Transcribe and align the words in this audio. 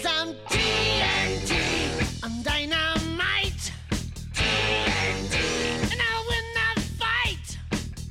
Cause 0.00 0.12
I'm 0.16 0.34
TNT. 0.46 1.52
I'm 2.22 2.40
dynamite. 2.42 3.72
TNT. 4.32 5.34
And 5.90 6.00
I'll 6.00 6.24
win 6.28 6.44
fight. 6.96 7.58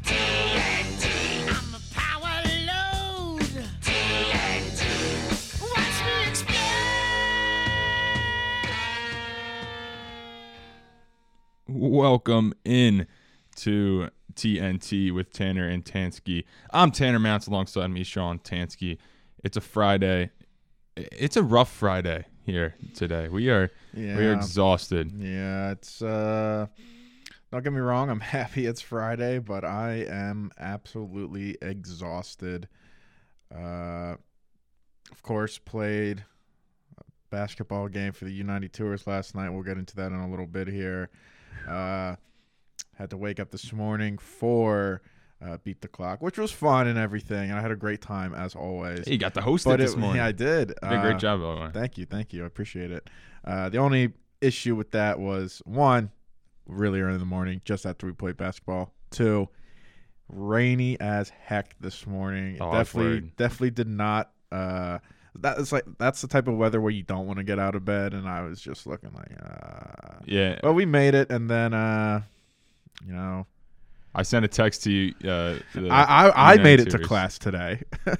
TNT. 0.04 1.05
I'm 1.47 1.76
a 1.76 1.79
power 1.94 2.42
load. 2.68 3.47
TNT. 3.81 4.81
Watch 5.62 6.00
me 6.05 6.15
explode. 6.28 6.60
Welcome 11.69 12.54
in 12.65 13.08
to 13.58 14.10
TNT 14.33 15.13
with 15.13 15.31
Tanner 15.31 15.69
and 15.69 15.85
Tansky. 15.85 16.44
I'm 16.72 16.91
Tanner 16.91 17.20
Mounts 17.20 17.48
alongside 17.48 17.88
me, 17.88 18.04
Sean 18.04 18.40
Tansky. 18.40 18.98
It's 19.41 19.55
a 19.55 19.62
Friday. 19.62 20.31
It's 20.98 21.38
a 21.38 21.44
rough 21.44 21.72
Friday 21.72 22.26
here 22.44 22.76
today. 22.96 23.28
We 23.28 23.50
are 23.50 23.70
we 23.94 24.26
are 24.26 24.34
exhausted. 24.34 25.12
Yeah, 25.16 25.72
it's 25.72 26.02
uh 26.02 26.66
don't 27.52 27.64
get 27.64 27.72
me 27.72 27.80
wrong, 27.80 28.10
I'm 28.10 28.20
happy 28.38 28.66
it's 28.66 28.82
Friday, 28.82 29.38
but 29.38 29.64
I 29.64 30.05
am 30.10 30.52
absolutely 30.60 31.55
exhausted. 31.62 32.68
Uh 33.54 34.16
of 35.12 35.22
course 35.22 35.60
played 35.60 36.26
a 36.98 37.04
basketball 37.30 37.88
game 37.90 38.12
for 38.12 38.26
the 38.26 38.44
U92ers 38.44 39.05
last 39.05 39.36
night. 39.36 39.50
We'll 39.50 39.64
get 39.64 39.77
into 39.77 39.96
that 39.98 40.08
in 40.12 40.20
a 40.20 40.30
little 40.30 40.48
bit 40.48 40.68
here. 40.68 41.10
Uh 41.70 42.16
had 42.96 43.12
to 43.12 43.18
wake 43.18 43.40
up 43.40 43.52
this 43.52 43.72
morning 43.72 44.18
for 44.18 45.04
uh, 45.46 45.58
beat 45.64 45.82
the 45.82 45.88
clock, 45.88 46.22
which 46.22 46.38
was 46.38 46.52
fun 46.52 46.88
and 46.88 46.98
everything. 46.98 47.50
And 47.50 47.59
I 47.59 47.62
had 47.62 47.72
a 47.72 47.76
great 47.76 48.02
time 48.02 48.34
as 48.34 48.55
always. 48.55 49.05
Hey, 49.05 49.14
you 49.14 49.18
got 49.18 49.34
to 49.36 49.41
host 49.41 49.66
but 49.66 49.80
it 49.80 49.84
this 49.84 49.96
morning. 49.96 50.18
yeah, 50.18 50.26
I 50.27 50.32
did. 50.32 50.70
You 50.82 50.90
did 50.90 50.98
a 50.98 51.02
great 51.02 51.16
Uh, 51.16 51.20
job, 51.20 51.41
by 51.41 51.55
the 51.55 51.62
way. 51.62 51.70
Thank 51.73 51.98
you, 51.98 52.05
thank 52.05 52.34
you. 52.34 52.44
I 52.44 52.48
appreciate 52.48 52.91
it. 52.91 53.10
Uh, 53.46 53.70
the 53.70 53.77
only 53.77 54.13
issue 54.41 54.76
with 54.76 54.91
that 54.91 55.20
was 55.20 55.62
one, 55.65 56.12
really 56.65 56.99
early 57.02 57.13
in 57.13 57.20
the 57.20 57.26
morning, 57.26 57.62
just 57.65 57.85
after 57.85 58.05
we 58.08 58.13
played 58.13 58.38
basketball. 58.38 58.93
Two, 59.12 59.48
rainy 60.30 60.99
as 60.99 61.30
heck 61.30 61.76
this 61.80 62.05
morning. 62.05 62.58
Oh, 62.60 62.71
definitely, 62.74 63.32
definitely 63.38 63.71
did 63.71 63.88
not. 63.88 64.31
Uh, 64.52 64.99
that 65.39 65.58
is 65.59 65.71
like 65.71 65.83
that's 65.99 66.21
the 66.21 66.27
type 66.27 66.47
of 66.47 66.58
weather 66.58 66.81
where 66.81 66.91
you 66.91 67.03
don't 67.03 67.27
want 67.27 67.38
to 67.38 67.43
get 67.43 67.59
out 67.59 67.75
of 67.75 67.85
bed, 67.85 68.13
and 68.13 68.27
I 68.27 68.41
was 68.41 68.59
just 68.59 68.88
looking 68.88 69.11
like, 69.13 69.31
uh, 69.41 70.15
Yeah, 70.25 70.59
but 70.63 70.73
we 70.73 70.85
made 70.85 71.13
it, 71.13 71.30
and 71.31 71.49
then, 71.49 71.73
uh, 71.73 72.21
you 73.05 73.13
know, 73.13 73.45
I 74.17 74.23
sent 74.23 74.43
a 74.43 74.47
text 74.47 74.83
to 74.83 74.91
you. 74.91 75.13
Uh, 75.19 75.59
the 75.73 75.89
I 75.89 76.27
I, 76.27 76.53
I 76.53 76.57
made 76.57 76.79
it 76.81 76.89
to 76.89 76.99
class 76.99 77.37
today. 77.37 77.81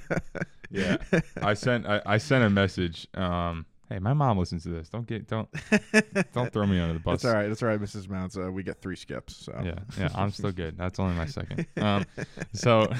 Yeah, 0.70 0.98
I 1.40 1.54
sent 1.54 1.86
I, 1.86 2.02
I 2.04 2.18
sent 2.18 2.44
a 2.44 2.50
message. 2.50 3.08
Um, 3.14 3.64
hey, 3.88 3.98
my 3.98 4.12
mom 4.12 4.38
listens 4.38 4.64
to 4.64 4.68
this. 4.68 4.88
Don't 4.90 5.06
get 5.06 5.26
don't 5.26 5.48
don't 6.34 6.52
throw 6.52 6.66
me 6.66 6.78
under 6.78 6.94
the 6.94 7.00
bus. 7.00 7.22
That's 7.22 7.24
all 7.24 7.40
right. 7.40 7.48
That's 7.48 7.62
all 7.62 7.68
right, 7.70 7.80
Mrs. 7.80 8.08
Mounts. 8.08 8.36
Uh, 8.36 8.52
we 8.52 8.62
get 8.62 8.82
three 8.82 8.96
skips. 8.96 9.36
So 9.36 9.58
Yeah, 9.64 9.78
yeah, 9.98 10.10
I'm 10.14 10.30
still 10.30 10.52
good. 10.52 10.76
That's 10.76 10.98
only 10.98 11.16
my 11.16 11.26
second. 11.26 11.66
Um, 11.78 12.04
so 12.52 12.92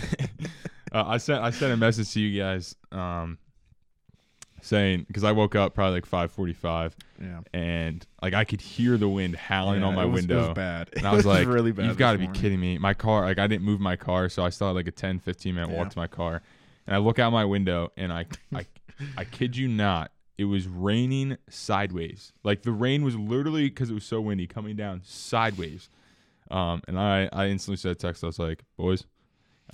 uh, 0.92 1.04
I 1.06 1.18
sent 1.18 1.42
I 1.42 1.50
sent 1.50 1.72
a 1.72 1.76
message 1.76 2.10
to 2.14 2.20
you 2.20 2.40
guys, 2.40 2.74
um, 2.90 3.36
saying 4.62 5.04
because 5.08 5.24
I 5.24 5.32
woke 5.32 5.54
up 5.54 5.74
probably 5.74 5.94
like 6.00 6.06
5:45, 6.10 6.92
yeah. 7.20 7.40
and 7.52 8.06
like 8.22 8.34
I 8.34 8.44
could 8.44 8.60
hear 8.60 8.96
the 8.96 9.08
wind 9.08 9.36
howling 9.36 9.80
Yeah, 9.80 9.86
on 9.88 9.94
my 9.94 10.04
was, 10.04 10.20
window. 10.22 10.44
It 10.44 10.48
was 10.48 10.54
bad. 10.54 10.90
And 10.96 11.06
I 11.06 11.12
was 11.14 11.24
It 11.24 11.28
like, 11.28 11.46
really 11.48 11.72
bad. 11.72 11.86
"You've 11.86 11.96
got 11.98 12.12
to 12.12 12.18
be 12.18 12.28
kidding 12.28 12.60
me!" 12.60 12.78
My 12.78 12.94
car, 12.94 13.24
like, 13.24 13.38
I 13.38 13.46
didn't 13.46 13.64
move 13.64 13.80
my 13.80 13.96
car, 13.96 14.28
so 14.28 14.44
I 14.44 14.50
still 14.50 14.68
had 14.68 14.76
like 14.76 14.88
a 14.88 14.92
10, 14.92 15.20
15 15.20 15.54
minute 15.54 15.70
walk 15.70 15.86
Yeah. 15.86 15.90
to 15.90 15.98
my 15.98 16.06
car, 16.06 16.42
and 16.86 16.94
I 16.96 16.98
look 16.98 17.18
out 17.18 17.30
my 17.32 17.44
window, 17.44 17.92
and 17.96 18.12
I, 18.12 18.26
I, 18.54 18.66
I 19.16 19.24
kid 19.24 19.56
you 19.56 19.68
not, 19.68 20.10
it 20.36 20.44
was 20.46 20.66
raining 20.68 21.36
sideways. 21.48 22.32
Like 22.44 22.62
the 22.62 22.72
rain 22.72 23.02
was 23.04 23.16
literally 23.16 23.68
because 23.68 23.90
it 23.90 23.94
was 23.94 24.04
so 24.04 24.20
windy 24.20 24.46
coming 24.46 24.76
down 24.76 25.02
sideways. 25.04 25.88
Um, 26.50 26.80
and 26.88 26.98
I, 26.98 27.28
I 27.32 27.48
instantly 27.48 27.76
said 27.76 27.98
text. 27.98 28.24
I 28.24 28.28
was 28.28 28.38
like, 28.38 28.64
"Boys, 28.78 29.04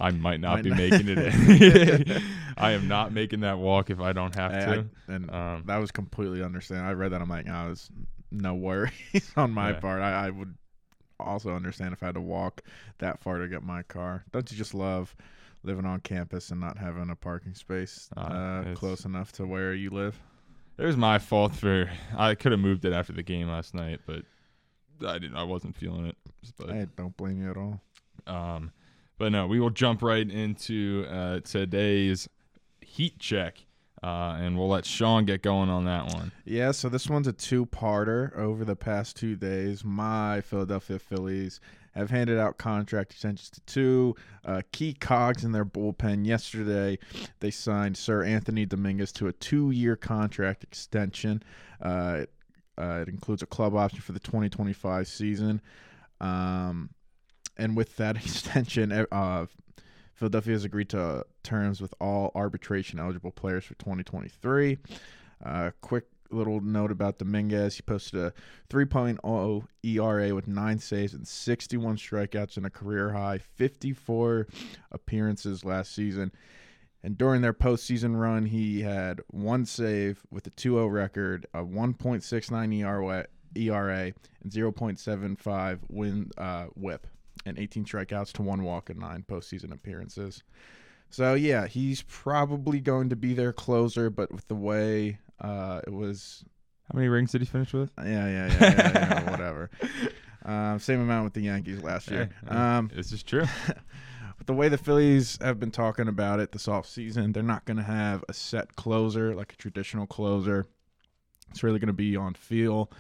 I 0.01 0.11
might 0.11 0.41
not 0.41 0.57
Might 0.57 0.65
be 0.65 0.71
not- 0.71 0.79
making 0.79 1.07
it. 1.09 2.23
I 2.57 2.73
am 2.73 2.89
not 2.89 3.13
making 3.13 3.41
that 3.41 3.59
walk 3.59 3.91
if 3.91 4.01
I 4.01 4.13
don't 4.13 4.35
have 4.35 4.53
I- 4.53 4.59
to." 4.75 4.87
I- 5.09 5.13
and 5.13 5.31
Um, 5.31 5.63
that 5.67 5.77
was 5.77 5.91
completely 5.91 6.43
understandable. 6.43 6.91
I 6.91 6.95
read 6.95 7.13
that. 7.13 7.21
I'm 7.23 7.29
like, 7.29 7.47
was 7.47 7.91
no 8.31 8.55
worries 8.55 9.31
on 9.37 9.53
my 9.53 9.71
Yeah. 9.71 9.81
part. 9.81 10.03
I, 10.03 10.27
I 10.27 10.31
would 10.31 10.55
also 11.21 11.55
understand 11.55 11.93
if 11.93 12.03
I 12.03 12.07
had 12.07 12.17
to 12.17 12.21
walk 12.21 12.63
that 12.99 13.21
far 13.21 13.39
to 13.39 13.47
get 13.49 13.63
my 13.63 13.83
car. 13.85 14.25
Don't 14.33 14.51
you 14.51 14.57
just 14.59 14.75
love 14.75 15.15
living 15.63 15.87
on 15.87 16.01
campus 16.01 16.51
and 16.51 16.61
not 16.61 16.77
having 16.77 17.09
a 17.11 17.17
parking 17.17 17.55
space 17.55 18.11
Uh, 18.17 18.21
uh, 18.21 18.75
close 18.75 19.05
enough 19.05 19.31
to 19.33 19.47
where 19.47 19.73
you 19.75 19.91
live? 19.91 20.19
It 20.77 20.85
was 20.85 20.97
my 20.97 21.19
fault 21.21 21.55
for 21.55 21.89
I 22.17 22.35
could 22.35 22.51
have 22.51 22.61
moved 22.61 22.85
it 22.85 22.93
after 22.93 23.13
the 23.13 23.23
game 23.23 23.47
last 23.49 23.75
night, 23.75 24.01
but 24.07 24.23
I 25.07 25.19
didn't. 25.19 25.37
I 25.37 25.45
wasn't 25.45 25.77
feeling 25.77 26.07
it. 26.07 26.17
But 26.59 26.71
I 26.71 26.87
don't 26.97 27.17
blame 27.17 27.41
you 27.41 27.51
at 27.51 27.57
all. 27.57 27.81
um, 28.27 28.73
but 29.19 29.33
no, 29.33 29.47
we 29.47 29.61
will 29.61 29.71
jump 29.71 30.03
right 30.03 30.29
into 30.29 31.07
uh, 31.11 31.41
today's 31.41 32.29
heat 32.81 33.19
check, 33.19 33.65
uh, 34.03 34.37
and 34.39 34.59
we'll 34.59 34.69
let 34.69 34.85
Sean 34.85 35.25
get 35.25 35.43
going 35.43 35.71
on 35.71 35.85
that 35.85 36.15
one. 36.15 36.33
Yeah, 36.45 36.73
so 36.73 36.89
this 36.89 37.09
one's 37.09 37.27
a 37.27 37.33
two-parter. 37.33 38.37
Over 38.37 38.65
the 38.65 38.77
past 38.77 39.17
two 39.17 39.37
days, 39.37 39.85
my 39.85 40.41
Philadelphia 40.41 40.99
Phillies 40.99 41.61
have 41.95 42.11
handed 42.11 42.39
out 42.39 42.59
contract 42.59 43.13
extensions 43.13 43.51
to 43.51 43.61
two 43.63 44.17
uh, 44.45 44.63
key 44.73 44.95
cogs 44.95 45.45
in 45.45 45.53
their 45.53 45.65
bullpen. 45.65 46.27
Yesterday, 46.27 46.99
they 47.41 47.51
signed 47.51 47.95
Seranthony 47.95 48.69
Dominguez 48.69 49.13
to 49.13 49.29
a 49.29 49.33
two-year 49.33 49.97
contract 49.97 50.65
extension. 50.65 51.43
Uh, 51.81 52.19
it, 52.23 52.31
uh, 52.77 52.99
it 53.03 53.09
includes 53.09 53.43
a 53.43 53.47
club 53.47 53.77
option 53.77 54.01
for 54.01 54.13
the 54.13 54.19
2025 54.19 55.07
season. 55.07 55.61
Um, 56.21 56.91
and 57.57 57.77
with 57.77 57.97
that 57.97 58.17
extension, 58.25 58.93
uh, 58.93 59.47
Philadelphia 60.15 60.53
has 60.53 60.65
agreed 60.65 60.89
to 60.91 61.25
terms 61.43 61.81
with 61.81 61.95
all 62.01 62.31
arbitration 62.35 62.99
eligible 62.99 63.33
players 63.33 63.65
for 63.65 63.75
2023. 63.75 64.79
Uh, 65.45 65.71
quick 65.81 66.05
little 66.31 66.61
note 66.61 66.91
about 66.91 67.19
Dominguez. 67.19 67.77
He 67.77 67.83
posted 67.83 68.21
a 68.21 68.33
3.0 68.71 69.67
ERA 69.83 70.35
with 70.35 70.49
nine 70.49 70.79
saves 70.79 71.15
and 71.15 71.27
61 71.27 71.97
strikeouts 71.97 72.57
in 72.57 72.65
a 72.65 72.71
career 72.71 73.13
high 73.13 73.39
54 73.39 74.47
appearances 74.93 75.65
last 75.65 75.95
season. 75.95 76.33
And 77.03 77.19
during 77.19 77.43
their 77.43 77.53
postseason 77.53 78.19
run, 78.19 78.47
he 78.47 78.81
had 78.81 79.21
one 79.29 79.67
save 79.67 80.23
with 80.31 80.47
a 80.47 80.51
2-0 80.51 80.91
record, 80.91 81.47
a 81.53 81.59
1.69 81.59 82.75
ERA, 82.79 83.27
ERA 83.57 84.13
and 84.43 84.53
0.75 84.53 85.81
win 85.91 86.31
uh, 86.39 86.65
whip, 86.75 87.07
and 87.47 87.59
18 87.59 87.85
strikeouts 87.85 88.33
to 88.33 88.43
one 88.43 88.63
walk 88.63 88.91
and 88.91 88.99
nine 89.01 89.25
postseason 89.29 89.73
appearances. 89.73 90.43
So 91.11 91.35
yeah, 91.35 91.67
he's 91.67 92.03
probably 92.03 92.81
going 92.81 93.11
to 93.11 93.17
be 93.17 93.35
their 93.35 93.53
closer, 93.53 94.11
but 94.11 94.33
with 94.33 94.49
the 94.49 94.55
way 94.55 95.19
uh, 95.41 95.81
it 95.87 95.93
was, 95.93 96.45
How 96.91 96.97
many 96.97 97.09
rings 97.09 97.33
did 97.33 97.41
he 97.41 97.47
finish 97.47 97.73
with? 97.73 97.91
yeah, 97.99 98.05
yeah, 98.05 98.47
yeah, 98.47 98.59
yeah, 98.61 98.93
yeah 98.95 99.31
whatever. 99.31 99.71
Um, 100.45 100.79
same 100.79 101.01
amount 101.01 101.25
with 101.25 101.35
the 101.35 101.43
Yankees 101.43 101.83
last 101.83 102.11
year. 102.11 102.31
Um, 102.49 102.91
this 102.95 103.13
is 103.13 103.23
true. 103.23 103.45
but 103.67 104.47
the 104.47 104.53
way 104.55 104.69
the 104.69 104.79
Phillies 104.79 105.39
have 105.41 105.59
been 105.61 105.71
talking 105.71 106.09
about 106.09 106.41
it 106.41 106.53
this 106.53 106.67
offseason, 106.67 107.33
they're 107.33 107.43
not 107.43 107.65
going 107.65 107.77
to 107.79 107.83
have 107.83 108.25
a 108.29 108.33
set 108.33 108.77
closer 108.77 109.35
like 109.35 109.53
a 109.53 109.57
traditional 109.57 110.07
closer. 110.07 110.67
It's 111.51 111.63
really 111.63 111.79
going 111.79 111.87
to 111.87 111.93
be 111.93 112.17
on 112.17 112.35
feel 112.35 112.91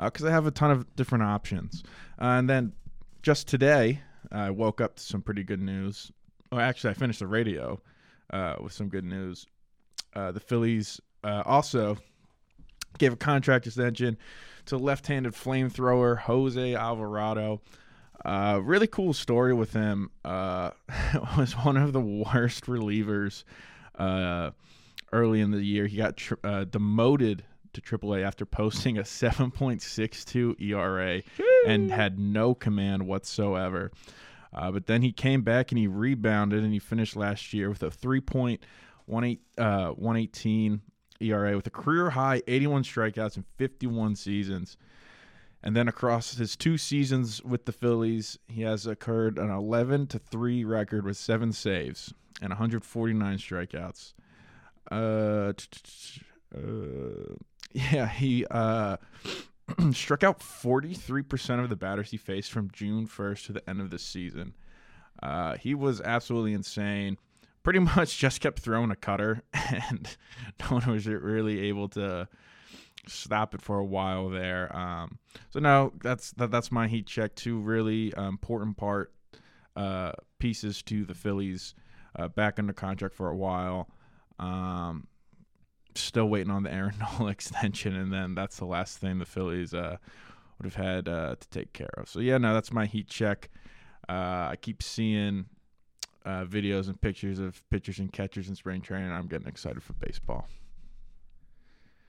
because 0.00 0.22
they 0.22 0.30
have 0.30 0.46
a 0.46 0.50
ton 0.50 0.70
of 0.70 0.94
different 0.96 1.24
options. 1.24 1.82
Uh, 2.20 2.38
and 2.38 2.48
then 2.48 2.72
just 3.24 3.48
today, 3.48 4.02
I 4.30 4.50
woke 4.50 4.82
up 4.82 4.96
to 4.96 5.02
some 5.02 5.22
pretty 5.22 5.44
good 5.44 5.62
news. 5.62 6.12
Oh, 6.52 6.58
actually, 6.58 6.90
I 6.90 6.92
finished 6.92 7.20
the 7.20 7.26
radio 7.26 7.80
uh, 8.30 8.56
with 8.60 8.74
some 8.74 8.90
good 8.90 9.06
news. 9.06 9.46
Uh, 10.14 10.30
the 10.30 10.40
Phillies 10.40 11.00
uh, 11.24 11.42
also 11.46 11.96
gave 12.98 13.14
a 13.14 13.16
contract 13.16 13.66
extension 13.66 14.18
to 14.66 14.76
left-handed 14.76 15.32
flamethrower 15.32 16.18
Jose 16.18 16.74
Alvarado. 16.74 17.62
Uh, 18.26 18.60
really 18.62 18.86
cool 18.86 19.14
story 19.14 19.54
with 19.54 19.72
him. 19.72 20.10
Uh, 20.22 20.72
was 21.38 21.54
one 21.54 21.78
of 21.78 21.94
the 21.94 22.02
worst 22.02 22.66
relievers 22.66 23.44
uh, 23.98 24.50
early 25.14 25.40
in 25.40 25.50
the 25.50 25.62
year. 25.62 25.86
He 25.86 25.96
got 25.96 26.18
tr- 26.18 26.34
uh, 26.44 26.64
demoted 26.64 27.42
to 27.74 27.80
AAA 27.80 28.24
after 28.24 28.46
posting 28.46 28.98
a 28.98 29.02
7.62 29.02 30.60
ERA 30.60 31.22
and 31.66 31.90
had 31.90 32.18
no 32.18 32.54
command 32.54 33.06
whatsoever. 33.06 33.90
Uh, 34.52 34.70
but 34.70 34.86
then 34.86 35.02
he 35.02 35.12
came 35.12 35.42
back 35.42 35.72
and 35.72 35.78
he 35.78 35.86
rebounded 35.86 36.62
and 36.62 36.72
he 36.72 36.78
finished 36.78 37.16
last 37.16 37.52
year 37.52 37.68
with 37.68 37.82
a 37.82 37.90
3.18 37.90 38.58
uh, 39.58 39.90
118 39.90 40.80
ERA 41.20 41.56
with 41.56 41.66
a 41.66 41.70
career 41.70 42.10
high 42.10 42.42
81 42.46 42.84
strikeouts 42.84 43.36
in 43.36 43.44
51 43.56 44.16
seasons. 44.16 44.76
And 45.62 45.74
then 45.74 45.88
across 45.88 46.36
his 46.36 46.56
two 46.56 46.76
seasons 46.76 47.42
with 47.42 47.64
the 47.64 47.72
Phillies, 47.72 48.38
he 48.48 48.62
has 48.62 48.86
occurred 48.86 49.38
an 49.38 49.50
11 49.50 50.08
to 50.08 50.18
3 50.18 50.62
record 50.64 51.06
with 51.06 51.16
seven 51.16 51.52
saves 51.52 52.12
and 52.42 52.50
149 52.50 53.38
strikeouts. 53.38 54.12
Uh, 54.90 55.52
t- 55.56 55.66
t- 55.70 55.80
t- 55.82 56.22
uh, 56.54 57.34
Yeah, 57.74 58.08
he 58.08 58.46
uh, 58.50 58.96
struck 59.92 60.22
out 60.22 60.38
43% 60.38 61.62
of 61.62 61.68
the 61.68 61.76
batters 61.76 62.10
he 62.10 62.16
faced 62.16 62.52
from 62.52 62.70
June 62.72 63.06
1st 63.06 63.46
to 63.46 63.52
the 63.52 63.68
end 63.68 63.80
of 63.80 63.90
the 63.90 63.98
season. 63.98 64.54
Uh, 65.22 65.56
he 65.56 65.74
was 65.74 66.00
absolutely 66.00 66.52
insane. 66.52 67.18
Pretty 67.64 67.78
much 67.96 68.16
just 68.16 68.40
kept 68.40 68.60
throwing 68.60 68.90
a 68.90 68.96
cutter, 68.96 69.42
and 69.52 70.16
no 70.60 70.78
one 70.78 70.90
was 70.90 71.06
really 71.06 71.62
able 71.68 71.88
to 71.90 72.28
stop 73.06 73.54
it 73.54 73.60
for 73.60 73.78
a 73.78 73.84
while 73.84 74.28
there. 74.30 74.74
Um, 74.74 75.18
so 75.50 75.58
no, 75.60 75.92
that's 76.02 76.30
that, 76.32 76.50
that's 76.50 76.70
my 76.70 76.86
heat 76.86 77.06
check. 77.06 77.34
Two 77.34 77.58
really 77.58 78.14
uh, 78.14 78.28
important 78.28 78.76
part 78.76 79.12
uh, 79.76 80.12
pieces 80.38 80.82
to 80.84 81.04
the 81.04 81.14
Phillies 81.14 81.74
uh, 82.16 82.28
back 82.28 82.58
under 82.58 82.72
contract 82.72 83.14
for 83.14 83.28
a 83.28 83.36
while. 83.36 83.88
Um, 84.38 85.06
still 85.94 86.28
waiting 86.28 86.50
on 86.50 86.62
the 86.62 86.72
Aaron 86.72 86.94
Nola 86.98 87.30
extension, 87.32 87.94
and 87.94 88.12
then 88.12 88.34
that's 88.34 88.56
the 88.58 88.64
last 88.66 88.98
thing 88.98 89.18
the 89.18 89.24
Phillies 89.26 89.74
uh, 89.74 89.96
would 90.58 90.72
have 90.72 90.74
had 90.84 91.08
uh, 91.08 91.36
to 91.38 91.48
take 91.48 91.72
care 91.72 91.90
of. 91.96 92.08
So 92.08 92.20
yeah, 92.20 92.38
no, 92.38 92.54
that's 92.54 92.72
my 92.72 92.86
heat 92.86 93.08
check. 93.08 93.50
Uh, 94.08 94.48
I 94.52 94.56
keep 94.60 94.82
seeing 94.82 95.46
uh, 96.26 96.44
videos 96.44 96.86
and 96.88 97.00
pictures 97.00 97.38
of 97.38 97.62
pitchers 97.70 97.98
and 97.98 98.12
catchers 98.12 98.48
in 98.48 98.54
spring 98.54 98.80
training. 98.80 99.10
I'm 99.10 99.26
getting 99.26 99.46
excited 99.48 99.82
for 99.82 99.92
baseball. 99.94 100.46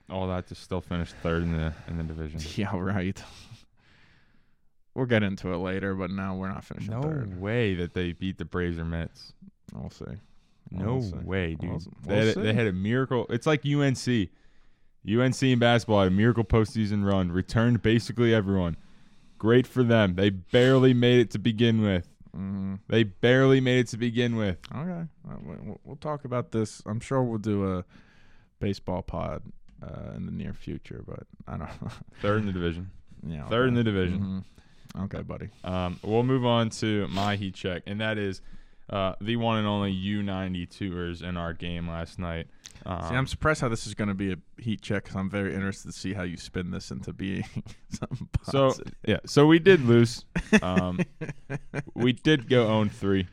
All 0.08 0.28
that 0.28 0.46
to 0.48 0.54
still 0.54 0.80
finish 0.80 1.12
third 1.12 1.42
in 1.42 1.52
the 1.52 1.72
in 1.88 1.96
the 1.98 2.04
division. 2.04 2.40
Yeah, 2.56 2.76
right. 2.78 3.20
We'll 4.94 5.06
get 5.06 5.22
into 5.22 5.52
it 5.52 5.58
later, 5.58 5.94
but 5.94 6.10
now 6.10 6.36
we're 6.36 6.48
not 6.48 6.64
finishing 6.64 6.92
No 6.92 7.02
third. 7.02 7.38
way 7.40 7.74
that 7.74 7.92
they 7.92 8.12
beat 8.12 8.38
the 8.38 8.46
Braves 8.46 8.78
or 8.78 8.84
Mets. 8.86 9.34
We'll 9.74 9.90
see. 9.90 10.04
No 10.70 11.02
way, 11.24 11.54
dude. 11.54 11.70
We'll- 11.70 11.82
they, 12.06 12.26
had, 12.26 12.34
they 12.36 12.52
had 12.54 12.66
a 12.66 12.72
miracle. 12.72 13.26
It's 13.30 13.46
like 13.46 13.64
UNC. 13.66 14.28
UNC 15.08 15.42
in 15.42 15.58
basketball 15.60 16.00
had 16.02 16.08
a 16.08 16.14
miracle 16.14 16.44
postseason 16.44 17.04
run, 17.04 17.30
returned 17.30 17.80
basically 17.82 18.34
everyone. 18.34 18.76
Great 19.38 19.66
for 19.66 19.82
them. 19.84 20.14
They 20.16 20.30
barely 20.30 20.94
made 20.94 21.20
it 21.20 21.30
to 21.32 21.38
begin 21.38 21.80
with. 21.82 22.08
hmm 22.34 22.74
They 22.88 23.04
barely 23.04 23.60
made 23.60 23.80
it 23.80 23.88
to 23.88 23.96
begin 23.98 24.34
with. 24.36 24.58
Okay, 24.74 25.04
we- 25.44 25.74
we'll, 25.84 25.96
talk 25.96 26.24
about 26.24 26.50
this. 26.52 26.82
I'm 26.86 27.00
sure 27.00 27.22
we'll 27.22 27.38
do 27.38 27.78
a 27.78 27.84
baseball 28.58 29.02
pod 29.02 29.42
uh, 29.82 30.12
in 30.16 30.26
the 30.26 30.32
near 30.32 30.52
future, 30.54 31.04
but 31.06 31.24
I 31.46 31.52
don't 31.58 31.82
know. 31.82 31.90
Third 32.22 32.40
in 32.40 32.46
the 32.46 32.52
division. 32.52 32.90
yeah, 33.26 33.46
Third 33.48 33.68
in 33.68 33.74
the 33.74 33.84
division. 33.84 34.44
Mhm. 34.96 35.04
Okay, 35.04 35.22
buddy. 35.22 35.50
Um, 35.62 36.00
we'll 36.02 36.22
move 36.22 36.46
on 36.46 36.70
to 36.70 37.06
my 37.08 37.36
heat 37.36 37.54
check, 37.54 37.82
and 37.86 38.00
that 38.00 38.16
is 38.18 38.40
uh, 38.90 39.14
the 39.20 39.36
one 39.36 39.58
and 39.58 39.66
only 39.66 39.92
U92ers 39.92 41.22
in 41.22 41.36
our 41.36 41.52
game 41.52 41.88
last 41.88 42.18
night. 42.18 42.46
Um, 42.84 43.02
see, 43.08 43.14
I'm 43.14 43.26
surprised 43.26 43.60
how 43.60 43.68
this 43.68 43.86
is 43.86 43.94
going 43.94 44.08
to 44.08 44.14
be 44.14 44.32
a 44.32 44.36
heat 44.60 44.80
check 44.80 45.04
because 45.04 45.16
I'm 45.16 45.28
very 45.30 45.54
interested 45.54 45.88
to 45.92 45.98
see 45.98 46.12
how 46.14 46.22
you 46.22 46.36
spin 46.36 46.70
this 46.70 46.90
into 46.90 47.12
being 47.12 47.44
something 47.88 48.28
positive. 48.32 48.86
so 48.86 48.92
yeah, 49.06 49.18
so 49.26 49.46
we 49.46 49.58
did 49.58 49.80
lose. 49.82 50.24
Um, 50.62 51.00
we 51.94 52.12
did 52.12 52.48
go 52.48 52.68
own 52.68 52.88
three. 52.88 53.26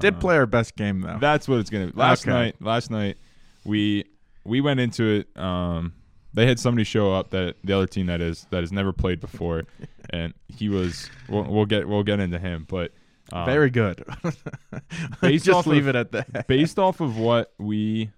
Did 0.00 0.14
Uh, 0.14 0.18
play 0.18 0.36
our 0.36 0.46
best 0.46 0.76
game 0.76 1.00
though. 1.00 1.18
That's 1.20 1.48
what 1.48 1.60
it's 1.60 1.70
gonna 1.70 1.86
be. 1.86 1.92
Last 1.94 2.22
Okay. 2.24 2.30
night, 2.30 2.56
last 2.60 2.90
night, 2.90 3.16
we 3.64 4.04
we 4.44 4.60
went 4.60 4.80
into 4.80 5.04
it. 5.04 5.36
Um, 5.40 5.94
they 6.34 6.46
had 6.46 6.58
somebody 6.60 6.84
show 6.84 7.12
up 7.14 7.30
that 7.30 7.56
the 7.64 7.72
other 7.74 7.86
team 7.86 8.06
that 8.06 8.20
is 8.20 8.46
that 8.50 8.60
has 8.60 8.70
never 8.70 8.92
played 8.92 9.18
before, 9.20 9.64
and 10.10 10.34
he 10.48 10.68
was. 10.68 11.08
We'll, 11.28 11.44
we'll 11.44 11.66
get 11.66 11.88
we'll 11.88 12.02
get 12.04 12.20
into 12.20 12.38
him, 12.38 12.66
but 12.68 12.92
um, 13.32 13.44
very 13.46 13.70
good. 13.70 14.04
based 15.20 15.44
Just 15.46 15.56
off 15.58 15.66
leave 15.66 15.86
of- 15.86 15.94
it 15.94 15.96
at 15.96 16.12
that. 16.12 16.46
based 16.46 16.78
off 16.78 17.00
of 17.00 17.18
what 17.18 17.52
we 17.58 18.10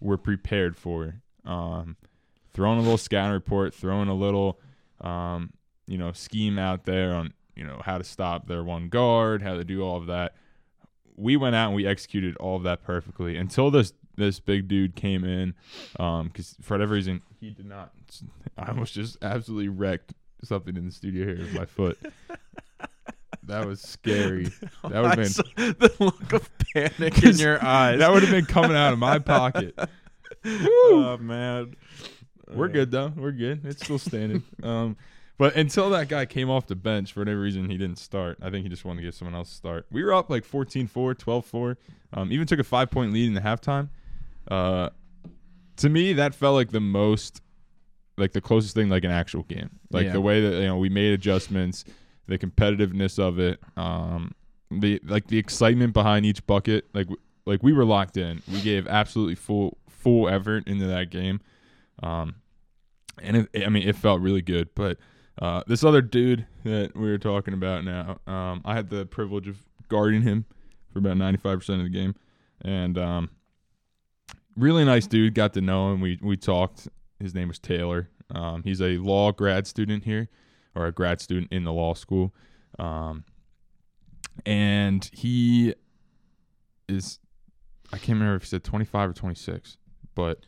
were 0.00 0.18
prepared 0.18 0.76
for. 0.76 1.14
Um, 1.44 1.96
throwing 2.52 2.78
a 2.78 2.82
little 2.82 2.98
scout 2.98 3.32
report, 3.32 3.74
throwing 3.74 4.08
a 4.08 4.14
little, 4.14 4.60
um, 5.00 5.52
you 5.86 5.98
know, 5.98 6.12
scheme 6.12 6.58
out 6.58 6.84
there 6.84 7.14
on 7.14 7.32
you 7.56 7.64
know 7.64 7.80
how 7.84 7.98
to 7.98 8.04
stop 8.04 8.46
their 8.46 8.62
one 8.64 8.88
guard, 8.88 9.42
how 9.42 9.54
to 9.54 9.64
do 9.64 9.82
all 9.82 9.96
of 9.96 10.06
that. 10.06 10.34
We 11.16 11.36
went 11.36 11.54
out 11.54 11.66
and 11.68 11.76
we 11.76 11.86
executed 11.86 12.36
all 12.38 12.56
of 12.56 12.62
that 12.62 12.82
perfectly 12.82 13.36
until 13.36 13.70
this 13.70 13.92
this 14.16 14.40
big 14.40 14.68
dude 14.68 14.94
came 14.94 15.24
in, 15.24 15.54
because 15.92 16.54
for 16.60 16.74
whatever 16.74 16.94
reason 16.94 17.22
he 17.40 17.50
did 17.50 17.66
not. 17.66 17.92
I 18.56 18.68
almost 18.68 18.94
just 18.94 19.16
absolutely 19.22 19.68
wrecked 19.68 20.12
something 20.44 20.76
in 20.76 20.86
the 20.86 20.92
studio 20.92 21.26
here 21.26 21.38
with 21.38 21.54
my 21.54 21.64
foot. 21.66 21.98
That 23.44 23.66
was 23.66 23.80
scary. 23.80 24.50
That 24.88 25.00
would 25.02 25.08
have 25.10 25.16
been 25.16 25.26
saw 25.26 25.42
the 25.56 25.92
look 26.00 26.32
of 26.32 26.48
panic 26.74 27.22
in 27.24 27.36
your 27.38 27.64
eyes. 27.64 27.98
that 28.00 28.12
would 28.12 28.22
have 28.22 28.30
been 28.32 28.44
coming 28.46 28.76
out 28.76 28.92
of 28.92 28.98
my 28.98 29.18
pocket. 29.18 29.76
oh 30.44 31.18
man, 31.20 31.74
We're 32.52 32.68
good 32.68 32.90
though. 32.90 33.12
We're 33.16 33.32
good. 33.32 33.64
It's 33.64 33.84
still 33.84 33.98
standing. 33.98 34.42
um, 34.62 34.96
but 35.38 35.56
until 35.56 35.90
that 35.90 36.08
guy 36.08 36.26
came 36.26 36.50
off 36.50 36.66
the 36.66 36.76
bench 36.76 37.12
for 37.12 37.20
whatever 37.20 37.40
reason, 37.40 37.68
he 37.68 37.76
didn't 37.76 37.98
start. 37.98 38.38
I 38.42 38.50
think 38.50 38.62
he 38.64 38.68
just 38.68 38.84
wanted 38.84 39.00
to 39.00 39.06
give 39.06 39.14
someone 39.14 39.34
else 39.34 39.50
a 39.52 39.54
start. 39.54 39.86
We 39.90 40.04
were 40.04 40.12
up 40.14 40.30
like 40.30 40.46
14-4, 40.46 40.88
12-4. 41.16 41.76
Um, 42.12 42.30
even 42.32 42.46
took 42.46 42.60
a 42.60 42.64
five 42.64 42.90
point 42.90 43.12
lead 43.12 43.26
in 43.26 43.34
the 43.34 43.40
halftime. 43.40 43.88
Uh, 44.48 44.90
to 45.78 45.88
me, 45.88 46.12
that 46.14 46.34
felt 46.34 46.54
like 46.54 46.70
the 46.70 46.80
most, 46.80 47.40
like 48.16 48.32
the 48.32 48.40
closest 48.40 48.74
thing 48.74 48.88
like 48.88 49.04
an 49.04 49.10
actual 49.10 49.42
game. 49.44 49.70
Like 49.90 50.06
Yeah. 50.06 50.12
the 50.12 50.20
way 50.20 50.40
that 50.42 50.60
you 50.60 50.66
know 50.66 50.76
we 50.76 50.88
made 50.90 51.12
adjustments, 51.14 51.84
the 52.26 52.38
competitiveness 52.38 53.18
of 53.18 53.38
it, 53.38 53.60
um, 53.76 54.34
the 54.70 55.00
like 55.04 55.26
the 55.26 55.38
excitement 55.38 55.92
behind 55.92 56.24
each 56.26 56.46
bucket. 56.46 56.86
Like 56.94 57.08
like 57.46 57.62
we 57.62 57.72
were 57.72 57.84
locked 57.84 58.16
in. 58.16 58.42
We 58.50 58.60
gave 58.60 58.86
absolutely 58.86 59.34
full 59.34 59.78
full 59.88 60.28
effort 60.28 60.66
into 60.66 60.86
that 60.86 61.10
game. 61.10 61.40
Um, 62.02 62.36
and 63.20 63.48
it, 63.52 63.64
I 63.64 63.68
mean, 63.68 63.86
it 63.86 63.96
felt 63.96 64.20
really 64.20 64.42
good. 64.42 64.70
But 64.74 64.98
uh, 65.40 65.62
this 65.66 65.84
other 65.84 66.02
dude 66.02 66.46
that 66.64 66.96
we 66.96 67.10
were 67.10 67.18
talking 67.18 67.54
about 67.54 67.84
now, 67.84 68.18
um, 68.26 68.62
I 68.64 68.74
had 68.74 68.90
the 68.90 69.06
privilege 69.06 69.48
of 69.48 69.58
guarding 69.88 70.22
him 70.22 70.44
for 70.92 70.98
about 70.98 71.16
ninety 71.16 71.38
five 71.38 71.58
percent 71.58 71.80
of 71.80 71.84
the 71.84 71.90
game, 71.90 72.14
and 72.62 72.98
um, 72.98 73.30
really 74.56 74.84
nice 74.84 75.06
dude. 75.06 75.34
Got 75.34 75.54
to 75.54 75.60
know 75.60 75.92
him. 75.92 76.00
We 76.00 76.18
we 76.22 76.36
talked. 76.36 76.88
His 77.20 77.34
name 77.34 77.48
was 77.48 77.58
Taylor. 77.58 78.08
Um, 78.34 78.62
he's 78.64 78.80
a 78.80 78.96
law 78.96 79.30
grad 79.30 79.66
student 79.66 80.04
here, 80.04 80.28
or 80.74 80.86
a 80.86 80.92
grad 80.92 81.20
student 81.20 81.52
in 81.52 81.64
the 81.64 81.72
law 81.72 81.94
school. 81.94 82.32
Um, 82.78 83.24
and 84.46 85.08
he 85.12 85.74
is, 86.88 87.18
I 87.92 87.98
can't 87.98 88.18
remember 88.18 88.36
if 88.36 88.42
he 88.42 88.48
said 88.48 88.64
twenty 88.64 88.84
five 88.84 89.10
or 89.10 89.12
twenty 89.12 89.34
six, 89.34 89.76
but 90.14 90.38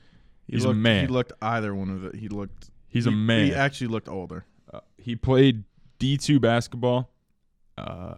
He 0.46 0.54
He's 0.54 0.64
a 0.64 0.68
looked, 0.68 0.80
man. 0.80 1.06
He 1.06 1.12
looked 1.12 1.32
either 1.42 1.74
one 1.74 1.90
of 1.90 2.04
it. 2.06 2.14
He 2.16 2.28
looked. 2.28 2.70
he's 2.88 3.06
a 3.06 3.10
he- 3.10 3.16
man. 3.16 3.46
He 3.46 3.54
actually 3.54 3.88
looked 3.88 4.08
older. 4.08 4.44
Uh, 4.72 4.80
he 4.98 5.14
played 5.16 5.64
D2 6.00 6.40
basketball 6.40 7.10
uh, 7.78 8.14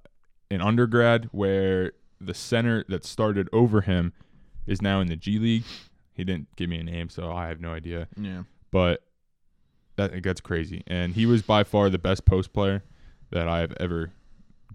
in 0.50 0.60
undergrad, 0.60 1.28
where 1.32 1.92
the 2.20 2.32
center 2.34 2.84
that 2.88 3.04
started 3.04 3.48
over 3.52 3.82
him 3.82 4.12
is 4.66 4.80
now 4.80 5.00
in 5.00 5.08
the 5.08 5.16
G 5.16 5.38
League. 5.38 5.64
He 6.14 6.24
didn't 6.24 6.48
give 6.56 6.70
me 6.70 6.78
a 6.78 6.82
name, 6.84 7.10
so 7.10 7.30
I 7.32 7.48
have 7.48 7.60
no 7.60 7.72
idea. 7.72 8.08
Yeah. 8.16 8.44
But 8.70 9.02
that 9.96 10.22
that's 10.22 10.40
crazy. 10.40 10.82
And 10.86 11.14
he 11.14 11.26
was 11.26 11.42
by 11.42 11.64
far 11.64 11.90
the 11.90 11.98
best 11.98 12.24
post 12.24 12.52
player 12.52 12.82
that 13.30 13.48
I've 13.48 13.72
ever 13.80 14.12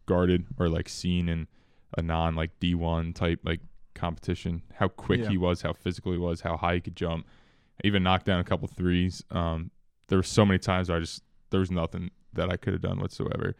guarded 0.05 0.45
or 0.59 0.67
like 0.69 0.89
seen 0.89 1.29
in 1.29 1.47
a 1.97 2.01
non 2.01 2.35
like 2.35 2.59
D1 2.59 3.15
type 3.15 3.39
like 3.43 3.59
competition. 3.95 4.61
How 4.75 4.87
quick 4.87 5.21
Yeah. 5.21 5.29
he 5.29 5.37
was, 5.37 5.61
how 5.61 5.73
physical 5.73 6.11
he 6.11 6.17
was, 6.17 6.41
how 6.41 6.57
high 6.57 6.75
he 6.75 6.81
could 6.81 6.95
jump. 6.95 7.25
I 7.83 7.87
Even 7.87 8.03
knocked 8.03 8.25
down 8.25 8.39
a 8.39 8.43
couple 8.43 8.67
threes. 8.67 9.23
Um, 9.31 9.71
there 10.07 10.17
were 10.17 10.23
so 10.23 10.45
many 10.45 10.59
times 10.59 10.89
where 10.89 10.97
I 10.97 11.01
just 11.01 11.23
there 11.51 11.59
was 11.59 11.71
nothing 11.71 12.11
that 12.33 12.49
I 12.49 12.57
could 12.57 12.73
have 12.73 12.81
done 12.81 12.99
whatsoever. 12.99 13.55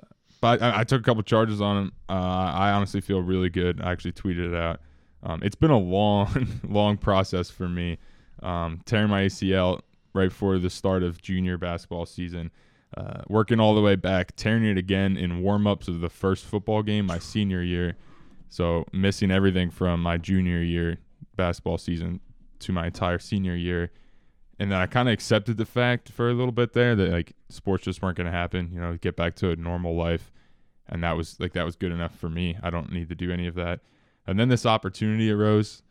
Uh, 0.00 0.06
but 0.40 0.62
I, 0.62 0.80
I 0.80 0.84
took 0.84 1.00
a 1.00 1.04
couple 1.04 1.22
charges 1.22 1.60
on 1.60 1.76
him. 1.76 1.92
Uh, 2.08 2.12
I 2.12 2.70
honestly 2.72 3.00
feel 3.00 3.20
really 3.20 3.50
good. 3.50 3.80
I 3.80 3.92
actually 3.92 4.12
tweeted 4.12 4.52
it 4.52 4.56
out. 4.56 4.80
Um, 5.22 5.42
it's 5.42 5.54
been 5.56 5.70
a 5.70 5.78
long, 5.78 6.48
long 6.68 6.96
process 6.96 7.50
for 7.50 7.68
me. 7.68 7.98
Um, 8.42 8.80
tearing 8.86 9.10
my 9.10 9.24
ACL 9.26 9.80
right 10.12 10.28
before 10.28 10.58
the 10.58 10.70
start 10.70 11.02
of 11.02 11.20
junior 11.22 11.58
basketball 11.58 12.06
season, 12.06 12.50
uh, 12.96 13.22
working 13.28 13.60
all 13.60 13.74
the 13.74 13.80
way 13.80 13.96
back, 13.96 14.34
tearing 14.36 14.64
it 14.64 14.76
again 14.76 15.16
in 15.16 15.42
warm-ups 15.42 15.88
of 15.88 16.00
the 16.00 16.08
first 16.08 16.44
football 16.44 16.82
game 16.82 17.06
my 17.06 17.18
senior 17.18 17.62
year. 17.62 17.96
So 18.48 18.84
missing 18.92 19.30
everything 19.30 19.70
from 19.70 20.02
my 20.02 20.16
junior 20.16 20.60
year 20.60 20.98
basketball 21.36 21.78
season 21.78 22.20
to 22.60 22.72
my 22.72 22.86
entire 22.86 23.18
senior 23.18 23.54
year. 23.54 23.92
And 24.58 24.70
then 24.70 24.78
I 24.80 24.86
kind 24.86 25.08
of 25.08 25.12
accepted 25.12 25.56
the 25.56 25.64
fact 25.64 26.10
for 26.10 26.28
a 26.28 26.34
little 26.34 26.52
bit 26.52 26.72
there 26.72 26.94
that 26.96 27.10
like 27.10 27.32
sports 27.48 27.84
just 27.84 28.02
weren't 28.02 28.16
going 28.16 28.26
to 28.26 28.32
happen, 28.32 28.70
you 28.72 28.80
know, 28.80 28.98
get 29.00 29.16
back 29.16 29.36
to 29.36 29.50
a 29.50 29.56
normal 29.56 29.96
life. 29.96 30.32
And 30.88 31.04
that 31.04 31.16
was 31.16 31.38
like, 31.38 31.52
that 31.52 31.64
was 31.64 31.76
good 31.76 31.92
enough 31.92 32.14
for 32.16 32.28
me. 32.28 32.58
I 32.62 32.68
don't 32.70 32.92
need 32.92 33.08
to 33.08 33.14
do 33.14 33.30
any 33.30 33.46
of 33.46 33.54
that. 33.54 33.80
And 34.26 34.38
then 34.38 34.48
this 34.48 34.66
opportunity 34.66 35.30
arose. 35.30 35.82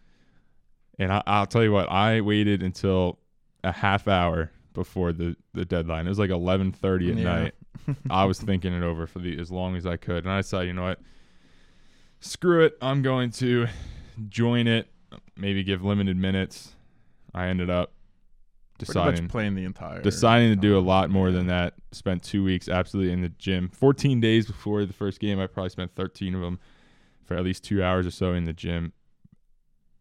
And 1.00 1.14
I, 1.14 1.24
I'll 1.26 1.46
tell 1.46 1.64
you 1.64 1.72
what, 1.72 1.90
I 1.90 2.22
waited 2.22 2.62
until 2.62 3.18
a 3.64 3.72
half 3.72 4.08
hour 4.08 4.52
before 4.74 5.12
the, 5.14 5.36
the 5.54 5.66
deadline. 5.66 6.06
It 6.06 6.10
was 6.10 6.20
like 6.20 6.30
1130 6.30 7.12
at 7.12 7.18
Yeah. 7.18 7.24
night. 7.24 7.54
I 8.10 8.26
was 8.26 8.40
thinking 8.40 8.74
it 8.74 8.84
over 8.84 9.08
for 9.08 9.20
the 9.20 9.40
as 9.40 9.52
long 9.52 9.76
as 9.76 9.86
I 9.86 9.98
could. 9.98 10.24
And 10.26 10.32
I 10.34 10.38
decided, 10.42 10.68
you 10.68 10.74
know 10.74 10.84
what? 10.84 11.00
Screw 12.20 12.64
it. 12.66 12.78
I'm 12.82 13.02
going 13.02 13.32
to 13.32 13.68
join 14.28 14.68
it, 14.68 14.90
maybe 15.38 15.64
give 15.64 15.84
limited 15.84 16.18
minutes. 16.18 16.76
I 17.34 17.48
ended 17.48 17.70
up 17.70 17.94
deciding 18.78 19.28
playing 19.30 19.56
the 19.56 19.64
entire. 19.66 20.02
deciding 20.02 20.50
to 20.50 20.56
do 20.56 20.78
a 20.78 20.82
lot 20.82 21.10
more 21.10 21.30
Yeah. 21.30 21.36
than 21.38 21.48
that. 21.48 21.74
Spent 21.92 22.22
two 22.24 22.44
weeks 22.44 22.68
absolutely 22.68 23.14
in 23.14 23.22
the 23.22 23.30
gym. 23.30 23.70
14 23.70 24.20
days 24.20 24.46
before 24.48 24.86
the 24.86 24.94
first 24.94 25.20
game, 25.20 25.40
I 25.40 25.48
probably 25.48 25.70
spent 25.70 25.96
13 25.96 26.36
of 26.36 26.42
them 26.42 26.60
for 27.24 27.36
at 27.38 27.44
least 27.44 27.64
two 27.64 27.82
hours 27.84 28.06
or 28.06 28.12
so 28.12 28.34
in 28.34 28.44
the 28.46 28.54
gym. 28.54 28.94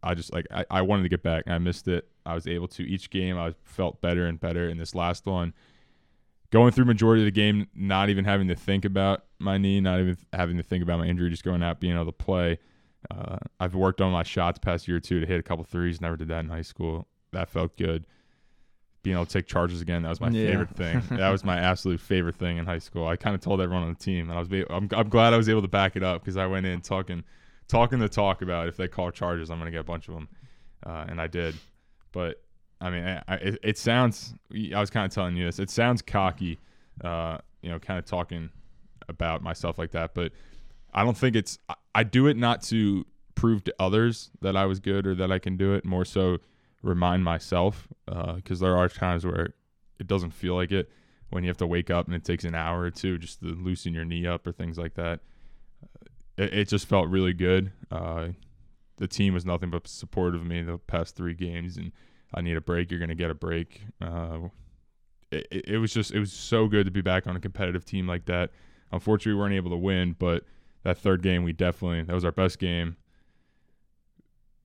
I 0.02 0.14
just 0.14 0.32
like 0.32 0.46
I, 0.50 0.64
I 0.70 0.82
wanted 0.82 1.02
to 1.04 1.08
get 1.08 1.22
back. 1.22 1.44
I 1.46 1.58
missed 1.58 1.88
it. 1.88 2.08
I 2.28 2.34
was 2.34 2.46
able 2.46 2.68
to 2.68 2.82
each 2.82 3.10
game. 3.10 3.38
I 3.38 3.54
felt 3.64 4.00
better 4.00 4.26
and 4.26 4.38
better. 4.38 4.68
In 4.68 4.76
this 4.78 4.94
last 4.94 5.26
one, 5.26 5.54
going 6.50 6.72
through 6.72 6.84
majority 6.84 7.22
of 7.22 7.26
the 7.26 7.30
game, 7.30 7.68
not 7.74 8.08
even 8.10 8.24
having 8.24 8.48
to 8.48 8.54
think 8.54 8.84
about 8.84 9.24
my 9.38 9.58
knee, 9.58 9.80
not 9.80 10.00
even 10.00 10.16
having 10.32 10.56
to 10.56 10.62
think 10.62 10.82
about 10.82 10.98
my 10.98 11.06
injury, 11.06 11.30
just 11.30 11.44
going 11.44 11.62
out 11.62 11.80
being 11.80 11.94
able 11.94 12.06
to 12.06 12.12
play. 12.12 12.58
Uh, 13.10 13.38
I've 13.60 13.74
worked 13.74 14.00
on 14.00 14.12
my 14.12 14.22
shots 14.24 14.58
past 14.58 14.88
year 14.88 14.96
or 14.96 15.00
two 15.00 15.20
to 15.20 15.26
hit 15.26 15.38
a 15.40 15.42
couple 15.42 15.64
threes. 15.64 16.00
Never 16.00 16.16
did 16.16 16.28
that 16.28 16.40
in 16.40 16.48
high 16.48 16.62
school. 16.62 17.06
That 17.32 17.48
felt 17.48 17.76
good. 17.76 18.06
Being 19.04 19.16
able 19.16 19.26
to 19.26 19.32
take 19.32 19.46
charges 19.46 19.80
again, 19.80 20.02
that 20.02 20.08
was 20.08 20.20
my 20.20 20.28
Yeah. 20.30 20.48
favorite 20.50 20.70
thing. 20.76 21.02
that 21.16 21.30
was 21.30 21.44
my 21.44 21.56
absolute 21.56 22.00
favorite 22.00 22.34
thing 22.34 22.58
in 22.58 22.66
high 22.66 22.80
school. 22.80 23.06
I 23.06 23.16
kind 23.16 23.34
of 23.34 23.40
told 23.40 23.60
everyone 23.60 23.84
on 23.84 23.90
the 23.90 23.98
team, 23.98 24.28
and 24.28 24.36
I 24.36 24.40
was 24.40 24.48
be- 24.48 24.64
I'm, 24.68 24.88
I'm 24.92 25.08
glad 25.08 25.32
I 25.32 25.36
was 25.36 25.48
able 25.48 25.62
to 25.62 25.68
back 25.68 25.94
it 25.96 26.02
up 26.02 26.22
because 26.22 26.36
I 26.36 26.46
went 26.46 26.66
in 26.66 26.80
talking 26.80 27.24
talking 27.68 27.98
the 28.00 28.08
talk 28.08 28.42
about 28.42 28.66
if 28.66 28.76
they 28.76 28.88
call 28.88 29.10
charges, 29.10 29.50
I'm 29.50 29.58
going 29.58 29.66
to 29.66 29.70
get 29.70 29.80
a 29.80 29.84
bunch 29.84 30.08
of 30.08 30.14
them, 30.14 30.28
uh, 30.84 31.04
and 31.08 31.20
I 31.20 31.26
did. 31.28 31.54
But 32.18 32.42
I 32.80 32.90
mean, 32.90 33.04
I, 33.04 33.22
I, 33.28 33.34
it, 33.36 33.58
it 33.62 33.78
sounds. 33.78 34.34
I 34.52 34.80
was 34.80 34.90
kind 34.90 35.06
of 35.06 35.14
telling 35.14 35.36
you 35.36 35.46
this. 35.46 35.60
It 35.60 35.70
sounds 35.70 36.02
cocky, 36.02 36.58
uh, 37.04 37.38
you 37.62 37.70
know, 37.70 37.78
kind 37.78 37.96
of 37.96 38.06
talking 38.06 38.50
about 39.08 39.40
myself 39.40 39.78
like 39.78 39.92
that. 39.92 40.14
But 40.14 40.32
I 40.92 41.04
don't 41.04 41.16
think 41.16 41.36
it's. 41.36 41.60
I, 41.68 41.74
I 41.94 42.02
do 42.02 42.26
it 42.26 42.36
not 42.36 42.60
to 42.62 43.06
prove 43.36 43.62
to 43.64 43.74
others 43.78 44.32
that 44.40 44.56
I 44.56 44.66
was 44.66 44.80
good 44.80 45.06
or 45.06 45.14
that 45.14 45.30
I 45.30 45.38
can 45.38 45.56
do 45.56 45.74
it. 45.74 45.84
More 45.84 46.04
so, 46.04 46.38
remind 46.82 47.22
myself 47.22 47.86
because 48.34 48.58
there 48.58 48.76
are 48.76 48.88
times 48.88 49.24
where 49.24 49.54
it 50.00 50.08
doesn't 50.08 50.32
feel 50.32 50.56
like 50.56 50.72
it 50.72 50.90
when 51.30 51.44
you 51.44 51.50
have 51.50 51.56
to 51.58 51.68
wake 51.68 51.88
up 51.88 52.06
and 52.06 52.16
it 52.16 52.24
takes 52.24 52.42
an 52.42 52.56
hour 52.56 52.80
or 52.80 52.90
two 52.90 53.16
just 53.18 53.38
to 53.38 53.46
loosen 53.46 53.94
your 53.94 54.04
knee 54.04 54.26
up 54.26 54.44
or 54.44 54.50
things 54.50 54.76
like 54.76 54.94
that. 54.94 55.20
It, 56.36 56.52
it 56.52 56.68
just 56.68 56.88
felt 56.88 57.06
really 57.10 57.32
good. 57.32 57.70
Uh, 57.92 58.30
the 58.96 59.06
team 59.06 59.34
was 59.34 59.46
nothing 59.46 59.70
but 59.70 59.86
supportive 59.86 60.40
of 60.40 60.46
me 60.48 60.62
the 60.62 60.78
past 60.78 61.14
three 61.14 61.34
games, 61.34 61.76
and 61.76 61.92
I 62.34 62.40
need 62.42 62.56
a 62.56 62.60
break. 62.60 62.90
You're 62.90 63.00
gonna 63.00 63.14
get 63.14 63.30
a 63.30 63.34
break. 63.34 63.82
Uh, 64.00 64.48
it, 65.30 65.46
it, 65.50 65.68
it 65.68 65.78
was 65.78 65.92
just 65.92 66.12
it 66.12 66.18
was 66.20 66.32
so 66.32 66.66
good 66.68 66.84
to 66.86 66.90
be 66.90 67.00
back 67.02 67.26
on 67.26 67.36
a 67.36 67.40
competitive 67.40 67.84
team 67.84 68.06
like 68.06 68.24
that. 68.26 68.50
Unfortunately, 68.92 69.32
we 69.34 69.38
weren't 69.40 69.54
able 69.54 69.70
to 69.70 69.76
win, 69.76 70.14
but 70.18 70.44
that 70.84 70.98
third 70.98 71.22
game 71.22 71.42
we 71.44 71.52
definitely 71.52 72.02
that 72.02 72.14
was 72.14 72.24
our 72.24 72.32
best 72.32 72.58
game. 72.58 72.96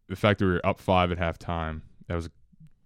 The 0.10 0.16
fact 0.16 0.40
that 0.40 0.46
we 0.46 0.52
were 0.52 0.66
up 0.66 0.80
five 0.80 1.12
at 1.12 1.18
halftime, 1.18 1.82
that 2.08 2.16
was 2.16 2.28
a 2.28 2.32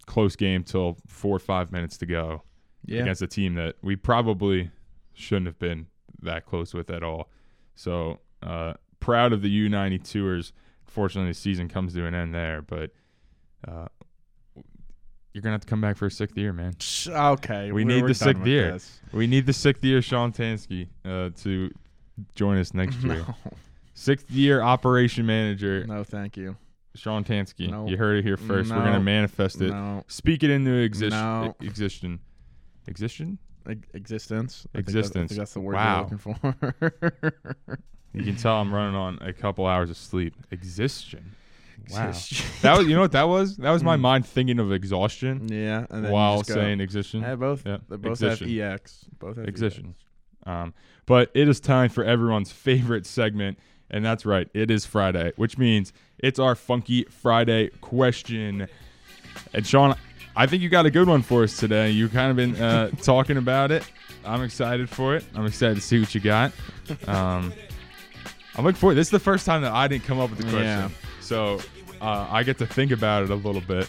close 0.06 0.36
game 0.36 0.62
till 0.62 0.96
four 1.06 1.36
or 1.36 1.40
five 1.40 1.72
minutes 1.72 1.96
to 1.98 2.06
go 2.06 2.42
Yeah. 2.84 3.02
against 3.02 3.22
a 3.22 3.26
team 3.26 3.54
that 3.54 3.76
we 3.82 3.96
probably 3.96 4.70
shouldn't 5.14 5.46
have 5.46 5.58
been 5.58 5.86
that 6.22 6.46
close 6.46 6.72
with 6.74 6.90
at 6.90 7.02
all. 7.02 7.28
So 7.74 8.20
uh, 8.42 8.74
proud 9.00 9.32
of 9.32 9.42
the 9.42 9.68
U92ers. 9.68 10.52
Fortunately, 10.86 11.30
the 11.30 11.34
season 11.34 11.68
comes 11.68 11.92
to 11.94 12.06
an 12.06 12.14
end 12.14 12.34
there, 12.34 12.62
but 12.62 12.92
uh, 13.66 13.86
you're 15.38 15.42
gonna 15.42 15.54
have 15.54 15.60
to 15.60 15.68
come 15.68 15.80
back 15.80 15.96
for 15.96 16.06
a 16.06 16.10
sixth 16.10 16.36
year, 16.36 16.52
man. 16.52 16.74
Okay. 17.06 17.70
We 17.70 17.84
need 17.84 18.04
the 18.04 18.12
sixth 18.14 18.44
year. 18.44 18.72
this. 18.72 18.98
We 19.12 19.28
need 19.28 19.46
the 19.46 19.52
sixth 19.52 19.84
year 19.84 20.02
Sean 20.02 20.32
Tansky 20.32 20.88
uh, 21.04 21.30
to 21.42 21.70
join 22.34 22.58
us 22.58 22.74
next 22.74 22.96
year. 23.04 23.18
No. 23.18 23.34
Sixth 23.94 24.28
year 24.32 24.60
operation 24.62 25.26
manager 25.26 25.86
No, 25.86 26.02
thank 26.02 26.36
you. 26.36 26.56
Sean 26.96 27.22
Tansky. 27.22 27.70
No. 27.70 27.86
You 27.86 27.96
heard 27.96 28.18
it 28.18 28.24
here 28.24 28.36
first. 28.36 28.70
We're 28.70 28.78
gonna 28.82 28.98
manifest 28.98 29.60
it. 29.60 29.70
No. 29.70 30.02
Speak 30.08 30.42
it 30.42 30.50
into 30.50 30.72
exist- 30.72 31.12
No. 31.12 31.54
existence. 31.60 32.20
Existence. 32.88 33.38
Ex- 33.68 33.86
existence. 33.94 34.66
I 34.74 34.78
think 34.78 34.88
Existence. 34.88 35.30
I 35.30 35.34
think 35.34 35.38
that's 35.38 35.54
the 35.54 35.60
word 35.60 35.74
Wow. 35.76 36.08
you're 36.10 36.34
looking 36.34 36.50
for. 36.80 37.32
You 38.14 38.24
can 38.24 38.36
tell 38.36 38.56
I'm 38.56 38.74
running 38.74 38.96
on 38.96 39.18
a 39.20 39.32
couple 39.34 39.66
hours 39.66 39.90
of 39.90 39.96
sleep. 39.96 40.34
Exhaustion. 40.50 41.36
Wow. 41.90 42.12
That 42.62 42.76
was 42.78 42.86
you 42.88 42.94
know 42.94 43.00
what 43.02 43.12
that 43.12 43.28
was? 43.28 43.56
That 43.58 43.70
was 43.70 43.82
my 43.84 43.96
Mm. 43.96 44.00
mind 44.00 44.26
thinking 44.26 44.58
of 44.58 44.72
exhaustion 44.72 45.48
yeah. 45.48 45.86
And 45.90 46.04
then 46.04 46.10
you 46.10 46.12
while 46.12 46.38
just 46.38 46.48
go, 46.50 46.54
saying 46.56 46.80
exhaustion. 46.80 47.20
Yeah, 47.22 47.36
both. 47.36 47.64
Yeah, 47.66 47.78
They 47.88 47.96
both 47.96 48.20
have 48.20 48.42
ex. 48.42 49.04
Both 49.18 49.36
have 49.36 49.46
Excision. 49.48 49.94
Um, 50.46 50.74
but 51.06 51.30
it 51.34 51.48
is 51.48 51.60
time 51.60 51.88
for 51.90 52.04
everyone's 52.04 52.50
favorite 52.52 53.06
segment, 53.06 53.58
and 53.90 54.04
that's 54.04 54.24
right, 54.26 54.48
it 54.54 54.70
is 54.70 54.86
Friday, 54.86 55.32
which 55.36 55.56
means 55.58 55.92
it's 56.18 56.38
our 56.38 56.54
Funky 56.54 57.04
Friday 57.04 57.68
question. 57.80 58.66
And 59.54 59.66
Sean, 59.66 59.94
I 60.36 60.46
think 60.46 60.62
you 60.62 60.68
got 60.68 60.86
a 60.86 60.90
good 60.90 61.06
one 61.08 61.22
for 61.22 61.42
us 61.44 61.56
today. 61.56 61.90
You've 61.90 62.12
kind 62.12 62.30
of 62.30 62.36
been 62.36 62.60
uh, 62.62 62.88
talking 63.02 63.36
about 63.36 63.70
it. 63.70 63.84
I'm 64.24 64.42
excited 64.42 64.88
for 64.90 65.16
it. 65.16 65.24
I'm 65.34 65.46
excited 65.46 65.76
to 65.76 65.80
see 65.80 66.00
what 66.00 66.14
you 66.14 66.20
got. 66.20 66.52
Um, 67.06 67.52
I'm 68.56 68.64
looking 68.64 68.78
forward. 68.78 68.94
This 68.96 69.06
is 69.08 69.12
the 69.12 69.18
first 69.20 69.46
time 69.46 69.62
that 69.62 69.72
I 69.72 69.86
didn't 69.88 70.04
come 70.04 70.18
up 70.18 70.30
with 70.30 70.38
the 70.40 70.44
question, 70.44 70.62
Yeah. 70.64 70.88
So 71.28 71.60
uh, 72.00 72.26
I 72.30 72.42
get 72.42 72.56
to 72.58 72.66
think 72.66 72.90
about 72.90 73.22
it 73.22 73.30
a 73.30 73.34
little 73.34 73.60
bit. 73.60 73.86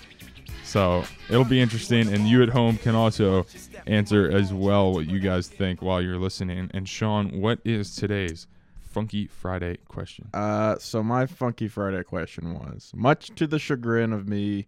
So 0.66 1.06
it'll 1.30 1.46
be 1.46 1.62
interesting, 1.62 2.14
and 2.14 2.28
you 2.28 2.44
at 2.44 2.50
home 2.50 2.78
can 2.78 2.96
also 2.96 3.46
answer 3.88 4.30
as 4.30 4.54
well 4.54 4.94
what 4.94 5.08
you 5.08 5.20
guys 5.20 5.48
think 5.48 5.82
while 5.82 6.02
you're 6.02 6.18
listening. 6.18 6.70
And 6.74 6.88
Sean, 6.88 7.40
what 7.40 7.60
is 7.64 7.96
today's 7.96 8.46
Funky 8.82 9.26
Friday 9.26 9.78
question? 9.88 10.28
Uh, 10.34 10.78
so 10.80 11.02
my 11.02 11.26
Funky 11.26 11.70
Friday 11.70 12.04
question 12.04 12.54
was, 12.54 12.92
much 12.94 13.30
to 13.36 13.48
the 13.48 13.58
chagrin 13.58 14.12
of 14.12 14.28
me 14.28 14.68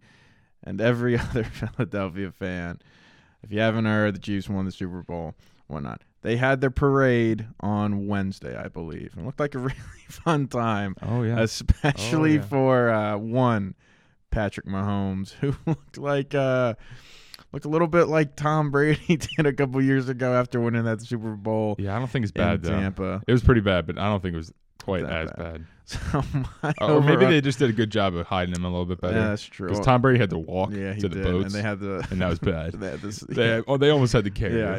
and 0.64 0.80
every 0.80 1.18
other 1.18 1.44
Philadelphia 1.44 2.32
fan, 2.32 2.80
if 3.42 3.52
you 3.52 3.60
haven't 3.60 3.84
heard, 3.84 4.14
the 4.14 4.20
Chiefs 4.20 4.48
won 4.48 4.64
the 4.64 4.72
Super 4.72 5.02
Bowl, 5.02 5.34
whatnot. 5.66 6.02
They 6.22 6.36
had 6.36 6.60
their 6.60 6.70
parade 6.70 7.46
on 7.60 8.06
Wednesday, 8.06 8.56
I 8.56 8.68
believe. 8.68 9.14
It 9.16 9.24
looked 9.24 9.40
like 9.40 9.54
a 9.54 9.58
really 9.60 9.76
fun 10.08 10.48
time, 10.48 10.96
Oh 11.02 11.22
yeah, 11.22 11.40
especially 11.40 12.36
yeah. 12.36 12.42
for 12.42 12.90
uh, 12.90 13.16
one 13.18 13.74
Patrick 14.30 14.66
Mahomes, 14.66 15.32
who 15.40 15.54
looked 15.66 15.98
like 15.98 16.34
uh, 16.34 16.74
looked 17.52 17.66
a 17.66 17.68
little 17.68 17.88
bit 17.88 18.04
like 18.04 18.36
Tom 18.36 18.70
Brady 18.70 19.16
did 19.36 19.46
a 19.46 19.52
couple 19.52 19.82
years 19.82 20.08
ago 20.08 20.32
after 20.34 20.60
winning 20.60 20.84
that 20.84 21.02
Super 21.02 21.34
Bowl 21.34 21.76
yeah. 21.78 21.94
I 21.94 21.98
don't 21.98 22.08
think 22.10 22.24
it's 22.24 22.32
bad 22.32 22.62
though. 22.62 22.70
Tampa. 22.70 23.22
It 23.26 23.32
was 23.32 23.42
pretty 23.42 23.60
bad, 23.60 23.86
but 23.86 23.98
I 23.98 24.08
don't 24.08 24.22
think 24.22 24.34
it 24.34 24.38
was 24.38 24.52
quite 24.82 25.04
as 25.04 25.30
bad. 25.30 25.36
bad. 25.36 25.66
So 25.84 26.22
my 26.62 26.72
oh, 26.80 26.96
Or 26.96 27.00
maybe 27.02 27.26
they 27.26 27.40
just 27.40 27.58
did 27.58 27.68
a 27.68 27.72
good 27.72 27.90
job 27.90 28.14
of 28.14 28.26
hiding 28.26 28.54
him 28.54 28.64
a 28.64 28.70
little 28.70 28.86
bit 28.86 29.00
Yeah, 29.02 29.08
better. 29.10 29.28
that's 29.28 29.42
true. 29.42 29.68
Because 29.68 29.84
Tom 29.84 30.00
Brady 30.00 30.20
had 30.20 30.30
to 30.30 30.38
walk 30.38 30.70
yeah, 30.70 30.94
to 30.94 31.08
the 31.08 31.16
did, 31.16 31.24
boats, 31.24 31.46
and 31.46 31.52
they 31.52 31.60
had 31.60 31.80
the 31.80 32.06
and 32.10 32.20
that 32.20 32.28
was 32.28 32.38
bad. 32.38 32.72
they 32.80 32.96
this, 32.96 33.18
They, 33.18 33.60
oh, 33.66 33.76
they 33.76 33.90
almost 33.90 34.12
had 34.12 34.24
to 34.24 34.30
carry 34.30 34.60
yeah, 34.60 34.76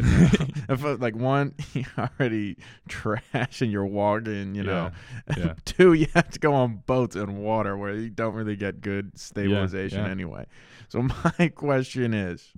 I 0.70 0.76
felt 0.78 1.00
uh, 1.00 1.04
like 1.04 1.16
one, 1.16 1.54
you 1.74 1.86
already 1.98 2.58
trash 2.88 3.62
and 3.62 3.72
you're 3.72 3.86
walking, 3.86 4.56
you 4.56 4.64
know. 4.64 4.92
yeah. 5.38 5.56
Two, 5.66 5.94
you 5.94 6.08
have 6.16 6.32
to 6.32 6.40
go 6.40 6.54
on 6.54 6.84
boats 6.86 7.16
and 7.18 7.44
water 7.44 7.78
where 7.78 7.94
you 7.94 8.10
don't 8.10 8.34
really 8.34 8.56
get 8.56 8.82
good 8.82 9.20
stabilization 9.20 10.06
yeah. 10.06 10.10
anyway. 10.10 10.46
So 10.88 11.02
my 11.02 11.50
question 11.50 12.14
is, 12.14 12.54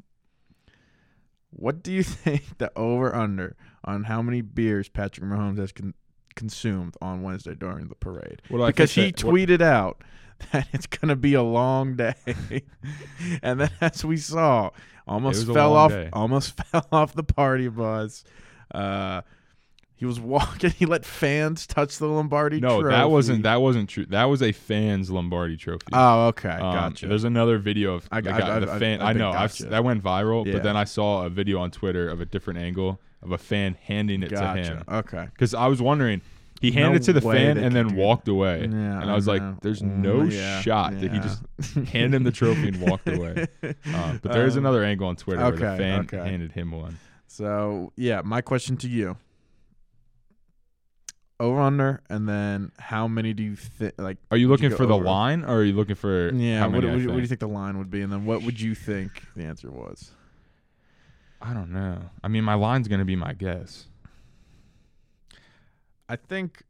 what 1.49 1.83
do 1.83 1.91
you 1.91 2.03
think 2.03 2.57
the 2.57 2.71
over 2.75 3.13
under 3.15 3.55
on 3.83 4.03
how 4.03 4.21
many 4.21 4.41
beers 4.41 4.89
Patrick 4.89 5.25
Mahomes 5.25 5.57
has 5.57 5.71
con- 5.71 5.93
consumed 6.35 6.95
on 7.01 7.23
Wednesday 7.23 7.55
during 7.55 7.87
the 7.87 7.95
parade? 7.95 8.41
What 8.49 8.65
because 8.67 8.93
he 8.93 9.11
that- 9.11 9.23
what- 9.23 9.33
tweeted 9.35 9.61
out 9.61 10.01
that 10.51 10.67
it's 10.73 10.87
going 10.87 11.07
to 11.09 11.15
be 11.15 11.33
a 11.33 11.43
long 11.43 11.95
day, 11.95 12.13
and 13.41 13.61
then 13.61 13.69
as 13.81 14.03
we 14.03 14.17
saw, 14.17 14.71
almost 15.07 15.47
fell 15.47 15.73
off, 15.73 15.91
day. 15.91 16.09
almost 16.11 16.57
fell 16.57 16.87
off 16.91 17.13
the 17.13 17.23
party 17.23 17.67
bus. 17.69 18.23
Uh, 18.73 19.21
he 19.95 20.05
was 20.05 20.19
walking. 20.35 20.71
He 20.71 20.85
let 20.85 21.05
fans 21.05 21.65
touch 21.67 21.97
the 21.97 22.07
Lombardi. 22.07 22.59
No, 22.59 22.81
trophy. 22.81 22.95
that 22.95 23.09
wasn't 23.09 23.43
that 23.43 23.61
wasn't 23.61 23.89
true. 23.89 24.05
That 24.07 24.25
was 24.25 24.41
a 24.41 24.51
fans 24.51 25.09
Lombardi 25.09 25.57
trophy. 25.57 25.85
Oh, 25.93 26.27
okay, 26.27 26.49
Um, 26.49 26.59
gotcha. 26.59 27.07
There's 27.07 27.23
another 27.23 27.57
video 27.57 27.93
of 27.95 28.07
I- 28.11 28.21
the, 28.21 28.31
I- 28.31 28.55
I- 28.55 28.59
the 28.59 28.67
fan. 28.67 29.01
I 29.01 29.13
know 29.13 29.29
I've, 29.29 29.51
gotcha. 29.51 29.65
that 29.67 29.83
went 29.83 30.03
viral, 30.03 30.45
Yeah. 30.45 30.53
but 30.53 30.63
then 30.63 30.75
I 30.77 30.83
saw 30.83 31.25
a 31.25 31.29
video 31.29 31.59
on 31.59 31.71
Twitter 31.71 32.09
of 32.09 32.21
a 32.21 32.25
different 32.25 32.59
angle 32.59 32.99
of 33.21 33.31
a 33.31 33.37
fan 33.37 33.75
handing 33.83 34.21
it 34.23 34.29
gotcha. 34.31 34.61
to 34.63 34.75
him. 34.77 34.83
Okay. 34.87 35.27
Because 35.33 35.53
I 35.53 35.67
was 35.67 35.81
wondering, 35.81 36.21
he 36.61 36.69
No 36.71 36.81
handed 36.83 37.01
it 37.01 37.05
to 37.05 37.13
the 37.13 37.21
fan 37.21 37.57
and 37.57 37.75
then 37.75 37.95
walked 37.95 38.27
away. 38.27 38.61
Yeah, 38.61 39.01
and 39.01 39.09
I 39.11 39.15
was 39.15 39.27
like, 39.27 39.41
"There's 39.61 39.81
Mm, 39.81 39.97
no 39.97 40.23
yeah, 40.23 40.61
shot 40.61 40.93
that 41.01 41.11
he 41.11 41.19
just 41.19 41.41
handed 41.89 42.15
him 42.17 42.23
the 42.23 42.31
trophy 42.31 42.69
and 42.69 42.81
walked 42.81 43.07
away." 43.09 43.47
Uh, 43.63 44.17
but 44.21 44.31
there 44.31 44.45
is 44.45 44.55
Um, 44.55 44.63
another 44.65 44.83
angle 44.83 45.07
on 45.07 45.15
Twitter 45.15 45.41
where 45.41 45.51
the 45.51 45.57
fan 45.77 46.01
okay. 46.01 46.17
handed 46.17 46.51
him 46.53 46.71
one. 46.71 46.97
So 47.27 47.91
yeah, 47.97 48.21
my 48.23 48.41
question 48.41 48.77
to 48.77 48.87
you: 48.87 49.17
over 51.39 51.59
under, 51.59 52.01
and 52.09 52.27
then 52.29 52.71
how 52.79 53.07
many 53.07 53.33
do 53.33 53.43
you 53.43 53.55
think? 53.55 53.93
Like, 53.97 54.17
Are 54.31 54.37
you 54.37 54.47
looking 54.47 54.69
go 54.69 54.77
for 54.77 54.85
the 54.85 54.95
over? 54.95 55.03
line, 55.05 55.43
or 55.43 55.57
are 55.57 55.63
you 55.63 55.73
looking 55.73 55.95
for 55.95 56.33
yeah, 56.33 56.61
what, 56.65 56.73
what, 56.75 56.81
do 56.81 56.87
you- 56.99 57.07
what 57.09 57.15
do 57.15 57.21
you 57.21 57.27
think? 57.27 57.39
the 57.39 57.47
line 57.47 57.77
would 57.77 57.89
be, 57.91 58.01
and 58.01 58.11
then 58.11 58.25
what 58.25 58.43
would 58.43 58.59
you 58.59 58.73
think 58.75 59.23
the 59.35 59.43
answer 59.43 59.69
was? 59.69 60.11
I 61.41 61.53
don't 61.53 61.71
know. 61.71 61.99
I 62.23 62.27
mean, 62.27 62.43
my 62.43 62.53
line's 62.55 62.87
gonna 62.87 63.05
be 63.05 63.15
my 63.15 63.33
guess. 63.33 63.87
I 66.07 66.15
think 66.15 66.63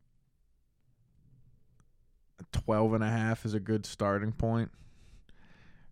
12 2.51 2.93
and 2.93 3.03
a 3.03 3.09
half 3.09 3.45
is 3.45 3.53
a 3.53 3.59
good 3.59 3.85
starting 3.85 4.31
point. 4.31 4.71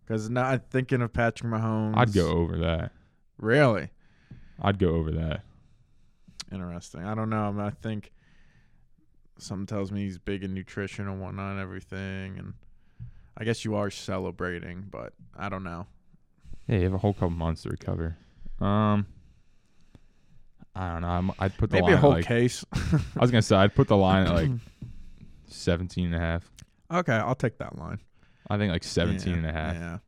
Because 0.04 0.28
now 0.28 0.44
I'm 0.48 0.60
thinking 0.70 1.00
of 1.02 1.12
Patrick 1.12 1.50
Mahomes. 1.50 1.94
I'd 1.96 2.12
go 2.12 2.28
over 2.28 2.58
that. 2.58 2.92
Really 3.38 3.88
I'd 4.60 4.78
go 4.78 4.90
over 4.90 5.10
that. 5.12 5.42
interesting. 6.52 7.04
I 7.04 7.14
don't 7.14 7.30
know. 7.30 7.44
I, 7.44 7.50
mean, 7.50 7.60
I 7.60 7.70
think 7.70 8.12
something 9.38 9.66
tells 9.66 9.90
me 9.92 10.02
he's 10.02 10.18
big 10.18 10.44
in 10.44 10.54
nutrition 10.54 11.08
and 11.08 11.20
whatnot 11.20 11.52
and 11.52 11.60
everything. 11.60 12.38
And 12.38 12.54
I 13.36 13.44
guess 13.44 13.64
you 13.64 13.74
are 13.74 13.90
celebrating, 13.90 14.86
but 14.90 15.12
I 15.36 15.48
don't 15.48 15.64
know. 15.64 15.86
Yeah, 16.66 16.76
you 16.78 16.84
have 16.84 16.94
a 16.94 16.98
whole 16.98 17.12
couple 17.12 17.30
months 17.30 17.62
to 17.62 17.70
recover. 17.70 18.16
Um, 18.60 19.06
I 20.74 20.92
don't 20.92 21.02
know. 21.02 21.08
I'm, 21.08 21.30
I'd 21.38 21.56
put 21.56 21.70
the 21.70 21.76
Maybe 21.76 21.86
line 21.86 21.94
a 21.94 21.98
whole 21.98 22.10
like, 22.10 22.26
case. 22.26 22.64
I 22.74 23.20
was 23.20 23.30
gonna 23.30 23.42
say 23.42 23.56
I'd 23.56 23.74
put 23.74 23.88
the 23.88 23.96
line 23.96 24.26
at 24.26 24.34
like 24.34 24.50
17 25.48 26.06
and 26.06 26.14
a 26.14 26.18
half. 26.18 26.50
okay, 26.90 27.12
I'll 27.14 27.34
take 27.34 27.58
that 27.58 27.78
line. 27.78 27.98
I 28.48 28.58
think 28.58 28.72
like 28.72 28.84
17 28.84 29.28
yeah, 29.28 29.36
and 29.38 29.46
a 29.46 29.52
half. 29.52 29.74
Yeah. 29.74 29.98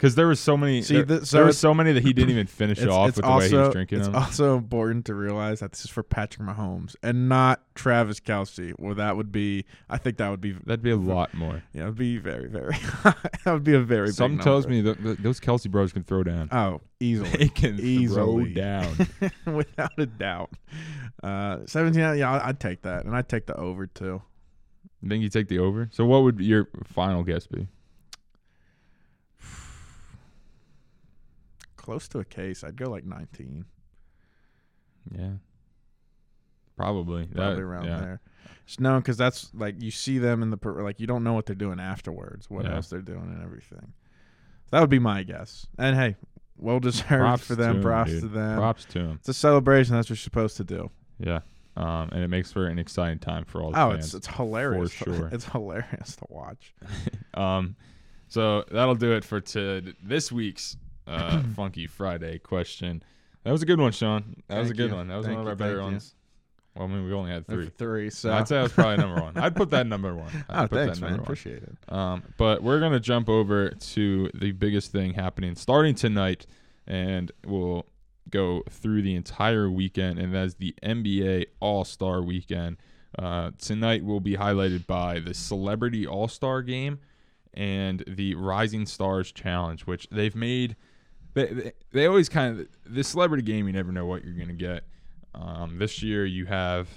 Because 0.00 0.14
there 0.14 0.28
was 0.28 0.40
so 0.40 0.56
many. 0.56 0.80
See, 0.80 0.94
there, 0.94 1.04
th- 1.04 1.24
so 1.24 1.36
there 1.36 1.44
was 1.44 1.58
so 1.58 1.74
many 1.74 1.92
that 1.92 2.02
he 2.02 2.14
didn't 2.14 2.30
even 2.30 2.46
finish 2.46 2.78
It's, 2.78 2.90
off 2.90 3.08
it's 3.10 3.16
with 3.18 3.26
the 3.26 3.36
way 3.36 3.48
he 3.50 3.54
was 3.54 3.68
drinking 3.70 3.98
them. 3.98 4.14
it's 4.14 4.14
them. 4.14 4.22
also 4.22 4.56
important 4.56 5.04
to 5.04 5.14
realize 5.14 5.60
that 5.60 5.72
this 5.72 5.84
is 5.84 5.90
for 5.90 6.02
Patrick 6.02 6.48
Mahomes 6.48 6.96
and 7.02 7.28
not 7.28 7.60
Travis 7.74 8.18
Kelce. 8.18 8.72
Well, 8.78 8.94
that 8.94 9.18
would 9.18 9.30
be. 9.30 9.66
I 9.90 9.98
think 9.98 10.16
that 10.16 10.30
would 10.30 10.40
be. 10.40 10.52
That'd 10.52 10.80
be 10.80 10.90
a 10.90 10.96
lot 10.96 11.34
more. 11.34 11.62
Yeah, 11.74 11.82
it'd 11.82 11.96
be 11.96 12.16
very, 12.16 12.48
very. 12.48 12.78
that 13.04 13.52
would 13.52 13.62
be 13.62 13.74
a 13.74 13.80
very. 13.80 14.06
big 14.06 14.14
Something 14.14 14.38
tells 14.40 14.66
me 14.66 14.80
that, 14.80 15.22
those 15.22 15.38
Kelce 15.38 15.70
bros 15.70 15.92
can 15.92 16.02
throw 16.02 16.22
down. 16.22 16.48
Oh, 16.50 16.80
easily. 16.98 17.28
they 17.28 17.48
can 17.48 17.78
easily. 17.78 18.54
throw 18.54 18.54
down. 18.54 19.08
without 19.54 19.98
a 19.98 20.06
doubt. 20.06 20.48
Uh, 21.22 21.58
17, 21.66 22.16
yeah, 22.16 22.40
I'd 22.42 22.58
take 22.58 22.80
that. 22.82 23.04
And 23.04 23.14
I'd 23.14 23.28
take 23.28 23.44
the 23.44 23.54
over 23.56 23.86
too. 23.86 24.22
You 25.02 25.08
think 25.10 25.22
you 25.22 25.28
take 25.28 25.48
the 25.48 25.58
over? 25.58 25.90
So 25.92 26.06
what 26.06 26.22
would 26.22 26.40
your 26.40 26.70
final 26.84 27.22
guess 27.22 27.46
be? 27.46 27.68
Close 31.80 32.06
to 32.08 32.18
a 32.18 32.24
case. 32.24 32.62
I'd 32.62 32.76
go 32.76 32.90
like 32.90 33.04
19, 33.04 33.64
Yeah. 35.16 35.30
Probably. 36.76 37.26
probably 37.26 37.54
That- 37.56 37.60
around 37.62 37.84
yeah. 37.86 38.00
there. 38.00 38.20
Just 38.66 38.80
no, 38.80 38.98
because 38.98 39.16
that's 39.16 39.52
like 39.54 39.82
you 39.82 39.90
see 39.90 40.18
them 40.18 40.42
in 40.42 40.50
the, 40.50 40.56
per- 40.56 40.82
like, 40.82 41.00
you 41.00 41.06
don't 41.06 41.24
know 41.24 41.32
what 41.32 41.46
they're 41.46 41.56
doing 41.56 41.80
afterwards, 41.80 42.48
what 42.50 42.64
Yeah. 42.64 42.76
else 42.76 42.88
they're 42.90 43.00
doing 43.02 43.32
and 43.34 43.42
everything. 43.42 43.92
That 44.70 44.80
would 44.80 44.90
be 44.90 44.98
my 44.98 45.22
guess. 45.22 45.66
And 45.78 45.96
hey, 45.96 46.16
well 46.56 46.80
deserved 46.80 47.08
Props 47.08 47.46
for 47.46 47.54
them. 47.56 47.76
to 47.76 47.82
props 47.82 48.10
dude. 48.10 48.20
to 48.22 48.28
them. 48.28 48.56
Props 48.58 48.84
to 48.86 48.98
him. 49.00 49.10
It's 49.20 49.28
a 49.28 49.34
celebration. 49.34 49.94
That's 49.94 50.06
what 50.06 50.10
you're 50.10 50.16
supposed 50.18 50.56
to 50.58 50.64
do. 50.64 50.90
Yeah. 51.18 51.40
Um, 51.76 52.10
and 52.12 52.22
it 52.22 52.28
makes 52.28 52.52
for 52.52 52.66
an 52.66 52.78
exciting 52.78 53.18
time 53.20 53.44
for 53.46 53.62
all 53.62 53.72
the 53.72 53.80
Oh, 53.80 53.90
fans. 53.92 54.06
it's 54.06 54.14
it's 54.14 54.26
hilarious. 54.36 54.92
For 54.92 55.04
sure. 55.14 55.28
It's 55.32 55.44
hilarious 55.46 56.16
to 56.16 56.26
watch. 56.28 56.74
Um, 57.34 57.76
so 58.28 58.64
that'll 58.70 58.94
do 58.96 59.12
it 59.12 59.24
for 59.24 59.40
to 59.40 59.94
this 60.02 60.30
week's 60.32 60.76
uh, 61.10 61.42
Funky 61.56 61.86
Friday 61.86 62.38
question. 62.38 63.02
That 63.44 63.52
was 63.52 63.62
a 63.62 63.66
good 63.66 63.80
one, 63.80 63.92
Sean. 63.92 64.42
That 64.48 64.58
was 64.60 64.70
a 64.70 64.74
good 64.74 64.90
you. 64.90 64.96
one. 64.96 65.08
That 65.08 65.16
was 65.16 65.26
Thank 65.26 65.38
one 65.38 65.46
of 65.46 65.46
you. 65.46 65.50
our 65.50 65.56
better 65.56 65.76
Thank 65.78 65.86
you. 65.86 65.92
ones. 65.92 66.14
Well, 66.74 66.86
I 66.86 66.90
mean, 66.90 67.04
we 67.04 67.12
only 67.12 67.32
had 67.32 67.46
Three. 67.46 67.64
three. 67.64 67.72
Three. 67.76 68.10
So 68.10 68.32
I'd 68.32 68.46
say 68.46 68.56
that 68.56 68.62
was 68.62 68.72
probably 68.72 68.98
number 68.98 69.20
one. 69.20 69.36
I'd 69.36 69.56
put 69.56 69.70
that 69.70 69.86
number 69.88 70.14
one. 70.14 70.30
I'd 70.48 70.64
oh, 70.64 70.68
put 70.68 70.70
that 70.70 70.84
thanks, 70.84 71.00
man. 71.00 71.10
number 71.10 71.22
one. 71.22 71.24
Appreciate 71.24 71.62
it. 71.62 71.76
Um, 71.88 72.22
but 72.36 72.62
we're 72.62 72.78
gonna 72.80 73.00
jump 73.00 73.28
over 73.28 73.70
to 73.70 74.30
the 74.34 74.52
biggest 74.52 74.92
thing 74.92 75.14
happening 75.14 75.56
starting 75.56 75.94
tonight, 75.94 76.46
and 76.86 77.32
we'll 77.44 77.86
go 78.28 78.62
through 78.70 79.02
the 79.02 79.16
entire 79.16 79.68
weekend, 79.68 80.18
and 80.20 80.32
that's 80.32 80.54
the 80.54 80.74
NBA 80.82 81.46
All 81.58 81.84
Star 81.84 82.22
Weekend. 82.22 82.76
Uh, 83.18 83.50
tonight 83.58 84.04
will 84.04 84.20
be 84.20 84.36
highlighted 84.36 84.86
by 84.86 85.18
the 85.18 85.34
Celebrity 85.34 86.06
All 86.06 86.28
Star 86.28 86.62
Game 86.62 87.00
and 87.52 88.04
the 88.06 88.36
Rising 88.36 88.86
Stars 88.86 89.32
Challenge, 89.32 89.82
which 89.86 90.06
they've 90.10 90.36
made. 90.36 90.76
They, 91.34 91.46
they, 91.46 91.72
they 91.92 92.06
always 92.06 92.28
kind 92.28 92.60
of 92.60 92.68
the 92.86 93.04
celebrity 93.04 93.42
game. 93.42 93.66
You 93.66 93.72
never 93.72 93.92
know 93.92 94.06
what 94.06 94.24
you're 94.24 94.34
gonna 94.34 94.52
get. 94.54 94.84
Um, 95.34 95.78
this 95.78 96.02
year 96.02 96.24
you 96.26 96.46
have 96.46 96.88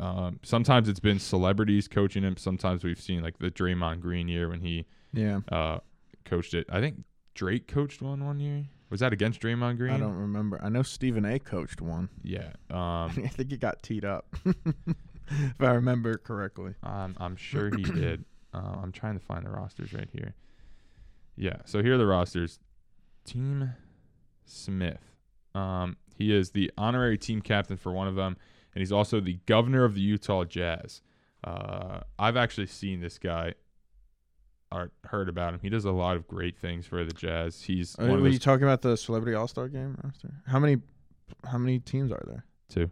um, 0.00 0.38
sometimes 0.44 0.88
it's 0.88 1.00
been 1.00 1.18
celebrities 1.18 1.88
coaching 1.88 2.22
him. 2.22 2.36
Sometimes 2.36 2.84
we've 2.84 3.00
seen 3.00 3.20
like 3.22 3.38
the 3.38 3.50
Draymond 3.50 4.00
Green 4.00 4.28
year 4.28 4.48
when 4.48 4.60
he 4.60 4.86
Yeah. 5.12 5.40
uh, 5.50 5.78
coached 6.24 6.54
it. 6.54 6.66
I 6.70 6.80
think 6.80 7.02
Drake 7.34 7.66
coached 7.66 8.00
one 8.00 8.24
one 8.24 8.38
year. 8.38 8.66
Was 8.90 9.00
that 9.00 9.12
against 9.12 9.40
Draymond 9.40 9.76
Green? 9.76 9.92
I 9.92 9.98
don't 9.98 10.14
remember. 10.14 10.58
I 10.62 10.68
know 10.70 10.82
Stephen 10.82 11.24
A. 11.24 11.38
coached 11.38 11.80
one. 11.80 12.08
Yeah. 12.22 12.52
Um, 12.70 13.10
I 13.24 13.28
think 13.28 13.50
he 13.50 13.56
got 13.56 13.82
teed 13.82 14.04
up, 14.04 14.34
if 14.44 15.60
I 15.60 15.72
remember 15.72 16.16
correctly. 16.18 16.74
I'm, 16.82 17.16
I'm 17.18 17.34
sure 17.36 17.70
he 17.74 17.82
did. 17.82 18.24
Uh, 18.54 18.76
I'm 18.82 18.92
trying 18.92 19.18
to 19.18 19.24
find 19.24 19.44
the 19.44 19.50
rosters 19.50 19.92
right 19.92 20.08
here. 20.12 20.34
Yeah. 21.36 21.56
So 21.64 21.82
here 21.82 21.94
are 21.94 21.98
the 21.98 22.06
rosters. 22.06 22.58
Team 23.28 23.72
Smith. 24.44 25.12
Um, 25.54 25.96
he 26.16 26.34
is 26.34 26.50
the 26.50 26.70
honorary 26.76 27.18
team 27.18 27.40
captain 27.40 27.76
for 27.76 27.92
one 27.92 28.08
of 28.08 28.14
them, 28.14 28.36
and 28.74 28.80
he's 28.80 28.92
also 28.92 29.20
the 29.20 29.38
governor 29.46 29.84
of 29.84 29.94
the 29.94 30.00
Utah 30.00 30.44
Jazz. 30.44 31.02
Uh, 31.44 32.00
I've 32.18 32.36
actually 32.36 32.66
seen 32.66 33.00
this 33.00 33.18
guy 33.18 33.54
or 34.70 34.90
heard 35.04 35.28
about 35.28 35.54
him. 35.54 35.60
He 35.62 35.68
does 35.68 35.84
a 35.84 35.92
lot 35.92 36.16
of 36.16 36.26
great 36.26 36.56
things 36.58 36.86
for 36.86 37.04
the 37.04 37.12
Jazz. 37.12 37.62
He's 37.62 37.98
Uh, 37.98 38.06
one 38.06 38.16
of 38.16 38.20
were 38.22 38.28
you 38.28 38.38
talking 38.38 38.64
about 38.64 38.82
the 38.82 38.96
Celebrity 38.96 39.34
All 39.34 39.48
Star 39.48 39.68
Game 39.68 39.96
roster? 40.02 40.34
How 40.46 40.58
many? 40.58 40.78
How 41.44 41.58
many 41.58 41.78
teams 41.78 42.10
are 42.10 42.22
there? 42.26 42.44
two. 42.68 42.90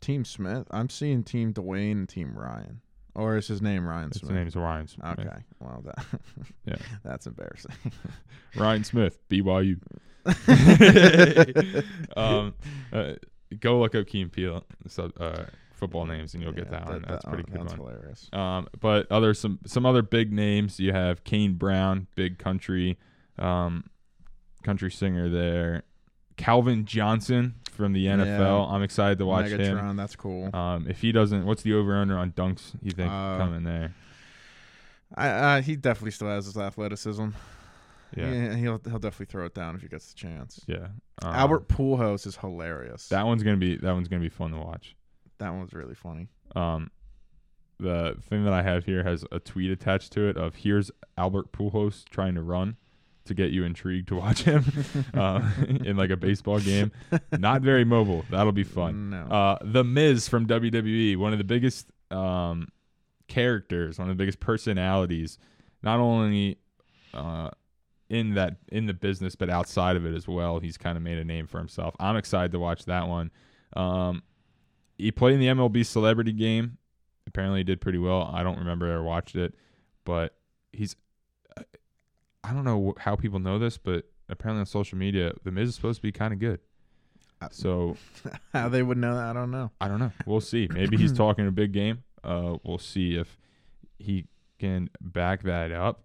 Team 0.00 0.26
Smith. 0.26 0.66
I'm 0.70 0.90
seeing 0.90 1.22
Team 1.22 1.54
Dwyane 1.54 1.92
and 1.92 2.08
Team 2.08 2.36
Ryan, 2.36 2.82
or 3.14 3.36
is 3.36 3.46
his 3.46 3.62
name 3.62 3.86
Ryan 3.86 4.10
His 4.10 4.20
Smith? 4.20 4.32
name's 4.32 4.56
Ryan 4.56 4.88
Smith. 4.88 5.18
Okay. 5.20 5.36
Well, 5.60 5.82
that. 5.86 6.04
Yeah. 6.66 6.76
That's 7.04 7.26
embarrassing. 7.26 7.72
Ryan 8.56 8.84
Smith, 8.84 9.18
BYU. 9.28 9.78
um, 12.16 12.54
uh, 12.92 13.12
go 13.60 13.78
look 13.80 13.94
up 13.94 14.06
Key 14.06 14.22
and 14.22 14.32
Peele 14.32 14.64
so, 14.86 15.10
uh, 15.20 15.44
football 15.74 16.06
names, 16.06 16.34
and 16.34 16.42
you'll 16.42 16.52
get 16.52 16.66
Yeah, 16.66 16.78
that 16.80 16.86
one. 16.86 17.04
That's 17.06 17.24
a 17.24 17.28
pretty 17.28 17.44
oh, 17.48 17.52
good 17.52 17.60
That's 17.68 17.76
one. 17.78 17.94
hilarious. 17.94 18.30
Um, 18.32 18.68
but 18.80 19.10
other 19.12 19.34
some 19.34 19.58
some 19.66 19.84
other 19.84 20.02
big 20.02 20.32
names. 20.32 20.80
You 20.80 20.92
have 20.92 21.24
Kane 21.24 21.54
Brown, 21.54 22.06
big 22.14 22.38
country, 22.38 22.98
um, 23.38 23.84
country 24.62 24.90
singer 24.90 25.28
there. 25.28 25.82
Calvin 26.36 26.84
Johnson 26.84 27.54
from 27.74 27.92
the 27.92 28.06
NFL. 28.06 28.26
Yeah. 28.26 28.74
I'm 28.74 28.82
excited 28.82 29.18
to 29.18 29.26
watch 29.26 29.46
him. 29.48 29.58
Megatron. 29.60 29.96
That's 29.96 30.16
cool. 30.16 30.54
Um, 30.54 30.86
if 30.88 31.00
he 31.00 31.12
doesn't, 31.12 31.44
what's 31.44 31.62
the 31.62 31.74
over 31.74 31.96
under 31.96 32.16
on 32.16 32.32
dunks? 32.32 32.72
You 32.82 32.90
think 32.92 33.10
Uh, 33.10 33.36
coming 33.38 33.64
there? 33.64 33.94
I, 35.14 35.28
uh, 35.28 35.62
he 35.62 35.76
definitely 35.76 36.10
still 36.12 36.28
has 36.28 36.46
his 36.46 36.56
athleticism. 36.56 37.28
Yeah, 38.16 38.30
yeah. 38.30 38.32
Yeah, 38.32 38.56
he'll 38.56 38.80
he'll 38.84 38.98
definitely 38.98 39.26
throw 39.26 39.44
it 39.46 39.54
down 39.54 39.74
if 39.74 39.82
he 39.82 39.88
gets 39.88 40.08
the 40.12 40.14
chance. 40.14 40.60
Um, 40.68 40.88
Albert 41.22 41.68
Pujols 41.68 42.26
is 42.26 42.36
hilarious. 42.36 43.08
That 43.08 43.26
one's 43.26 43.42
gonna 43.42 43.56
be 43.56 43.76
that 43.76 43.92
one's 43.92 44.08
gonna 44.08 44.22
be 44.22 44.28
fun 44.28 44.52
to 44.52 44.58
watch. 44.58 44.96
that 45.38 45.50
one's 45.52 45.72
really 45.72 45.94
funny. 45.96 46.28
Um, 46.54 46.90
the 47.80 48.16
thing 48.22 48.44
that 48.44 48.52
I 48.52 48.62
have 48.62 48.84
here 48.84 49.02
has 49.02 49.24
a 49.32 49.40
tweet 49.40 49.70
attached 49.72 50.12
to 50.12 50.28
it 50.28 50.36
of 50.36 50.54
here's 50.56 50.92
Albert 51.18 51.50
Pujols 51.52 52.04
trying 52.08 52.34
to 52.36 52.42
run 52.42 52.76
to 53.24 53.34
get 53.34 53.50
you 53.50 53.64
intrigued 53.64 54.08
to 54.08 54.16
watch 54.16 54.42
him 54.42 54.64
uh, 55.14 55.50
in 55.66 55.96
like 55.96 56.10
a 56.10 56.16
baseball 56.16 56.60
game. 56.60 56.92
Not 57.32 57.62
very 57.62 57.84
mobile. 57.84 58.24
That'll 58.30 58.52
be 58.52 58.64
fun. 58.64 59.10
No. 59.10 59.22
Uh, 59.22 59.58
the 59.62 59.84
Miz 59.84 60.28
from 60.28 60.46
WWE, 60.46 61.16
one 61.16 61.32
of 61.32 61.38
the 61.38 61.44
biggest 61.44 61.86
um, 62.10 62.68
characters, 63.28 63.98
one 63.98 64.10
of 64.10 64.16
the 64.16 64.22
biggest 64.22 64.40
personalities, 64.40 65.38
not 65.82 66.00
only 66.00 66.58
uh, 67.14 67.50
in 68.08 68.34
that 68.34 68.56
in 68.68 68.86
the 68.86 68.94
business 68.94 69.34
but 69.34 69.48
outside 69.48 69.96
of 69.96 70.06
it 70.06 70.14
as 70.14 70.28
well. 70.28 70.60
He's 70.60 70.76
kind 70.76 70.96
of 70.96 71.02
made 71.02 71.18
a 71.18 71.24
name 71.24 71.46
for 71.46 71.58
himself. 71.58 71.94
I'm 71.98 72.16
excited 72.16 72.52
to 72.52 72.58
watch 72.58 72.84
that 72.84 73.08
one. 73.08 73.30
Um, 73.74 74.22
he 74.98 75.10
played 75.10 75.34
in 75.34 75.40
the 75.40 75.46
MLB 75.46 75.84
Celebrity 75.84 76.32
Game. 76.32 76.78
Apparently, 77.26 77.60
he 77.60 77.64
did 77.64 77.80
pretty 77.80 77.98
well. 77.98 78.30
I 78.32 78.42
don't 78.42 78.58
remember 78.58 78.90
ever 78.90 79.02
watched 79.02 79.36
it, 79.36 79.54
but 80.04 80.34
he's. 80.72 80.96
I 82.44 82.52
don't 82.52 82.64
know 82.64 82.94
how 82.98 83.16
people 83.16 83.38
know 83.38 83.58
this, 83.58 83.78
but 83.78 84.04
apparently 84.28 84.60
on 84.60 84.66
social 84.66 84.98
media, 84.98 85.32
the 85.44 85.50
Miz 85.50 85.70
is 85.70 85.74
supposed 85.74 85.98
to 85.98 86.02
be 86.02 86.12
kind 86.12 86.32
of 86.32 86.38
good. 86.38 86.60
Uh, 87.40 87.48
So 87.50 87.96
How 88.52 88.68
they 88.68 88.82
would 88.82 88.98
know 88.98 89.14
that, 89.14 89.24
I 89.24 89.32
don't 89.32 89.50
know. 89.50 89.70
I 89.80 89.88
don't 89.88 89.98
know. 89.98 90.12
We'll 90.26 90.40
see. 90.40 90.68
Maybe 90.72 90.96
he's 90.96 91.12
talking 91.12 91.46
a 91.46 91.50
big 91.50 91.72
game. 91.72 92.04
Uh, 92.22 92.56
we'll 92.62 92.78
see 92.78 93.16
if 93.16 93.38
he 93.98 94.26
can 94.58 94.90
back 95.00 95.42
that 95.44 95.72
up. 95.72 96.04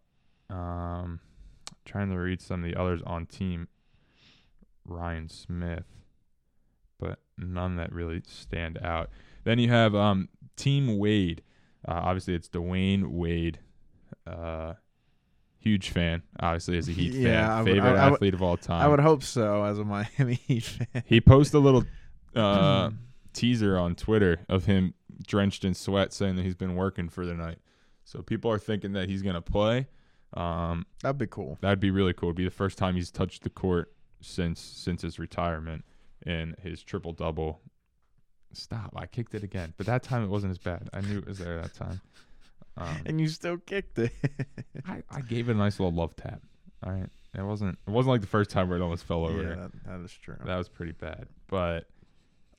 Um, 0.49 1.19
trying 1.85 2.09
to 2.09 2.17
read 2.17 2.41
some 2.41 2.63
of 2.63 2.71
the 2.71 2.79
others 2.79 3.01
on 3.05 3.25
team 3.25 3.67
Ryan 4.85 5.29
Smith, 5.29 5.85
but 6.99 7.19
none 7.37 7.75
that 7.75 7.91
really 7.93 8.21
stand 8.25 8.79
out. 8.81 9.09
Then 9.43 9.59
you 9.59 9.69
have 9.69 9.93
um, 9.95 10.29
Team 10.55 10.97
Wade. 10.97 11.41
Uh, 11.87 11.93
obviously, 12.03 12.33
it's 12.33 12.49
Dwyane 12.49 13.07
Wade. 13.11 13.59
Uh, 14.27 14.73
huge 15.59 15.89
fan, 15.89 16.23
obviously, 16.39 16.77
as 16.77 16.87
a 16.87 16.91
Heat 16.91 17.13
Yeah, 17.13 17.43
I 17.43 17.57
fan. 17.57 17.63
would- 17.65 17.73
Favorite 17.73 17.89
I- 17.89 17.91
I 17.91 18.05
would- 18.09 18.13
athlete 18.15 18.33
of 18.33 18.41
all 18.41 18.57
time. 18.57 18.81
I 18.81 18.87
would 18.87 18.99
hope 18.99 19.23
so 19.23 19.63
as 19.63 19.77
a 19.79 19.83
Miami 19.85 20.35
Heat 20.47 20.63
fan. 20.63 21.03
He 21.05 21.21
posted 21.21 21.55
a 21.55 21.59
little 21.59 21.83
uh, 22.35 22.91
teaser 23.33 23.77
on 23.77 23.95
Twitter 23.95 24.39
of 24.49 24.65
him 24.65 24.93
drenched 25.27 25.65
in 25.65 25.73
sweat, 25.73 26.13
saying 26.13 26.35
that 26.37 26.43
he's 26.45 26.55
been 26.55 26.75
working 26.75 27.09
for 27.09 27.25
the 27.25 27.33
night. 27.33 27.57
So 28.05 28.21
people 28.21 28.49
are 28.51 28.57
thinking 28.59 28.93
that 28.93 29.09
he's 29.09 29.21
gonna 29.21 29.41
play. 29.41 29.87
Um, 30.33 30.85
That'd 31.01 31.17
be 31.17 31.27
cool. 31.27 31.57
that'd 31.61 31.79
be 31.79 31.91
really 31.91 32.13
cool. 32.13 32.29
It'd 32.29 32.37
be 32.37 32.43
the 32.45 32.49
first 32.51 32.77
time 32.77 32.95
he's 32.95 33.11
touched 33.11 33.43
the 33.43 33.49
court 33.49 33.91
since 34.21 34.59
since 34.59 35.01
his 35.01 35.19
retirement 35.19 35.83
and 36.25 36.55
his 36.61 36.81
triple 36.83 37.13
double. 37.13 37.61
Stop! 38.51 38.93
I 38.95 39.05
kicked 39.05 39.35
it 39.35 39.43
again, 39.43 39.73
but 39.77 39.85
that 39.85 40.01
time 40.03 40.23
it 40.23 40.27
wasn't 40.29 40.51
as 40.51 40.57
bad. 40.57 40.89
I 40.93 41.01
knew 41.01 41.19
it 41.19 41.27
was 41.27 41.37
there 41.37 41.59
that 41.61 41.73
time. 41.75 42.01
Um, 42.77 42.97
And 43.05 43.19
you 43.21 43.27
still 43.27 43.57
kicked 43.57 43.99
it. 43.99 44.11
I, 44.87 45.03
I 45.09 45.21
gave 45.21 45.49
it 45.49 45.53
a 45.53 45.57
nice 45.57 45.79
little 45.79 45.93
love 45.93 46.15
tap. 46.15 46.41
All 46.83 46.91
right, 46.93 47.09
it 47.37 47.41
wasn't 47.43 47.77
it 47.87 47.91
wasn't 47.91 48.11
like 48.11 48.21
the 48.21 48.27
first 48.27 48.49
time 48.49 48.69
where 48.69 48.77
it 48.77 48.81
almost 48.81 49.03
fell 49.03 49.25
over. 49.25 49.41
yeah, 49.41 49.55
that, 49.55 49.71
that 49.85 49.99
is 50.05 50.13
true. 50.13 50.37
That 50.45 50.55
was 50.57 50.69
pretty 50.69 50.93
bad. 50.93 51.27
But 51.47 51.87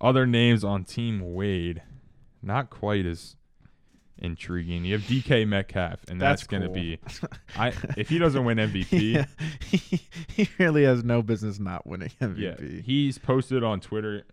other 0.00 0.26
names 0.26 0.62
on 0.62 0.84
Team 0.84 1.34
Wade, 1.34 1.80
not 2.42 2.68
quite 2.68 3.06
as 3.06 3.36
intriguing. 4.18 4.84
You 4.84 4.92
have 4.94 5.02
DK 5.02 5.46
Metcalf, 5.48 6.00
and 6.08 6.20
that's, 6.20 6.42
That's 6.42 6.46
going 6.48 6.62
to 6.64 6.68
be. 6.68 6.98
I 7.56 7.72
if 7.96 8.10
he 8.10 8.18
doesn't 8.18 8.44
win 8.44 8.58
MVP, 8.58 8.90
Yeah, 9.14 9.24
he, 9.66 10.02
he 10.28 10.48
really 10.58 10.84
has 10.84 11.02
no 11.02 11.22
business 11.22 11.58
not 11.58 11.86
winning 11.86 12.10
yeah, 12.20 12.26
MVP. 12.26 12.82
he's 12.84 13.16
posted 13.16 13.64
on 13.64 13.80
Twitter, 13.80 14.24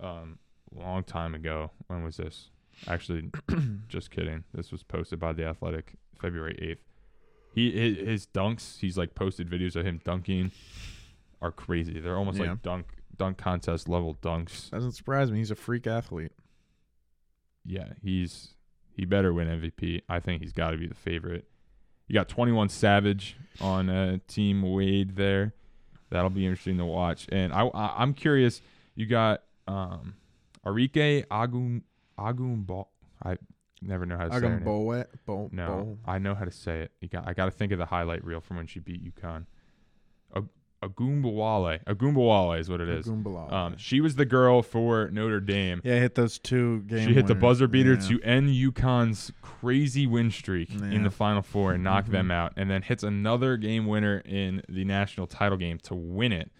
um, 0.00 0.38
a 0.76 0.80
long 0.80 1.02
time 1.02 1.34
ago. 1.34 1.70
When 1.86 2.04
was 2.04 2.18
this? 2.18 2.50
Actually, 2.88 3.30
just 3.88 4.10
kidding. 4.10 4.44
This 4.54 4.72
was 4.72 4.82
posted 4.82 5.18
by 5.20 5.32
the 5.32 5.44
Athletic, 5.44 5.94
February 6.20 6.56
eighth. 6.60 6.82
He 7.54 7.70
his, 7.72 7.96
his 8.08 8.26
dunks. 8.26 8.78
He's 8.78 8.96
like 8.96 9.14
posted 9.14 9.48
videos 9.50 9.76
of 9.76 9.84
him 9.86 10.00
dunking, 10.04 10.50
are 11.42 11.50
crazy. 11.52 12.00
They're 12.00 12.16
almost 12.16 12.38
Yeah. 12.38 12.50
like 12.50 12.62
dunk 12.62 12.86
dunk 13.16 13.36
contest 13.38 13.88
level 13.88 14.16
dunks. 14.22 14.70
Doesn't 14.70 14.92
surprise 14.92 15.30
me. 15.30 15.38
He's 15.38 15.50
a 15.50 15.56
freak 15.56 15.86
athlete. 15.86 16.32
yeah, 17.64 17.92
he's 18.02 18.54
he 18.94 19.04
better 19.04 19.32
win 19.32 19.48
MVP. 19.48 20.02
I 20.08 20.20
think 20.20 20.42
he's 20.42 20.52
got 20.52 20.70
to 20.72 20.76
be 20.76 20.86
the 20.86 20.94
favorite. 20.94 21.44
You 22.08 22.14
got 22.14 22.28
21 22.28 22.68
Savage 22.70 23.36
on 23.60 23.88
uh, 23.88 24.18
Team 24.26 24.62
Wade 24.62 25.16
there. 25.16 25.54
That'll 26.10 26.30
be 26.30 26.44
interesting 26.44 26.78
to 26.78 26.84
watch. 26.84 27.26
And 27.30 27.52
I, 27.52 27.66
I 27.66 28.02
I'm 28.02 28.14
curious. 28.14 28.60
You 28.96 29.06
got 29.06 29.42
um, 29.68 30.14
Arike 30.66 31.24
Agum 31.28 31.82
Agumbo. 32.20 32.86
I 33.24 33.36
never 33.82 34.04
know 34.06 34.16
how 34.16 34.28
to 34.28 34.38
say. 34.40 34.46
Agumbowe. 34.46 35.04
Bo, 35.26 35.48
No, 35.52 35.66
Bo. 35.66 35.98
I 36.10 36.18
know 36.18 36.34
how 36.34 36.44
to 36.44 36.50
say 36.50 36.80
it. 36.82 36.92
You 37.00 37.08
got 37.08 37.26
I 37.26 37.32
got 37.32 37.46
to 37.46 37.50
think 37.50 37.72
of 37.72 37.78
the 37.78 37.86
highlight 37.86 38.24
reel 38.24 38.40
from 38.40 38.56
when 38.58 38.66
she 38.66 38.78
beat 38.80 39.02
UConn. 39.04 39.46
Ag- 40.36 40.48
Agumbawale. 40.82 41.84
Agumbawale 41.84 42.58
is 42.58 42.70
what 42.70 42.80
it 42.80 42.88
is. 42.88 43.06
Um, 43.06 43.76
she 43.76 44.00
was 44.00 44.16
the 44.16 44.24
girl 44.24 44.62
for 44.62 45.10
Notre 45.10 45.40
Dame. 45.40 45.80
yeah, 45.84 45.96
hit 45.98 46.14
those 46.14 46.38
two 46.38 46.80
games. 46.86 47.04
She 47.06 47.12
hit 47.14 47.26
the 47.26 47.34
buzzer 47.34 47.66
beater 47.68 47.96
to 47.96 48.20
end 48.22 48.48
UConn's 48.48 49.30
crazy 49.42 50.06
win 50.06 50.30
streak 50.30 50.70
in 50.72 51.02
the 51.02 51.10
Final 51.10 51.42
Four 51.42 51.72
and 51.74 51.84
knock 51.84 52.06
Mhm. 52.06 52.12
them 52.12 52.30
out, 52.30 52.54
and 52.56 52.70
then 52.70 52.80
hits 52.82 53.02
another 53.02 53.56
game 53.58 53.86
winner 53.86 54.18
in 54.24 54.62
the 54.68 54.84
national 54.84 55.26
title 55.26 55.58
game 55.58 55.78
to 55.84 55.94
win 55.94 56.32
it. 56.32 56.50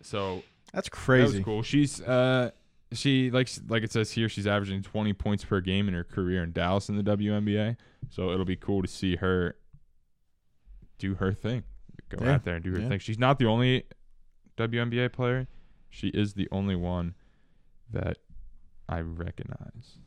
So 0.00 0.42
That's 0.72 0.88
that 0.88 0.90
crazy. 0.90 1.38
was 1.38 1.44
cool. 1.44 1.62
She's 1.62 2.00
uh 2.00 2.50
she 2.92 3.30
like 3.30 3.48
like 3.68 3.82
it 3.82 3.92
says 3.92 4.12
here, 4.12 4.28
she's 4.28 4.46
averaging 4.46 4.82
20 4.82 5.12
points 5.14 5.44
per 5.44 5.60
game 5.60 5.88
in 5.88 5.94
her 5.94 6.04
career 6.04 6.42
in 6.42 6.52
Dallas 6.52 6.88
in 6.88 6.96
the 6.96 7.02
WNBA. 7.02 7.76
So 8.10 8.30
it'll 8.30 8.44
be 8.44 8.56
cool 8.56 8.82
to 8.82 8.88
see 8.88 9.16
her 9.16 9.56
do 10.98 11.14
her 11.14 11.32
thing, 11.32 11.64
go 12.08 12.24
Yeah. 12.24 12.34
out 12.34 12.44
there 12.44 12.54
and 12.56 12.64
do 12.64 12.72
her 12.72 12.80
Yeah. 12.80 12.88
thing. 12.88 12.98
She's 12.98 13.18
not 13.18 13.38
the 13.38 13.46
only 13.46 13.84
WNBA 14.56 15.08
player. 15.08 15.48
She 15.90 16.08
is 16.08 16.34
the 16.34 16.48
only 16.52 16.76
one 16.76 17.14
that 17.90 18.18
I 18.88 19.00
recognize. 19.00 19.98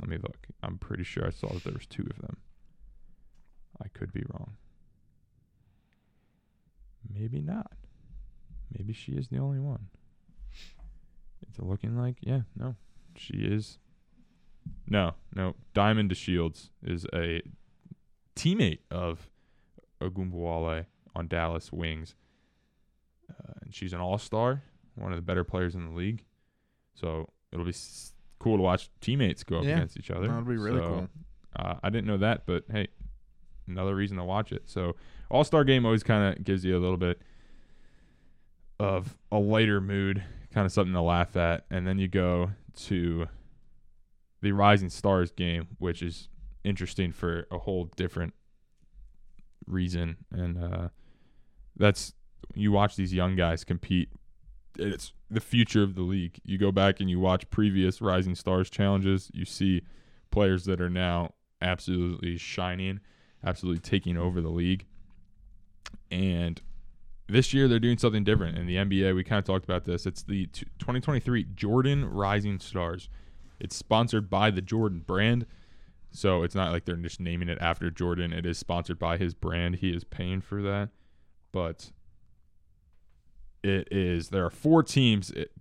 Let 0.00 0.08
me 0.08 0.16
look. 0.18 0.48
I'm 0.62 0.78
pretty 0.78 1.04
sure 1.04 1.26
I 1.26 1.30
saw 1.30 1.48
that 1.52 1.64
there 1.64 1.72
was 1.72 1.86
two 1.86 2.06
of 2.10 2.18
them. 2.20 2.36
I 3.80 3.88
could 3.88 4.12
be 4.12 4.24
wrong. 4.32 4.56
Maybe 7.08 7.40
not. 7.40 7.72
Maybe 8.76 8.92
she 8.92 9.12
is 9.12 9.28
the 9.28 9.38
only 9.38 9.60
one. 9.60 9.88
It's 11.48 11.58
looking 11.58 11.96
like 11.96 12.16
yeah, 12.20 12.40
no, 12.56 12.74
she 13.16 13.34
is. 13.34 13.78
No, 14.88 15.12
no. 15.34 15.54
Diamond 15.74 16.10
DeShields 16.10 16.70
is 16.82 17.06
a 17.12 17.42
teammate 18.34 18.78
of 18.90 19.28
Ogumbawale 20.00 20.86
on 21.14 21.28
Dallas 21.28 21.70
Wings, 21.72 22.14
uh, 23.30 23.52
and 23.62 23.74
she's 23.74 23.92
an 23.92 24.00
all-star, 24.00 24.62
one 24.94 25.12
of 25.12 25.16
the 25.16 25.22
better 25.22 25.44
players 25.44 25.74
in 25.74 25.84
the 25.86 25.94
league. 25.94 26.24
So 26.94 27.28
it'll 27.52 27.64
be 27.66 27.70
s- 27.72 28.14
cool 28.38 28.56
to 28.56 28.62
watch 28.62 28.88
teammates 29.00 29.44
go 29.44 29.58
up 29.58 29.64
Yeah, 29.64 29.76
against 29.76 29.98
each 29.98 30.10
other. 30.10 30.28
That'd 30.28 30.46
be 30.48 30.56
really 30.56 30.80
So, 30.80 30.88
cool. 30.88 31.08
Uh, 31.56 31.74
I 31.82 31.90
didn't 31.90 32.06
know 32.06 32.16
that, 32.18 32.46
but 32.46 32.64
hey, 32.70 32.88
another 33.68 33.94
reason 33.94 34.16
to 34.16 34.24
watch 34.24 34.50
it. 34.50 34.62
So 34.66 34.96
All 35.30 35.44
Star 35.44 35.62
Game 35.64 35.84
always 35.84 36.02
kind 36.02 36.34
of 36.36 36.42
gives 36.42 36.64
you 36.64 36.76
a 36.76 36.80
little 36.80 36.96
bit 36.96 37.20
of 38.80 39.16
a 39.30 39.38
lighter 39.38 39.80
mood, 39.80 40.24
kind 40.54 40.64
of 40.64 40.72
something 40.72 40.94
to 40.94 41.02
laugh 41.02 41.36
at, 41.36 41.64
and 41.70 41.86
then 41.86 41.98
you 41.98 42.06
go 42.06 42.50
to 42.76 43.26
the 44.40 44.52
Rising 44.52 44.88
Stars 44.88 45.32
game, 45.32 45.66
which 45.78 46.00
is 46.00 46.28
interesting 46.62 47.10
for 47.12 47.46
a 47.50 47.58
whole 47.58 47.90
different 47.96 48.34
reason, 49.66 50.16
and 50.30 50.56
uh, 50.62 50.88
that's 51.76 52.14
you 52.54 52.70
watch 52.70 52.94
these 52.94 53.12
young 53.12 53.34
guys 53.34 53.64
compete. 53.64 54.10
It's 54.78 55.12
the 55.30 55.40
future 55.40 55.82
of 55.82 55.94
the 55.94 56.02
league. 56.02 56.38
You 56.44 56.58
go 56.58 56.70
back 56.70 57.00
and 57.00 57.10
you 57.10 57.18
watch 57.18 57.48
previous 57.50 58.00
Rising 58.00 58.34
Stars 58.34 58.70
challenges. 58.70 59.30
You 59.34 59.44
see 59.44 59.82
players 60.30 60.64
that 60.66 60.80
are 60.80 60.90
now 60.90 61.34
absolutely 61.60 62.36
shining, 62.36 63.00
absolutely 63.44 63.80
taking 63.80 64.16
over 64.16 64.40
the 64.40 64.50
league. 64.50 64.84
And 66.10 66.60
this 67.28 67.54
year 67.54 67.68
they're 67.68 67.78
doing 67.78 67.98
something 67.98 68.24
different 68.24 68.58
in 68.58 68.66
the 68.66 68.76
NBA. 68.76 69.14
We 69.14 69.24
kind 69.24 69.38
of 69.38 69.44
talked 69.44 69.64
about 69.64 69.84
this. 69.84 70.06
It's 70.06 70.22
the 70.22 70.46
2023 70.46 71.44
Jordan 71.54 72.04
Rising 72.04 72.58
Stars. 72.58 73.08
It's 73.58 73.76
sponsored 73.76 74.28
by 74.28 74.50
the 74.50 74.60
Jordan 74.60 75.02
brand. 75.06 75.46
So 76.10 76.42
it's 76.42 76.54
not 76.54 76.70
like 76.70 76.84
they're 76.84 76.96
just 76.96 77.20
naming 77.20 77.48
it 77.48 77.58
after 77.60 77.90
Jordan. 77.90 78.32
It 78.32 78.46
is 78.46 78.58
sponsored 78.58 78.98
by 78.98 79.16
his 79.16 79.34
brand. 79.34 79.76
He 79.76 79.90
is 79.90 80.04
paying 80.04 80.40
for 80.40 80.62
that. 80.62 80.90
But 81.50 81.90
it 83.62 83.88
is 83.90 84.28
there 84.28 84.44
are 84.44 84.50
four 84.50 84.82
teams 84.82 85.30
it, 85.30 85.52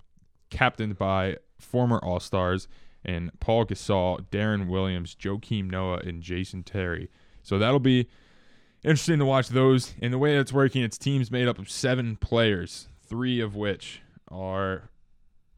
captained 0.50 0.98
by 0.98 1.38
former 1.58 1.98
All-Stars 2.00 2.68
and 3.06 3.32
Pau 3.40 3.64
Gasol, 3.64 4.26
Deron 4.30 4.68
Williams, 4.68 5.16
Joakim 5.16 5.70
Noah, 5.70 6.00
and 6.00 6.22
Jason 6.22 6.64
Terry. 6.64 7.10
So 7.42 7.58
that'll 7.58 7.80
be 7.80 8.08
interesting 8.84 9.20
to 9.20 9.26
watch 9.26 9.50
those. 9.50 9.94
And 10.02 10.14
the 10.14 10.18
way 10.18 10.36
it's 10.38 10.54
working, 10.54 10.84
it's 10.84 10.98
teams 10.98 11.32
made 11.32 11.48
up 11.48 11.60
of 11.60 11.70
seven 11.70 12.16
players, 12.18 12.88
three 13.06 13.40
of 13.40 13.56
which 13.56 14.02
are 14.30 14.90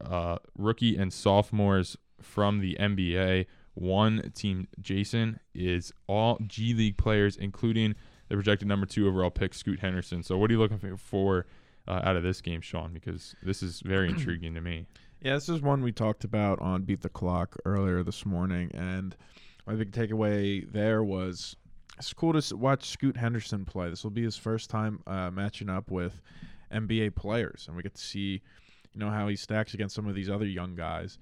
uh, 0.04 0.38
rookie 0.56 0.96
and 0.96 1.12
sophomores 1.12 1.96
from 2.20 2.60
the 2.60 2.76
NBA. 2.78 3.46
One 3.74 4.32
team, 4.34 4.68
Jason, 4.80 5.40
is 5.54 5.92
all 6.06 6.38
G 6.46 6.72
League 6.72 6.96
players, 6.96 7.36
including 7.36 7.94
the 8.28 8.34
projected 8.34 8.68
number 8.68 8.86
two 8.86 9.06
overall 9.06 9.30
pick, 9.30 9.54
Scoot 9.54 9.80
Henderson. 9.80 10.22
So, 10.22 10.38
what 10.38 10.50
are 10.50 10.54
you 10.54 10.58
looking 10.58 10.96
for 10.96 11.46
uh, 11.86 12.00
out 12.02 12.16
of 12.16 12.22
this 12.22 12.40
game, 12.40 12.62
Sean? 12.62 12.92
Because 12.94 13.34
this 13.42 13.62
is 13.62 13.80
very 13.80 14.08
intriguing 14.10 14.54
to 14.54 14.60
me. 14.60 14.86
Yeah, 15.20 15.34
this 15.34 15.48
is 15.48 15.60
one 15.60 15.82
we 15.82 15.92
talked 15.92 16.24
about 16.24 16.58
on 16.60 16.82
Beat 16.82 17.02
the 17.02 17.08
Clock 17.08 17.56
earlier 17.64 18.02
this 18.02 18.24
morning, 18.24 18.70
and 18.72 19.14
my 19.66 19.74
big 19.74 19.92
takeaway 19.92 20.70
there 20.70 21.02
was 21.02 21.56
it's 21.98 22.12
cool 22.12 22.38
to 22.38 22.56
watch 22.56 22.88
Scoot 22.90 23.16
Henderson 23.16 23.64
play. 23.64 23.88
This 23.88 24.04
will 24.04 24.10
be 24.10 24.22
his 24.22 24.36
first 24.36 24.70
time 24.70 25.00
uh, 25.06 25.30
matching 25.30 25.70
up 25.70 25.90
with 25.90 26.20
NBA 26.72 27.14
players, 27.14 27.64
and 27.66 27.76
we 27.76 27.82
get 27.82 27.94
to 27.94 28.02
see, 28.02 28.42
you 28.92 29.00
know, 29.00 29.10
how 29.10 29.28
he 29.28 29.36
stacks 29.36 29.74
against 29.74 29.94
some 29.94 30.06
of 30.06 30.14
these 30.14 30.30
other 30.30 30.46
young 30.46 30.74
guys 30.74 31.18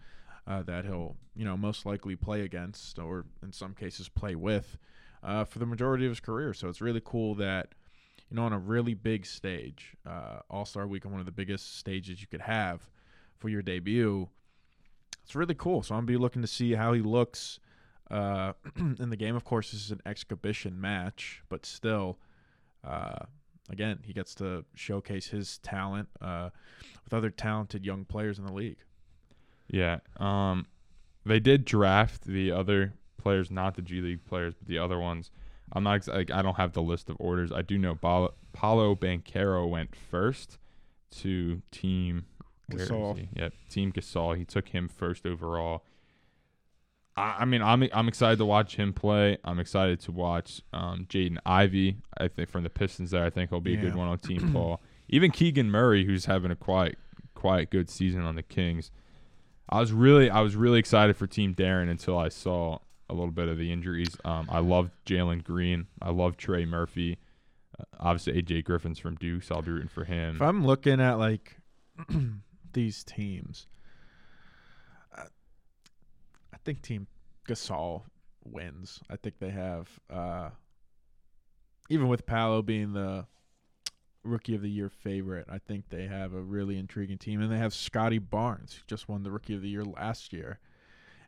uh, 0.47 0.63
that 0.63 0.85
he'll, 0.85 1.17
you 1.37 1.45
know, 1.45 1.57
most 1.57 1.87
likely 1.87 2.17
play 2.17 2.43
against, 2.43 2.99
or 2.99 3.25
in 3.43 3.53
some 3.53 3.75
cases 3.75 4.09
play 4.09 4.35
with, 4.35 4.77
uh, 5.23 5.45
for 5.45 5.59
the 5.59 5.67
majority 5.67 6.05
of 6.07 6.11
his 6.11 6.21
career. 6.21 6.53
So 6.55 6.69
it's 6.69 6.81
really 6.81 7.03
cool 7.05 7.35
that. 7.37 7.69
You 8.31 8.37
know, 8.37 8.47
on 8.47 8.55
a 8.55 8.59
really 8.59 8.95
big 8.95 9.27
stage, 9.27 9.95
uh, 10.07 10.39
All 10.49 10.65
Star 10.65 10.87
Week 10.89 11.05
on 11.05 11.13
one 11.13 11.21
of 11.21 11.27
the 11.27 11.31
biggest 11.31 11.79
stages 11.79 12.23
you 12.23 12.27
could 12.27 12.41
have, 12.41 12.81
for 13.39 13.51
your 13.51 13.61
debut. 13.61 14.29
It's 15.23 15.35
really 15.35 15.55
cool. 15.55 15.83
So 15.83 15.95
I'm 15.95 16.07
be 16.07 16.17
looking 16.17 16.41
to 16.41 16.49
see 16.49 16.73
how 16.73 16.95
he 16.95 17.03
looks 17.03 17.61
uh, 18.11 18.53
in 18.77 19.11
the 19.11 19.17
game. 19.17 19.37
Of 19.37 19.45
course, 19.45 19.73
this 19.73 19.85
is 19.85 19.91
an 19.91 20.01
exhibition 20.07 20.81
match, 20.81 21.43
but 21.49 21.65
still, 21.67 22.19
uh, 22.83 23.25
again, 23.71 24.01
he 24.03 24.13
gets 24.13 24.35
to 24.37 24.65
showcase 24.75 25.29
his 25.29 25.59
talent 25.59 26.09
uh, 26.21 26.51
with 27.05 27.15
other 27.15 27.31
talented 27.31 27.85
young 27.85 28.05
players 28.05 28.39
in 28.39 28.47
the 28.47 28.53
league. 28.53 28.79
Yeah. 29.69 29.99
Um, 30.19 30.67
they 31.25 31.41
did 31.41 31.65
draft 31.65 32.25
the 32.25 32.53
other 32.53 32.95
players, 33.19 33.51
not 33.51 33.75
the 33.75 33.83
G 33.83 34.01
League 34.01 34.25
players, 34.25 34.55
but 34.55 34.69
the 34.69 34.79
other 34.79 34.99
ones. 34.99 35.31
I'm 35.73 35.83
not 35.83 35.95
ex- 35.95 36.09
like 36.09 36.31
I 36.31 36.43
don't 36.43 36.57
have 36.57 36.73
the 36.73 36.83
list 36.83 37.09
of 37.09 37.17
orders. 37.19 37.51
I 37.51 37.63
do 37.63 37.79
know 37.79 37.95
Paulo, 37.95 38.35
Paolo 38.53 38.95
Banchero 38.95 39.69
went 39.69 39.97
first 39.97 40.59
to 41.23 41.63
Team 41.71 42.27
Gasol. 42.71 43.27
Yep, 43.35 43.53
Team 43.71 43.93
Gasol. 43.93 44.37
He 44.37 44.45
took 44.45 44.69
him 44.69 44.89
first 44.89 45.27
overall. 45.27 45.85
I, 47.17 47.37
I 47.41 47.45
mean, 47.45 47.63
I'm 47.63 47.89
I'm 47.93 48.09
excited 48.09 48.39
to 48.39 48.45
watch 48.45 48.77
him 48.77 48.93
play. 48.93 49.39
I'm 49.45 49.59
excited 49.59 50.01
to 50.01 50.13
watch 50.13 50.63
um, 50.73 51.07
Jaden 51.09 51.39
Ivey. 51.47 51.99
I 52.19 52.29
think 52.29 52.49
from 52.49 52.65
the 52.65 52.71
Pistons 52.71 53.11
there, 53.13 53.25
I 53.25 53.31
think 53.31 53.51
he'll 53.51 53.61
be 53.61 53.75
a 53.75 53.81
good 53.81 53.95
one 53.95 54.09
on 54.09 54.19
Team 54.19 54.53
Pau. 54.53 54.81
Even 55.09 55.31
Keegan 55.31 55.71
Murray, 55.71 56.05
who's 56.05 56.25
having 56.27 56.51
a 56.51 56.57
quite 56.57 56.97
quite 57.35 57.71
good 57.71 57.91
season 57.91 58.23
on 58.23 58.37
the 58.37 58.43
Kings. 58.43 58.91
I 59.69 59.81
was 59.81 59.93
really 59.93 60.31
I 60.31 60.41
was 60.41 60.57
really 60.57 60.79
excited 60.79 61.17
for 61.17 61.27
Team 61.27 61.55
Deron 61.55 61.91
until 61.91 62.19
I 62.19 62.29
saw 62.29 62.79
a 63.09 63.15
little 63.15 63.31
bit 63.31 63.49
of 63.49 63.59
the 63.59 63.73
injuries. 63.73 64.17
Um, 64.25 64.49
I 64.51 64.61
love 64.61 64.91
Jalen 65.07 65.45
Green. 65.45 65.87
I 66.01 66.11
love 66.11 66.37
Trey 66.37 66.65
Murphy. 66.65 67.19
Uh, 67.79 67.85
obviously, 68.01 68.43
AJ 68.43 68.65
Griffin's 68.65 68.99
from 68.99 69.17
Duke, 69.17 69.43
so 69.43 69.57
I'll 69.57 69.63
be 69.63 69.71
rooting 69.73 69.89
for 69.89 70.05
him. 70.05 70.37
If 70.37 70.43
I'm 70.43 70.67
looking 70.67 71.01
at 71.01 71.19
like 71.19 71.59
these 72.73 73.05
teams, 73.05 73.67
think 76.65 76.83
Team 76.83 77.07
Gasol 77.49 78.03
wins. 78.45 79.01
I 79.11 79.17
think 79.17 79.39
they 79.39 79.51
have, 79.51 79.89
uh, 80.11 80.51
even 81.89 82.09
with 82.09 82.27
Paolo 82.27 82.63
being 82.63 82.93
the 82.93 83.27
rookie 84.23 84.55
of 84.55 84.63
the 84.63 84.71
year 84.71 84.89
favorite, 84.89 85.47
I 85.51 85.59
think 85.59 85.89
they 85.89 86.07
have 86.07 86.33
a 86.33 86.41
really 86.41 86.79
intriguing 86.79 87.19
team, 87.19 87.41
and 87.41 87.53
they 87.53 87.59
have 87.59 87.75
Scottie 87.75 88.19
Barnes, 88.19 88.75
who 88.75 88.83
just 88.87 89.09
won 89.09 89.23
the 89.23 89.31
rookie 89.31 89.55
of 89.55 89.63
the 89.63 89.69
year 89.69 89.85
last 89.85 90.33
year. 90.33 90.59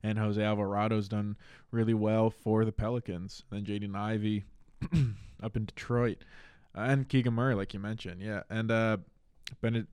And 0.03 0.19
Jose 0.19 0.41
Alvarado's 0.41 1.09
done 1.09 1.37
really 1.71 1.95
well 1.95 2.31
for 2.31 2.65
the 2.65 2.73
Pelicans. 2.73 3.43
Then 3.51 3.65
Jaden 3.65 3.97
Ivey 3.97 4.45
up 5.43 5.57
in 5.57 5.65
Detroit. 5.65 6.19
Uh, 6.77 6.83
and 6.83 7.09
Keegan 7.09 7.35
Murray, 7.35 7.55
like 7.55 7.75
you 7.75 7.81
mentioned, 7.81 8.21
yeah, 8.21 8.43
and 8.51 8.71
uh, 8.71 8.99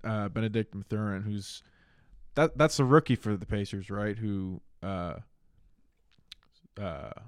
uh, 0.03 0.29
Bennedict 0.29 0.75
Mathurin, 0.75 1.23
who's 1.23 1.63
that 2.35 2.57
that's 2.57 2.79
a 2.79 2.85
rookie 2.85 3.15
for 3.15 3.37
the 3.37 3.45
Pacers, 3.45 3.89
right? 3.89 4.17
Who 4.17 4.61
uh, 4.81 5.15
uh, 6.79 7.09
I 7.15 7.21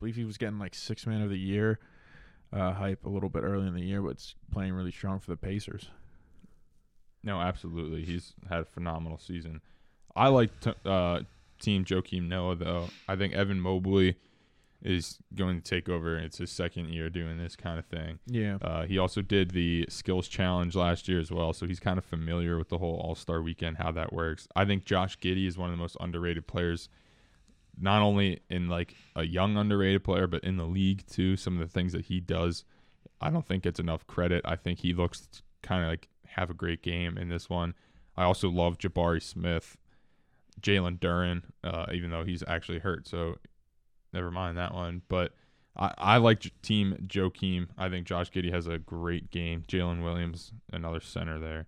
believe 0.00 0.16
he 0.16 0.24
was 0.24 0.38
getting 0.38 0.58
like 0.58 0.74
six 0.74 1.06
man 1.06 1.22
of 1.22 1.30
the 1.30 1.38
year 1.38 1.78
uh, 2.52 2.72
hype 2.72 3.04
a 3.04 3.08
little 3.08 3.28
bit 3.28 3.42
early 3.42 3.66
in 3.66 3.74
the 3.74 3.82
year, 3.82 4.02
but 4.02 4.10
it's 4.10 4.34
playing 4.50 4.72
really 4.74 4.90
strong 4.92 5.18
for 5.20 5.30
the 5.30 5.36
Pacers. 5.36 5.88
No, 7.24 7.40
absolutely. 7.40 8.04
He's 8.04 8.32
had 8.48 8.60
a 8.60 8.64
phenomenal 8.64 9.18
season. 9.18 9.60
I 10.16 10.28
like 10.28 10.50
t- 10.60 10.72
uh, 10.84 11.20
Team 11.60 11.84
Joakim 11.84 12.28
Noah 12.28 12.56
though. 12.56 12.88
I 13.08 13.16
think 13.16 13.32
Evan 13.34 13.60
Mobley 13.60 14.16
is 14.82 15.18
going 15.36 15.60
to 15.60 15.62
take 15.62 15.88
over. 15.88 16.18
It's 16.18 16.38
his 16.38 16.50
second 16.50 16.88
year 16.88 17.08
doing 17.08 17.38
this 17.38 17.54
kind 17.54 17.78
of 17.78 17.86
thing. 17.86 18.18
Yeah, 18.26 18.58
Uh, 18.60 18.82
he 18.84 18.98
also 18.98 19.22
did 19.22 19.52
the 19.52 19.86
skills 19.88 20.26
challenge 20.26 20.74
last 20.74 21.06
year 21.08 21.20
as 21.20 21.30
well, 21.30 21.52
so 21.52 21.66
he's 21.68 21.78
kind 21.78 21.98
of 21.98 22.04
familiar 22.04 22.58
with 22.58 22.68
the 22.68 22.78
whole 22.78 22.96
All 22.96 23.14
Star 23.14 23.40
Weekend, 23.40 23.76
how 23.78 23.92
that 23.92 24.12
works. 24.12 24.48
I 24.56 24.64
think 24.64 24.84
Josh 24.84 25.16
Giddey 25.20 25.46
is 25.46 25.56
one 25.56 25.70
of 25.70 25.76
the 25.76 25.80
most 25.80 25.96
underrated 26.00 26.48
players, 26.48 26.88
not 27.78 28.02
only 28.02 28.40
in 28.50 28.68
like 28.68 28.94
a 29.16 29.24
young 29.24 29.56
underrated 29.56 30.04
player, 30.04 30.26
but 30.26 30.44
in 30.44 30.56
the 30.56 30.66
league 30.66 31.06
too. 31.06 31.36
Some 31.36 31.54
of 31.54 31.60
the 31.60 31.72
things 31.72 31.92
that 31.92 32.06
he 32.06 32.20
does, 32.20 32.64
I 33.20 33.30
don't 33.30 33.46
think 33.46 33.66
it's 33.66 33.80
enough 33.80 34.06
credit. 34.06 34.42
I 34.44 34.56
think 34.56 34.80
he 34.80 34.92
looks 34.92 35.28
kind 35.62 35.82
of 35.82 35.88
like 35.88 36.08
have 36.26 36.50
a 36.50 36.54
great 36.54 36.82
game 36.82 37.16
in 37.16 37.28
this 37.28 37.48
one. 37.48 37.74
I 38.16 38.24
also 38.24 38.50
love 38.50 38.78
Jabari 38.78 39.22
Smith, 39.22 39.76
Jalen 40.60 40.98
Duren, 40.98 41.42
uh, 41.64 41.86
even 41.92 42.10
though 42.10 42.24
he's 42.24 42.42
actually 42.46 42.80
hurt, 42.80 43.08
so 43.08 43.36
never 44.12 44.30
mind 44.30 44.58
that 44.58 44.74
one. 44.74 45.02
But 45.08 45.32
I, 45.76 45.94
I 45.96 46.16
like 46.18 46.40
J- 46.40 46.52
Team 46.62 47.06
Joakim. 47.06 47.68
I 47.78 47.88
think 47.88 48.06
Josh 48.06 48.30
Giddey 48.30 48.52
has 48.52 48.66
a 48.66 48.78
great 48.78 49.30
game. 49.30 49.64
Jalen 49.66 50.02
Williams, 50.02 50.52
another 50.72 51.00
center 51.00 51.38
there. 51.38 51.66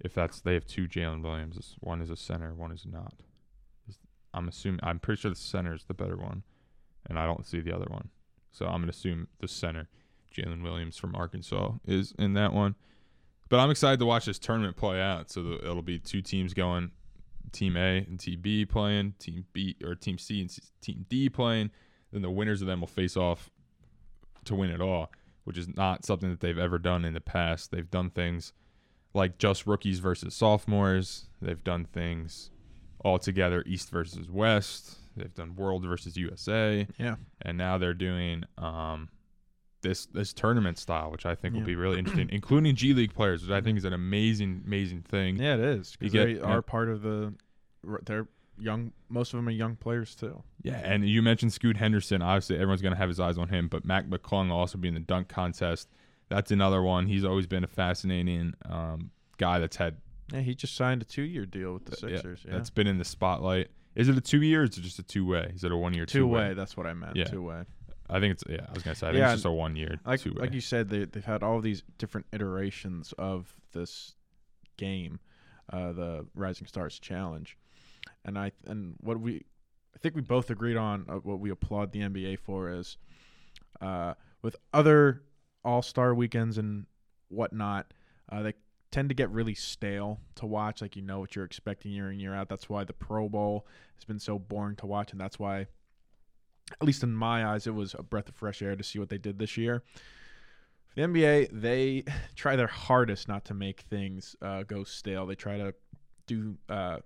If 0.00 0.14
that's 0.14 0.40
they 0.40 0.54
have 0.54 0.66
two 0.66 0.88
Jalen 0.88 1.22
Williams, 1.22 1.76
one 1.80 2.00
is 2.00 2.10
a 2.10 2.16
center, 2.16 2.54
one 2.54 2.72
is 2.72 2.86
not. 2.90 3.14
I'm 4.34 4.48
assuming 4.48 4.80
I'm 4.82 4.98
pretty 4.98 5.20
sure 5.20 5.30
the 5.30 5.36
center 5.36 5.74
is 5.74 5.84
the 5.84 5.94
better 5.94 6.16
one, 6.16 6.42
and 7.08 7.18
I 7.18 7.26
don't 7.26 7.46
see 7.46 7.60
the 7.60 7.74
other 7.74 7.86
one. 7.88 8.08
So 8.50 8.66
I'm 8.66 8.80
gonna 8.80 8.90
assume 8.90 9.28
the 9.40 9.48
center, 9.48 9.88
Jalen 10.34 10.62
Williams 10.62 10.96
from 10.96 11.14
Arkansas, 11.14 11.72
is 11.86 12.12
in 12.18 12.34
that 12.34 12.52
one. 12.52 12.74
But 13.48 13.60
I'm 13.60 13.70
excited 13.70 13.98
to 14.00 14.06
watch 14.06 14.24
this 14.24 14.38
tournament 14.38 14.76
play 14.76 15.00
out. 15.00 15.30
So 15.30 15.42
the, 15.42 15.54
it'll 15.56 15.82
be 15.82 15.98
two 15.98 16.22
teams 16.22 16.54
going, 16.54 16.90
Team 17.52 17.76
A 17.76 17.98
and 17.98 18.18
Team 18.18 18.40
B 18.40 18.64
playing, 18.64 19.14
Team 19.18 19.44
B 19.52 19.76
or 19.84 19.94
Team 19.94 20.18
C 20.18 20.40
and 20.40 20.50
C- 20.50 20.62
Team 20.80 21.04
D 21.08 21.28
playing. 21.28 21.70
Then 22.12 22.22
the 22.22 22.30
winners 22.30 22.62
of 22.62 22.66
them 22.66 22.80
will 22.80 22.86
face 22.86 23.16
off 23.16 23.50
to 24.44 24.54
win 24.54 24.70
it 24.70 24.80
all, 24.80 25.12
which 25.44 25.58
is 25.58 25.68
not 25.76 26.04
something 26.04 26.30
that 26.30 26.40
they've 26.40 26.58
ever 26.58 26.78
done 26.78 27.04
in 27.04 27.14
the 27.14 27.20
past. 27.20 27.70
They've 27.70 27.90
done 27.90 28.10
things 28.10 28.52
like 29.14 29.38
just 29.38 29.66
rookies 29.66 29.98
versus 29.98 30.34
sophomores. 30.34 31.26
They've 31.40 31.62
done 31.62 31.84
things 31.84 32.50
all 33.04 33.18
together, 33.18 33.62
East 33.66 33.90
versus 33.90 34.30
West. 34.30 34.98
They've 35.16 35.32
done 35.34 35.54
World 35.56 35.84
versus 35.84 36.16
USA, 36.16 36.86
yeah, 36.98 37.16
and 37.42 37.58
now 37.58 37.76
they're 37.78 37.92
doing 37.94 38.44
um, 38.56 39.08
this 39.82 40.06
this 40.06 40.32
tournament 40.32 40.78
style, 40.78 41.10
which 41.10 41.26
I 41.26 41.34
think 41.34 41.54
Yeah. 41.54 41.60
will 41.60 41.66
be 41.66 41.76
really 41.76 41.98
interesting, 41.98 42.28
including 42.32 42.74
G 42.76 42.94
League 42.94 43.12
players, 43.14 43.42
which 43.42 43.50
I 43.50 43.60
think 43.60 43.76
is 43.76 43.84
an 43.84 43.92
amazing 43.92 44.62
amazing 44.66 45.02
thing. 45.02 45.36
yeah, 45.36 45.54
it 45.54 45.60
is. 45.60 45.96
Because 45.98 46.12
get- 46.12 46.24
they 46.26 46.32
yeah. 46.34 46.42
are 46.44 46.62
part 46.62 46.88
of 46.88 47.02
the. 47.02 47.34
They're 48.04 48.26
young. 48.58 48.92
Most 49.10 49.34
of 49.34 49.38
them 49.38 49.48
are 49.48 49.52
young 49.52 49.76
players 49.76 50.14
too. 50.14 50.42
Yeah, 50.62 50.80
and 50.84 51.06
you 51.06 51.20
mentioned 51.20 51.52
Scoot 51.52 51.76
Henderson. 51.76 52.22
Obviously, 52.22 52.56
everyone's 52.56 52.80
going 52.80 52.94
to 52.94 52.98
have 52.98 53.08
his 53.08 53.20
eyes 53.20 53.36
on 53.36 53.48
him, 53.48 53.68
but 53.68 53.84
Mac 53.84 54.06
McClung 54.06 54.48
will 54.48 54.56
also 54.56 54.78
be 54.78 54.88
in 54.88 54.94
the 54.94 55.00
dunk 55.00 55.28
contest. 55.28 55.88
That's 56.30 56.50
another 56.52 56.80
one. 56.80 57.06
He's 57.08 57.24
always 57.24 57.46
been 57.46 57.64
a 57.64 57.68
fascinating 57.68 58.54
um, 58.64 59.10
guy 59.36 59.58
that's 59.58 59.76
had 59.76 59.96
Yeah, 60.32 60.40
he 60.40 60.54
just 60.54 60.74
signed 60.76 61.02
a 61.02 61.04
two-year 61.04 61.46
deal 61.46 61.74
with 61.74 61.86
the 61.86 62.06
Uh, 62.06 62.10
yeah, 62.10 62.16
Sixers. 62.16 62.44
Yeah, 62.46 62.52
that's 62.54 62.70
been 62.70 62.86
in 62.86 62.98
the 62.98 63.04
spotlight. 63.04 63.70
Is 63.94 64.08
it 64.08 64.16
a 64.16 64.20
two 64.20 64.42
year 64.42 64.62
or 64.62 64.64
is 64.64 64.78
it 64.78 64.82
just 64.82 64.98
a 64.98 65.02
two 65.02 65.26
way? 65.26 65.52
Is 65.54 65.64
it 65.64 65.72
a 65.72 65.76
one 65.76 65.92
year 65.94 66.06
two 66.06 66.20
two-way. 66.20 66.48
way? 66.48 66.54
That's 66.54 66.76
what 66.76 66.86
I 66.86 66.94
meant. 66.94 67.16
Yeah. 67.16 67.24
Two-way. 67.24 67.64
I 68.08 68.20
think 68.20 68.32
it's 68.32 68.44
yeah. 68.48 68.66
I 68.68 68.72
was 68.72 68.82
gonna 68.82 68.94
say 68.94 69.08
I 69.08 69.10
think 69.10 69.20
Yeah, 69.20 69.32
it's 69.32 69.42
just 69.42 69.46
a 69.46 69.50
one 69.52 69.74
year 69.76 69.98
like 70.04 70.20
two 70.20 70.30
way. 70.34 70.40
like 70.40 70.52
you 70.52 70.60
said, 70.60 70.88
they 70.88 71.04
they've 71.04 71.24
had 71.24 71.42
all 71.42 71.60
these 71.60 71.82
different 71.98 72.26
iterations 72.32 73.12
of 73.18 73.54
this 73.72 74.14
game, 74.76 75.18
uh, 75.72 75.92
the 75.92 76.26
Rising 76.34 76.66
Stars 76.66 76.98
Challenge, 76.98 77.56
and 78.24 78.38
I 78.38 78.52
and 78.66 78.96
what 79.00 79.20
we 79.20 79.44
I 79.94 79.98
think 79.98 80.14
we 80.14 80.20
both 80.22 80.50
agreed 80.50 80.76
on 80.76 81.06
uh, 81.08 81.14
what 81.16 81.38
we 81.40 81.50
applaud 81.50 81.92
the 81.92 82.00
NBA 82.00 82.38
for 82.38 82.70
is, 82.70 82.96
uh, 83.80 84.14
with 84.42 84.56
other 84.72 85.22
All 85.64 85.82
Star 85.82 86.14
weekends 86.14 86.58
and 86.58 86.86
whatnot, 87.28 87.92
uh, 88.30 88.42
they 88.42 88.54
tend 88.92 89.08
to 89.08 89.14
get 89.14 89.30
really 89.30 89.54
stale 89.54 90.20
to 90.36 90.46
watch. 90.46 90.80
Like 90.80 90.94
you 90.94 91.02
know 91.02 91.18
what 91.18 91.34
you're 91.34 91.44
expecting 91.44 91.90
year 91.90 92.12
in 92.12 92.20
year 92.20 92.34
out. 92.34 92.48
That's 92.48 92.68
why 92.68 92.84
the 92.84 92.92
Pro 92.92 93.28
Bowl 93.28 93.66
has 93.96 94.04
been 94.04 94.20
so 94.20 94.38
boring 94.38 94.76
to 94.76 94.86
watch, 94.86 95.10
and 95.10 95.20
that's 95.20 95.38
why 95.38 95.66
at 96.70 96.86
least 96.86 97.02
in 97.02 97.12
my 97.12 97.44
eyes, 97.44 97.66
it 97.66 97.74
was 97.74 97.94
a 97.98 98.02
breath 98.02 98.28
of 98.28 98.36
fresh 98.36 98.62
air 98.62 98.76
to 98.76 98.84
see 98.84 98.98
what 98.98 99.08
they 99.08 99.18
did 99.18 99.38
this 99.38 99.56
year. 99.56 99.82
For 100.88 100.94
the 100.94 101.02
NBA, 101.02 101.48
they 101.52 102.04
try 102.36 102.54
their 102.54 102.68
hardest 102.68 103.26
not 103.26 103.44
to 103.46 103.54
make 103.54 103.80
things 103.80 104.36
uh, 104.40 104.62
go 104.62 104.84
stale. 104.84 105.26
They 105.26 105.34
try 105.34 105.56
to 105.56 105.74
do 106.26 106.56
uh, 106.68 106.98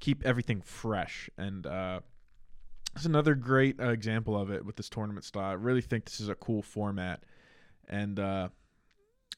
keep 0.00 0.24
everything 0.24 0.62
fresh, 0.62 1.28
and 1.36 1.66
uh, 1.66 2.00
it's 2.94 3.04
another 3.04 3.34
great 3.34 3.80
uh, 3.80 3.90
example 3.90 4.40
of 4.40 4.50
it 4.50 4.64
with 4.64 4.76
this 4.76 4.88
tournament 4.88 5.24
style. 5.24 5.50
I 5.50 5.54
really 5.54 5.82
think 5.82 6.04
this 6.04 6.20
is 6.20 6.28
a 6.28 6.34
cool 6.34 6.62
format, 6.62 7.24
and 7.88 8.18
uh, 8.18 8.48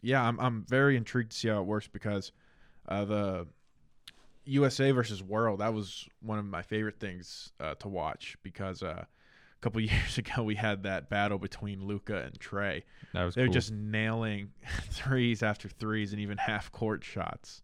yeah, 0.02 0.22
I'm 0.26 0.38
I'm 0.40 0.64
very 0.68 0.96
intrigued 0.96 1.32
to 1.32 1.36
see 1.36 1.48
how 1.48 1.60
it 1.60 1.66
works 1.66 1.88
because 1.88 2.32
uh, 2.88 3.04
the 3.04 3.46
USA 4.44 4.90
versus 4.92 5.22
World 5.22 5.60
that 5.60 5.74
was 5.74 6.08
one 6.22 6.38
of 6.38 6.44
my 6.44 6.62
favorite 6.62 6.98
things 6.98 7.52
uh, 7.60 7.74
to 7.76 7.88
watch 7.88 8.36
because 8.42 8.82
uh, 8.82 9.04
a 9.04 9.06
couple 9.60 9.80
years 9.82 10.18
ago 10.18 10.42
we 10.42 10.54
had 10.54 10.84
that 10.84 11.08
battle 11.10 11.38
between 11.38 11.84
Luka 11.84 12.22
and 12.22 12.38
Trae. 12.38 12.82
that 13.12 13.24
was 13.24 13.34
They're 13.34 13.46
cool. 13.46 13.52
just 13.54 13.72
nailing 13.72 14.50
threes 14.90 15.42
after 15.42 15.68
threes 15.68 16.12
and 16.12 16.20
even 16.22 16.38
half 16.38 16.72
court 16.72 17.04
shots. 17.04 17.62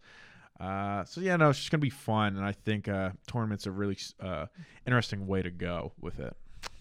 Uh, 0.61 1.05
so 1.05 1.21
yeah, 1.21 1.37
no, 1.37 1.51
it's 1.51 1.59
just 1.59 1.71
gonna 1.73 1.81
be 1.81 1.91
fun, 1.91 2.37
and 2.37 2.45
I 2.47 2.53
think 2.53 2.87
uh, 2.87 3.11
tournaments 3.27 3.67
are 3.67 3.73
really 3.73 3.99
uh, 4.21 4.47
interesting 4.87 5.27
way 5.27 5.43
to 5.43 5.51
go 5.51 5.93
with 6.01 6.21
it. 6.21 6.37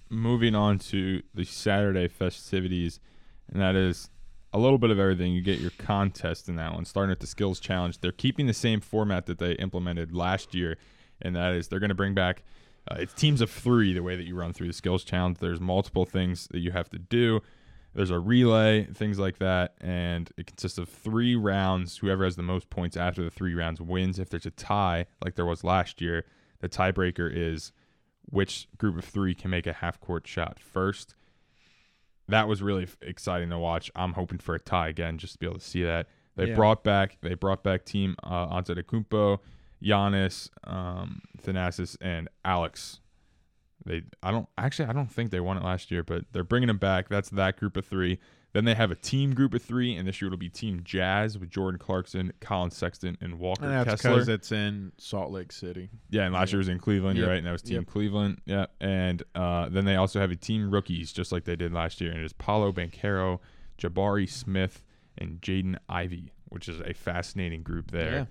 moving 0.09 0.53
on 0.53 0.77
to 0.77 1.23
the 1.33 1.43
Saturday 1.43 2.07
festivities, 2.07 2.99
and 3.51 3.59
that 3.61 3.75
is 3.75 4.11
a 4.53 4.59
little 4.59 4.77
bit 4.77 4.91
of 4.91 4.99
everything. 4.99 5.33
You 5.33 5.41
get 5.41 5.59
your 5.59 5.71
contest 5.77 6.47
in 6.47 6.55
that 6.57 6.73
one, 6.73 6.85
starting 6.85 7.11
at 7.11 7.19
the 7.19 7.27
skills 7.27 7.59
challenge. 7.59 7.99
They're 7.99 8.11
keeping 8.11 8.45
the 8.45 8.53
same 8.53 8.79
format 8.79 9.25
that 9.25 9.39
they 9.39 9.53
implemented 9.53 10.13
last 10.13 10.53
year, 10.53 10.77
and 11.21 11.35
that 11.35 11.53
is 11.53 11.67
they're 11.67 11.79
going 11.79 11.89
to 11.89 11.95
bring 11.95 12.13
back. 12.13 12.43
Uh, 12.89 12.95
it's 12.99 13.13
teams 13.13 13.41
of 13.41 13.49
three 13.49 13.93
the 13.93 14.03
way 14.03 14.15
that 14.15 14.25
you 14.25 14.35
run 14.35 14.53
through 14.53 14.67
the 14.67 14.73
skills 14.73 15.03
challenge. 15.03 15.39
There's 15.39 15.59
multiple 15.61 16.05
things 16.05 16.47
that 16.51 16.59
you 16.59 16.71
have 16.71 16.89
to 16.89 16.99
do. 16.99 17.41
There's 17.95 18.09
a 18.09 18.19
relay, 18.19 18.85
things 18.85 19.19
like 19.19 19.37
that, 19.37 19.75
and 19.79 20.29
it 20.37 20.47
consists 20.47 20.77
of 20.77 20.89
three 20.89 21.35
rounds. 21.35 21.97
Whoever 21.97 22.23
has 22.23 22.35
the 22.35 22.43
most 22.43 22.69
points 22.69 22.97
after 22.97 23.23
the 23.23 23.29
three 23.29 23.53
rounds 23.53 23.79
wins. 23.79 24.19
If 24.19 24.29
there's 24.29 24.47
a 24.47 24.51
tie, 24.51 25.05
like 25.23 25.35
there 25.35 25.45
was 25.45 25.63
last 25.63 26.01
year, 26.01 26.25
the 26.59 26.69
tiebreaker 26.69 27.31
is 27.31 27.71
which 28.25 28.67
group 28.77 28.97
of 28.97 29.05
three 29.05 29.35
can 29.35 29.51
make 29.51 29.67
a 29.67 29.73
half 29.73 29.99
court 29.99 30.25
shot 30.27 30.59
first. 30.59 31.13
That 32.29 32.47
was 32.47 32.61
really 32.61 32.87
exciting 33.01 33.49
to 33.49 33.57
watch. 33.59 33.91
I'm 33.95 34.13
hoping 34.13 34.37
for 34.39 34.55
a 34.55 34.59
tie 34.59 34.87
again, 34.87 35.17
just 35.17 35.33
to 35.33 35.39
be 35.39 35.45
able 35.45 35.59
to 35.59 35.65
see 35.65 35.83
that. 35.83 36.07
They 36.35 36.47
Yeah. 36.49 36.55
brought 36.55 36.83
back 36.83 37.17
they 37.21 37.35
brought 37.35 37.63
back 37.63 37.85
team 37.85 38.15
uh, 38.23 38.47
Antetokounmpo, 38.47 39.39
Giannis, 39.83 40.49
um, 40.63 41.21
Thanasis, 41.41 41.95
and 42.01 42.29
Alex. 42.45 43.01
They 43.85 44.03
I 44.23 44.31
don't 44.31 44.47
actually 44.57 44.87
I 44.89 44.93
don't 44.93 45.11
think 45.11 45.31
they 45.31 45.41
won 45.41 45.57
it 45.57 45.63
last 45.63 45.91
year, 45.91 46.03
but 46.03 46.25
they're 46.31 46.43
bringing 46.45 46.67
them 46.67 46.77
back. 46.77 47.09
That's 47.09 47.29
that 47.31 47.57
group 47.57 47.75
of 47.77 47.85
three. 47.85 48.19
Then 48.53 48.65
they 48.65 48.75
have 48.75 48.91
a 48.91 48.95
team 48.95 49.33
group 49.33 49.55
of 49.55 49.63
three, 49.63 49.95
and 49.95 50.07
this 50.07 50.21
year 50.21 50.27
it'll 50.27 50.37
be 50.37 50.47
Team 50.49 50.81
Jazz 50.83 51.39
with 51.39 51.49
Jordan 51.49 51.79
Clarkson, 51.79 52.31
Collin 52.39 52.69
Sexton, 52.69 53.17
and 53.19 53.39
Walker 53.39 53.65
And 53.65 53.73
that's 53.73 54.01
Kessler. 54.03 54.11
because 54.11 54.29
it's 54.29 54.51
in 54.51 54.91
Salt 54.99 55.31
Lake 55.31 55.51
City. 55.51 55.89
Yeah, 56.11 56.25
and 56.25 56.33
last 56.35 56.51
year 56.53 56.59
was 56.59 56.67
in 56.69 56.77
Cleveland. 56.77 57.17
You're 57.17 57.25
Yep. 57.25 57.31
right, 57.31 57.37
and 57.39 57.47
that 57.47 57.51
was 57.51 57.63
Team 57.63 57.77
Yep. 57.77 57.87
Cleveland. 57.87 58.41
Yeah, 58.45 58.67
and 58.79 59.23
uh, 59.33 59.69
then 59.69 59.85
they 59.85 59.95
also 59.95 60.19
have 60.19 60.29
a 60.29 60.35
team 60.35 60.69
rookies, 60.69 61.11
just 61.11 61.31
like 61.31 61.45
they 61.45 61.55
did 61.55 61.73
last 61.73 61.99
year, 61.99 62.11
and 62.11 62.19
it 62.21 62.23
is 62.25 62.33
Paolo 62.33 62.71
Banchero, 62.71 63.39
Jabari 63.79 64.29
Smith, 64.29 64.83
and 65.17 65.41
Jaden 65.41 65.77
Ivey, 65.89 66.31
which 66.49 66.69
is 66.69 66.79
a 66.81 66.93
fascinating 66.93 67.63
group 67.63 67.89
there. 67.89 68.13
Yeah. 68.13 68.25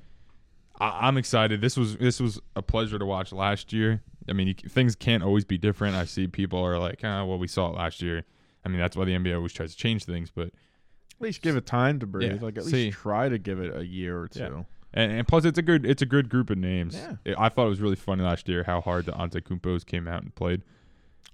I- 0.80 1.08
I'm 1.08 1.16
excited. 1.18 1.61
This 1.61 1.76
was 1.76 1.96
this 1.96 2.20
was 2.20 2.40
a 2.54 2.62
pleasure 2.62 2.98
to 2.98 3.04
watch 3.04 3.32
last 3.32 3.72
year. 3.72 4.02
I 4.28 4.35
mean, 4.35 4.46
you, 4.46 4.54
things 4.54 4.94
can't 4.94 5.22
always 5.24 5.44
be 5.44 5.58
different. 5.58 5.96
I 5.96 6.04
see 6.04 6.28
people 6.28 6.61
are 6.64 6.78
like, 6.78 7.00
ah, 7.02 7.24
well, 7.24 7.38
we 7.38 7.48
saw 7.48 7.68
it 7.70 7.74
last 7.76 8.00
year. 8.00 8.24
I 8.64 8.68
mean, 8.68 8.79
that's 8.79 8.96
why 8.96 9.05
the 9.05 9.12
NBA 9.12 9.35
always 9.37 9.53
tries 9.53 9.72
to 9.72 9.77
change 9.77 10.05
things, 10.05 10.31
but 10.35 10.46
At 10.48 11.20
least 11.20 11.42
give 11.42 11.57
it 11.57 11.66
time 11.66 11.98
to 12.01 12.07
breathe. 12.07 12.35
Yeah, 12.35 12.38
Like 12.44 12.59
at 12.59 12.64
see. 12.64 12.87
least 12.87 12.98
try 12.98 13.29
to 13.29 13.38
give 13.38 13.61
it 13.61 13.77
a 13.77 13.85
year 13.85 14.20
or 14.20 14.29
two. 14.29 14.40
Yeah. 14.40 14.62
And, 14.94 15.11
and 15.12 15.27
plus, 15.29 15.44
it's 15.44 15.59
a 15.59 15.62
good 15.62 15.87
it's 15.87 16.03
a 16.03 16.07
good 16.07 16.29
group 16.29 16.51
of 16.51 16.59
names. 16.59 16.94
Yeah. 16.94 17.14
It- 17.25 17.37
I 17.38 17.48
thought 17.48 17.66
it 17.66 17.70
was 17.70 17.81
really 17.81 17.96
funny 17.96 18.22
last 18.22 18.48
year 18.48 18.62
how 18.64 18.81
hard 18.81 19.07
the 19.07 19.12
Antetokounmpos 19.12 19.87
came 19.87 20.07
out 20.07 20.22
and 20.22 20.35
played. 20.35 20.62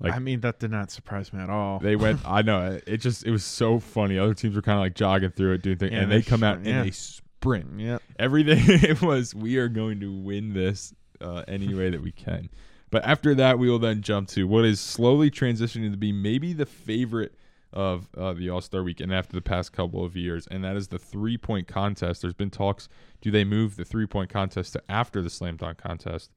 Like- 0.01 0.12
I 0.14 0.21
mean, 0.21 0.41
that 0.43 0.61
did 0.61 0.71
not 0.71 0.91
surprise 0.93 1.33
me 1.33 1.41
at 1.41 1.51
all. 1.51 1.81
They 1.81 1.97
went. 1.97 2.21
I 2.25 2.43
know 2.43 2.79
it 2.87 2.99
just 2.99 3.25
it 3.27 3.31
was 3.33 3.45
so 3.45 3.79
funny. 3.81 4.17
Other 4.17 4.35
teams 4.35 4.55
were 4.55 4.62
kind 4.62 4.79
of 4.79 4.83
like 4.85 4.95
jogging 4.95 5.31
through 5.31 5.55
it, 5.55 5.62
doing 5.62 5.77
things, 5.79 5.93
Yeah, 5.93 6.03
and 6.03 6.12
they 6.12 6.23
come 6.23 6.45
out 6.45 6.64
yeah. 6.64 6.77
and 6.79 6.87
they 6.87 6.93
sprint. 6.93 7.81
yeah. 7.81 7.99
Everything 8.19 8.59
it 8.88 9.03
was, 9.03 9.35
we 9.35 9.57
are 9.57 9.69
going 9.69 9.99
to 10.01 10.12
win 10.12 10.53
this 10.55 10.95
uh, 11.21 11.43
any 11.49 11.75
way 11.75 11.91
that 11.91 12.01
we 12.01 12.12
can. 12.12 12.49
But 12.90 13.05
after 13.05 13.35
that, 13.35 13.59
we 13.59 13.68
will 13.68 13.79
then 13.79 14.03
jump 14.03 14.29
to 14.29 14.46
what 14.46 14.64
is 14.64 14.81
slowly 14.81 15.31
transitioning 15.31 15.90
to 15.90 15.96
be 15.96 16.12
maybe 16.12 16.53
the 16.53 16.66
favorite 16.66 17.35
of 17.72 18.09
uh, 18.16 18.33
the 18.33 18.48
All 18.48 18.61
Star 18.61 18.83
Weekend 18.83 19.12
after 19.12 19.35
the 19.35 19.42
past 19.42 19.72
couple 19.72 20.05
of 20.05 20.16
years, 20.16 20.46
and 20.51 20.64
that 20.64 20.77
is 20.77 20.88
the 20.88 20.98
three 20.98 21.37
point 21.37 21.68
contest. 21.68 22.22
There's 22.22 22.35
been 22.35 22.51
talks: 22.51 22.88
do 23.20 23.31
they 23.31 23.44
move 23.44 23.77
the 23.77 23.85
three 23.85 24.07
point 24.07 24.31
contest 24.31 24.72
to 24.72 24.83
after 24.88 25.20
the 25.20 25.31
slam 25.31 25.57
dunk 25.57 25.79
contest? 25.79 26.31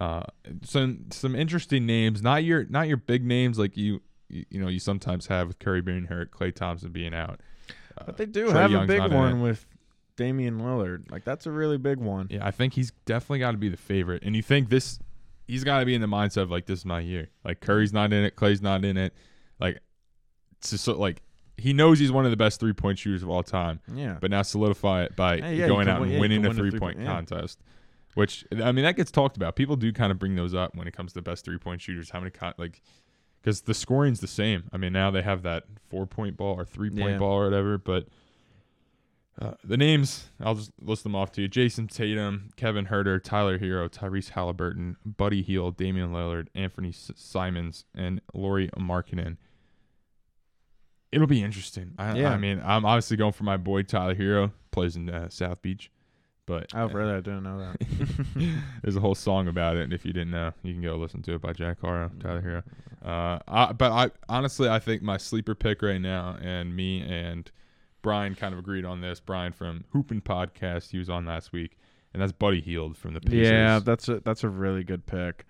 Uh, 0.00 0.22
some 0.64 1.06
some 1.10 1.36
interesting 1.36 1.84
names, 1.84 2.22
not 2.22 2.44
your 2.44 2.64
not 2.64 2.88
your 2.88 2.96
big 2.96 3.24
names 3.24 3.58
like 3.58 3.76
you 3.76 4.00
you, 4.32 4.60
know 4.60 4.68
you 4.68 4.78
sometimes 4.78 5.26
have 5.26 5.48
with 5.48 5.58
Curry 5.58 5.82
being 5.82 6.06
hurt, 6.06 6.30
Klay 6.30 6.54
Thompson 6.54 6.90
being 6.90 7.14
out. 7.14 7.40
Uh, 7.98 8.04
But 8.06 8.16
they 8.16 8.26
do 8.26 8.46
Trae 8.46 8.52
have 8.52 8.70
Young's 8.70 8.84
a 8.84 8.86
big 8.86 9.12
one 9.12 9.42
with 9.42 9.66
Damian 10.16 10.60
Lillard. 10.60 11.10
Like 11.10 11.24
that's 11.24 11.46
a 11.46 11.50
really 11.50 11.76
big 11.76 11.98
one. 11.98 12.28
Yeah, 12.30 12.46
I 12.46 12.50
think 12.50 12.72
he's 12.72 12.92
definitely 13.04 13.40
got 13.40 13.50
to 13.52 13.58
be 13.58 13.68
the 13.68 13.76
favorite. 13.76 14.22
And 14.24 14.34
you 14.34 14.42
think 14.42 14.70
this, 14.70 14.98
he's 15.46 15.64
got 15.64 15.80
to 15.80 15.86
be 15.86 15.94
in 15.94 16.00
the 16.00 16.06
mindset 16.06 16.42
of 16.42 16.50
like, 16.50 16.66
this 16.66 16.80
is 16.80 16.84
my 16.84 17.00
year. 17.00 17.28
Like 17.44 17.60
Curry's 17.60 17.92
not 17.92 18.12
in 18.12 18.24
it, 18.24 18.36
Klay's 18.36 18.62
not 18.62 18.84
in 18.84 18.96
it. 18.96 19.14
Like, 19.60 19.80
just 20.62 20.84
so, 20.84 20.94
like 20.98 21.22
he 21.56 21.72
knows 21.72 21.98
he's 21.98 22.12
one 22.12 22.24
of 22.24 22.30
the 22.30 22.36
best 22.36 22.58
three 22.60 22.72
point 22.72 22.98
shooters 22.98 23.22
of 23.22 23.28
all 23.30 23.42
time. 23.42 23.80
Yeah. 23.92 24.18
But 24.20 24.30
now 24.30 24.42
solidify 24.42 25.04
it 25.04 25.16
by 25.16 25.38
Hey, 25.40 25.56
yeah, 25.56 25.68
going 25.68 25.88
out 25.88 26.00
win- 26.00 26.08
and 26.08 26.14
yeah, 26.14 26.20
winning 26.20 26.38
a 26.44 26.48
win 26.48 26.52
a 26.52 26.54
three 26.60 26.70
three-point- 26.70 26.96
point 26.96 27.06
yeah. 27.06 27.12
contest. 27.14 27.60
Which 28.14 28.44
I 28.62 28.72
mean, 28.72 28.84
that 28.84 28.96
gets 28.96 29.10
talked 29.10 29.36
about. 29.36 29.56
People 29.56 29.76
do 29.76 29.90
kind 29.92 30.12
of 30.12 30.18
bring 30.18 30.34
those 30.34 30.54
up 30.54 30.74
when 30.76 30.86
it 30.86 30.92
comes 30.92 31.12
to 31.12 31.14
the 31.14 31.22
best 31.22 31.44
three 31.44 31.56
point 31.58 31.80
shooters. 31.80 32.10
How 32.10 32.18
many 32.20 32.30
con- 32.30 32.54
like 32.58 32.82
because 33.40 33.62
the 33.62 33.74
scoring's 33.74 34.20
the 34.20 34.26
same. 34.26 34.64
I 34.72 34.76
mean, 34.76 34.92
now 34.92 35.10
they 35.10 35.22
have 35.22 35.42
that 35.44 35.64
four 35.88 36.06
point 36.06 36.36
ball 36.36 36.54
or 36.58 36.64
three 36.64 36.90
point 36.90 37.18
ball 37.18 37.38
or 37.38 37.44
whatever, 37.44 37.78
but. 37.78 38.06
Uh, 39.40 39.54
the 39.64 39.76
names, 39.78 40.28
I'll 40.40 40.54
just 40.54 40.72
list 40.80 41.04
them 41.04 41.14
off 41.14 41.32
to 41.32 41.42
you. 41.42 41.48
Jayson 41.48 41.88
Tatum, 41.88 42.50
Kevin 42.56 42.86
Huerter, 42.86 43.22
Tyler 43.22 43.58
Herro, 43.58 43.88
Tyrese 43.88 44.30
Halliburton, 44.30 44.96
Buddy 45.06 45.40
Hield, 45.42 45.76
Damian 45.78 46.12
Lillard, 46.12 46.48
Anthony 46.54 46.90
S- 46.90 47.10
Simons, 47.16 47.84
and 47.94 48.20
Lauri 48.34 48.68
Markkanen. 48.78 49.38
It'll 51.10 51.26
be 51.26 51.42
interesting. 51.42 51.92
I, 51.98 52.16
Yeah. 52.16 52.30
I 52.30 52.38
mean, 52.38 52.60
I'm 52.64 52.84
obviously 52.84 53.16
going 53.16 53.32
for 53.32 53.44
my 53.44 53.56
boy 53.56 53.82
Tyler 53.82 54.14
Herro, 54.14 54.52
plays 54.70 54.96
in 54.96 55.08
uh, 55.10 55.28
South 55.28 55.60
Beach, 55.62 55.90
but 56.46 56.66
Oh, 56.74 56.88
really? 56.88 57.12
I 57.12 57.20
didn't 57.20 57.42
know 57.42 57.58
that. 57.58 58.56
there's 58.82 58.96
a 58.96 59.00
whole 59.00 59.14
song 59.14 59.48
about 59.48 59.76
it. 59.76 59.82
And 59.84 59.92
if 59.92 60.04
you 60.04 60.12
didn't 60.12 60.30
know, 60.30 60.52
you 60.62 60.72
can 60.74 60.82
go 60.82 60.96
listen 60.96 61.22
to 61.22 61.34
it 61.34 61.40
by 61.42 61.52
Jack 61.52 61.80
Harlow, 61.80 62.10
Tyler 62.20 62.42
Herro. 62.42 62.62
Uh, 63.06 63.38
I, 63.48 63.72
but 63.72 63.92
I 63.92 64.10
honestly, 64.28 64.68
I 64.68 64.78
think 64.78 65.02
my 65.02 65.16
sleeper 65.16 65.54
pick 65.54 65.82
right 65.82 66.00
now, 66.00 66.36
and 66.40 66.74
me 66.76 67.00
and 67.02 67.50
Brian 68.02 68.34
kind 68.34 68.52
of 68.52 68.58
agreed 68.58 68.84
on 68.84 69.00
this. 69.00 69.20
Brian 69.20 69.52
from 69.52 69.84
Hoopin 69.94 70.22
Podcast, 70.22 70.90
he 70.90 70.98
was 70.98 71.08
on 71.08 71.24
last 71.24 71.52
week, 71.52 71.78
and 72.12 72.20
that's 72.20 72.32
Buddy 72.32 72.60
Hield 72.60 72.96
from 72.96 73.14
the 73.14 73.20
Pacers. 73.20 73.48
yeah, 73.48 73.78
that's 73.78 74.08
a 74.08 74.20
that's 74.20 74.44
a 74.44 74.48
really 74.48 74.84
good 74.84 75.06
pick. 75.06 75.46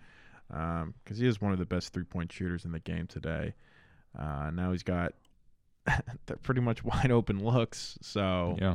Because 0.48 1.16
he 1.18 1.26
is 1.26 1.40
one 1.40 1.52
of 1.52 1.58
the 1.58 1.64
best 1.64 1.94
three 1.94 2.04
point 2.04 2.30
shooters 2.30 2.64
in 2.66 2.72
the 2.72 2.78
game 2.78 3.06
today. 3.06 3.54
Uh, 4.18 4.50
now 4.52 4.70
he's 4.72 4.82
got 4.82 5.14
pretty 6.42 6.60
much 6.60 6.84
wide 6.84 7.10
open 7.10 7.42
looks. 7.42 7.98
So 8.02 8.56
yeah. 8.60 8.74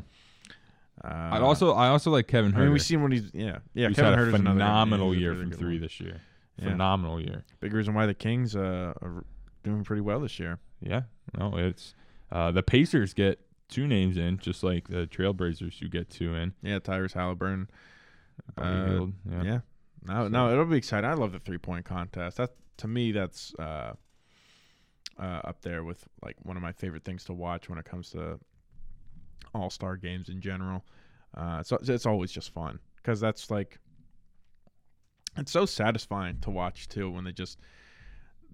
uh, 1.04 1.30
I'd 1.34 1.42
also, 1.42 1.74
I 1.74 1.90
also 1.90 2.12
like 2.12 2.28
Kevin 2.28 2.56
I 2.56 2.62
mean, 2.62 2.72
we've 2.72 2.82
seen 2.82 3.02
what 3.02 3.12
he's 3.12 3.30
yeah 3.34 3.60
yeah. 3.74 3.88
He's 3.90 3.98
Kevin 3.98 4.14
had 4.14 4.20
a 4.20 4.24
Huerter's 4.24 4.42
phenomenal 4.42 5.16
year 5.16 5.32
really 5.32 5.44
from 5.44 5.52
three 5.52 5.76
one. 5.76 5.82
this 5.82 6.00
year. 6.00 6.22
Yeah. 6.58 6.70
Phenomenal 6.70 7.22
year. 7.22 7.44
Big 7.60 7.74
reason 7.74 7.94
why 7.94 8.08
the 8.08 8.16
Kings 8.16 8.56
uh, 8.56 8.94
are 9.02 9.24
doing 9.64 9.84
pretty 9.84 10.02
well 10.02 10.20
this 10.20 10.40
year. 10.40 10.58
Yeah, 10.82 11.04
no, 11.38 11.56
it's 11.56 11.94
uh, 12.32 12.52
the 12.52 12.64
Pacers 12.64 13.14
get 13.14 13.40
two 13.70 13.88
names 13.88 14.18
in, 14.18 14.38
just 14.40 14.64
like 14.64 14.88
the 14.88 15.08
Trailblazers 15.08 15.82
you 15.82 15.90
get 15.90 16.10
two 16.10 16.34
in. 16.36 16.54
Yeah, 16.62 16.80
Tyrese 16.80 17.14
Halliburton. 17.14 17.70
Uh, 18.58 18.86
Hield, 18.86 19.14
Yeah. 19.30 19.44
yeah. 19.44 19.60
No, 20.04 20.24
So- 20.24 20.28
no, 20.30 20.52
it'll 20.52 20.66
be 20.66 20.78
exciting. 20.78 21.10
I 21.10 21.14
love 21.14 21.32
the 21.32 21.40
three 21.40 21.58
point 21.58 21.86
contest. 21.86 22.38
That 22.38 22.52
to 22.78 22.88
me, 22.88 23.12
that's 23.12 23.54
uh, 23.56 23.94
uh, 25.20 25.42
up 25.44 25.62
there 25.62 25.84
with 25.84 26.08
like 26.24 26.38
one 26.44 26.56
of 26.56 26.64
my 26.64 26.72
favorite 26.72 27.04
things 27.04 27.24
to 27.26 27.34
watch 27.34 27.68
when 27.70 27.80
it 27.80 27.86
comes 27.86 28.12
to 28.12 28.40
All 29.54 29.70
Star 29.70 29.98
games 29.98 30.30
in 30.30 30.40
general. 30.42 30.86
Uh, 31.36 31.62
so 31.64 31.78
it's 31.82 32.06
always 32.06 32.32
just 32.32 32.52
fun 32.54 32.80
because 32.98 33.20
that's 33.20 33.50
like 33.52 33.80
it's 35.38 35.52
so 35.52 35.66
satisfying 35.66 36.40
to 36.42 36.50
watch 36.50 36.88
too 36.88 37.10
when 37.12 37.24
they 37.24 37.32
just 37.32 37.60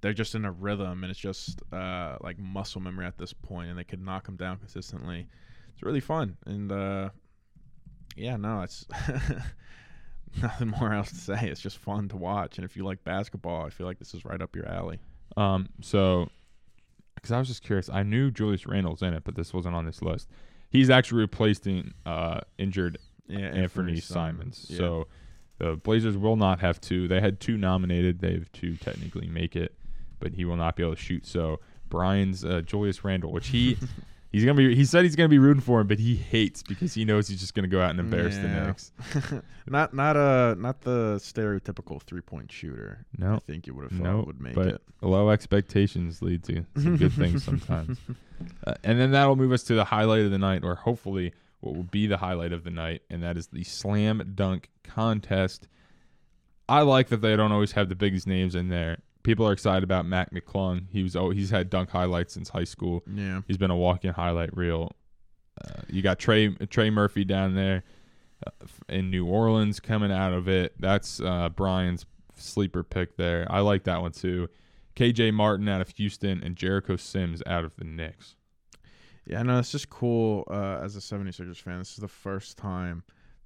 they're 0.03 0.13
just 0.13 0.35
in 0.35 0.45
a 0.45 0.51
rhythm 0.51 1.03
and 1.03 1.09
it's 1.09 1.19
just 1.19 1.61
uh, 1.71 2.17
like 2.21 2.37
muscle 2.37 2.81
memory 2.81 3.05
at 3.05 3.17
this 3.17 3.33
point 3.33 3.69
and 3.69 3.79
they 3.79 3.83
can 3.83 4.03
knock 4.03 4.25
them 4.25 4.35
down 4.35 4.57
consistently. 4.57 5.27
It's 5.73 5.81
really 5.81 6.01
fun 6.01 6.37
and 6.45 6.71
uh, 6.71 7.09
yeah, 8.15 8.35
no, 8.35 8.61
it's 8.61 8.85
nothing 10.41 10.69
more 10.79 10.93
else 10.93 11.09
to 11.09 11.15
say. 11.15 11.47
It's 11.47 11.61
just 11.61 11.77
fun 11.77 12.09
to 12.09 12.17
watch, 12.17 12.57
and 12.57 12.65
if 12.65 12.75
you 12.75 12.83
like 12.83 13.03
basketball, 13.03 13.65
I 13.65 13.69
feel 13.69 13.87
like 13.87 13.99
this 13.99 14.13
is 14.13 14.25
right 14.25 14.41
up 14.41 14.55
your 14.55 14.67
alley. 14.67 14.99
Um, 15.35 15.69
so, 15.81 16.29
because 17.15 17.31
I 17.31 17.39
was 17.39 17.47
just 17.47 17.63
curious, 17.63 17.89
I 17.89 18.03
knew 18.03 18.31
Julius 18.31 18.65
Randle's 18.67 19.01
in 19.01 19.13
it, 19.13 19.23
but 19.23 19.35
this 19.35 19.53
wasn't 19.53 19.75
on 19.75 19.85
this 19.85 20.01
list. 20.01 20.29
He's 20.69 20.89
actually 20.89 21.21
replacing 21.21 21.93
uh, 22.05 22.41
injured 22.57 22.97
Yeah, 23.27 23.39
Anthony 23.39 23.99
Simons. 23.99 24.65
Yeah. 24.69 24.77
So 24.77 25.07
the 25.59 25.75
Blazers 25.75 26.17
will 26.17 26.35
not 26.35 26.59
have 26.59 26.81
two. 26.81 27.07
They 27.07 27.21
had 27.21 27.39
two 27.39 27.57
nominated. 27.57 28.19
They 28.19 28.33
have 28.33 28.51
two 28.51 28.75
technically 28.77 29.27
make 29.27 29.55
it, 29.55 29.73
but 30.23 30.31
he 30.33 30.45
will 30.45 30.55
not 30.55 30.75
be 30.77 30.83
able 30.83 30.95
to 30.95 31.01
shoot. 31.01 31.25
So 31.27 31.59
Brian's 31.89 32.45
uh, 32.45 32.61
Julius 32.61 33.03
Randle, 33.03 33.31
which 33.33 33.47
he 33.49 33.77
he's 34.31 34.45
gonna 34.45 34.55
be. 34.57 34.73
He 34.73 34.85
said 34.85 35.03
he's 35.03 35.15
gonna 35.17 35.27
be 35.29 35.37
rooting 35.37 35.61
for 35.61 35.81
him, 35.81 35.87
but 35.87 35.99
he 35.99 36.15
hates 36.15 36.63
because 36.63 36.93
he 36.93 37.03
knows 37.05 37.27
he's 37.27 37.39
just 37.41 37.53
gonna 37.53 37.67
go 37.67 37.81
out 37.81 37.89
and 37.91 37.99
embarrass 37.99 38.35
the 38.37 38.43
Yeah. 38.43 38.65
Knicks. 38.67 38.91
not 39.67 39.93
not 39.93 40.15
a 40.15 40.55
not 40.57 40.81
the 40.81 41.15
stereotypical 41.17 42.01
three 42.01 42.21
point 42.21 42.51
shooter. 42.51 43.05
No, 43.17 43.35
I 43.35 43.39
think 43.39 43.67
you 43.67 43.73
would 43.75 43.83
have 43.83 43.91
thought 43.91 44.03
no, 44.03 44.23
would 44.25 44.41
make 44.41 44.55
but 44.55 44.67
it. 44.67 44.81
low 45.01 45.29
expectations 45.29 46.21
lead 46.21 46.43
to 46.45 46.65
some 46.77 46.97
good 46.97 47.11
things 47.13 47.43
sometimes. 47.49 47.99
Uh, 48.65 48.73
and 48.83 48.99
then 48.99 49.11
that'll 49.11 49.35
move 49.35 49.51
us 49.51 49.63
to 49.63 49.75
the 49.75 49.85
highlight 49.85 50.21
of 50.23 50.31
the 50.31 50.39
night, 50.39 50.63
or 50.63 50.75
hopefully 50.75 51.33
what 51.59 51.75
will 51.75 51.83
be 51.83 52.07
the 52.07 52.17
highlight 52.17 52.51
of 52.53 52.63
the 52.63 52.71
night, 52.71 53.01
and 53.09 53.21
that 53.23 53.37
is 53.37 53.47
the 53.47 53.63
slam 53.63 54.31
dunk 54.35 54.69
contest. 54.83 55.67
I 56.67 56.81
like 56.81 57.09
that 57.09 57.17
they 57.21 57.35
don't 57.35 57.51
always 57.51 57.73
have 57.73 57.89
the 57.89 57.95
biggest 57.95 58.25
names 58.25 58.55
in 58.55 58.69
there. 58.69 58.97
People 59.23 59.47
are 59.47 59.53
excited 59.53 59.83
about 59.83 60.05
Mac 60.05 60.31
McClung. 60.31 60.85
He 60.91 61.01
was 61.03 61.15
oh, 61.15 61.29
he's 61.29 61.49
had 61.49 61.69
dunk 61.69 61.89
highlights 61.89 62.33
since 62.33 62.49
high 62.49 62.63
school. 62.65 63.03
Yeah, 63.13 63.41
He's 63.47 63.57
been 63.57 63.71
a 63.71 63.75
walk-in 63.77 64.13
highlight 64.13 64.55
reel. 64.55 64.91
Uh, 65.63 65.81
you 65.87 66.01
got 66.01 66.19
Trey 66.19 66.49
Trey 66.67 66.89
Murphy 66.89 67.23
down 67.23 67.55
there 67.55 67.83
uh, 68.45 68.51
in 68.89 69.09
New 69.09 69.25
Orleans 69.25 69.79
coming 69.79 70.11
out 70.11 70.33
of 70.33 70.47
it. 70.49 70.73
That's 70.79 71.19
uh, 71.21 71.49
Brian's 71.49 72.05
sleeper 72.35 72.83
pick 72.83 73.15
there. 73.17 73.47
I 73.49 73.59
like 73.61 73.83
that 73.83 74.01
one 74.01 74.11
too. 74.11 74.49
KJ 74.95 75.33
Martin 75.33 75.67
out 75.69 75.81
of 75.81 75.89
Houston 75.89 76.43
and 76.43 76.55
Jericho 76.55 76.95
Sims 76.97 77.41
out 77.47 77.63
of 77.63 77.75
the 77.77 77.83
Knicks. 77.83 78.35
yeah. 79.25 79.41
No, 79.41 79.57
it's 79.59 79.71
just 79.71 79.89
cool. 79.89 80.43
Uh, 80.51 80.79
as 80.83 80.95
a 80.95 80.99
76ers 80.99 81.57
fan, 81.57 81.79
this 81.79 81.91
is 81.91 81.97
the 81.97 82.07
first 82.07 82.57
time 82.57 83.03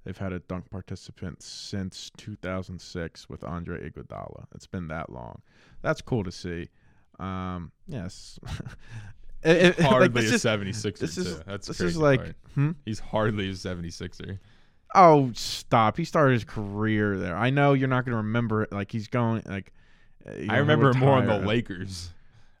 they've 0.08 0.16
had 0.16 0.32
a 0.32 0.38
dunk 0.38 0.70
participant 0.70 1.42
since 1.42 2.10
2006 2.16 3.28
with 3.28 3.44
Andre 3.44 3.90
Iguodala. 3.90 4.46
It's 4.54 4.66
been 4.66 4.88
that 4.88 5.10
long. 5.10 5.42
That's 5.82 6.00
cool 6.00 6.24
to 6.24 6.32
see. 6.32 6.70
Um, 7.20 7.72
yes. 7.86 8.38
It- 9.44 9.56
it- 9.56 9.78
like, 9.78 9.88
Hardly 9.88 10.22
this 10.22 10.32
a 10.32 10.34
is- 10.34 10.44
76er 10.44 10.98
this 10.98 11.16
is 11.16 11.36
too. 11.36 11.42
That's 11.46 11.66
this 11.68 11.76
crazy 11.76 11.90
is 11.90 11.96
like 11.98 12.34
hmm? 12.54 12.70
he's 12.84 12.98
hardly 12.98 13.48
a 13.50 13.52
76er. 13.52 14.40
Oh, 14.96 15.30
stop! 15.34 15.96
He 15.96 16.04
started 16.04 16.32
his 16.32 16.44
career 16.44 17.16
there. 17.18 17.36
I 17.36 17.50
know 17.50 17.74
you're 17.74 17.86
not 17.86 18.04
going 18.04 18.14
to 18.14 18.16
remember 18.24 18.62
it. 18.64 18.72
Like 18.72 18.90
he's 18.90 19.06
going 19.06 19.42
like 19.46 19.72
You 20.40 20.46
I 20.50 20.56
remember 20.56 20.90
him 20.90 20.98
more 20.98 21.18
on 21.18 21.26
the. 21.26 21.38
Lakers. 21.38 22.10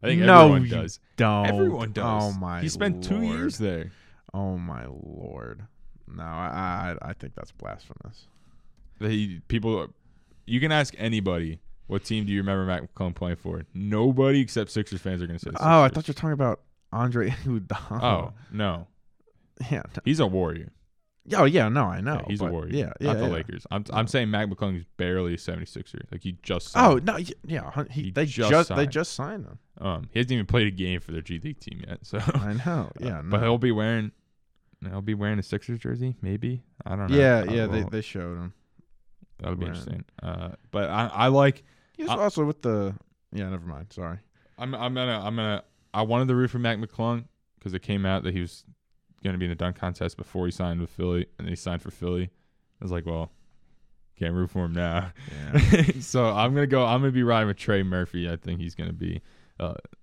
I 0.04 0.06
think 0.06 0.20
No, 0.22 0.54
everyone 0.54 0.68
does. 0.68 1.00
Don't. 1.16 1.46
Everyone 1.46 1.90
does. 1.92 2.22
Oh 2.36 2.38
my. 2.38 2.60
He 2.60 2.68
spent 2.68 3.02
two 3.02 3.22
years 3.22 3.58
there. 3.58 3.90
Oh 4.32 4.56
my 4.56 4.86
lord. 4.86 5.66
No, 6.16 6.22
I 6.22 6.96
I, 7.02 7.10
I 7.10 7.12
think 7.12 7.34
that's 7.34 7.52
blasphemous. 7.52 8.26
He, 9.00 9.40
people, 9.48 9.88
you 10.46 10.60
can 10.60 10.72
ask 10.72 10.94
anybody. 10.98 11.60
What 11.86 12.04
team 12.04 12.26
do 12.26 12.32
you 12.32 12.40
remember 12.40 12.64
Mac 12.66 12.82
McClung 12.94 13.14
playing 13.14 13.36
for? 13.36 13.62
Nobody 13.72 14.40
except 14.40 14.70
Sixers 14.70 15.00
fans 15.00 15.22
are 15.22 15.26
going 15.26 15.38
to 15.38 15.44
say. 15.44 15.50
The 15.52 15.58
Oh, 15.62 15.82
I 15.82 15.88
thought 15.88 16.06
you 16.06 16.12
were 16.12 16.16
talking 16.16 16.32
about 16.32 16.60
Andre 16.92 17.30
Iguodala. 17.44 18.02
Oh 18.02 18.32
no, 18.52 18.86
yeah. 19.70 19.82
he's 20.04 20.20
a 20.20 20.26
warrior. 20.26 20.72
Oh 21.34 21.44
yeah, 21.44 21.68
no, 21.68 21.84
I 21.84 22.00
know. 22.00 22.14
Yeah, 22.14 22.24
he's 22.28 22.40
a 22.40 22.46
warrior. 22.46 22.72
Yeah, 22.74 22.92
yeah. 23.00 23.12
not 23.12 23.18
the 23.18 23.26
yeah. 23.26 23.32
Lakers. 23.32 23.66
I'm 23.70 23.84
I'm 23.90 24.06
saying 24.06 24.30
Mac 24.30 24.48
McClung 24.48 24.76
is 24.78 24.84
barely 24.96 25.34
a 25.34 25.36
76er. 25.36 26.02
Like 26.10 26.22
he 26.22 26.36
just. 26.42 26.68
Signed. 26.68 27.08
Oh 27.08 27.12
no, 27.12 27.18
yeah. 27.44 27.84
He, 27.90 28.02
He 28.02 28.10
they 28.10 28.24
just 28.26 28.50
just, 28.50 28.68
they 28.70 28.74
signed. 28.76 28.90
just 28.90 29.12
signed 29.14 29.44
him. 29.46 29.58
Um, 29.80 30.08
he 30.12 30.18
hasn't 30.18 30.32
even 30.32 30.46
played 30.46 30.66
a 30.66 30.70
game 30.70 31.00
for 31.00 31.12
their 31.12 31.22
G 31.22 31.38
League 31.42 31.60
team 31.60 31.82
yet. 31.86 32.00
So, 32.02 32.18
I 32.18 32.54
know. 32.54 32.90
Yeah, 33.00 33.20
no. 33.22 33.30
but 33.30 33.42
he'll 33.42 33.58
be 33.58 33.72
wearing. 33.72 34.12
He'll 34.86 35.00
be 35.02 35.14
wearing 35.14 35.38
a 35.38 35.42
Sixers 35.42 35.78
jersey, 35.80 36.14
maybe. 36.22 36.62
I 36.86 36.96
don't 36.96 37.10
know. 37.10 37.16
yeah, 37.18 37.44
I 37.48 37.52
yeah. 37.52 37.66
They 37.66 37.82
they 37.82 38.00
showed 38.00 38.36
him. 38.36 38.52
that'll 39.38 39.56
be 39.56 39.64
wearing- 39.64 39.76
interesting. 39.76 40.04
Uh, 40.22 40.50
but 40.70 40.88
I 40.90 41.06
I 41.12 41.26
like. 41.28 41.64
He 41.96 42.02
was 42.04 42.10
I- 42.10 42.16
also 42.18 42.44
with 42.44 42.62
the. 42.62 42.94
Yeah, 43.32 43.48
never 43.50 43.66
mind. 43.66 43.92
Sorry. 43.92 44.18
I'm 44.56 44.74
I'm 44.74 44.94
gonna 44.94 45.20
I'm 45.24 45.36
gonna 45.36 45.62
I 45.92 46.02
wanted 46.02 46.28
to 46.28 46.34
root 46.34 46.50
for 46.50 46.58
Mac 46.58 46.78
McClung 46.78 47.24
because 47.58 47.74
it 47.74 47.82
came 47.82 48.06
out 48.06 48.22
that 48.24 48.34
he 48.34 48.40
was 48.40 48.64
gonna 49.24 49.36
be 49.38 49.46
in 49.46 49.50
the 49.50 49.54
dunk 49.56 49.76
contest 49.76 50.16
before 50.16 50.46
he 50.46 50.52
signed 50.52 50.80
with 50.80 50.90
Philly, 50.90 51.26
and 51.38 51.46
then 51.46 51.48
he 51.48 51.56
signed 51.56 51.82
for 51.82 51.90
Philly. 51.90 52.30
I 52.80 52.84
was 52.84 52.92
like, 52.92 53.04
well, 53.04 53.32
can't 54.18 54.32
root 54.34 54.50
for 54.50 54.64
him 54.64 54.72
now. 54.74 55.12
Yeah. 55.72 55.82
so 56.00 56.26
I'm 56.26 56.54
gonna 56.54 56.66
go. 56.68 56.84
I'm 56.86 57.00
gonna 57.00 57.12
be 57.12 57.22
riding 57.24 57.48
with 57.48 57.56
Trey 57.56 57.82
Murphy. 57.82 58.30
I 58.30 58.36
think 58.36 58.60
he's 58.60 58.74
gonna 58.76 58.92
be 58.92 59.20
uh, 59.60 59.74
a- 59.74 59.96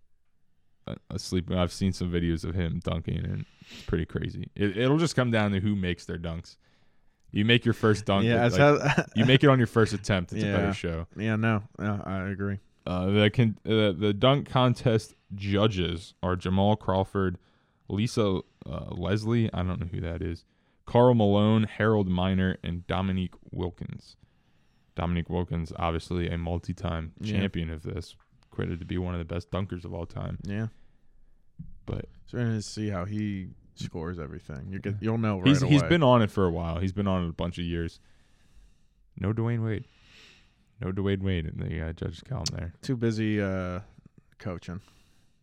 asleep. 1.09 1.51
I've 1.51 1.71
seen 1.71 1.93
some 1.93 2.11
videos 2.11 2.43
of 2.43 2.55
him 2.55 2.79
dunking, 2.83 3.17
and 3.17 3.45
it's 3.71 3.81
pretty 3.83 4.05
crazy. 4.05 4.49
It, 4.55 4.77
it'll 4.77 4.97
just 4.97 5.15
come 5.15 5.31
down 5.31 5.51
to 5.51 5.59
who 5.59 5.75
makes 5.75 6.05
their 6.05 6.17
dunks. 6.17 6.57
You 7.31 7.43
make 7.45 7.65
your 7.65 7.73
first 7.73 8.05
dunk. 8.05 8.25
yeah, 8.25 8.47
like, 8.47 8.57
how- 8.57 9.03
you 9.15 9.25
make 9.25 9.43
it 9.43 9.49
on 9.49 9.57
your 9.57 9.67
first 9.67 9.93
attempt. 9.93 10.31
It's 10.33 10.43
a 10.43 10.47
better 10.51 10.73
show. 10.73 11.07
yeah, 11.17 11.35
no, 11.35 11.63
yeah, 11.79 11.99
I 12.05 12.29
agree. 12.29 12.59
Uh, 12.87 13.05
the 13.07 13.29
con- 13.29 13.57
uh, 13.65 13.91
the 13.97 14.13
dunk 14.17 14.47
contest 14.47 15.15
judges 15.33 16.13
are 16.21 16.35
Jamal 16.35 16.75
Crawford, 16.75 17.37
Lisa 17.89 18.39
uh, 18.65 18.85
Leslie. 18.91 19.49
I 19.53 19.63
don't 19.63 19.79
know 19.79 19.87
who 19.91 20.01
that 20.01 20.21
is. 20.21 20.45
Karl 20.85 21.15
Malone, 21.15 21.63
Harold 21.63 22.07
Miner, 22.07 22.57
and 22.63 22.85
Dominique 22.85 23.33
Wilkins. 23.51 24.17
Dominique 24.95 25.29
Wilkins, 25.31 25.73
obviously 25.77 26.29
a 26.29 26.37
multi-time 26.37 27.11
Yeah. 27.19 27.39
champion 27.39 27.69
of 27.71 27.81
this, 27.83 28.15
credited 28.55 28.79
to 28.79 28.85
be 28.85 28.97
one 28.97 29.13
of 29.13 29.19
the 29.19 29.25
best 29.33 29.51
dunkers 29.51 29.85
of 29.85 29.93
all 29.93 30.05
time. 30.05 30.37
Yeah, 30.43 30.67
But 31.85 32.05
so 32.27 32.37
we're 32.37 32.45
gonna 32.45 32.61
see 32.61 32.89
how 32.89 33.05
he 33.05 33.49
scores 33.75 34.19
everything. 34.19 34.67
You 34.71 34.79
get, 34.79 34.95
you'll 35.01 35.17
know 35.17 35.37
right 35.39 35.47
he's 35.47 35.61
away. 35.61 35.71
he's 35.73 35.83
been 35.83 36.03
on 36.03 36.21
it 36.21 36.31
for 36.31 36.45
a 36.45 36.51
while. 36.51 36.79
He's 36.79 36.93
been 36.93 37.07
on 37.07 37.25
it 37.25 37.29
a 37.29 37.33
bunch 37.33 37.57
of 37.57 37.65
years. 37.65 37.99
No 39.19 39.33
Dwyane 39.33 39.63
Wade. 39.63 39.85
No 40.81 40.91
Dwyane 40.91 41.21
Wade 41.21 41.45
in 41.45 41.57
the 41.59 41.81
uh, 41.89 41.93
judges 41.93 42.21
column 42.27 42.45
there. 42.53 42.73
too 42.81 42.95
busy 42.97 43.41
uh, 43.41 43.79
coaching. 44.39 44.81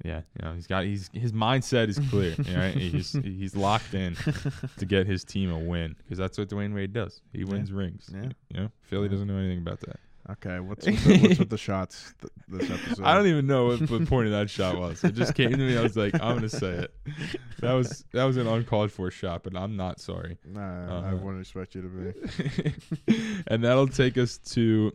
Yeah, 0.04 0.22
you 0.40 0.44
know, 0.48 0.54
he's 0.54 0.66
got 0.66 0.84
he's 0.84 1.08
his 1.12 1.32
mindset 1.32 1.88
is 1.88 2.00
clear. 2.10 2.34
you 2.38 2.54
know, 2.54 2.70
he's 2.70 3.12
he's 3.12 3.54
locked 3.54 3.94
in 3.94 4.16
to 4.78 4.84
get 4.84 5.06
his 5.06 5.22
team 5.22 5.50
a 5.52 5.58
win 5.58 5.94
because 5.98 6.18
that's 6.18 6.36
what 6.38 6.48
Dwyane 6.48 6.74
Wade 6.74 6.92
does. 6.92 7.20
He 7.32 7.40
Yeah. 7.40 7.44
wins 7.44 7.70
rings. 7.70 8.10
Yeah. 8.12 8.30
You 8.52 8.60
know, 8.62 8.68
Philly 8.82 9.04
Yeah. 9.04 9.10
doesn't 9.12 9.28
know 9.28 9.36
anything 9.36 9.58
about 9.60 9.78
that. 9.80 10.00
Okay, 10.30 10.60
what's 10.60 10.86
with 10.86 11.04
the, 11.04 11.18
what's 11.18 11.38
with 11.40 11.50
the 11.50 11.58
shots 11.68 12.14
th- 12.20 12.32
this 12.60 12.70
episode? 12.70 13.04
I 13.04 13.14
don't 13.14 13.26
even 13.26 13.46
know 13.48 13.66
what 13.66 13.80
the 13.80 14.06
point 14.06 14.26
of 14.26 14.32
that 14.32 14.48
shot 14.48 14.78
was. 14.78 15.02
It 15.02 15.14
just 15.16 15.34
came 15.34 15.50
to 15.50 15.56
me. 15.56 15.76
I 15.76 15.82
was 15.82 15.96
like, 15.96 16.14
I'm 16.14 16.36
gonna 16.36 16.48
say 16.48 16.68
it. 16.70 16.94
That 17.58 17.72
was 17.72 18.04
that 18.12 18.24
was 18.24 18.36
an 18.36 18.46
uncalled 18.46 18.92
for 18.92 19.10
shot, 19.10 19.42
but 19.42 19.56
I'm 19.56 19.76
not 19.76 20.00
sorry. 20.00 20.38
Nah, 20.44 21.06
I 21.06 21.12
Uh, 21.12 21.16
wouldn't 21.16 21.40
expect 21.40 21.74
you 21.74 21.82
to 21.82 21.88
be. 21.88 23.14
and 23.48 23.64
that'll 23.64 23.88
take 23.88 24.16
us 24.16 24.38
to 24.52 24.92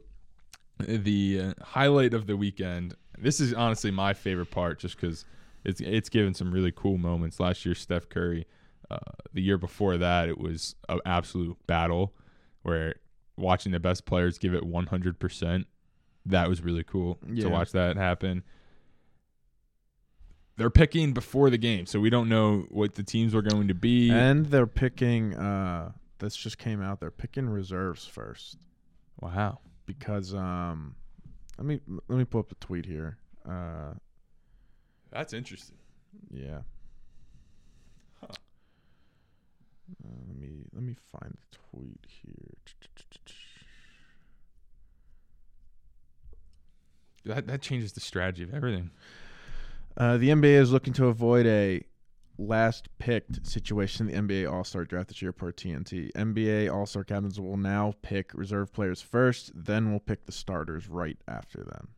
the 0.80 1.42
uh, 1.44 1.64
highlight 1.64 2.14
of 2.14 2.26
the 2.28 2.38
weekend. 2.38 2.94
This 3.18 3.40
is 3.42 3.54
honestly 3.54 3.92
my 3.92 4.14
favorite 4.14 4.52
part, 4.52 4.80
just 4.80 4.96
because 4.96 5.26
it's 5.66 5.82
it's 5.82 6.08
given 6.10 6.34
some 6.36 6.52
really 6.54 6.72
cool 6.74 6.98
moments. 6.98 7.40
Last 7.40 7.66
year, 7.66 7.76
Steph 7.76 8.08
Curry. 8.08 8.46
Uh, 8.90 8.98
the 9.34 9.42
year 9.42 9.58
before 9.58 9.98
that, 9.98 10.30
it 10.30 10.38
was 10.38 10.76
an 10.88 11.02
absolute 11.06 11.58
battle 11.68 12.14
where 12.62 12.96
watching 13.38 13.72
the 13.72 13.80
best 13.80 14.06
players 14.06 14.38
give 14.38 14.54
it 14.54 14.64
100%. 14.64 15.66
That 16.26 16.50
was 16.50 16.62
really 16.62 16.84
cool 16.84 17.20
Yeah. 17.28 17.44
to 17.46 17.50
watch 17.50 17.72
that 17.72 17.96
happen. 17.96 18.44
They're 20.58 20.70
picking 20.72 21.14
before 21.14 21.50
the 21.52 21.58
game, 21.60 21.86
so 21.86 22.00
we 22.00 22.10
don't 22.10 22.28
know 22.30 22.66
what 22.70 22.96
the 22.96 23.04
teams 23.04 23.36
are 23.36 23.44
going 23.44 23.68
to 23.68 23.76
be. 23.76 24.10
And 24.10 24.48
they're 24.48 24.66
picking. 24.66 25.36
Uh, 25.36 25.92
this 26.18 26.36
just 26.36 26.58
came 26.58 26.82
out. 26.82 27.00
They're 27.00 27.12
picking 27.12 27.48
reserves 27.48 28.06
first 28.06 28.58
wow. 29.22 29.60
because 29.86 30.34
um, 30.34 30.96
let 31.60 31.66
me 31.68 31.80
let 32.08 32.18
me 32.18 32.26
pull 32.26 32.40
up 32.40 32.50
the 32.50 32.56
tweet 32.56 32.88
here. 32.88 33.18
Uh, 33.48 33.94
That's 35.12 35.32
interesting. 35.32 35.78
yeah. 36.32 36.62
Huh. 38.20 38.34
Uh, 40.04 40.10
let 40.28 40.38
me 40.38 40.66
let 40.74 40.84
me 40.84 40.96
find 41.12 41.34
the 41.34 41.58
tweet 41.72 42.06
here. 42.06 42.54
That 47.26 47.48
that 47.48 47.62
changes 47.62 47.94
the 47.94 48.00
strategy 48.00 48.44
of 48.44 48.54
everything. 48.54 48.92
Uh, 49.96 50.18
the 50.18 50.30
NBA 50.30 50.60
is 50.60 50.72
looking 50.72 50.94
to 50.94 51.08
avoid 51.08 51.46
a 51.46 51.84
last 52.38 52.88
picked 53.00 53.46
situation 53.48 54.10
in 54.10 54.28
the 54.28 54.36
NBA 54.44 54.52
All 54.52 54.64
Star 54.64 54.86
draft 54.86 55.10
this 55.10 55.22
year 55.22 55.32
per 55.32 55.52
TNT. 55.52 56.12
NBA 56.14 56.74
All 56.74 56.86
Star 56.86 57.04
captains 57.04 57.40
will 57.40 57.58
now 57.58 57.94
pick 58.02 58.34
reserve 58.34 58.72
players 58.72 59.02
first, 59.02 59.52
then 59.56 59.90
we'll 59.90 60.00
pick 60.00 60.26
the 60.26 60.32
starters 60.32 60.88
right 60.88 61.18
after 61.28 61.64
them. 61.64 61.90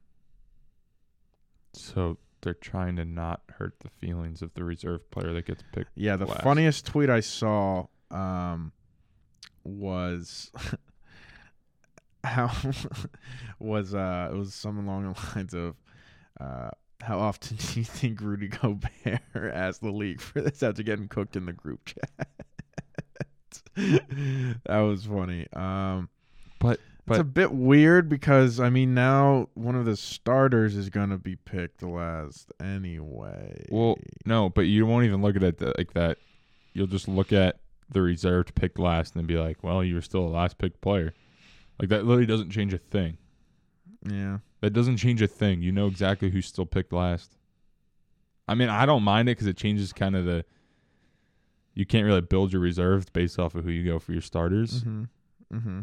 So 1.74 2.18
they're 2.42 2.54
trying 2.54 2.96
to 2.98 3.06
not 3.06 3.42
hurt 3.58 3.80
the 3.80 3.90
feelings 3.90 4.42
of 4.42 4.54
the 4.54 4.64
reserve 4.64 5.10
player 5.12 5.34
that 5.34 5.46
gets 5.46 5.64
picked. 5.74 5.92
Yeah, 5.96 6.16
the 6.16 6.26
last. 6.26 6.44
funniest 6.44 6.86
tweet 6.86 7.10
I 7.10 7.20
saw 7.20 7.88
um, 8.12 8.72
was 9.64 10.52
how 12.24 12.52
was 13.60 13.96
uh 13.96 14.30
it 14.32 14.36
was 14.36 14.54
something 14.54 14.86
along 14.86 15.14
the 15.14 15.20
lines 15.36 15.54
of 15.54 15.76
uh 16.40 16.70
how 17.02 17.18
often 17.20 17.56
do 17.58 17.80
you 17.80 17.86
think 17.86 18.20
Rudy 18.22 18.50
Gobert 18.50 18.92
asked 19.36 19.82
the 19.82 19.92
league 19.92 20.20
for 20.20 20.42
this 20.42 20.62
after 20.62 20.84
getting 20.84 21.08
cooked 21.08 21.36
in 21.36 21.46
the 21.46 21.54
group 21.54 21.86
chat? 21.86 22.28
that 24.66 24.80
was 24.80 25.06
funny. 25.06 25.48
Um 25.54 26.10
But 26.60 26.80
it's 27.10 27.20
a 27.20 27.24
bit 27.24 27.52
weird 27.52 28.10
because 28.10 28.60
I 28.60 28.70
mean 28.70 28.94
now 28.94 29.50
one 29.54 29.76
of 29.76 29.86
the 29.86 29.96
starters 29.96 30.76
is 30.76 30.90
gonna 30.90 31.18
be 31.18 31.36
picked 31.36 31.84
last 31.84 32.52
anyway. 32.60 33.66
well, 33.70 33.98
no, 34.26 34.50
but 34.50 34.62
you 34.62 34.86
won't 34.86 35.06
even 35.06 35.22
look 35.22 35.36
at 35.36 35.44
it 35.44 35.62
like 35.78 35.94
that. 35.94 36.18
You'll 36.74 36.88
just 36.88 37.08
look 37.08 37.34
at 37.34 37.60
the 37.90 38.02
reserved 38.02 38.54
pick 38.56 38.78
last 38.78 39.16
and 39.16 39.22
then 39.22 39.28
be 39.28 39.38
like, 39.38 39.64
"Well, 39.64 39.84
you 39.84 39.96
were 39.96 40.02
still 40.02 40.22
a 40.22 40.30
last 40.30 40.58
pick 40.58 40.80
player." 40.82 41.14
Like 41.80 41.90
that 41.90 42.06
literally 42.06 42.26
doesn't 42.26 42.52
change 42.52 42.74
a 42.74 42.78
thing. 42.78 43.18
yeah. 44.06 44.40
That 44.62 44.72
doesn't 44.74 44.98
change 44.98 45.22
a 45.22 45.28
thing. 45.28 45.62
You 45.62 45.72
know 45.72 45.88
exactly 45.88 46.30
who's 46.30 46.46
still 46.46 46.66
picked 46.66 46.92
last. 46.92 47.38
I 48.46 48.56
mean, 48.56 48.68
I 48.68 48.86
don't 48.86 49.04
mind 49.04 49.30
it 49.30 49.34
because 49.34 49.48
it 49.48 49.56
changes 49.56 49.94
kind 49.94 50.16
of 50.18 50.26
the. 50.26 50.44
You 51.76 51.86
can't 51.86 52.06
really 52.06 52.20
build 52.20 52.52
your 52.52 52.62
reserves 52.62 53.10
based 53.10 53.40
off 53.40 53.56
of 53.56 53.64
who 53.64 53.72
you 53.72 53.86
go 53.86 54.00
for 54.00 54.12
your 54.12 54.22
starters. 54.22 54.84
Mm-hmm. 54.84 55.04
Mm-hmm. 55.56 55.80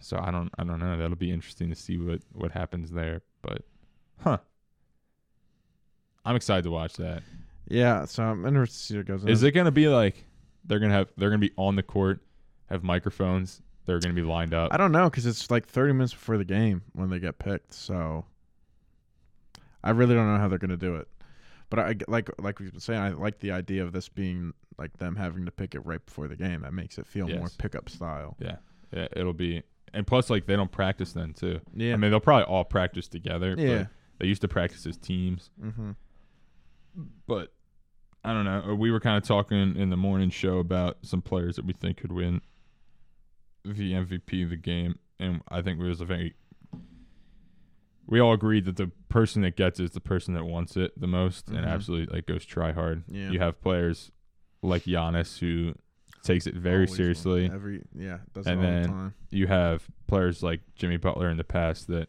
So 0.00 0.18
I 0.22 0.30
don't 0.30 0.50
I 0.58 0.64
don't 0.64 0.78
know. 0.78 0.96
That'll 0.96 1.16
be 1.16 1.32
interesting 1.32 1.68
to 1.70 1.74
see 1.74 1.98
what 1.98 2.20
what 2.32 2.52
happens 2.52 2.90
there. 2.90 3.22
But 3.42 3.62
huh. 4.20 4.38
I'm 6.24 6.36
excited 6.36 6.64
to 6.64 6.70
watch 6.70 6.94
that. 6.94 7.22
Yeah, 7.68 8.04
so 8.04 8.22
I'm 8.24 8.46
interested 8.46 8.78
to 8.78 8.86
see 8.86 8.96
what 8.98 9.06
goes. 9.06 9.22
on. 9.24 9.30
Is 9.30 9.42
it 9.42 9.52
gonna 9.52 9.70
be 9.70 9.88
like 9.88 10.24
they're 10.64 10.78
gonna 10.78 10.94
have 10.94 11.08
they're 11.16 11.30
gonna 11.30 11.38
be 11.38 11.52
on 11.56 11.76
the 11.76 11.82
court, 11.82 12.20
have 12.68 12.82
microphones, 12.82 13.62
they're 13.86 13.98
gonna 14.00 14.14
be 14.14 14.22
lined 14.22 14.54
up. 14.54 14.72
I 14.72 14.76
don't 14.76 14.92
know 14.92 15.08
because 15.08 15.26
it's 15.26 15.50
like 15.50 15.66
30 15.66 15.94
minutes 15.94 16.12
before 16.12 16.38
the 16.38 16.44
game 16.44 16.82
when 16.92 17.10
they 17.10 17.18
get 17.18 17.38
picked. 17.38 17.74
So 17.74 18.24
I 19.82 19.90
really 19.90 20.14
don't 20.14 20.32
know 20.32 20.38
how 20.38 20.48
they're 20.48 20.58
gonna 20.58 20.76
do 20.76 20.96
it. 20.96 21.08
But 21.70 21.78
I 21.80 21.94
like 22.06 22.30
like 22.38 22.60
we've 22.60 22.70
been 22.70 22.80
saying, 22.80 23.00
I 23.00 23.10
like 23.10 23.38
the 23.40 23.52
idea 23.52 23.82
of 23.84 23.92
this 23.92 24.08
being 24.08 24.52
like 24.78 24.96
them 24.98 25.16
having 25.16 25.44
to 25.46 25.50
pick 25.50 25.74
it 25.74 25.80
right 25.80 26.04
before 26.04 26.28
the 26.28 26.36
game. 26.36 26.60
That 26.62 26.74
makes 26.74 26.98
it 26.98 27.06
feel 27.06 27.28
more 27.28 27.48
pickup 27.58 27.88
style. 27.88 28.36
Yeah. 28.38 28.56
Yeah, 28.92 29.08
it'll 29.16 29.32
be 29.32 29.62
and 29.94 30.06
plus 30.06 30.28
like 30.30 30.46
they 30.46 30.56
don't 30.56 30.70
practice 30.72 31.12
then 31.12 31.32
too. 31.32 31.60
Yeah. 31.74 31.94
I 31.94 31.96
mean 31.96 32.10
they'll 32.10 32.20
probably 32.20 32.44
all 32.44 32.64
practice 32.64 33.08
together. 33.08 33.54
Yeah. 33.56 33.78
But 33.78 33.88
they 34.18 34.26
used 34.26 34.42
to 34.42 34.48
practice 34.48 34.86
as 34.86 34.96
teams. 34.96 35.50
mm-hmm. 35.62 35.92
But 37.26 37.52
I 38.24 38.32
don't 38.32 38.44
know. 38.44 38.74
We 38.74 38.90
were 38.90 39.00
kind 39.00 39.16
of 39.16 39.22
talking 39.28 39.76
in 39.76 39.90
the 39.90 39.96
morning 39.96 40.30
show 40.30 40.58
about 40.58 40.98
some 41.02 41.22
players 41.22 41.56
that 41.56 41.64
we 41.64 41.72
think 41.74 41.98
could 41.98 42.10
win 42.12 42.40
the 43.64 43.92
MVP 43.92 44.42
of 44.44 44.50
the 44.50 44.56
game, 44.56 44.98
and 45.18 45.42
I 45.48 45.60
think 45.62 45.78
it 45.80 45.84
was 45.84 46.00
a 46.00 46.04
very 46.04 46.34
we 48.08 48.20
all 48.20 48.32
agreed 48.32 48.64
that 48.66 48.76
the 48.76 48.90
person 49.08 49.42
that 49.42 49.56
gets 49.56 49.80
it 49.80 49.84
is 49.84 49.90
the 49.90 50.00
person 50.00 50.34
that 50.34 50.44
wants 50.44 50.76
it 50.76 50.92
the 50.98 51.08
most 51.08 51.48
and 51.48 51.58
Mhm. 51.58 51.68
absolutely 51.68 52.14
like 52.14 52.26
goes 52.26 52.44
try 52.44 52.72
hard. 52.72 53.02
Yeah. 53.08 53.30
You 53.30 53.40
have 53.40 53.60
players 53.60 54.12
like 54.62 54.84
Giannis 54.84 55.38
who 55.40 55.74
takes 56.26 56.46
it 56.46 56.54
very 56.54 56.84
Always 56.86 56.96
seriously. 56.96 57.50
Every 57.52 57.82
yeah, 57.98 58.18
does 58.34 58.46
And 58.46 58.60
it 58.60 58.64
all 58.64 58.70
then- 58.72 58.82
the 58.82 58.88
time. 58.88 59.14
You 59.30 59.46
have 59.46 59.86
players 60.06 60.42
like 60.42 60.60
Jimmy 60.74 60.96
Butler 60.96 61.28
in 61.30 61.36
the 61.36 61.44
past 61.44 61.86
that 61.88 62.08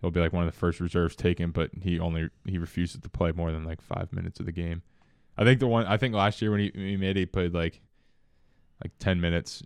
he'll 0.00 0.10
be 0.10 0.20
like 0.20 0.32
one 0.32 0.44
of 0.46 0.52
the 0.52 0.58
first 0.58 0.80
reserves 0.80 1.16
taken, 1.16 1.50
but 1.50 1.70
he 1.82 1.98
only 2.00 2.28
he 2.46 2.58
refuses 2.58 3.00
to 3.00 3.08
play 3.08 3.32
more 3.32 3.52
than 3.52 3.64
like 3.64 3.80
five 3.80 4.12
minutes 4.12 4.40
of 4.40 4.46
the 4.46 4.52
game. 4.52 4.82
I 5.36 5.44
think 5.44 5.60
the 5.60 5.66
one 5.66 5.86
I 5.86 5.96
think 5.96 6.14
last 6.14 6.40
year 6.40 6.50
when 6.50 6.60
he, 6.60 6.70
when 6.74 6.86
he 6.86 6.96
made 6.96 7.16
it, 7.16 7.20
he 7.20 7.26
played 7.26 7.52
like 7.54 7.80
like 8.82 8.92
ten 8.98 9.20
minutes, 9.20 9.62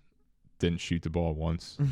didn't 0.58 0.80
shoot 0.80 1.02
the 1.02 1.10
ball 1.10 1.34
once. 1.34 1.76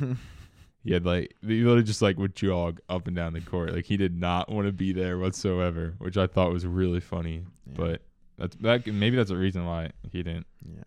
He 0.84 0.92
had 0.92 1.04
like 1.04 1.34
he 1.44 1.62
literally 1.64 1.82
just 1.82 2.00
like 2.00 2.16
would 2.16 2.36
jog 2.36 2.78
up 2.88 3.08
and 3.08 3.16
down 3.16 3.32
the 3.32 3.40
court. 3.40 3.72
Like 3.74 3.86
he 3.86 3.96
did 3.96 4.16
not 4.20 4.48
want 4.48 4.68
to 4.68 4.72
be 4.72 4.92
there 4.92 5.18
whatsoever, 5.18 5.96
which 5.98 6.16
I 6.16 6.28
thought 6.28 6.52
was 6.52 6.64
really 6.64 7.00
funny. 7.00 7.42
Yeah. 7.66 7.72
But 7.76 8.02
that's 8.38 8.56
that 8.56 8.86
maybe 8.86 9.16
that's 9.16 9.30
a 9.30 9.36
reason 9.36 9.64
why 9.66 9.90
he 10.12 10.22
didn't 10.22 10.46
yeah. 10.64 10.82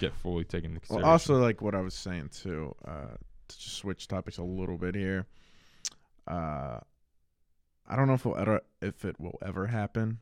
get 0.00 0.14
fully 0.16 0.44
taken 0.44 0.72
into 0.72 0.80
Well, 0.90 0.98
consideration. 1.00 1.08
also 1.10 1.34
like 1.40 1.62
what 1.62 1.74
I 1.74 1.80
was 1.80 1.94
saying 1.94 2.30
too. 2.32 2.74
Uh, 2.86 3.16
to 3.48 3.58
just 3.58 3.76
switch 3.76 4.08
topics 4.08 4.38
a 4.38 4.42
little 4.42 4.78
bit 4.78 4.94
here. 4.94 5.26
Uh, 6.26 6.78
I 7.88 7.96
don't 7.96 8.06
know 8.06 8.14
if 8.14 8.26
ever 8.26 8.60
if 8.80 9.04
it 9.04 9.18
will 9.20 9.38
ever 9.44 9.66
happen, 9.66 10.18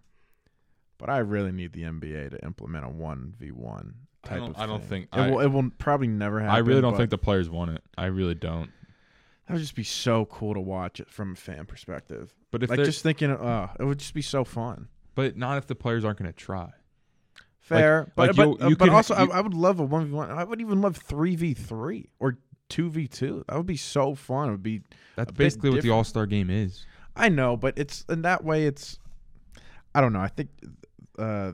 but 0.99 1.11
I 1.11 1.19
really 1.19 1.53
need 1.53 1.73
the 1.73 1.83
NBA 1.83 2.31
to 2.31 2.45
implement 2.45 2.85
a 2.85 2.89
one 2.89 3.35
v 3.39 3.51
one 3.51 3.95
I 4.25 4.29
type 4.29 4.39
don't- 4.39 4.51
of. 4.51 4.59
I 4.59 4.67
don't 4.67 4.81
thing. 4.81 4.89
think- 4.89 5.09
it 5.13 5.19
I- 5.19 5.31
will. 5.31 5.41
It 5.41 5.47
will 5.49 5.71
probably 5.79 6.09
never 6.09 6.41
happen. 6.41 6.55
I 6.55 6.59
really 6.59 6.81
don't 6.81 6.97
think 6.97 7.11
the 7.11 7.19
players 7.19 7.49
want 7.51 7.71
it. 7.73 7.83
I 7.99 8.07
really 8.07 8.35
don't. 8.35 8.71
that 9.47 9.55
would 9.55 9.61
just 9.63 9.75
be 9.75 9.83
so 9.85 10.27
cool 10.27 10.55
to 10.55 10.61
watch 10.61 11.01
it 11.01 11.11
from 11.11 11.33
a 11.33 11.37
fan 11.37 11.67
perspective. 11.67 12.33
But 12.51 12.63
if 12.63 12.71
like 12.71 12.79
just 12.85 13.03
thinking, 13.03 13.31
uh, 13.31 13.69
it 13.79 13.85
would 13.85 13.99
just 13.99 14.15
be 14.15 14.23
so 14.23 14.45
fun. 14.45 14.89
But 15.15 15.37
not 15.37 15.59
if 15.59 15.67
the 15.67 15.75
players 15.75 16.05
aren't 16.05 16.19
going 16.19 16.31
to 16.31 16.37
try. 16.37 16.71
Fair, 17.61 18.11
like 18.17 18.35
but 18.35 18.37
you'll- 18.37 18.57
but, 18.57 18.65
uh, 18.65 18.69
you 18.69 18.77
but 18.77 18.85
can- 18.87 18.95
also 18.95 19.17
you- 19.19 19.31
I, 19.31 19.39
I 19.39 19.41
would 19.41 19.55
love 19.55 19.79
a 19.81 19.85
one 19.85 20.07
v 20.07 20.13
one. 20.13 20.31
I 20.31 20.43
would 20.45 20.61
even 20.61 20.81
love 20.81 20.97
three 20.97 21.37
v 21.37 21.55
three 21.55 22.11
or 22.19 22.39
two 22.69 22.91
v 22.91 23.07
two. 23.07 23.45
That 23.49 23.57
would 23.57 23.67
be 23.67 23.77
so 23.77 24.15
fun. 24.15 24.49
It 24.49 24.53
would 24.53 24.63
be. 24.63 24.83
That's 25.17 25.31
basically 25.33 25.71
what 25.71 25.83
the. 25.83 25.91
All 25.91 26.03
Star 26.05 26.27
game 26.27 26.51
is. 26.51 26.85
I 27.15 27.29
know, 27.29 27.57
but 27.57 27.79
it's 27.79 28.05
in 28.09 28.23
that 28.23 28.43
way. 28.45 28.67
It's. 28.67 28.99
I 29.95 30.01
don't 30.01 30.13
know. 30.13 30.21
I 30.21 30.29
think. 30.29 30.49
Uh, 31.19 31.53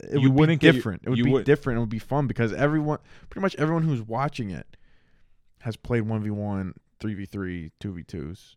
it 0.00 0.20
You 0.20 0.30
would 0.32 0.48
be 0.48 0.56
get 0.56 0.72
different. 0.72 1.02
it 1.04 1.10
would 1.10 1.22
be 1.22 1.30
would- 1.30 1.44
different. 1.46 1.76
It 1.78 1.80
would 1.80 1.88
be 1.88 1.98
fun 2.00 2.26
because 2.26 2.52
everyone, 2.52 2.98
pretty 3.30 3.42
much 3.42 3.54
everyone 3.56 3.84
who's 3.84 4.02
watching 4.02 4.50
it, 4.50 4.76
has 5.60 5.76
played 5.76 6.02
one 6.02 6.22
v 6.22 6.30
one, 6.30 6.74
three 7.00 7.14
v 7.14 7.24
three, 7.24 7.70
two 7.80 7.92
v 7.92 8.02
twos, 8.02 8.56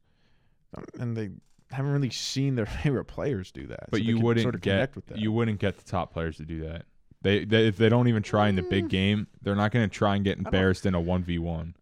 and 1.00 1.16
they 1.16 1.30
haven't 1.76 1.92
really 1.92 2.10
seen 2.10 2.56
their 2.56 2.66
favorite 2.84 3.06
players 3.06 3.52
do 3.52 3.68
that. 3.68 3.92
But 3.92 3.98
so 4.00 4.04
you 4.04 4.20
wouldn't 4.20 4.44
sort 4.44 4.56
of 4.56 4.62
get 4.62 4.96
with 4.96 5.06
that. 5.08 5.18
you 5.20 5.32
wouldn't 5.32 5.60
get 5.60 5.78
the 5.78 5.84
top 5.90 6.12
players 6.14 6.38
to 6.38 6.44
do 6.44 6.62
that. 6.68 6.86
They, 7.22 7.44
they 7.46 7.68
if 7.68 7.78
they 7.78 7.90
don't 7.90 8.08
even 8.08 8.22
try 8.24 8.50
in 8.50 8.56
the 8.56 8.62
Mm. 8.62 8.70
big 8.70 8.90
game, 8.90 9.28
they're 9.42 9.56
not 9.56 9.72
going 9.72 9.88
to 9.90 9.94
try 9.96 10.16
and 10.16 10.24
get 10.24 10.38
embarrassed 10.38 10.86
in 10.86 10.94
a 10.94 11.00
one 11.02 11.24
v 11.24 11.40
one. 11.40 11.76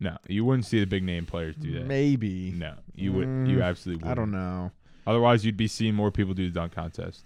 No, 0.00 0.16
you 0.28 0.44
wouldn't 0.44 0.64
see 0.64 0.78
the 0.80 0.86
big 0.86 1.02
name 1.02 1.26
players 1.26 1.56
do 1.56 1.72
that. 1.74 1.86
Maybe. 1.86 2.52
No, 2.52 2.74
you 2.94 3.12
would. 3.14 3.28
You 3.44 3.58
Mm, 3.58 3.64
absolutely 3.64 4.04
would. 4.04 4.12
I 4.12 4.14
don't 4.14 4.30
know. 4.30 4.70
Otherwise, 5.06 5.44
you'd 5.44 5.56
be 5.56 5.66
seeing 5.66 5.94
more 5.94 6.10
people 6.12 6.34
do 6.34 6.46
the 6.48 6.54
dunk 6.54 6.72
contest. 6.74 7.24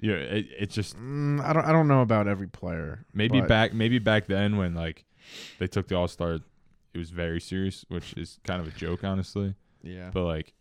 Yeah, 0.00 0.14
it, 0.14 0.46
it's 0.58 0.74
just 0.74 0.96
Mm, 0.96 1.40
I 1.44 1.52
don't. 1.52 1.64
I 1.64 1.72
don't 1.72 1.88
know 1.88 2.02
about 2.02 2.28
every 2.28 2.46
player. 2.48 3.04
maybe 3.12 3.40
back 3.40 3.72
maybe 3.74 3.98
back 3.98 4.26
then 4.26 4.56
when 4.56 4.74
like 4.74 5.04
they 5.58 5.66
took 5.66 5.88
the 5.88 5.96
All 5.96 6.08
Star, 6.08 6.38
it 6.94 6.98
was 6.98 7.10
very 7.10 7.40
serious, 7.40 7.84
which 7.88 8.14
is 8.14 8.38
kind 8.44 8.60
of 8.60 8.68
a 8.68 8.70
joke, 8.70 9.04
honestly. 9.04 9.54
Yeah. 9.82 10.10
But 10.12 10.24
like 10.24 10.54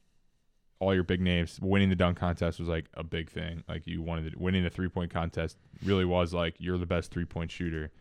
all 0.79 0.93
your 0.93 1.03
big 1.03 1.21
names, 1.21 1.59
winning 1.61 1.89
the 1.89 1.95
dunk 1.95 2.17
contest 2.17 2.59
was 2.59 2.67
like 2.67 2.85
a 2.95 3.03
big 3.03 3.29
thing. 3.29 3.63
Like 3.69 3.87
you 3.87 4.01
wanted 4.01 4.33
to, 4.33 4.39
winning 4.39 4.63
the 4.63 4.69
three 4.69 4.89
point 4.89 5.11
contest 5.11 5.57
really 5.85 6.05
was 6.05 6.33
like 6.33 6.55
you're 6.57 6.77
the 6.77 6.85
best 6.85 7.11
three 7.11 7.25
point 7.25 7.51
shooter. 7.51 7.91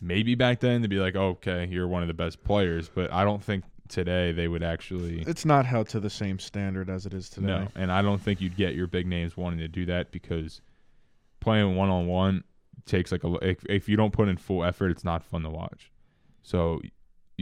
Maybe 0.00 0.34
back 0.34 0.60
then 0.60 0.80
they'd 0.80 0.90
be 0.90 0.98
like, 0.98 1.14
oh, 1.14 1.30
okay, 1.30 1.68
you're 1.70 1.86
one 1.86 2.02
of 2.02 2.08
the 2.08 2.14
best 2.14 2.42
players, 2.42 2.88
but 2.88 3.12
I 3.12 3.24
don't 3.24 3.42
think 3.42 3.64
today 3.88 4.32
they 4.32 4.48
would 4.48 4.62
actually. 4.62 5.20
It's 5.20 5.44
not 5.44 5.66
held 5.66 5.88
to 5.90 6.00
the 6.00 6.10
same 6.10 6.38
standard 6.38 6.88
as 6.88 7.04
it 7.04 7.12
is 7.12 7.28
today. 7.28 7.46
No, 7.46 7.68
and 7.76 7.92
I 7.92 8.02
don't 8.02 8.20
think 8.20 8.40
you'd 8.40 8.56
get 8.56 8.74
your 8.74 8.86
big 8.86 9.06
names 9.06 9.36
wanting 9.36 9.58
to 9.58 9.68
do 9.68 9.84
that 9.86 10.10
because 10.10 10.62
playing 11.40 11.76
one 11.76 11.90
on 11.90 12.06
one 12.06 12.42
takes 12.86 13.12
like 13.12 13.22
a. 13.22 13.34
If, 13.46 13.64
if 13.66 13.88
you 13.88 13.96
don't 13.96 14.12
put 14.12 14.28
in 14.28 14.36
full 14.38 14.64
effort, 14.64 14.90
it's 14.90 15.04
not 15.04 15.22
fun 15.22 15.42
to 15.42 15.50
watch. 15.50 15.92
So 16.42 16.80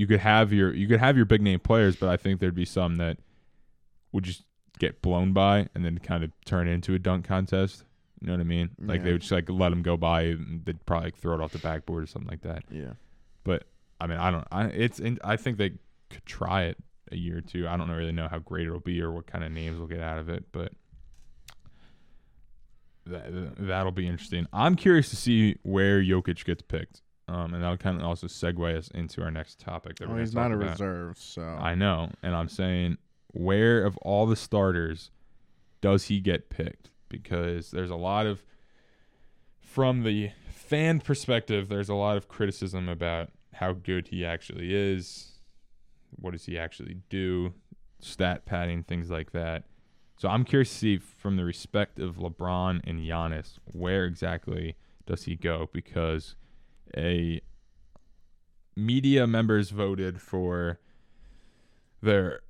you 0.00 0.06
could 0.06 0.20
have 0.20 0.50
your 0.50 0.72
you 0.72 0.88
could 0.88 0.98
have 0.98 1.16
your 1.16 1.26
big 1.26 1.42
name 1.42 1.60
players, 1.60 1.94
but 1.94 2.08
I 2.08 2.16
think 2.16 2.40
there'd 2.40 2.54
be 2.54 2.64
some 2.64 2.96
that 2.96 3.18
would 4.12 4.24
just 4.24 4.44
get 4.78 5.02
blown 5.02 5.34
by 5.34 5.68
and 5.74 5.84
then 5.84 5.98
kind 5.98 6.24
of 6.24 6.32
turn 6.46 6.66
into 6.66 6.94
a 6.94 6.98
dunk 6.98 7.26
contest. 7.26 7.84
You 8.18 8.28
know 8.28 8.32
what 8.32 8.40
I 8.40 8.44
mean? 8.44 8.70
Like 8.80 9.02
they 9.02 9.12
would 9.12 9.20
just 9.20 9.30
like 9.30 9.50
let 9.50 9.68
them 9.68 9.82
go 9.82 9.98
by 9.98 10.22
and 10.22 10.64
they'd 10.64 10.84
probably 10.86 11.08
like, 11.08 11.16
throw 11.16 11.34
it 11.34 11.42
off 11.42 11.52
the 11.52 11.58
backboard 11.58 12.02
or 12.02 12.06
something 12.06 12.30
like 12.30 12.40
that. 12.42 12.64
Yeah. 12.70 12.92
But 13.44 13.64
I 14.00 14.06
mean, 14.06 14.16
I 14.16 14.30
don't. 14.30 14.46
I 14.50 14.64
it's. 14.68 15.00
In, 15.00 15.18
I 15.22 15.36
think 15.36 15.58
they 15.58 15.74
could 16.08 16.24
try 16.24 16.64
it 16.64 16.78
a 17.12 17.16
year 17.16 17.38
or 17.38 17.42
two. 17.42 17.68
I 17.68 17.76
don't 17.76 17.90
really 17.90 18.12
know 18.12 18.28
how 18.28 18.38
great 18.38 18.66
it'll 18.66 18.80
be 18.80 19.02
or 19.02 19.12
what 19.12 19.26
kind 19.26 19.44
of 19.44 19.52
names 19.52 19.78
we'll 19.78 19.86
get 19.86 20.00
out 20.00 20.18
of 20.18 20.30
it, 20.30 20.46
but 20.50 20.72
that 23.04 23.56
that'll 23.58 23.92
be 23.92 24.06
interesting. 24.06 24.46
I'm 24.50 24.76
curious 24.76 25.10
to 25.10 25.16
see 25.16 25.56
where 25.62 26.02
Jokic 26.02 26.44
gets 26.46 26.62
picked, 26.62 27.02
um, 27.30 27.54
and 27.54 27.62
that'll 27.62 27.76
kind 27.76 27.98
of 28.00 28.04
also 28.06 28.26
segue 28.26 28.76
us 28.76 28.88
into 28.88 29.22
our 29.22 29.30
next 29.30 29.60
topic. 29.60 29.96
That 29.98 30.08
Oh, 30.08 30.16
he's 30.16 30.34
not 30.34 30.50
a 30.50 30.54
about. 30.56 30.70
reserve, 30.72 31.18
so 31.18 31.42
I 31.42 31.74
know, 31.74 32.10
and 32.22 32.34
I'm 32.34 32.48
saying 32.48 32.98
where 33.32 33.84
of 33.84 33.96
all 33.98 34.26
the 34.26 34.36
starters 34.36 35.10
does 35.80 36.06
he 36.06 36.20
get 36.20 36.50
picked? 36.50 36.90
Because 37.08 37.70
there's 37.70 37.90
a 37.90 37.96
lot 37.96 38.26
of 38.26 38.42
from 39.62 40.02
the 40.02 40.30
fan 40.50 41.00
perspective, 41.00 41.68
there's 41.68 41.88
a 41.88 41.94
lot 41.94 42.16
of 42.16 42.28
criticism 42.28 42.88
about 42.88 43.30
how 43.54 43.72
good 43.72 44.08
he 44.08 44.24
actually 44.24 44.74
is. 44.74 45.38
What 46.16 46.32
does 46.32 46.46
he 46.46 46.58
actually 46.58 46.98
do? 47.08 47.54
Stat 48.00 48.44
padding, 48.46 48.82
things 48.82 49.10
like 49.10 49.32
that. 49.32 49.64
So 50.16 50.28
I'm 50.28 50.44
curious 50.44 50.70
to 50.70 50.76
see 50.76 50.98
from 50.98 51.36
the 51.36 51.44
respect 51.44 51.98
of 51.98 52.16
LeBron 52.16 52.80
and 52.84 53.00
Giannis, 53.00 53.58
where 53.64 54.04
exactly 54.04 54.76
does 55.06 55.24
he 55.24 55.34
go? 55.36 55.68
Because 55.72 56.34
a 56.96 57.40
media 58.76 59.26
members 59.26 59.70
voted 59.70 60.20
for 60.20 60.78
their 62.02 62.40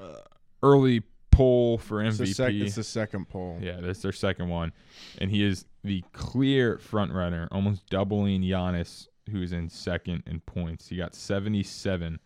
uh, 0.00 0.20
early 0.62 1.02
poll 1.30 1.76
for 1.78 2.02
it's 2.02 2.18
the, 2.18 2.24
MVP. 2.24 2.34
sec- 2.34 2.54
it's 2.54 2.74
the 2.76 2.84
second 2.84 3.28
poll. 3.28 3.58
Yeah, 3.60 3.80
that's 3.80 4.00
their 4.02 4.12
second 4.12 4.48
one, 4.48 4.72
and 5.18 5.30
he 5.30 5.44
is 5.44 5.66
the 5.84 6.02
clear 6.12 6.78
front 6.78 7.12
runner, 7.12 7.48
almost 7.52 7.86
doubling 7.88 8.42
Giannis, 8.42 9.08
who's 9.30 9.52
in 9.52 9.68
second 9.68 10.22
in 10.26 10.40
points. 10.40 10.88
He 10.88 10.96
got 10.96 11.14
seventy-seven 11.14 12.18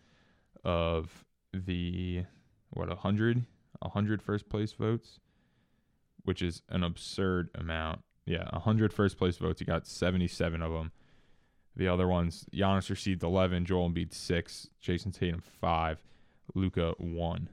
of 0.64 1.24
the 1.52 2.24
what 2.70 2.90
a 2.90 2.96
hundred, 2.96 3.44
a 3.82 3.88
hundred 3.88 4.22
first 4.22 4.48
place 4.48 4.72
votes, 4.72 5.18
which 6.24 6.40
is 6.40 6.62
an 6.68 6.84
absurd 6.84 7.50
amount. 7.54 8.02
Yeah, 8.26 8.48
a 8.52 8.60
hundred 8.60 8.92
first 8.92 9.18
place 9.18 9.36
votes. 9.38 9.58
He 9.58 9.64
got 9.64 9.86
seventy-seven 9.86 10.62
of 10.62 10.72
them. 10.72 10.92
The 11.80 11.88
other 11.88 12.06
ones, 12.06 12.44
Giannis 12.52 12.90
received 12.90 13.22
eleven, 13.22 13.64
Joel 13.64 13.90
Embiid 13.90 14.12
six, 14.12 14.68
Jayson 14.80 15.12
Tatum 15.12 15.42
five, 15.60 16.04
Luka 16.54 16.94
one 16.98 17.48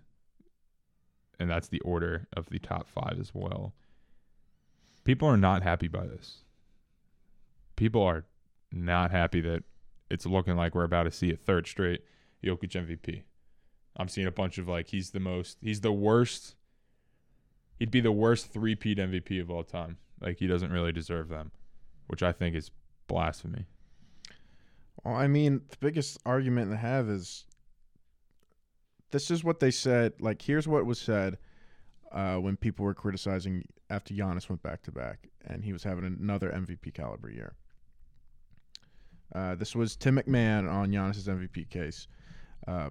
and 1.39 1.49
that's 1.49 1.67
the 1.67 1.79
order 1.81 2.27
of 2.33 2.49
the 2.49 2.59
top 2.59 2.87
five 2.87 3.17
as 3.19 3.31
well. 3.33 3.73
People 5.03 5.27
are 5.27 5.37
not 5.37 5.63
happy 5.63 5.87
by 5.87 6.05
this. 6.05 6.43
People 7.75 8.01
are 8.01 8.25
not 8.71 9.11
happy 9.11 9.41
that 9.41 9.63
it's 10.09 10.25
looking 10.25 10.55
like 10.55 10.73
we're 10.73 10.83
about 10.83 11.03
to 11.03 11.11
see 11.11 11.31
a 11.31 11.37
third 11.37 11.67
straight 11.67 12.01
Jokic 12.43 12.71
MVP. 12.71 13.23
I'm 13.95 14.07
seeing 14.07 14.27
a 14.27 14.31
bunch 14.31 14.57
of 14.57 14.67
like 14.67 14.87
he's 14.87 15.11
the 15.11 15.19
most 15.19 15.57
he's 15.61 15.81
the 15.81 15.91
worst 15.91 16.55
he'd 17.79 17.91
be 17.91 18.01
the 18.01 18.11
worst 18.11 18.51
three-peat 18.51 18.97
MVP 18.97 19.41
of 19.41 19.51
all 19.51 19.63
time. 19.63 19.97
Like 20.19 20.37
he 20.37 20.47
doesn't 20.47 20.71
really 20.71 20.91
deserve 20.91 21.29
them, 21.29 21.51
which 22.07 22.23
I 22.23 22.31
think 22.31 22.55
is 22.55 22.71
blasphemy. 23.07 23.67
Well, 25.03 25.15
I 25.15 25.27
mean, 25.27 25.61
the 25.69 25.77
biggest 25.79 26.17
argument 26.25 26.71
they 26.71 26.77
have 26.77 27.09
is 27.09 27.45
this 29.11 29.31
is 29.31 29.43
what 29.43 29.59
they 29.59 29.71
said. 29.71 30.13
Like, 30.19 30.41
here's 30.41 30.67
what 30.67 30.85
was 30.85 30.99
said 30.99 31.37
uh, 32.11 32.35
when 32.35 32.57
people 32.57 32.85
were 32.85 32.93
criticizing 32.93 33.63
after 33.89 34.13
Giannis 34.13 34.49
went 34.49 34.61
back 34.63 34.83
to 34.83 34.91
back 34.91 35.29
and 35.45 35.63
he 35.63 35.73
was 35.73 35.83
having 35.83 36.05
another 36.05 36.49
MVP 36.49 36.93
caliber 36.93 37.29
year. 37.29 37.55
Uh, 39.33 39.55
this 39.55 39.75
was 39.75 39.95
Tim 39.95 40.17
McMahon 40.17 40.71
on 40.71 40.91
Giannis's 40.91 41.27
MVP 41.27 41.69
case 41.69 42.07
uh, 42.67 42.89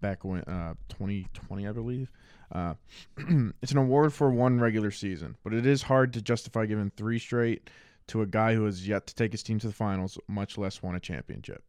back 0.00 0.24
when 0.24 0.42
uh, 0.42 0.74
2020, 0.88 1.66
I 1.66 1.72
believe. 1.72 2.10
Uh, 2.52 2.74
it's 3.62 3.72
an 3.72 3.78
award 3.78 4.12
for 4.12 4.30
one 4.30 4.60
regular 4.60 4.90
season, 4.90 5.36
but 5.42 5.54
it 5.54 5.66
is 5.66 5.82
hard 5.82 6.12
to 6.12 6.22
justify 6.22 6.66
giving 6.66 6.90
three 6.96 7.18
straight 7.18 7.68
to 8.08 8.22
a 8.22 8.26
guy 8.26 8.54
who 8.54 8.64
has 8.64 8.86
yet 8.86 9.06
to 9.06 9.14
take 9.14 9.32
his 9.32 9.42
team 9.42 9.58
to 9.60 9.66
the 9.66 9.72
finals, 9.72 10.18
much 10.28 10.58
less 10.58 10.82
won 10.82 10.94
a 10.94 11.00
championship. 11.00 11.62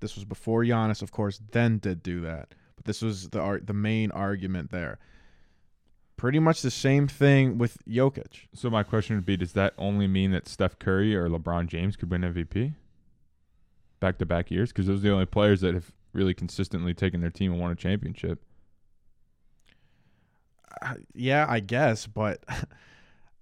This 0.00 0.14
was 0.14 0.24
before 0.24 0.62
Giannis, 0.62 1.02
of 1.02 1.10
course, 1.10 1.40
then 1.52 1.78
did 1.78 2.02
do 2.02 2.20
that. 2.20 2.54
But 2.76 2.84
this 2.84 3.02
was 3.02 3.30
the 3.30 3.40
ar- 3.40 3.60
the 3.60 3.72
main 3.72 4.10
argument 4.10 4.70
there. 4.70 4.98
Pretty 6.16 6.38
much 6.38 6.62
the 6.62 6.70
same 6.70 7.08
thing 7.08 7.58
with 7.58 7.78
Jokic. 7.86 8.46
So 8.54 8.70
my 8.70 8.82
question 8.82 9.16
would 9.16 9.26
be: 9.26 9.36
Does 9.36 9.52
that 9.52 9.74
only 9.78 10.06
mean 10.06 10.30
that 10.32 10.48
Steph 10.48 10.78
Curry 10.78 11.14
or 11.14 11.28
LeBron 11.28 11.66
James 11.66 11.96
could 11.96 12.10
win 12.10 12.22
MVP 12.22 12.74
back 14.00 14.18
to 14.18 14.26
back 14.26 14.50
years? 14.50 14.70
Because 14.70 14.86
those 14.86 15.00
are 15.00 15.08
the 15.08 15.12
only 15.12 15.26
players 15.26 15.60
that 15.62 15.74
have 15.74 15.92
really 16.12 16.34
consistently 16.34 16.94
taken 16.94 17.20
their 17.20 17.30
team 17.30 17.52
and 17.52 17.60
won 17.60 17.70
a 17.70 17.74
championship. 17.74 18.42
Uh, 20.82 20.94
yeah, 21.14 21.46
I 21.48 21.60
guess, 21.60 22.06
but 22.06 22.44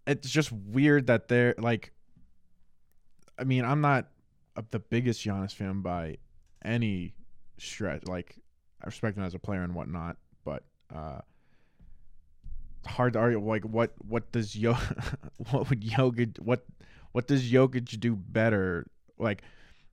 it's 0.06 0.30
just 0.30 0.52
weird 0.52 1.06
that 1.08 1.28
they're 1.28 1.54
like. 1.58 1.92
I 3.38 3.44
mean, 3.44 3.64
I'm 3.64 3.80
not 3.80 4.08
the 4.70 4.78
biggest 4.78 5.24
Giannis 5.24 5.52
fan 5.52 5.80
by 5.80 6.18
any 6.64 7.14
stretch. 7.58 8.04
Like, 8.06 8.36
I 8.80 8.86
respect 8.86 9.16
him 9.16 9.24
as 9.24 9.34
a 9.34 9.40
player 9.40 9.62
and 9.62 9.74
whatnot, 9.74 10.16
but 10.44 10.62
uh, 10.94 11.18
hard 12.86 13.14
to 13.14 13.18
argue. 13.18 13.40
Like, 13.40 13.64
what 13.64 13.92
what 14.06 14.30
does 14.32 14.56
Yo, 14.56 14.74
what 15.50 15.68
would 15.68 15.82
Jokic 15.82 16.38
what 16.38 16.64
what 17.12 17.26
does 17.26 17.50
Jokic 17.50 17.98
do 17.98 18.14
better? 18.14 18.86
Like, 19.18 19.42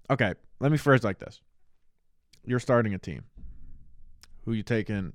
okay, 0.09 0.34
let 0.59 0.72
me 0.72 0.78
phrase 0.78 1.03
like 1.03 1.20
this: 1.20 1.41
You're 2.45 2.59
starting 2.59 2.93
a 2.93 2.99
team. 2.99 3.24
Who 4.45 4.53
you 4.53 4.64
taking? 4.64 5.14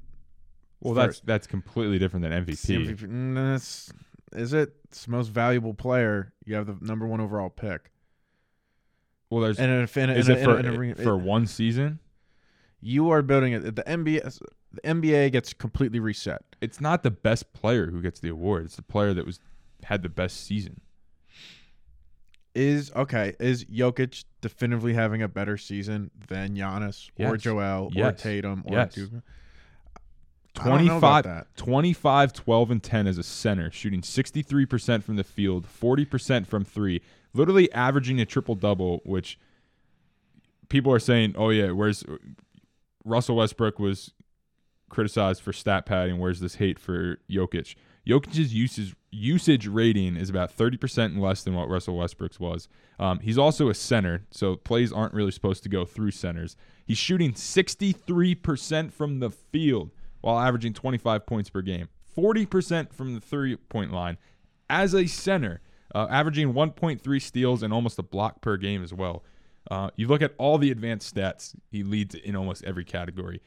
Well, 0.80 0.94
First. 0.94 1.26
that's 1.26 1.26
that's 1.26 1.46
completely 1.46 1.98
different 1.98 2.22
than 2.24 2.32
MVP. 2.44 2.86
MVP. 2.86 3.06
Mm, 3.08 3.34
that's- 3.34 3.92
is 4.36 4.52
it? 4.52 4.74
It's 4.84 5.04
the 5.06 5.10
most 5.10 5.28
valuable 5.28 5.74
player. 5.74 6.32
You 6.44 6.54
have 6.54 6.66
the 6.66 6.76
number 6.84 7.06
one 7.06 7.20
overall 7.20 7.50
pick. 7.50 7.90
Well, 9.30 9.40
there's 9.42 9.58
And 9.58 9.82
if 9.82 9.96
is 9.96 10.28
it 10.28 10.44
for 10.44 10.58
in 10.60 10.66
a- 10.66 10.72
in 10.80 10.90
a- 10.92 10.94
for 11.02 11.16
one 11.16 11.46
season? 11.46 11.98
you 12.80 13.10
are 13.10 13.22
building 13.22 13.52
it. 13.54 13.74
The 13.74 13.82
NBA, 13.88 14.22
the 14.72 14.80
NBA 14.86 15.32
gets 15.32 15.52
completely 15.52 15.98
reset. 15.98 16.42
It's 16.60 16.80
not 16.80 17.02
the 17.02 17.10
best 17.10 17.52
player 17.52 17.90
who 17.90 18.00
gets 18.00 18.20
the 18.20 18.28
award. 18.28 18.66
It's 18.66 18.76
the 18.76 18.82
player 18.82 19.12
that 19.14 19.26
was 19.26 19.40
had 19.84 20.02
the 20.02 20.08
best 20.08 20.44
season. 20.44 20.80
Is 22.54 22.90
okay. 22.96 23.34
Is 23.38 23.64
Jokic 23.66 24.24
definitively 24.40 24.94
having 24.94 25.20
a 25.22 25.28
better 25.28 25.58
season 25.58 26.10
than 26.28 26.56
Giannis 26.56 27.10
or 27.18 27.34
Yes. 27.34 27.42
Joel 27.42 27.90
or 27.94 28.12
Tatum 28.12 28.62
or 28.66 28.72
Yes. 28.78 28.94
Duke? 28.94 29.12
I 30.58 30.64
25, 30.64 31.46
25, 31.56 32.32
12, 32.32 32.70
and 32.70 32.82
10 32.82 33.06
as 33.06 33.18
a 33.18 33.22
center, 33.22 33.70
shooting 33.70 34.00
63% 34.00 35.02
from 35.02 35.16
the 35.16 35.24
field, 35.24 35.66
40% 35.66 36.46
from 36.46 36.64
three, 36.64 37.02
literally 37.34 37.70
averaging 37.72 38.20
a 38.20 38.26
triple 38.26 38.54
double, 38.54 39.00
which 39.04 39.38
people 40.68 40.92
are 40.92 40.98
saying, 40.98 41.34
oh, 41.36 41.50
yeah, 41.50 41.70
where's 41.70 42.04
Russell 43.04 43.36
Westbrook 43.36 43.78
was 43.78 44.12
criticized 44.88 45.42
for 45.42 45.52
stat 45.52 45.86
padding. 45.86 46.18
Where's 46.18 46.40
this 46.40 46.56
hate 46.56 46.78
for 46.78 47.18
Jokic? 47.30 47.74
Jokic's 48.06 48.54
usage, 48.54 48.94
usage 49.10 49.66
rating 49.66 50.16
is 50.16 50.30
about 50.30 50.56
30% 50.56 51.18
less 51.18 51.42
than 51.42 51.54
what 51.54 51.68
Russell 51.68 51.96
Westbrook's 51.96 52.38
was. 52.38 52.68
Um, 52.98 53.18
he's 53.18 53.38
also 53.38 53.68
a 53.68 53.74
center, 53.74 54.26
so 54.30 54.56
plays 54.56 54.92
aren't 54.92 55.14
really 55.14 55.32
supposed 55.32 55.62
to 55.64 55.68
go 55.68 55.84
through 55.84 56.12
centers. 56.12 56.56
He's 56.84 56.98
shooting 56.98 57.32
63% 57.32 58.92
from 58.92 59.18
the 59.18 59.30
field 59.30 59.90
while 60.26 60.40
averaging 60.40 60.72
25 60.72 61.24
points 61.24 61.48
per 61.50 61.62
game, 61.62 61.88
40% 62.18 62.92
from 62.92 63.14
the 63.14 63.20
three 63.20 63.54
point 63.54 63.92
line 63.92 64.18
as 64.68 64.92
a 64.92 65.06
center, 65.06 65.60
uh, 65.94 66.08
averaging 66.10 66.52
1.3 66.52 67.22
steals 67.22 67.62
and 67.62 67.72
almost 67.72 67.96
a 68.00 68.02
block 68.02 68.40
per 68.40 68.56
game 68.56 68.82
as 68.82 68.92
well. 68.92 69.22
Uh, 69.70 69.90
you 69.94 70.08
look 70.08 70.22
at 70.22 70.34
all 70.36 70.58
the 70.58 70.72
advanced 70.72 71.14
stats, 71.14 71.54
he 71.70 71.84
leads 71.84 72.16
in 72.16 72.34
almost 72.34 72.64
every 72.64 72.84
category. 72.84 73.40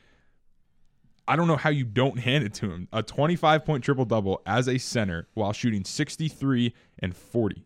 I 1.28 1.36
don't 1.36 1.48
know 1.48 1.58
how 1.58 1.70
you 1.70 1.84
don't 1.84 2.18
hand 2.18 2.46
it 2.46 2.54
to 2.56 2.72
him. 2.72 2.88
A 2.94 3.04
25 3.04 3.66
point 3.66 3.84
triple 3.84 4.06
double 4.06 4.42
as 4.46 4.70
a 4.70 4.78
center 4.78 5.28
while 5.34 5.52
shooting 5.52 5.84
63 5.84 6.74
and 7.00 7.14
40. 7.14 7.66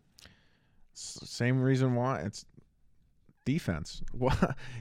S- 0.92 1.20
Same 1.22 1.62
reason 1.62 1.94
why 1.94 2.18
it's 2.22 2.44
defense. 3.44 4.02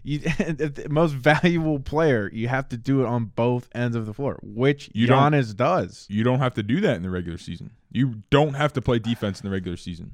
You 0.04 0.20
the 0.20 0.88
most 0.90 1.14
valuable 1.14 1.80
player, 1.80 2.30
you 2.34 2.48
have 2.48 2.68
to 2.70 2.78
do 2.78 3.02
it 3.02 3.06
on 3.06 3.26
both 3.26 3.70
ends 3.74 3.96
of 3.96 4.06
the 4.06 4.14
floor, 4.14 4.40
which 4.44 4.90
You 4.94 5.08
Giannis 5.08 5.56
does. 5.56 6.06
You 6.10 6.24
don't 6.24 6.40
have 6.40 6.54
to 6.56 6.64
do 6.64 6.82
that 6.82 6.98
in 6.98 7.04
the 7.04 7.10
regular 7.10 7.38
season. 7.38 7.72
You 7.92 8.24
don't 8.30 8.56
have 8.56 8.74
to 8.74 8.82
play 8.82 9.00
defense 9.00 9.40
in 9.40 9.50
the 9.50 9.52
regular 9.54 9.78
season. 9.78 10.12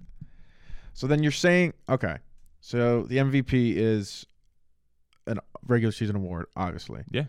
So 0.93 1.07
then 1.07 1.23
you're 1.23 1.31
saying, 1.31 1.73
okay, 1.87 2.17
so 2.61 3.03
the 3.03 3.17
MVP 3.17 3.75
is 3.75 4.25
a 5.27 5.37
regular 5.65 5.91
season 5.91 6.15
award, 6.15 6.47
obviously. 6.55 7.03
Yeah. 7.09 7.25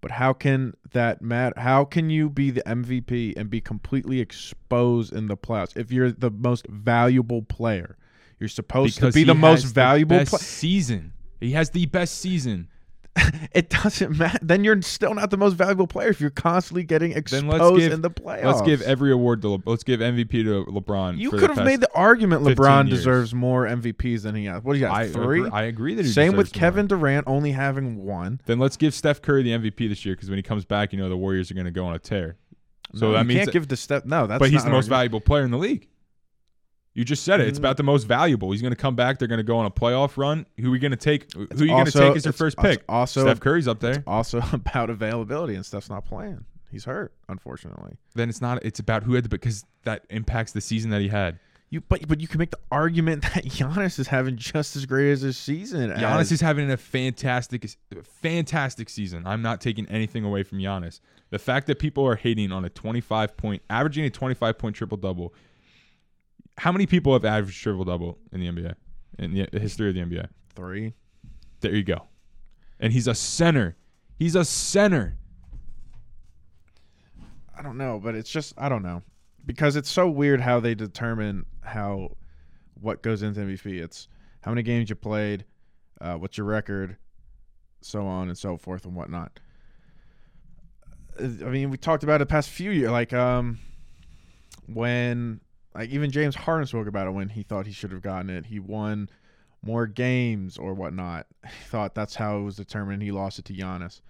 But 0.00 0.10
how 0.10 0.34
can 0.34 0.74
that 0.92 1.22
matter? 1.22 1.58
How 1.58 1.84
can 1.84 2.10
you 2.10 2.28
be 2.28 2.50
the 2.50 2.62
MVP 2.62 3.34
and 3.36 3.48
be 3.48 3.60
completely 3.60 4.20
exposed 4.20 5.14
in 5.14 5.28
the 5.28 5.36
playoffs 5.36 5.76
if 5.76 5.90
you're 5.90 6.12
the 6.12 6.30
most 6.30 6.66
valuable 6.68 7.40
player? 7.42 7.96
You're 8.44 8.48
supposed 8.50 8.98
to 8.98 9.10
be 9.12 9.20
he 9.20 9.24
the 9.24 9.34
most 9.34 9.64
valuable 9.64 10.16
best 10.18 10.30
player. 10.30 10.40
season. 10.42 11.12
He 11.40 11.52
has 11.52 11.70
the 11.70 11.86
best 11.86 12.18
season. 12.20 12.68
It 13.54 13.70
doesn't 13.70 14.18
matter. 14.18 14.38
Then 14.42 14.64
you're 14.64 14.82
still 14.82 15.14
not 15.14 15.30
the 15.30 15.36
most 15.36 15.52
valuable 15.54 15.86
player 15.86 16.08
if 16.08 16.20
you're 16.20 16.30
constantly 16.30 16.82
getting 16.82 17.12
exposed 17.12 17.44
Then 17.44 17.48
let's 17.58 17.78
give- 17.78 17.92
in 17.92 18.02
the 18.02 18.10
playoffs. 18.10 18.44
Let's 18.44 18.62
give 18.62 18.82
every 18.82 19.12
award 19.12 19.42
to 19.42 19.50
Le- 19.50 19.62
let's 19.66 19.84
give 19.84 20.00
MVP 20.00 20.30
to 20.42 20.64
LeBron. 20.64 21.18
You 21.18 21.30
could 21.30 21.50
have 21.50 21.64
made 21.64 21.80
the 21.80 21.88
argument 21.94 22.42
LeBron 22.42 22.88
years. 22.88 22.98
deserves 22.98 23.32
more 23.32 23.66
MVPs 23.66 24.22
than 24.22 24.34
he 24.34 24.46
has. 24.46 24.64
What 24.64 24.72
do 24.72 24.80
you 24.80 24.86
got? 24.86 24.94
I 24.96 25.08
three. 25.08 25.40
Agree, 25.40 25.50
I 25.52 25.62
agree 25.64 25.94
that 25.94 26.04
he 26.04 26.10
Same 26.10 26.34
with 26.36 26.46
deserves 26.48 26.60
more. 26.60 26.70
Kevin 26.70 26.86
Durant 26.88 27.28
only 27.28 27.52
having 27.52 28.04
one. 28.04 28.40
Then 28.46 28.58
let's 28.58 28.76
give 28.76 28.92
Steph 28.92 29.22
Curry 29.22 29.44
the 29.44 29.50
MVP 29.52 29.88
this 29.88 30.04
year 30.04 30.16
because 30.16 30.28
when 30.28 30.38
he 30.38 30.42
comes 30.42 30.64
back, 30.64 30.92
you 30.92 30.98
know 30.98 31.08
the 31.08 31.16
Warriors 31.16 31.52
are 31.52 31.54
going 31.54 31.66
to 31.66 31.70
go 31.70 31.86
on 31.86 31.94
a 31.94 32.00
tear. 32.00 32.36
So 32.96 33.06
No, 33.08 33.12
that 33.12 33.18
you 33.20 33.24
means 33.26 33.38
can't 33.38 33.46
that- 33.46 33.52
give 33.52 33.68
the 33.68 33.76
step. 33.76 34.04
No, 34.06 34.26
that's 34.26 34.40
but 34.40 34.50
he's 34.50 34.64
the 34.64 34.70
most 34.70 34.86
argument. 34.86 34.88
valuable 34.90 35.20
player 35.20 35.44
in 35.44 35.52
the 35.52 35.58
league. 35.58 35.86
You 36.94 37.04
just 37.04 37.24
said 37.24 37.40
it. 37.40 37.48
It's 37.48 37.58
Mm. 37.58 37.62
about 37.62 37.76
the 37.76 37.82
most 37.82 38.04
valuable. 38.04 38.52
He's 38.52 38.62
going 38.62 38.72
to 38.72 38.76
come 38.80 38.94
back. 38.94 39.18
They're 39.18 39.26
going 39.28 39.38
to 39.38 39.42
go 39.42 39.56
on 39.58 39.66
a 39.66 39.70
playoff 39.70 40.16
run. 40.16 40.46
Who 40.60 40.68
are 40.68 40.70
we 40.70 40.78
going 40.78 40.92
to 40.92 40.96
take? 40.96 41.32
Who 41.34 41.40
are 41.42 41.46
you 41.64 41.66
going 41.66 41.86
to 41.86 41.90
take 41.90 42.16
as 42.16 42.24
your 42.24 42.32
first 42.32 42.56
pick? 42.58 42.84
also- 42.88 43.22
Steph 43.22 43.40
Curry's 43.40 43.66
up 43.68 43.80
there. 43.80 44.04
Also 44.06 44.40
about 44.52 44.90
availability 44.90 45.54
and 45.56 45.66
Steph's 45.66 45.90
not 45.90 46.04
playing. 46.04 46.44
He's 46.70 46.84
hurt, 46.84 47.12
unfortunately. 47.28 47.96
Then 48.14 48.28
it's 48.28 48.40
not. 48.40 48.64
It's 48.64 48.80
about 48.80 49.02
who 49.04 49.14
had 49.14 49.24
the 49.24 49.28
because 49.28 49.64
that 49.84 50.04
impacts 50.10 50.52
the 50.52 50.60
season 50.60 50.90
that 50.90 51.00
he 51.00 51.08
had. 51.08 51.38
You 51.70 51.80
but 51.80 52.06
but 52.06 52.20
you 52.20 52.28
can 52.28 52.38
make 52.38 52.50
the 52.50 52.58
argument 52.70 53.22
that 53.34 53.44
Giannis 53.44 53.98
is 53.98 54.08
having 54.08 54.36
just 54.36 54.74
as 54.76 54.84
great 54.86 55.10
as 55.12 55.20
his 55.22 55.36
season. 55.36 55.90
Giannis 55.90 56.20
as, 56.20 56.32
is 56.32 56.40
having 56.40 56.70
a 56.70 56.76
fantastic, 56.76 57.68
fantastic 58.20 58.88
season. 58.88 59.26
I'm 59.26 59.42
not 59.42 59.60
taking 59.60 59.86
anything 59.88 60.24
away 60.24 60.42
from 60.42 60.58
Giannis. 60.58 61.00
The 61.30 61.38
fact 61.38 61.66
that 61.66 61.78
people 61.78 62.06
are 62.06 62.16
hating 62.16 62.52
on 62.52 62.64
a 62.64 62.70
25 62.70 63.36
point, 63.36 63.62
averaging 63.70 64.04
a 64.04 64.10
25 64.10 64.58
point 64.58 64.76
triple 64.76 64.96
double. 64.96 65.32
How 66.58 66.72
many 66.72 66.86
people 66.86 67.12
have 67.12 67.24
averaged 67.24 67.60
triple 67.60 67.84
double 67.84 68.18
in 68.32 68.40
the 68.40 68.46
NBA 68.48 68.74
in 69.18 69.48
the 69.52 69.60
history 69.60 69.88
of 69.88 69.94
the 69.94 70.00
NBA? 70.00 70.28
three. 70.54 70.94
There 71.60 71.74
you 71.74 71.84
go. 71.84 72.06
And 72.80 72.92
he's 72.92 73.06
a 73.06 73.14
center. 73.14 73.76
He's 74.18 74.34
a 74.34 74.44
center. 74.44 75.16
I 77.56 77.62
don't 77.62 77.78
know, 77.78 78.00
but 78.02 78.14
it's 78.14 78.30
just 78.30 78.54
I 78.58 78.68
don't 78.68 78.82
know 78.82 79.02
because 79.46 79.76
it's 79.76 79.90
so 79.90 80.08
weird 80.08 80.40
how 80.40 80.60
they 80.60 80.74
determine 80.74 81.46
how 81.62 82.16
what 82.80 83.02
goes 83.02 83.22
into 83.22 83.40
MVP. 83.40 83.82
It's 83.82 84.08
how 84.42 84.50
many 84.50 84.62
games 84.62 84.90
you 84.90 84.96
played, 84.96 85.44
uh, 86.00 86.14
what's 86.14 86.36
your 86.36 86.46
record, 86.46 86.96
so 87.80 88.06
on 88.06 88.28
and 88.28 88.36
so 88.36 88.56
forth 88.56 88.84
and 88.84 88.94
whatnot. 88.94 89.38
Uh, 91.18 91.24
I 91.24 91.50
mean, 91.50 91.70
we 91.70 91.78
talked 91.78 92.02
about 92.02 92.16
it 92.16 92.18
the 92.18 92.26
past 92.26 92.50
few 92.50 92.72
years, 92.72 92.90
like 92.90 93.12
um, 93.12 93.58
when 94.66 95.40
like 95.74 95.90
even 95.90 96.10
James 96.10 96.34
Harden 96.34 96.66
spoke 96.66 96.86
about 96.86 97.06
it 97.06 97.10
when 97.10 97.28
he 97.28 97.42
thought 97.42 97.66
he 97.66 97.72
should 97.72 97.92
have 97.92 98.02
gotten 98.02 98.30
it. 98.30 98.46
He 98.46 98.60
won 98.60 99.08
more 99.62 99.86
games 99.86 100.58
or 100.58 100.74
whatnot. 100.74 101.26
He 101.44 101.64
thought 101.68 101.94
that's 101.94 102.14
how 102.14 102.38
it 102.38 102.42
was 102.42 102.56
determined. 102.56 103.02
He 103.02 103.10
lost 103.10 103.38
it 103.38 103.44
to 103.46 103.52
Giannis 103.52 104.00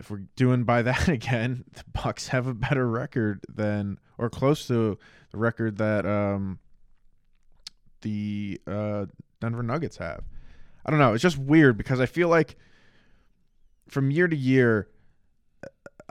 if 0.00 0.10
we're 0.10 0.22
doing 0.36 0.64
by 0.64 0.82
that 0.82 1.08
again, 1.08 1.64
the 1.72 1.84
Bucks 1.92 2.28
have 2.28 2.46
a 2.46 2.54
better 2.54 2.88
record 2.88 3.44
than 3.48 3.98
or 4.18 4.30
close 4.30 4.66
to 4.66 4.98
the 5.30 5.38
record 5.38 5.78
that 5.78 6.06
um 6.06 6.58
the 8.02 8.60
uh 8.66 9.06
Denver 9.40 9.62
Nuggets 9.62 9.96
have. 9.96 10.24
I 10.84 10.90
don't 10.90 10.98
know, 10.98 11.14
it's 11.14 11.22
just 11.22 11.38
weird 11.38 11.76
because 11.76 12.00
I 12.00 12.06
feel 12.06 12.28
like 12.28 12.56
from 13.88 14.10
year 14.10 14.28
to 14.28 14.36
year 14.36 14.88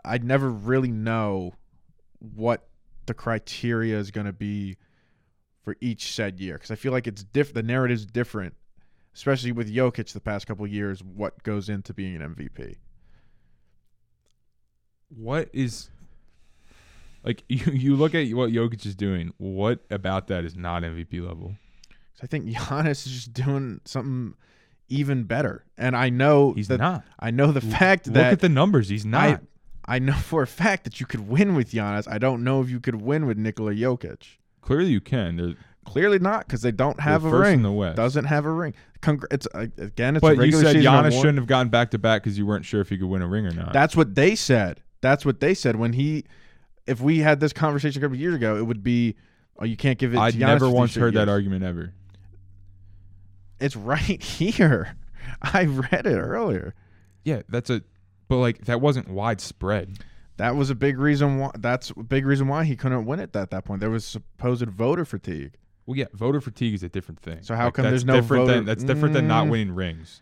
I'd 0.03 0.23
never 0.23 0.49
really 0.49 0.91
know 0.91 1.53
what 2.19 2.67
the 3.05 3.13
criteria 3.13 3.97
is 3.97 4.11
going 4.11 4.27
to 4.27 4.33
be 4.33 4.77
for 5.63 5.75
each 5.81 6.13
said 6.13 6.39
year 6.39 6.55
because 6.55 6.71
I 6.71 6.75
feel 6.75 6.91
like 6.91 7.07
it's 7.07 7.23
diff 7.23 7.53
the 7.53 7.63
narrative's 7.63 8.05
different, 8.05 8.55
especially 9.13 9.51
with 9.51 9.73
Jokic 9.73 10.11
the 10.13 10.19
past 10.19 10.47
couple 10.47 10.65
years 10.67 11.03
what 11.03 11.43
goes 11.43 11.69
into 11.69 11.93
being 11.93 12.15
an 12.15 12.35
MVP. 12.35 12.77
What 15.09 15.49
is 15.53 15.89
like 17.23 17.43
you, 17.49 17.71
you 17.71 17.95
look 17.95 18.15
at 18.15 18.27
what 18.33 18.51
Jokic 18.51 18.85
is 18.85 18.95
doing. 18.95 19.33
What 19.37 19.79
about 19.89 20.27
that 20.27 20.45
is 20.45 20.55
not 20.55 20.83
MVP 20.83 21.25
level? 21.25 21.55
I 22.23 22.27
think 22.27 22.45
Giannis 22.45 23.05
is 23.07 23.11
just 23.13 23.33
doing 23.33 23.81
something 23.85 24.35
even 24.89 25.23
better. 25.23 25.65
And 25.77 25.95
I 25.95 26.09
know 26.09 26.53
He's 26.53 26.67
that 26.67 26.79
not. 26.79 27.03
I 27.19 27.31
know 27.31 27.51
the 27.51 27.61
fact 27.61 28.07
Look 28.07 28.15
that 28.15 28.23
look 28.25 28.33
at 28.33 28.39
the 28.41 28.49
numbers. 28.49 28.89
He's 28.89 29.05
not. 29.05 29.23
I 29.23 29.39
know 29.99 30.13
for 30.23 30.41
a 30.43 30.47
fact 30.47 30.83
that 30.85 30.99
you 30.99 31.05
could 31.05 31.27
win 31.27 31.55
with 31.55 31.71
Giannis. 31.71 32.07
I 32.11 32.17
don't 32.17 32.43
know 32.43 32.61
if 32.61 32.69
you 32.69 32.79
could 32.79 33.01
win 33.01 33.25
with 33.25 33.37
Nikola 33.37 33.73
Jokic. 33.73 34.37
Clearly, 34.61 34.89
you 34.91 35.01
can. 35.01 35.37
They're- 35.37 35.55
Clearly 35.83 36.19
not 36.19 36.45
because 36.45 36.61
they 36.61 36.71
don't 36.71 36.99
have 36.99 37.25
a 37.25 37.29
first 37.31 37.47
in 37.47 37.53
ring. 37.53 37.61
the 37.63 37.71
West. 37.71 37.95
Doesn't 37.95 38.25
have 38.25 38.45
a 38.45 38.51
ring. 38.51 38.75
Congr- 39.01 39.25
it's 39.31 39.47
uh, 39.55 39.65
again. 39.79 40.15
It's 40.15 40.23
a 40.23 40.27
but 40.27 40.35
you 40.35 40.41
regular 40.41 40.63
said 40.65 40.75
season 40.75 40.91
Giannis 40.93 41.07
award. 41.07 41.13
shouldn't 41.13 41.37
have 41.39 41.47
gotten 41.47 41.69
back 41.69 41.89
to 41.91 41.97
back 41.97 42.21
because 42.23 42.37
you 42.37 42.45
weren't 42.45 42.65
sure 42.65 42.81
if 42.81 42.89
he 42.89 42.99
could 42.99 43.07
win 43.07 43.23
a 43.23 43.27
ring 43.27 43.47
or 43.47 43.51
not. 43.51 43.73
That's 43.73 43.95
what 43.95 44.13
they 44.13 44.35
said. 44.35 44.83
That's 45.01 45.25
what 45.25 45.39
they 45.39 45.55
said 45.55 45.77
when 45.77 45.93
he. 45.93 46.25
If 46.85 47.01
we 47.01 47.17
had 47.17 47.39
this 47.39 47.51
conversation 47.51 47.99
a 47.99 48.05
couple 48.05 48.15
years 48.15 48.35
ago, 48.35 48.57
it 48.57 48.61
would 48.67 48.83
be, 48.83 49.15
"Oh, 49.57 49.65
you 49.65 49.75
can't 49.75 49.97
give 49.97 50.13
it." 50.13 50.19
I 50.19 50.29
to 50.29 50.37
Giannis 50.37 50.39
never 50.41 50.69
for 50.69 50.75
once 50.75 50.93
heard 50.93 51.15
that 51.15 51.21
years. 51.21 51.29
argument 51.29 51.63
ever. 51.63 51.93
It's 53.59 53.75
right 53.75 54.21
here. 54.21 54.95
I 55.41 55.63
read 55.65 56.05
it 56.05 56.15
earlier. 56.17 56.75
Yeah, 57.23 57.41
that's 57.49 57.71
a. 57.71 57.81
But 58.31 58.37
like 58.37 58.63
that 58.63 58.79
wasn't 58.79 59.09
widespread. 59.09 59.99
That 60.37 60.55
was 60.55 60.69
a 60.69 60.75
big 60.75 60.97
reason 60.97 61.37
why. 61.37 61.51
That's 61.59 61.89
a 61.89 61.95
big 62.01 62.25
reason 62.25 62.47
why 62.47 62.63
he 62.63 62.77
couldn't 62.77 63.05
win 63.05 63.19
it 63.19 63.35
at 63.35 63.51
that 63.51 63.65
point. 63.65 63.81
There 63.81 63.89
was 63.89 64.05
supposed 64.05 64.65
voter 64.69 65.03
fatigue. 65.03 65.55
Well, 65.85 65.97
yeah, 65.97 66.05
voter 66.13 66.39
fatigue 66.39 66.73
is 66.73 66.81
a 66.81 66.87
different 66.87 67.19
thing. 67.19 67.39
So 67.41 67.55
how 67.55 67.65
Like, 67.65 67.73
come 67.73 67.83
there's 67.87 68.05
no 68.05 68.13
different 68.13 68.45
voter- 68.45 68.55
Than, 68.59 68.65
that's 68.65 68.85
different 68.85 69.13
than 69.15 69.27
not 69.27 69.47
Mm. 69.47 69.49
winning 69.49 69.75
rings. 69.75 70.21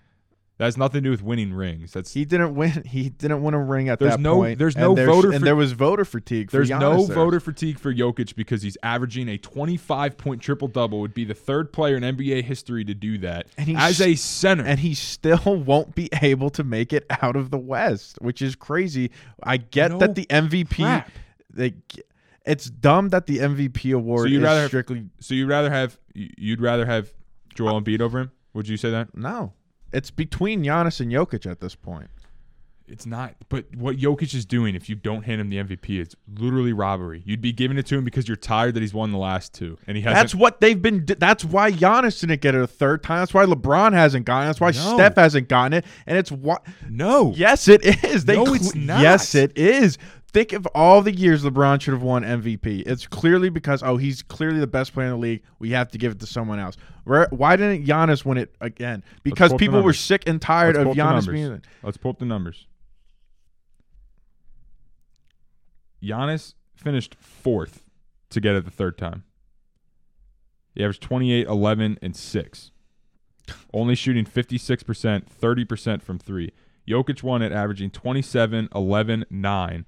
That 0.60 0.66
has 0.66 0.78
nothing 0.78 1.02
to 1.04 1.08
do 1.08 1.12
with 1.12 1.24
winning 1.24 1.54
rings. 1.54 1.94
That's 1.94 2.14
He 2.14 2.26
didn't 2.26 2.54
win. 2.54 2.84
He 2.86 3.08
didn't 3.10 3.42
win 3.42 3.54
a 3.54 3.64
ring 3.64 3.88
at 3.88 3.98
There's 3.98 4.12
that 4.12 4.20
no- 4.20 4.36
point. 4.36 4.60
there's 4.60 4.76
no 4.76 4.94
voter 4.94 5.32
and 5.32 5.42
there 5.44 5.56
was 5.56 5.72
voter 5.72 6.04
fatigue. 6.04 6.52
There's 6.52 6.70
Giannis 6.70 6.80
no 6.82 7.06
there. 7.06 7.16
voter 7.16 7.40
fatigue 7.40 7.80
for 7.80 7.94
Jokic 7.94 8.36
because 8.36 8.62
he's 8.62 8.78
averaging 8.84 9.30
a 9.30 9.38
25 9.38 10.18
point 10.18 10.42
triple 10.42 10.68
double. 10.68 11.00
Would 11.00 11.14
be 11.14 11.24
the 11.24 11.34
third 11.34 11.72
player 11.72 11.96
in 11.96 12.04
NBA 12.04 12.44
history 12.44 12.84
to 12.84 12.94
do 12.94 13.18
that 13.20 13.48
And 13.58 13.78
as 13.78 14.02
a 14.02 14.16
center. 14.16 14.66
and 14.66 14.82
he 14.82 14.94
still 14.94 15.40
won't 15.66 15.96
be 15.96 16.10
able 16.22 16.50
to 16.52 16.64
make 16.66 16.92
it 16.92 17.06
out 17.22 17.38
of 17.38 17.52
the 17.52 17.58
West, 17.58 18.18
which 18.22 18.42
is 18.42 18.56
crazy. 18.58 19.12
I 19.42 19.56
get 19.56 19.92
No 19.92 20.00
that 20.00 20.16
the 20.16 20.26
MVP, 20.26 20.76
crap. 20.76 21.10
they, 21.54 21.76
it's 22.46 22.70
dumb 22.70 23.10
that 23.10 23.28
the 23.28 23.38
MVP 23.38 23.96
award 23.96 24.24
so 24.28 24.28
you'd 24.28 24.40
is 24.40 24.44
rather 24.44 24.60
have- 24.62 24.70
strictly 24.72 25.06
so 25.22 25.34
you'd 25.36 25.48
rather 25.48 25.70
have 25.70 25.98
you'd 26.14 26.60
rather 26.60 26.86
have 26.86 27.14
Joel 27.56 27.82
Embiid 27.82 28.02
over 28.02 28.20
him? 28.20 28.32
Would 28.54 28.68
you 28.68 28.76
say 28.76 28.90
that? 28.92 29.16
no. 29.16 29.54
It's 29.92 30.12
between 30.12 30.64
Giannis 30.64 31.00
and 31.00 31.12
Jokic 31.12 31.50
at 31.50 31.60
this 31.60 31.76
point. 31.76 32.10
It's 32.92 33.06
not. 33.06 33.36
But 33.50 33.66
what 33.76 33.98
Jokic 33.98 34.34
is 34.34 34.46
doing, 34.48 34.74
if 34.74 34.90
you 34.90 34.96
don't 34.96 35.22
hand 35.24 35.40
him 35.40 35.50
the 35.52 35.58
MVP, 35.58 36.00
it's 36.02 36.16
literally 36.40 36.74
robbery. 36.74 37.22
You'd 37.24 37.40
be 37.40 37.52
giving 37.54 37.78
it 37.78 37.86
to 37.88 37.96
him 37.96 38.04
because 38.04 38.28
you're 38.28 38.36
tired 38.36 38.74
that 38.74 38.80
he's 38.80 38.96
won 38.96 39.12
the 39.12 39.20
last 39.20 39.54
two, 39.54 39.78
and 39.86 39.96
he 39.96 40.02
hasn't. 40.02 40.16
That's 40.16 40.34
what 40.34 40.60
they've 40.60 40.82
been. 40.82 41.06
That's 41.06 41.46
why 41.46 41.72
Giannis 41.72 42.20
didn't 42.20 42.42
get 42.42 42.56
it 42.56 42.62
a 42.62 42.66
third 42.68 43.04
time. 43.04 43.20
That's 43.20 43.32
why 43.34 43.46
LeBron 43.46 43.94
hasn't 43.94 44.26
gotten. 44.26 44.46
it. 44.46 44.48
That's 44.50 44.60
why 44.60 44.72
No. 44.72 44.96
Steph 44.96 45.16
hasn't 45.18 45.48
gotten 45.50 45.74
it. 45.74 45.86
And 46.08 46.18
it's 46.18 46.32
what. 46.32 46.66
no. 46.90 47.32
Yes, 47.36 47.68
it 47.68 47.86
is. 48.04 48.26
They 48.26 48.36
No, 48.36 48.46
cl- 48.46 48.56
it's 48.56 48.74
not. 48.74 49.02
Yes, 49.02 49.36
it 49.36 49.56
is. 49.56 50.00
Think 50.32 50.54
of 50.54 50.68
all 50.76 51.02
the 51.02 51.12
years 51.12 51.44
LeBron 51.44 51.82
should 51.82 51.94
have 51.94 52.04
won 52.04 52.24
MVP. 52.24 52.84
It's 52.86 53.08
clearly 53.08 53.50
because 53.50 53.82
oh 53.82 53.98
he's 53.98 54.22
clearly 54.22 54.60
the 54.60 54.68
best 54.68 54.94
player 54.94 55.08
in 55.08 55.14
the 55.14 55.18
league. 55.18 55.42
We 55.58 55.72
have 55.72 55.90
to 55.90 55.98
give 55.98 56.12
it 56.12 56.20
to 56.20 56.28
someone 56.28 56.60
else. 56.60 56.78
Where, 57.04 57.28
why 57.32 57.56
didn't 57.56 57.88
Giannis 57.88 58.24
win 58.24 58.38
it 58.38 58.54
again? 58.62 59.04
Because 59.24 59.50
pull 59.50 59.56
up 59.56 59.60
the 59.60 59.66
people 59.66 59.82
were 59.82 59.94
sick 59.94 60.24
and 60.28 60.40
tired 60.40 60.76
Let's 60.76 60.92
of 60.92 60.96
Giannis 60.96 61.32
being. 61.32 61.64
Let's 61.82 61.98
pull 61.98 62.12
up 62.12 62.20
the 62.20 62.26
numbers. 62.26 62.68
Giannis 66.04 66.54
finished 66.76 67.16
fourth 67.16 67.84
to 68.30 68.40
get 68.40 68.54
it 68.56 68.66
the 68.66 68.72
third 68.72 69.00
time. 69.00 69.24
He 70.76 70.84
averaged 70.84 71.02
28, 71.02 71.48
11, 71.48 71.98
and 72.04 72.16
6. 72.16 72.72
Only 73.74 73.96
shooting 73.96 74.26
56%, 74.26 75.24
30% 75.26 76.02
from 76.04 76.20
three. 76.20 76.52
Jokic 76.88 77.24
won 77.24 77.42
it, 77.42 77.52
averaging 77.52 77.90
27, 77.90 78.70
11, 78.74 79.26
9. 79.30 79.86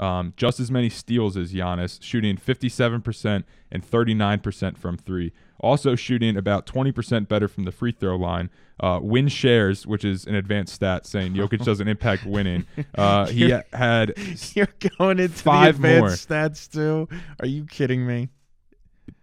Um, 0.00 0.32
just 0.36 0.58
as 0.60 0.70
many 0.70 0.88
steals 0.88 1.36
as 1.36 1.52
Giannis, 1.52 2.02
shooting 2.02 2.36
57% 2.38 3.44
and 3.70 3.88
39% 3.88 4.78
from 4.78 4.96
three. 4.96 5.32
Also 5.60 5.94
shooting 5.94 6.38
about 6.38 6.66
20% 6.66 7.28
better 7.28 7.46
from 7.46 7.64
the 7.64 7.70
free 7.72 7.92
throw 7.92 8.16
line. 8.16 8.48
Uh, 8.80 8.98
win 9.02 9.28
shares, 9.28 9.86
which 9.86 10.02
is 10.04 10.24
an 10.24 10.34
advanced 10.34 10.74
stat 10.74 11.06
saying 11.06 11.34
Jokic 11.34 11.62
doesn't 11.64 11.86
impact 11.86 12.24
winning. 12.24 12.64
Uh, 12.94 13.26
he 13.26 13.48
You're- 13.48 13.62
had 13.74 14.14
You're 14.54 14.68
going 14.98 15.20
into 15.20 15.36
Five 15.36 15.80
the 15.80 15.96
advanced 15.96 16.28
stats 16.28 16.72
too. 16.72 17.06
Are 17.40 17.46
you 17.46 17.66
kidding 17.66 18.06
me? 18.06 18.30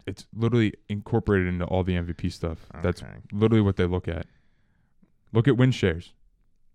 it's 0.05 0.25
literally 0.33 0.73
incorporated 0.89 1.47
into 1.49 1.65
all 1.65 1.83
the 1.83 1.93
MVP 1.93 2.31
stuff. 2.31 2.65
That's 2.81 3.03
literally 3.31 3.61
what 3.61 3.75
they 3.75 3.85
look 3.85 4.07
at. 4.07 4.25
Look 5.33 5.47
at 5.47 5.57
win 5.57 5.71
shares. 5.71 6.13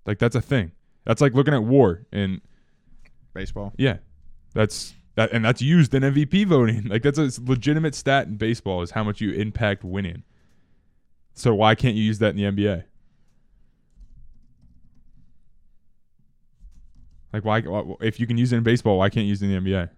Like 0.06 0.18
that's 0.18 0.36
a 0.36 0.40
thing. 0.40 0.72
That's 1.04 1.20
like 1.22 1.32
looking 1.32 1.54
at 1.54 1.64
war 1.64 2.02
and 2.12 2.42
Baseball. 3.34 3.72
yeah. 3.76 3.98
That's 4.54 4.94
that 5.14 5.32
and 5.32 5.44
that's 5.44 5.62
used 5.62 5.94
in 5.94 6.02
MVP 6.02 6.46
voting. 6.46 6.84
Like 6.88 7.02
that's 7.02 7.18
a 7.18 7.30
legitimate 7.42 7.94
stat 7.94 8.26
in 8.26 8.36
baseball 8.36 8.82
is 8.82 8.90
how 8.90 9.02
much 9.04 9.20
you 9.20 9.32
impact 9.32 9.84
winning. 9.84 10.24
So 11.34 11.54
why 11.54 11.74
can't 11.74 11.94
you 11.94 12.02
use 12.02 12.18
that 12.18 12.36
in 12.36 12.36
the 12.36 12.44
NBA? 12.44 12.84
Like 17.32 17.44
why 17.44 17.62
if 18.00 18.20
you 18.20 18.26
can 18.26 18.36
use 18.36 18.52
it 18.52 18.58
in 18.58 18.62
baseball, 18.62 18.98
why 18.98 19.08
can't 19.08 19.24
you 19.24 19.30
use 19.30 19.42
it 19.42 19.46
in 19.50 19.64
the 19.64 19.70
NBA? 19.70 19.88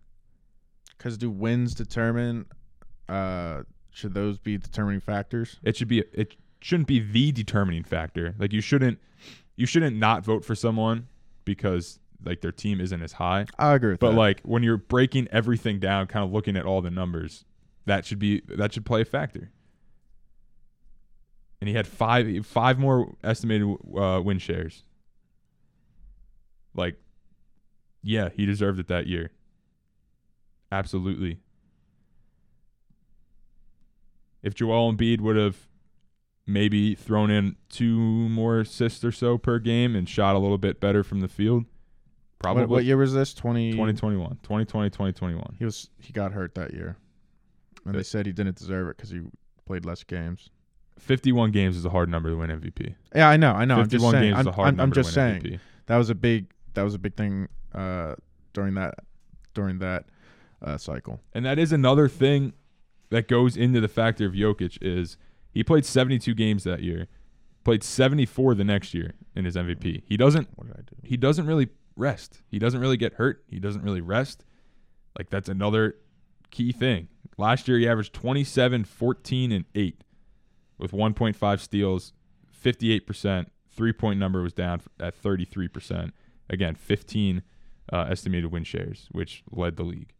Because 0.96 1.18
do 1.18 1.30
wins 1.30 1.74
determine? 1.74 2.46
Uh, 3.08 3.62
should 3.90 4.14
those 4.14 4.38
be 4.38 4.56
determining 4.56 5.00
factors? 5.00 5.58
it 5.62 5.76
should 5.76 5.88
be 5.88 6.04
it 6.12 6.36
shouldn't 6.60 6.88
be 6.88 7.00
the 7.00 7.32
determining 7.32 7.82
factor. 7.84 8.34
Like 8.38 8.52
you 8.52 8.60
shouldn't 8.60 8.98
you 9.56 9.66
shouldn't 9.66 9.96
not 9.96 10.24
vote 10.24 10.44
for 10.44 10.54
someone 10.54 11.08
because 11.44 11.98
like 12.24 12.40
their 12.40 12.52
team 12.52 12.80
isn't 12.80 13.02
as 13.02 13.12
high. 13.12 13.46
I 13.58 13.74
agree 13.74 13.92
with 13.92 14.00
But 14.00 14.10
that. 14.12 14.16
like 14.16 14.40
when 14.42 14.62
you're 14.62 14.76
breaking 14.76 15.28
everything 15.30 15.78
down, 15.78 16.06
kind 16.06 16.24
of 16.24 16.32
looking 16.32 16.56
at 16.56 16.64
all 16.66 16.80
the 16.82 16.90
numbers, 16.90 17.44
that 17.86 18.04
should 18.06 18.18
be 18.18 18.42
that 18.48 18.72
should 18.72 18.84
play 18.86 19.02
a 19.02 19.04
factor. 19.04 19.50
And 21.60 21.68
he 21.68 21.74
had 21.74 21.86
five 21.86 22.46
five 22.46 22.78
more 22.78 23.14
estimated 23.24 23.66
uh, 23.96 24.20
win 24.24 24.38
shares. 24.38 24.82
Like, 26.74 26.96
yeah, 28.02 28.28
he 28.34 28.44
deserved 28.46 28.78
it 28.80 28.88
that 28.88 29.06
year. 29.06 29.30
Absolutely. 30.72 31.38
If 34.42 34.54
Joel 34.54 34.92
Embiid 34.92 35.20
would 35.20 35.36
have 35.36 35.56
maybe 36.46 36.94
thrown 36.94 37.30
in 37.30 37.56
two 37.70 37.98
more 37.98 38.60
assists 38.60 39.02
or 39.04 39.12
so 39.12 39.38
per 39.38 39.58
game 39.58 39.96
and 39.96 40.06
shot 40.08 40.36
a 40.36 40.38
little 40.38 40.58
bit 40.58 40.80
better 40.80 41.02
from 41.02 41.20
the 41.20 41.28
field, 41.28 41.64
probably 42.38 42.62
what, 42.62 42.68
what 42.70 42.84
year 42.84 42.96
was 42.96 43.12
this? 43.14 43.34
20, 43.34 43.72
2021 43.72 44.30
2020 44.42 44.90
2021 44.90 45.56
He 45.58 45.64
was 45.64 45.90
he 45.98 46.12
got 46.12 46.32
hurt 46.32 46.54
that 46.56 46.72
year, 46.74 46.96
and 47.86 47.94
they 47.94 48.02
said 48.02 48.26
he 48.26 48.32
didn't 48.32 48.56
deserve 48.56 48.88
it 48.88 48.96
because 48.96 49.10
he 49.10 49.20
played 49.66 49.84
less 49.84 50.02
games. 50.04 50.50
51 50.98 51.50
games 51.50 51.76
is 51.76 51.84
a 51.84 51.90
hard 51.90 52.08
number 52.08 52.30
to 52.30 52.36
win 52.36 52.50
mvp 52.50 52.94
Yeah, 53.14 53.28
I 53.28 53.36
know, 53.36 53.52
I 53.52 53.64
know. 53.64 53.74
I'm 53.76 53.88
just 53.88 54.04
51 54.04 54.12
saying. 54.12 54.22
games 54.24 54.34
I'm, 54.36 54.40
is 54.42 54.46
a 54.46 54.52
hard 54.52 54.66
I'm- 54.66 54.74
I'm 54.74 54.76
number 54.76 54.94
just 54.94 55.14
to 55.14 55.20
win 55.20 55.40
saying 55.40 55.42
MVP. 55.54 55.60
that 55.86 55.96
was 55.96 56.10
a 56.10 56.14
big 56.14 56.46
that 56.74 56.82
was 56.82 56.94
a 56.94 56.98
big 56.98 57.14
thing 57.16 57.48
uh, 57.74 58.14
during 58.52 58.74
that 58.74 58.94
during 59.54 59.78
that 59.80 60.04
uh, 60.62 60.76
cycle. 60.78 61.20
and 61.34 61.44
that 61.44 61.58
is 61.58 61.72
another 61.72 62.08
thing 62.08 62.52
that 63.10 63.26
goes 63.28 63.56
into 63.56 63.80
the 63.80 63.88
factor 63.88 64.24
of 64.26 64.32
Jokic 64.34 64.78
is 64.80 65.16
he 65.52 65.62
played 65.64 65.84
72 65.84 66.32
games 66.34 66.62
that 66.64 66.82
year 66.82 67.06
played 67.64 67.82
74 67.82 68.54
the 68.54 68.64
next 68.64 68.92
year 68.94 69.14
in 69.34 69.44
his 69.46 69.56
mvp 69.56 70.02
he 70.06 70.16
doesn't 70.16 70.48
What 70.54 70.66
did 70.68 70.76
I 70.76 70.80
do? 70.80 70.96
he 71.02 71.16
doesn't 71.16 71.46
really 71.46 71.68
rest. 71.96 72.42
He 72.48 72.58
doesn't 72.58 72.80
really 72.80 72.96
get 72.96 73.14
hurt. 73.14 73.44
He 73.48 73.58
doesn't 73.58 73.82
really 73.82 74.00
rest. 74.00 74.44
Like 75.18 75.30
that's 75.30 75.48
another 75.48 75.96
key 76.50 76.72
thing. 76.72 77.08
Last 77.36 77.68
year 77.68 77.78
he 77.78 77.88
averaged 77.88 78.12
27 78.14 78.84
14 78.84 79.52
and 79.52 79.64
8 79.74 80.04
with 80.78 80.92
1.5 80.92 81.60
steals 81.60 82.12
58% 82.64 83.46
three 83.70 83.92
point 83.92 84.18
number 84.18 84.40
was 84.40 84.52
down 84.52 84.80
at 85.00 85.20
33% 85.20 86.12
again 86.48 86.74
15 86.74 87.42
uh, 87.92 88.06
estimated 88.08 88.50
win 88.50 88.64
shares 88.64 89.08
which 89.12 89.42
led 89.50 89.76
the 89.76 89.82
league. 89.82 90.12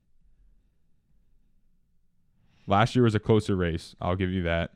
Last 2.67 2.95
year 2.97 3.05
was 3.05 3.15
a 3.15 3.21
closer 3.21 3.57
race. 3.57 3.95
I'll 4.01 4.17
give 4.17 4.31
you 4.31 4.43
that. 4.45 4.73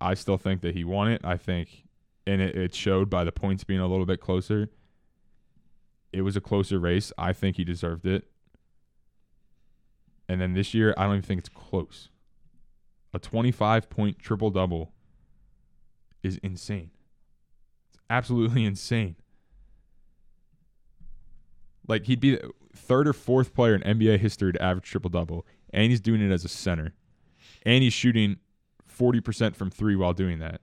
I 0.00 0.14
still 0.14 0.36
think 0.36 0.60
that 0.60 0.74
he 0.74 0.84
won 0.84 1.10
it. 1.10 1.22
I 1.24 1.36
think 1.36 1.84
and 2.26 2.40
it, 2.40 2.56
it 2.56 2.74
showed 2.74 3.10
by 3.10 3.24
the 3.24 3.32
points 3.32 3.64
being 3.64 3.80
a 3.80 3.88
little 3.88 4.06
bit 4.06 4.20
closer 4.20 4.70
it 6.12 6.22
was 6.22 6.36
a 6.36 6.40
closer 6.40 6.78
race. 6.78 7.12
I 7.16 7.32
think 7.32 7.56
he 7.56 7.64
deserved 7.64 8.06
it. 8.06 8.24
And 10.28 10.40
then 10.40 10.54
this 10.54 10.74
year 10.74 10.94
i 10.96 11.04
don't 11.04 11.14
even 11.14 11.22
think 11.22 11.40
it's 11.40 11.48
close. 11.48 12.08
A 13.12 13.18
25 13.18 13.90
point 13.90 14.18
triple 14.18 14.50
double 14.50 14.92
is 16.22 16.38
insane. 16.38 16.90
It's 17.88 17.98
absolutely 18.08 18.64
insane. 18.66 19.16
Like 21.88 22.06
he'd 22.06 22.20
be 22.20 22.36
the 22.36 22.50
third 22.74 23.08
or 23.08 23.12
fourth 23.12 23.52
player 23.54 23.74
in 23.74 23.98
NBA 23.98 24.20
history 24.20 24.52
to 24.52 24.62
average 24.62 24.84
triple 24.84 25.10
double, 25.10 25.44
and 25.72 25.90
he's 25.90 26.00
doing 26.00 26.20
it 26.20 26.32
as 26.32 26.44
a 26.44 26.48
center, 26.48 26.94
and 27.64 27.82
he's 27.82 27.92
shooting 27.92 28.36
forty 28.86 29.20
percent 29.20 29.56
from 29.56 29.70
three 29.70 29.96
while 29.96 30.12
doing 30.12 30.38
that. 30.38 30.60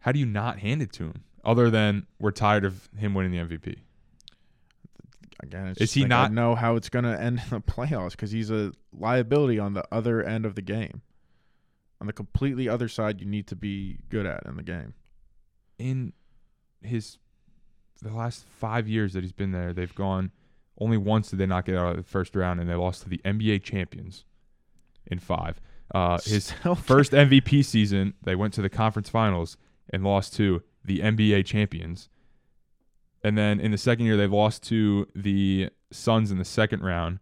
How 0.00 0.10
do 0.10 0.18
you 0.18 0.26
not 0.26 0.58
hand 0.58 0.82
it 0.82 0.92
to 0.94 1.04
him? 1.04 1.24
Other 1.44 1.70
than 1.70 2.06
we're 2.18 2.32
tired 2.32 2.64
of 2.64 2.88
him 2.96 3.14
winning 3.14 3.32
the 3.32 3.38
MVP. 3.38 3.76
Again, 5.42 5.68
it's 5.68 5.80
Is 5.80 5.88
just 5.88 5.94
he 5.94 6.02
like, 6.02 6.12
I 6.12 6.22
not- 6.24 6.32
know 6.32 6.54
how 6.54 6.76
it's 6.76 6.88
going 6.90 7.04
to 7.06 7.18
end 7.20 7.40
in 7.42 7.50
the 7.50 7.60
playoffs 7.72 8.10
because 8.12 8.30
he's 8.30 8.50
a 8.50 8.72
liability 8.92 9.58
on 9.58 9.72
the 9.74 9.84
other 9.90 10.22
end 10.22 10.44
of 10.44 10.54
the 10.54 10.62
game. 10.62 11.00
On 12.00 12.06
the 12.06 12.12
completely 12.12 12.68
other 12.68 12.88
side, 12.88 13.20
you 13.20 13.26
need 13.26 13.46
to 13.48 13.56
be 13.56 13.98
good 14.08 14.26
at 14.26 14.44
in 14.46 14.56
the 14.56 14.62
game. 14.62 14.94
in 15.78 16.12
his 16.82 17.18
the 18.02 18.10
last 18.10 18.44
five 18.58 18.88
years 18.88 19.12
that 19.12 19.22
he's 19.22 19.32
been 19.32 19.52
there, 19.52 19.74
they've 19.74 19.94
gone 19.94 20.30
only 20.78 20.96
once 20.96 21.28
did 21.28 21.38
they 21.38 21.44
not 21.44 21.66
get 21.66 21.76
out 21.76 21.90
of 21.90 21.96
the 21.98 22.02
first 22.02 22.34
round, 22.34 22.58
and 22.58 22.68
they 22.70 22.74
lost 22.74 23.02
to 23.02 23.08
the 23.10 23.18
NBA 23.18 23.62
champions 23.62 24.24
in 25.06 25.18
five. 25.18 25.60
Uh, 25.94 26.18
his 26.24 26.50
first 26.82 27.12
MVP 27.12 27.62
season, 27.62 28.14
they 28.22 28.34
went 28.34 28.54
to 28.54 28.62
the 28.62 28.70
conference 28.70 29.10
finals 29.10 29.58
and 29.90 30.02
lost 30.02 30.32
to 30.36 30.62
the 30.84 31.00
NBA 31.00 31.44
champions. 31.46 32.08
And 33.22 33.36
then 33.36 33.60
in 33.60 33.70
the 33.70 33.78
second 33.78 34.06
year, 34.06 34.16
they 34.16 34.26
lost 34.26 34.62
to 34.64 35.06
the 35.14 35.70
Suns 35.90 36.30
in 36.30 36.38
the 36.38 36.44
second 36.44 36.82
round, 36.82 37.18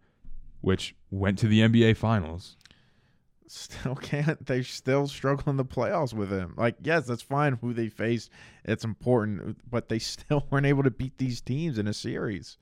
which 0.61 0.95
went 1.11 1.37
to 1.39 1.47
the 1.47 1.61
NBA 1.61 1.97
finals. 1.97 2.55
still 3.47 3.95
can't. 4.01 4.45
They 4.45 4.61
still 4.61 5.07
struggle 5.07 5.49
in 5.49 5.57
the 5.57 5.65
playoffs 5.65 6.13
with 6.13 6.31
him. 6.31 6.53
Like, 6.55 6.75
yes, 6.81 7.05
that's 7.05 7.21
fine 7.21 7.57
who 7.61 7.73
they 7.73 7.89
faced. 7.89 8.29
It's 8.63 8.83
important, 8.85 9.57
but 9.69 9.89
they 9.89 9.99
still 10.13 10.45
weren't 10.49 10.65
able 10.65 10.83
to 10.83 10.91
beat 10.91 11.17
these 11.17 11.41
teams 11.41 11.77
in 11.77 11.87
a 11.87 11.93
series. 11.93 12.57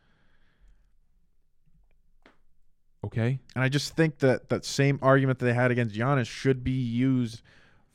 Okay, 3.05 3.39
And 3.55 3.63
I 3.63 3.69
just 3.69 3.95
think 3.95 4.17
that 4.19 4.49
that 4.49 4.65
same 4.65 4.99
argument 5.01 5.39
that 5.39 5.45
they 5.45 5.53
had 5.53 5.71
against 5.71 5.95
Giannis 5.95 6.25
should 6.25 6.63
be 6.63 6.71
used 6.71 7.41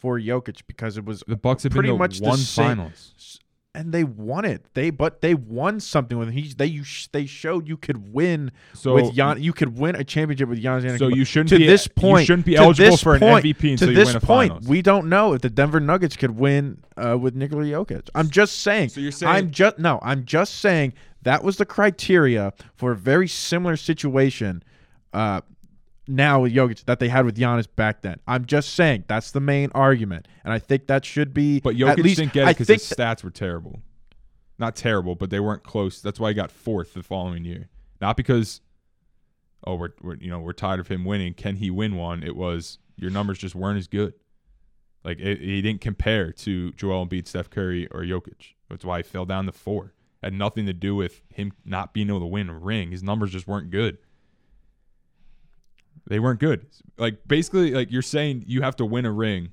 for 0.03 0.19
Jokic 0.19 0.63
because 0.67 0.99
it 0.99 1.05
was 1.05 1.23
the 1.29 1.37
Bucks 1.37 1.63
have 1.63 1.71
Pretty 1.71 1.89
been 1.91 1.95
to 1.95 1.99
much 1.99 2.19
the 2.19 2.27
one 2.29 2.39
same- 2.39 2.67
finals. 2.67 3.39
and 3.73 3.93
they 3.95 4.03
won 4.03 4.45
it. 4.45 4.67
They 4.75 4.91
but 4.91 5.21
they 5.21 5.33
won 5.35 5.79
something 5.79 6.19
with 6.19 6.29
him. 6.29 6.35
He 6.35 6.53
they 6.53 6.67
you 6.67 6.83
sh- 6.83 7.07
they 7.13 7.25
showed 7.25 7.69
you 7.69 7.77
could 7.77 8.13
win 8.13 8.51
So 8.75 8.95
with 8.95 9.15
Gian. 9.15 9.41
You 9.41 9.53
could 9.53 9.79
win 9.79 9.95
a 9.95 10.03
championship 10.03 10.49
with 10.49 10.61
Giannis. 10.61 10.99
So 10.99 11.07
you 11.07 11.25
shouldn't 11.25 11.51
to 11.51 11.59
be 11.59 11.67
this 11.69 11.87
point. 11.87 12.23
You 12.23 12.27
shouldn't 12.27 12.47
be 12.47 12.57
eligible 12.57 12.97
for 12.97 13.15
an 13.15 13.21
point- 13.21 13.45
MVP 13.47 13.61
to 13.61 13.69
until 13.73 13.89
you 13.91 13.95
this 13.95 14.09
win 14.09 14.17
a 14.17 14.21
point, 14.21 14.51
finals. 14.53 14.67
we 14.69 14.83
don't 14.83 15.09
know 15.09 15.35
if 15.35 15.41
the 15.41 15.49
Denver 15.51 15.79
Nuggets 15.81 16.17
could 16.17 16.33
win 16.33 16.83
uh, 16.97 17.17
with 17.17 17.37
Nikola 17.37 17.63
Jokic. 17.65 18.09
I'm 18.17 18.29
just 18.29 18.59
saying. 18.59 18.89
So 18.91 19.01
you're 19.01 19.13
saying- 19.13 19.33
I'm 19.33 19.51
just 19.53 19.79
no. 19.79 20.01
I'm 20.03 20.25
just 20.27 20.57
saying 20.57 20.95
that 21.23 21.45
was 21.45 21.57
the 21.59 21.65
criteria 21.65 22.53
for 22.75 22.91
a 22.91 22.97
very 22.97 23.29
similar 23.29 23.77
situation. 23.77 24.63
Uh, 25.15 25.43
now 26.07 26.41
with 26.41 26.53
Jokic 26.53 26.85
that 26.85 26.99
they 26.99 27.09
had 27.09 27.25
with 27.25 27.37
Giannis 27.37 27.67
back 27.75 28.03
then. 28.03 28.19
I'm 28.27 28.45
just 28.45 28.75
saying 28.75 29.05
that's 29.07 29.31
the 29.31 29.41
main 29.41 29.71
argument, 29.75 30.29
and 30.45 30.53
I 30.53 30.59
think 30.59 30.87
that 30.87 31.05
should 31.05 31.33
be. 31.33 31.61
But 31.61 31.75
at 31.75 31.81
Jokic 31.81 32.03
least, 32.03 32.19
didn't 32.19 32.33
get 32.33 32.49
it 32.49 32.59
because 32.59 32.69
his 32.69 32.83
stats 32.83 33.23
were 33.23 33.31
terrible. 33.31 33.81
Not 34.59 34.77
terrible, 34.77 35.15
but 35.15 35.31
they 35.31 35.41
weren't 35.41 35.65
close. 35.65 36.01
That's 36.01 36.21
why 36.21 36.31
he 36.31 36.35
got 36.35 36.51
fourth 36.51 36.95
the 36.95 37.03
following 37.03 37.45
year. 37.45 37.69
Not 38.01 38.17
because, 38.17 38.61
oh, 39.65 39.77
we're, 39.77 39.91
we're 40.03 40.17
you 40.17 40.31
know 40.31 40.41
we're 40.41 40.53
tired 40.53 40.81
of 40.81 40.89
him 40.89 41.05
winning. 41.05 41.35
Can 41.35 41.57
he 41.57 41.71
win 41.71 41.97
one? 41.97 42.23
It 42.23 42.37
was 42.37 42.79
your 42.97 43.11
numbers 43.11 43.39
just 43.39 43.55
weren't 43.55 43.79
as 43.79 43.89
good. 43.89 44.15
Like 45.05 45.19
it, 45.19 45.41
he 45.41 45.63
didn't 45.63 45.81
compare 45.81 46.33
to 46.33 46.73
Joel 46.73 47.07
Embiid, 47.07 47.27
Steph 47.27 47.51
Curry, 47.51 47.89
or 47.89 48.01
Jokic. 48.03 48.55
That's 48.69 48.85
why 48.85 48.99
he 48.99 49.03
fell 49.03 49.25
down 49.25 49.47
to 49.47 49.53
four. 49.53 49.95
Had 50.23 50.35
nothing 50.35 50.67
to 50.67 50.73
do 50.73 50.95
with 50.95 51.21
him 51.35 51.53
not 51.65 51.93
being 51.93 52.09
able 52.09 52.21
to 52.21 52.27
win 52.27 52.49
a 52.49 52.57
ring. 52.57 52.93
His 52.93 53.03
numbers 53.03 53.33
just 53.33 53.49
weren't 53.49 53.71
good. 53.71 53.99
They 56.09 56.18
weren't 56.18 56.40
good. 56.40 56.66
Like 56.99 57.26
basically, 57.26 57.72
like 57.72 57.90
you're 57.90 58.03
saying, 58.03 58.45
you 58.47 58.62
have 58.62 58.76
to 58.76 58.84
win 58.84 59.05
a 59.07 59.12
ring 59.12 59.51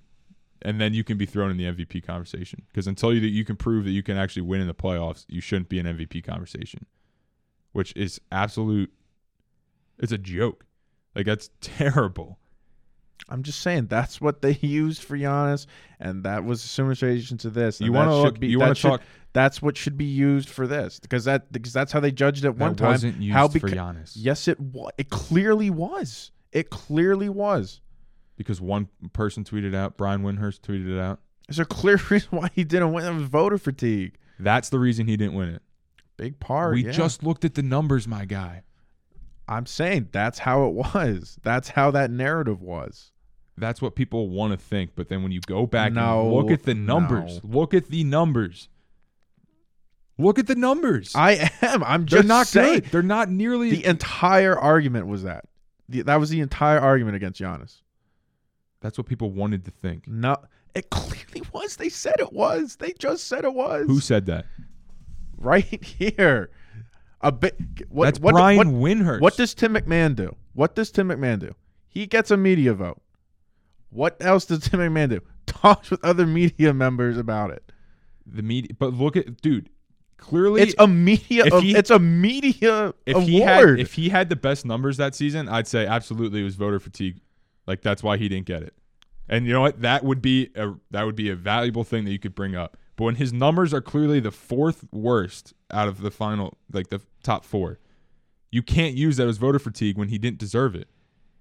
and 0.62 0.80
then 0.80 0.94
you 0.94 1.04
can 1.04 1.18
be 1.18 1.26
thrown 1.26 1.52
in 1.52 1.58
the 1.58 1.64
MVP 1.66 2.06
conversation. 2.06 2.64
Because 2.68 2.88
until 2.88 3.14
you 3.14 3.20
that 3.22 3.30
you 3.30 3.46
can 3.46 3.56
prove 3.56 3.86
that 3.86 3.92
you 3.92 4.04
can 4.04 4.18
actually 4.18 4.42
win 4.44 4.62
in 4.62 4.68
the 4.68 4.74
playoffs, 4.74 5.26
you 5.28 5.42
shouldn't 5.42 5.70
be 5.70 5.80
an 5.80 5.86
MVP 5.86 6.24
conversation, 6.24 6.86
which 7.72 7.96
is 7.96 8.20
absolute. 8.32 8.92
It's 10.00 10.12
a 10.12 10.18
joke. 10.18 10.66
Like 11.16 11.26
that's 11.26 11.50
terrible. 11.62 12.40
I'm 13.28 13.44
just 13.44 13.62
saying 13.62 13.88
that's 13.88 14.20
what 14.20 14.42
they 14.42 14.54
used 14.62 15.04
for 15.04 15.18
Giannis, 15.18 15.66
and 16.00 16.24
that 16.24 16.44
was 16.44 16.64
a 16.64 16.68
similar 16.68 16.96
situation 16.96 17.38
to 17.40 17.50
this. 17.50 17.80
You 17.80 17.92
want 17.92 18.10
to 18.10 18.16
look? 18.16 18.40
be- 18.40 18.48
You 18.48 18.60
want 18.60 18.76
to 18.76 18.82
talk? 18.82 19.02
That's 19.34 19.62
what 19.62 19.78
should 19.78 19.98
be 19.98 20.06
used 20.06 20.50
for 20.50 20.66
this 20.66 21.00
because 21.00 21.26
that 21.26 21.52
because 21.52 21.72
that's 21.74 21.92
how 21.92 22.00
they 22.00 22.12
judged 22.12 22.46
it 22.46 22.56
one 22.56 22.72
that 22.72 22.78
time. 22.78 22.92
wasn't 22.92 23.22
used 23.22 23.34
how 23.34 23.48
for 23.48 23.60
beca- 23.60 23.74
Giannis. 23.76 24.14
Yes, 24.16 24.48
it 24.48 24.60
was. 24.60 24.92
It 24.98 25.10
clearly 25.10 25.70
was. 25.70 26.32
It 26.52 26.70
clearly 26.72 27.30
was. 27.30 27.82
because 28.38 28.60
one 28.60 28.90
person 29.14 29.44
tweeted 29.44 29.76
out, 29.76 29.98
Brian 29.98 30.24
Windhorst 30.24 30.62
tweeted 30.62 30.92
it 30.92 31.00
out. 31.00 31.20
There's 31.48 31.60
a 31.60 31.66
clear 31.66 32.00
reason 32.10 32.30
why 32.32 32.50
he 32.54 32.64
didn't 32.64 32.92
win. 32.92 33.06
It 33.06 33.14
was 33.14 33.24
voter 33.24 33.58
fatigue. 33.58 34.16
That's 34.40 34.70
the 34.70 34.80
reason 34.80 35.08
he 35.08 35.18
didn't 35.18 35.36
win 35.36 35.50
it. 35.50 35.62
Big 36.18 36.40
part. 36.40 36.74
we 36.74 36.86
yeah. 36.86 36.92
just 36.92 37.24
looked 37.24 37.46
at 37.46 37.54
the 37.54 37.62
numbers, 37.64 38.08
my 38.08 38.26
guy. 38.26 38.64
I'm 39.48 39.66
saying 39.66 40.10
that's 40.12 40.40
how 40.40 40.68
it 40.68 40.74
was. 40.74 41.38
That's 41.44 41.70
how 41.70 41.92
that 41.92 42.12
narrative 42.12 42.62
was. 42.62 43.12
That's 43.58 43.82
what 43.82 43.96
people 43.96 44.30
want 44.30 44.54
to 44.54 44.58
think. 44.58 44.92
But 44.96 45.10
then 45.10 45.22
when 45.24 45.32
you 45.32 45.42
go 45.42 45.66
back 45.66 45.92
No, 45.92 46.22
and 46.22 46.34
look 46.34 46.52
at 46.52 46.64
the 46.64 46.74
numbers, 46.74 47.42
look 47.44 47.74
at 47.74 47.88
the 47.90 48.04
numbers. 48.04 48.70
Look 50.20 50.38
at 50.38 50.46
the 50.48 50.56
numbers. 50.56 51.14
I 51.16 51.50
am. 51.62 51.84
I'm 51.84 52.06
just 52.06 52.22
They're 52.22 52.28
not 52.28 52.46
saying. 52.48 52.82
good. 52.82 52.92
They're 52.92 53.02
not 53.02 53.30
nearly. 53.30 53.72
The 53.72 53.86
entire 53.86 54.58
argument 54.58 55.08
was 55.08 55.24
that. 55.24 55.46
The, 55.88 56.02
that 56.04 56.20
was 56.20 56.30
the 56.30 56.42
entire 56.42 56.80
argument 56.80 57.16
against 57.16 57.42
Giannis. 57.42 57.82
that's 58.82 58.98
what 58.98 59.08
people 59.08 59.32
wanted 59.32 59.66
to 59.66 59.72
think. 59.72 60.08
No, 60.08 60.36
it 60.76 60.90
clearly 60.92 61.42
was. 61.54 61.78
They 61.78 61.90
said 61.90 62.16
it 62.20 62.32
was. 62.34 62.76
They 62.76 62.94
just 63.00 63.26
said 63.28 63.44
it 63.46 63.54
was. 63.54 63.88
Who 63.88 64.00
said 64.00 64.26
that? 64.28 64.46
right 65.38 65.64
here? 65.84 66.52
A 67.22 67.32
bit. 67.32 67.58
What, 67.90 68.06
That's 68.06 68.20
what, 68.20 68.34
Brian 68.34 68.58
What, 68.58 68.68
Windhurst. 68.68 69.22
what 69.22 69.36
does 69.38 69.54
Tim 69.54 69.74
McMahon 69.74 70.16
do? 70.16 70.36
What 70.54 70.76
does 70.76 70.92
Tim 70.92 71.08
McMahon 71.10 71.40
do? 71.40 71.56
He 71.88 72.06
gets 72.08 72.30
a 72.30 72.38
media 72.38 72.74
vote. 72.74 73.02
What 73.90 74.18
else 74.20 74.46
does 74.46 74.60
Tim 74.70 74.80
McMahon 74.82 75.10
do? 75.10 75.22
Talks 75.46 75.90
with 75.90 76.04
other 76.04 76.26
media 76.28 76.74
members 76.74 77.18
about 77.18 77.52
it. 77.52 77.72
the 78.26 78.44
media? 78.44 78.72
But 78.78 78.94
look 78.94 79.16
at 79.18 79.42
dude. 79.42 79.70
Clearly, 80.20 80.62
It's 80.62 80.76
a 80.78 80.88
media. 80.88 81.46
he- 81.62 81.76
it's 81.76 81.90
a 81.90 82.00
media 82.00 82.94
if 83.06 83.16
award. 83.16 83.28
he 83.30 83.40
had 83.42 83.80
if 83.80 83.94
he 83.94 84.10
had 84.10 84.30
the 84.30 84.36
best 84.36 84.66
numbers 84.66 84.98
that 84.98 85.16
season, 85.16 85.50
I'd 85.50 85.68
say 85.68 85.86
absolutely 85.88 86.42
it 86.42 86.44
was 86.44 86.56
voter 86.56 86.80
fatigue. 86.80 87.20
Like 87.66 87.82
that's 87.82 88.04
why 88.04 88.18
he 88.18 88.30
didn't 88.30 88.46
get 88.46 88.62
it. 88.64 88.74
And 89.28 89.46
you 89.46 89.54
know 89.54 89.62
what? 89.62 89.82
That 89.82 90.04
would 90.04 90.22
be 90.22 90.50
a 90.56 90.74
that 90.92 91.04
would 91.06 91.16
be 91.16 91.30
a 91.30 91.36
valuable 91.36 91.84
thing 91.84 92.06
that 92.06 92.12
you 92.12 92.20
could 92.20 92.36
bring 92.36 92.56
up. 92.56 92.78
But 92.96 93.06
when 93.06 93.16
his 93.16 93.32
numbers 93.32 93.74
are 93.74 93.82
clearly 93.82 94.20
the 94.20 94.32
fourth 94.32 94.86
worst 94.92 95.54
out 95.72 95.88
of 95.88 96.02
the 96.02 96.12
final, 96.12 96.58
like 96.72 96.90
the 96.90 97.00
top 97.24 97.46
four, 97.46 97.80
you 98.52 98.62
can't 98.62 98.96
use 98.96 99.18
that 99.18 99.28
as 99.28 99.38
voter 99.38 99.60
fatigue 99.60 99.98
when 99.98 100.10
he 100.10 100.18
didn't 100.18 100.40
deserve 100.40 100.76
it. 100.76 100.90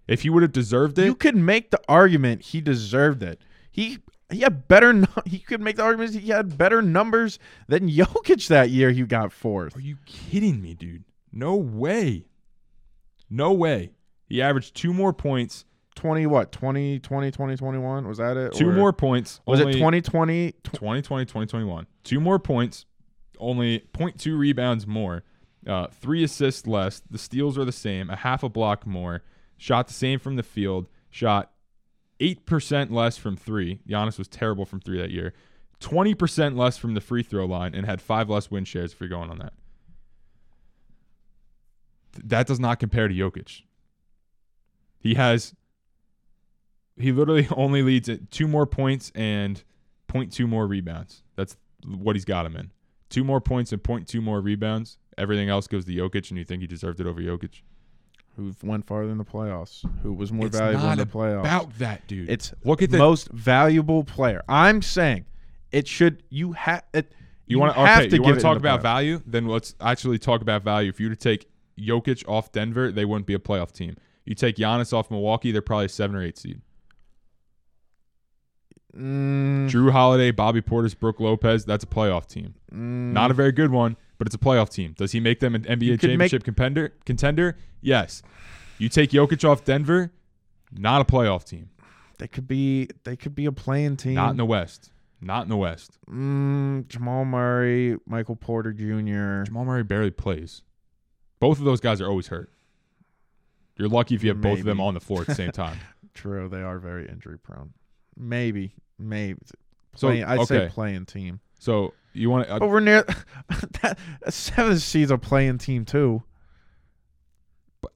If 0.06 0.22
he 0.22 0.30
would 0.30 0.42
have 0.42 0.52
deserved 0.52 0.98
it, 0.98 1.04
you 1.06 1.14
could 1.14 1.34
make 1.36 1.70
the 1.70 1.80
argument 1.88 2.42
he 2.42 2.60
deserved 2.60 3.22
it. 3.22 3.40
He 3.70 3.98
he 4.30 4.40
had 4.40 4.68
better. 4.68 5.04
He 5.26 5.38
could 5.38 5.60
make 5.60 5.76
the 5.76 5.82
argument 5.82 6.14
he 6.14 6.28
had 6.28 6.56
better 6.58 6.82
numbers 6.82 7.38
than 7.68 7.88
Jokic 7.88 8.48
that 8.48 8.70
year. 8.70 8.90
He 8.90 9.02
got 9.02 9.32
fourth. 9.32 9.76
Are 9.76 9.80
you 9.80 9.96
kidding 10.06 10.60
me, 10.60 10.74
dude? 10.74 11.04
No 11.32 11.54
way. 11.56 12.26
No 13.30 13.52
way. 13.52 13.90
He 14.26 14.40
averaged 14.42 14.74
two 14.74 14.92
more 14.92 15.12
points. 15.12 15.64
20 15.96 16.26
what 16.26 16.52
20 16.52 17.00
20 17.00 17.30
20 17.32 17.56
21 17.56 18.06
was 18.06 18.18
that 18.18 18.36
it 18.36 18.52
Two 18.52 18.68
Or 18.68 18.72
more 18.72 18.92
points. 18.92 19.40
was 19.46 19.58
only 19.60 19.72
it 19.72 19.76
2020 19.78 20.52
2020, 20.62 21.24
2021. 21.24 21.86
Two 22.04 22.20
more 22.20 22.38
points. 22.38 22.86
Only 23.40 23.80
0.2 23.94 24.38
rebounds 24.38 24.86
more. 24.86 25.24
Uh, 25.66 25.88
three 25.88 26.22
assists 26.22 26.66
less. 26.68 27.02
The 27.10 27.18
steals 27.18 27.58
are 27.58 27.64
the 27.64 27.72
same. 27.72 28.10
A 28.10 28.16
half 28.16 28.42
a 28.44 28.48
block 28.48 28.86
more. 28.86 29.22
Shot 29.56 29.88
the 29.88 29.92
same 29.94 30.20
from 30.20 30.36
the 30.36 30.42
field. 30.44 30.86
Shot 31.10 31.50
8% 32.20 32.90
less 32.90 33.16
from 33.16 33.36
three. 33.36 33.80
Giannis 33.88 34.18
was 34.18 34.28
terrible 34.28 34.64
from 34.64 34.80
three 34.80 34.98
that 34.98 35.10
year. 35.10 35.32
20% 35.80 36.56
less 36.56 36.76
from 36.76 36.94
the 36.94 37.00
free 37.00 37.22
throw 37.22 37.46
line 37.46 37.74
and 37.74 37.86
had 37.86 38.00
five 38.00 38.28
less 38.28 38.50
win 38.50 38.64
shares 38.64 38.92
if 38.92 39.00
you're 39.00 39.08
going 39.08 39.30
on 39.30 39.38
that. 39.38 39.52
That 42.24 42.46
does 42.46 42.58
not 42.58 42.80
compare 42.80 43.06
to 43.06 43.14
Jokic. 43.14 43.62
He 44.98 45.14
has 45.14 45.54
he 46.98 47.12
literally 47.12 47.48
only 47.56 47.82
leads 47.82 48.08
at 48.08 48.30
two 48.30 48.48
more 48.48 48.66
points 48.66 49.12
and 49.14 49.62
0.2 50.08 50.48
more 50.48 50.66
rebounds. 50.66 51.22
That's 51.36 51.56
what 51.86 52.16
he's 52.16 52.24
got 52.24 52.46
him 52.46 52.56
in. 52.56 52.72
Two 53.08 53.24
more 53.24 53.40
points 53.40 53.72
and 53.72 53.82
0.2 53.82 54.20
more 54.20 54.40
rebounds. 54.40 54.98
Everything 55.16 55.48
else 55.48 55.66
goes 55.66 55.84
to 55.86 55.92
Jokic, 55.92 56.30
and 56.30 56.38
you 56.38 56.44
think 56.44 56.60
he 56.60 56.66
deserved 56.66 57.00
it 57.00 57.06
over 57.06 57.20
Jokic? 57.20 57.62
Who 58.38 58.54
went 58.62 58.86
farther 58.86 59.10
in 59.10 59.18
the 59.18 59.24
playoffs 59.24 59.84
who 60.02 60.12
was 60.14 60.32
more 60.32 60.46
It's 60.46 60.56
valuable 60.56 60.90
in 60.90 60.98
the 60.98 61.04
playoffs 61.06 61.40
About 61.40 61.76
that, 61.78 62.06
dude. 62.06 62.30
it's 62.30 62.54
look 62.64 62.80
at 62.82 62.90
the. 62.90 62.96
most 62.98 63.28
valuable 63.30 64.04
player 64.04 64.42
i'm 64.48 64.80
saying 64.80 65.26
it 65.72 65.86
should 65.86 66.22
you 66.30 66.52
have 66.52 66.84
it 66.94 67.12
you 67.46 67.58
want 67.58 67.74
to 67.74 67.80
have 67.80 67.98
okay? 68.00 68.08
to 68.10 68.16
you 68.16 68.22
give 68.22 68.24
want 68.26 68.36
it 68.36 68.40
to 68.40 68.42
talk 68.42 68.56
about 68.58 68.78
playoffs. 68.80 68.82
value? 68.82 69.22
Then 69.26 69.46
let's 69.46 69.74
actually 69.80 70.18
talk 70.18 70.42
about 70.42 70.62
value. 70.62 70.90
If 70.90 71.00
you 71.00 71.08
were 71.08 71.14
to 71.14 71.20
take 71.20 71.48
Jokic 71.80 72.22
off 72.28 72.52
Denver, 72.52 72.92
they 72.92 73.06
wouldn't 73.06 73.24
be 73.26 73.32
a 73.32 73.38
playoff 73.38 73.72
team. 73.72 73.96
You 74.26 74.34
take 74.34 74.56
Giannis 74.56 74.92
off 74.92 75.10
Milwaukee, 75.10 75.50
they're 75.50 75.62
probably 75.62 75.86
a 75.86 75.88
seven 75.88 76.14
or 76.14 76.22
eight 76.22 76.36
seed. 76.36 76.60
Mm, 78.96 79.68
Jrue 79.70 79.90
Holiday, 79.90 80.30
Bobby 80.30 80.60
Portis, 80.60 80.98
Brook 80.98 81.20
Lopez. 81.20 81.64
That's 81.64 81.84
a 81.84 81.86
playoff 81.86 82.26
team. 82.26 82.54
Not 82.70 83.30
a 83.30 83.34
very 83.34 83.52
good 83.52 83.70
one, 83.70 83.96
but 84.18 84.26
it's 84.26 84.34
a 84.34 84.38
playoff 84.38 84.68
team. 84.70 84.94
Does 84.98 85.12
he 85.12 85.20
make 85.20 85.40
them 85.40 85.54
an 85.54 85.62
NBA 85.62 85.68
could 86.00 86.10
make- 86.18 86.30
championship 86.30 86.44
contender? 86.44 86.92
Contender? 87.04 87.56
Yes. 87.80 88.22
You 88.78 88.88
take 88.88 89.10
Jokic 89.10 89.48
off 89.48 89.64
Denver, 89.64 90.12
not 90.72 91.00
a 91.00 91.04
playoff 91.04 91.44
team. 91.44 91.70
They 92.18 92.26
could 92.28 92.46
be. 92.48 92.88
They 93.04 93.16
could 93.16 93.34
be 93.34 93.46
a 93.46 93.52
play-in 93.52 93.96
team. 93.96 94.14
Not 94.14 94.30
in 94.32 94.36
the 94.36 94.44
West. 94.44 94.90
Not 95.20 95.42
in 95.44 95.48
the 95.48 95.56
West. 95.56 95.98
Mm, 96.10 96.86
Jamal 96.88 97.24
Murray, 97.24 97.96
Michael 98.06 98.36
Porter 98.36 98.72
Jr. 98.72 99.44
Jamal 99.46 99.64
Murray 99.64 99.82
barely 99.84 100.10
plays. 100.10 100.62
Both 101.40 101.58
of 101.58 101.64
those 101.64 101.80
guys 101.80 102.00
are 102.00 102.08
always 102.08 102.28
hurt. 102.28 102.50
You're 103.76 103.88
lucky 103.88 104.14
if 104.16 104.22
you 104.24 104.30
have 104.30 104.40
both 104.40 104.58
of 104.60 104.64
them 104.64 104.78
Maybe. 104.78 104.86
on 104.88 104.94
the 104.94 105.00
floor 105.00 105.20
at 105.22 105.28
the 105.28 105.34
same 105.34 105.52
time. 105.52 105.78
True, 106.14 106.48
they 106.48 106.62
are 106.62 106.78
very 106.78 107.08
injury 107.08 107.38
prone. 107.38 107.72
Maybe, 108.16 108.74
maybe. 108.98 109.38
So, 109.94 110.08
Play, 110.08 110.24
I'd 110.24 110.46
say 110.46 110.68
play-in 110.68 111.06
team. 111.06 111.38
So 111.60 111.94
you 112.12 112.30
want 112.30 112.46
to? 112.46 112.54
Uh, 112.54 112.58
but 112.58 112.68
we're 112.68 112.80
near 112.80 113.04
that 113.82 113.98
seven 114.28 114.78
seeds 114.78 115.10
a 115.10 115.18
playing 115.18 115.58
team 115.58 115.84
too. 115.84 116.22
But 117.80 117.92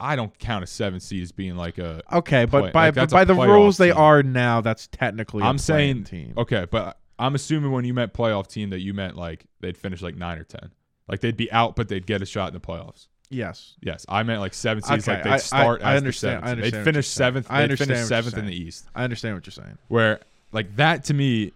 I 0.00 0.16
don't 0.16 0.36
count 0.38 0.64
a 0.64 0.66
seven 0.66 1.00
seed 1.00 1.22
as 1.22 1.32
being 1.32 1.56
like 1.56 1.78
a. 1.78 2.02
Okay, 2.12 2.44
but 2.44 2.72
by 2.72 2.86
like, 2.86 2.94
but 2.94 3.10
by 3.10 3.24
the 3.24 3.34
rules 3.34 3.76
they 3.76 3.90
are 3.90 4.22
now, 4.22 4.60
that's 4.60 4.86
technically. 4.88 5.42
I'm 5.42 5.58
saying 5.58 6.04
team. 6.04 6.34
okay, 6.36 6.66
but 6.70 6.98
I'm 7.18 7.34
assuming 7.34 7.70
when 7.72 7.84
you 7.84 7.94
meant 7.94 8.12
playoff 8.12 8.48
team 8.48 8.70
that 8.70 8.80
you 8.80 8.94
meant 8.94 9.16
like 9.16 9.44
they'd 9.60 9.76
finish 9.76 10.02
like 10.02 10.16
nine 10.16 10.38
or 10.38 10.44
ten, 10.44 10.70
like 11.08 11.20
they'd 11.20 11.36
be 11.36 11.50
out 11.52 11.76
but 11.76 11.88
they'd 11.88 12.06
get 12.06 12.22
a 12.22 12.26
shot 12.26 12.48
in 12.48 12.54
the 12.54 12.60
playoffs. 12.60 13.08
Yes, 13.30 13.76
Yes, 13.80 14.04
I 14.10 14.24
meant 14.24 14.40
like 14.40 14.52
seven 14.52 14.82
seeds, 14.82 15.08
Okay, 15.08 15.14
like 15.16 15.24
they'd 15.24 15.30
I- 15.30 15.34
I- 15.34 15.38
start 15.38 15.82
I 15.82 15.96
understand- 15.96 16.42
the 16.42 16.48
I 16.48 16.50
understand 16.50 16.74
They'd 16.74 16.84
finish 16.92 17.08
seventh. 17.08 17.46
I 17.48 17.62
understand 17.62 17.88
finish 17.92 18.06
seventh 18.06 18.36
in 18.36 18.44
the. 18.44 18.54
East. 18.54 18.86
I 18.94 19.04
understand 19.04 19.36
what 19.36 19.46
you're 19.46 19.52
saying. 19.52 19.78
Where 19.88 20.20
like 20.52 20.76
that 20.76 21.04
to 21.04 21.14
me 21.14 21.52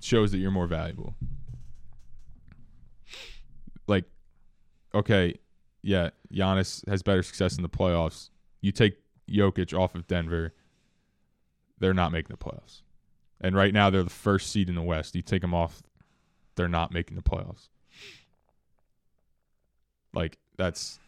shows 0.00 0.32
that 0.32 0.38
you're 0.38 0.50
more 0.50 0.66
valuable. 0.66 1.14
Like, 3.86 4.04
okay, 4.94 5.34
yeah, 5.82 6.10
Giannis 6.32 6.86
has 6.88 7.02
better 7.02 7.22
success 7.22 7.56
in 7.56 7.62
the 7.62 7.68
playoffs. 7.68 8.30
You 8.60 8.72
take 8.72 8.98
Jokic 9.28 9.78
off 9.78 9.94
of 9.94 10.06
Denver, 10.06 10.54
they're 11.78 11.94
not 11.94 12.12
making 12.12 12.36
the 12.38 12.44
playoffs. 12.44 12.82
And 13.40 13.56
right 13.56 13.72
now 13.72 13.88
they're 13.90 14.02
the 14.02 14.10
first 14.10 14.50
seed 14.52 14.68
in 14.68 14.74
the 14.74 14.82
West. 14.82 15.14
You 15.14 15.22
take 15.22 15.40
them 15.40 15.54
off, 15.54 15.82
they're 16.56 16.68
not 16.68 16.92
making 16.92 17.16
the 17.16 17.22
playoffs. 17.22 17.68
Like 20.12 20.38
that's, 20.56 20.98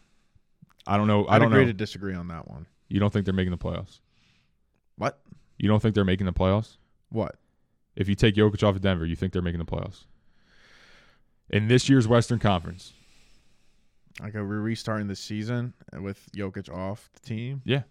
I 0.87 0.97
don't 0.97 1.07
know. 1.07 1.25
I 1.25 1.35
I'd 1.35 1.39
don't 1.39 1.51
agree 1.51 1.65
know. 1.65 1.71
to 1.71 1.73
disagree 1.73 2.15
on 2.15 2.27
that 2.29 2.47
one. 2.49 2.65
you 2.89 2.99
don't 2.99 3.11
think 3.13 3.25
they're 3.25 3.33
making 3.33 3.51
the 3.51 3.57
playoffs? 3.57 3.99
What? 4.97 5.19
You 5.57 5.67
don't 5.69 5.81
think 5.81 5.93
they're 5.95 6.03
making 6.05 6.25
the 6.25 6.33
playoffs? 6.33 6.77
What? 7.09 7.35
If 7.95 8.09
you 8.09 8.15
take 8.15 8.35
Jokic 8.35 8.67
off 8.67 8.75
of 8.75 8.81
Denver, 8.81 9.05
you 9.05 9.15
think 9.15 9.33
they're 9.33 9.41
making 9.41 9.59
the 9.59 9.65
playoffs? 9.65 10.05
In 11.49 11.67
this 11.67 11.89
year's 11.89 12.07
Western 12.07 12.39
Conference, 12.39 12.93
Like 14.21 14.35
are 14.35 14.47
we 14.47 14.55
restarting 14.55 15.07
the 15.07 15.15
season 15.15 15.73
with 15.99 16.29
Jokic 16.35 16.73
off 16.73 17.09
the 17.13 17.19
team? 17.19 17.61
Yeah. 17.65 17.83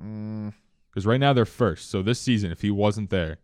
Mm, 0.00 0.52
because 0.90 1.06
right 1.06 1.20
now 1.20 1.32
they're 1.32 1.44
first. 1.46 1.90
So 1.90 2.02
this 2.02 2.20
season, 2.20 2.52
if 2.52 2.62
he 2.62 2.70
wasn't 2.70 3.10
there, 3.10 3.38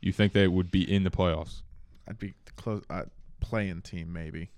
you 0.00 0.12
think 0.12 0.32
they 0.32 0.48
would 0.48 0.70
be 0.70 0.90
in 0.90 1.04
the 1.04 1.10
playoffs? 1.10 1.62
I'd 2.08 2.18
be 2.18 2.34
close. 2.56 2.82
Uh, 2.90 3.04
playing 3.40 3.82
team 3.82 4.12
maybe. 4.12 4.50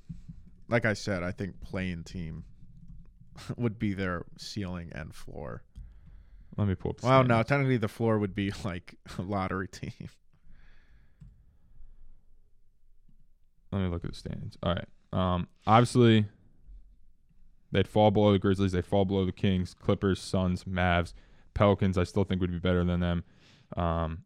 Like 0.68 0.84
I 0.84 0.94
said, 0.94 1.22
I 1.22 1.30
think 1.30 1.60
playing 1.60 2.04
team 2.04 2.44
would 3.56 3.78
be 3.78 3.94
their 3.94 4.24
ceiling 4.38 4.90
and 4.94 5.14
floor. 5.14 5.62
Let 6.56 6.68
me 6.68 6.74
pull 6.74 6.90
up. 6.90 6.98
The 6.98 7.06
Well, 7.06 7.24
no, 7.24 7.42
technically 7.42 7.76
the 7.78 7.88
floor 7.88 8.18
would 8.18 8.34
be 8.34 8.52
like 8.64 8.96
a 9.18 9.22
lottery 9.22 9.68
team. 9.68 10.08
Let 13.72 13.80
me 13.80 13.88
look 13.88 14.04
at 14.04 14.10
the 14.12 14.16
standings. 14.16 14.56
All 14.62 14.74
right. 14.74 14.86
Um, 15.12 15.48
obviously, 15.66 16.26
they'd 17.72 17.88
fall 17.88 18.10
below 18.10 18.32
the 18.32 18.38
Grizzlies. 18.38 18.72
They 18.72 18.82
fall 18.82 19.04
below 19.04 19.24
the 19.24 19.32
Kings, 19.32 19.74
Clippers, 19.74 20.20
Suns, 20.20 20.64
Mavs, 20.64 21.14
Pelicans. 21.54 21.96
I 21.98 22.04
still 22.04 22.24
think 22.24 22.40
would 22.40 22.52
be 22.52 22.58
better 22.58 22.84
than 22.84 23.00
them. 23.00 23.24
Um, 23.76 24.24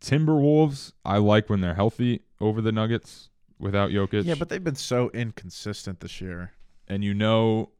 Timberwolves. 0.00 0.92
I 1.04 1.18
like 1.18 1.48
when 1.48 1.60
they're 1.60 1.74
healthy 1.74 2.22
over 2.40 2.60
the 2.60 2.72
Nuggets 2.72 3.30
without 3.58 3.90
Jokic. 3.90 4.24
Yeah, 4.24 4.34
but 4.38 4.48
they've 4.48 4.62
been 4.62 4.74
so 4.74 5.10
inconsistent 5.10 6.00
this 6.00 6.20
year. 6.20 6.52
and 6.88 7.02
you 7.02 7.14
know, 7.14 7.70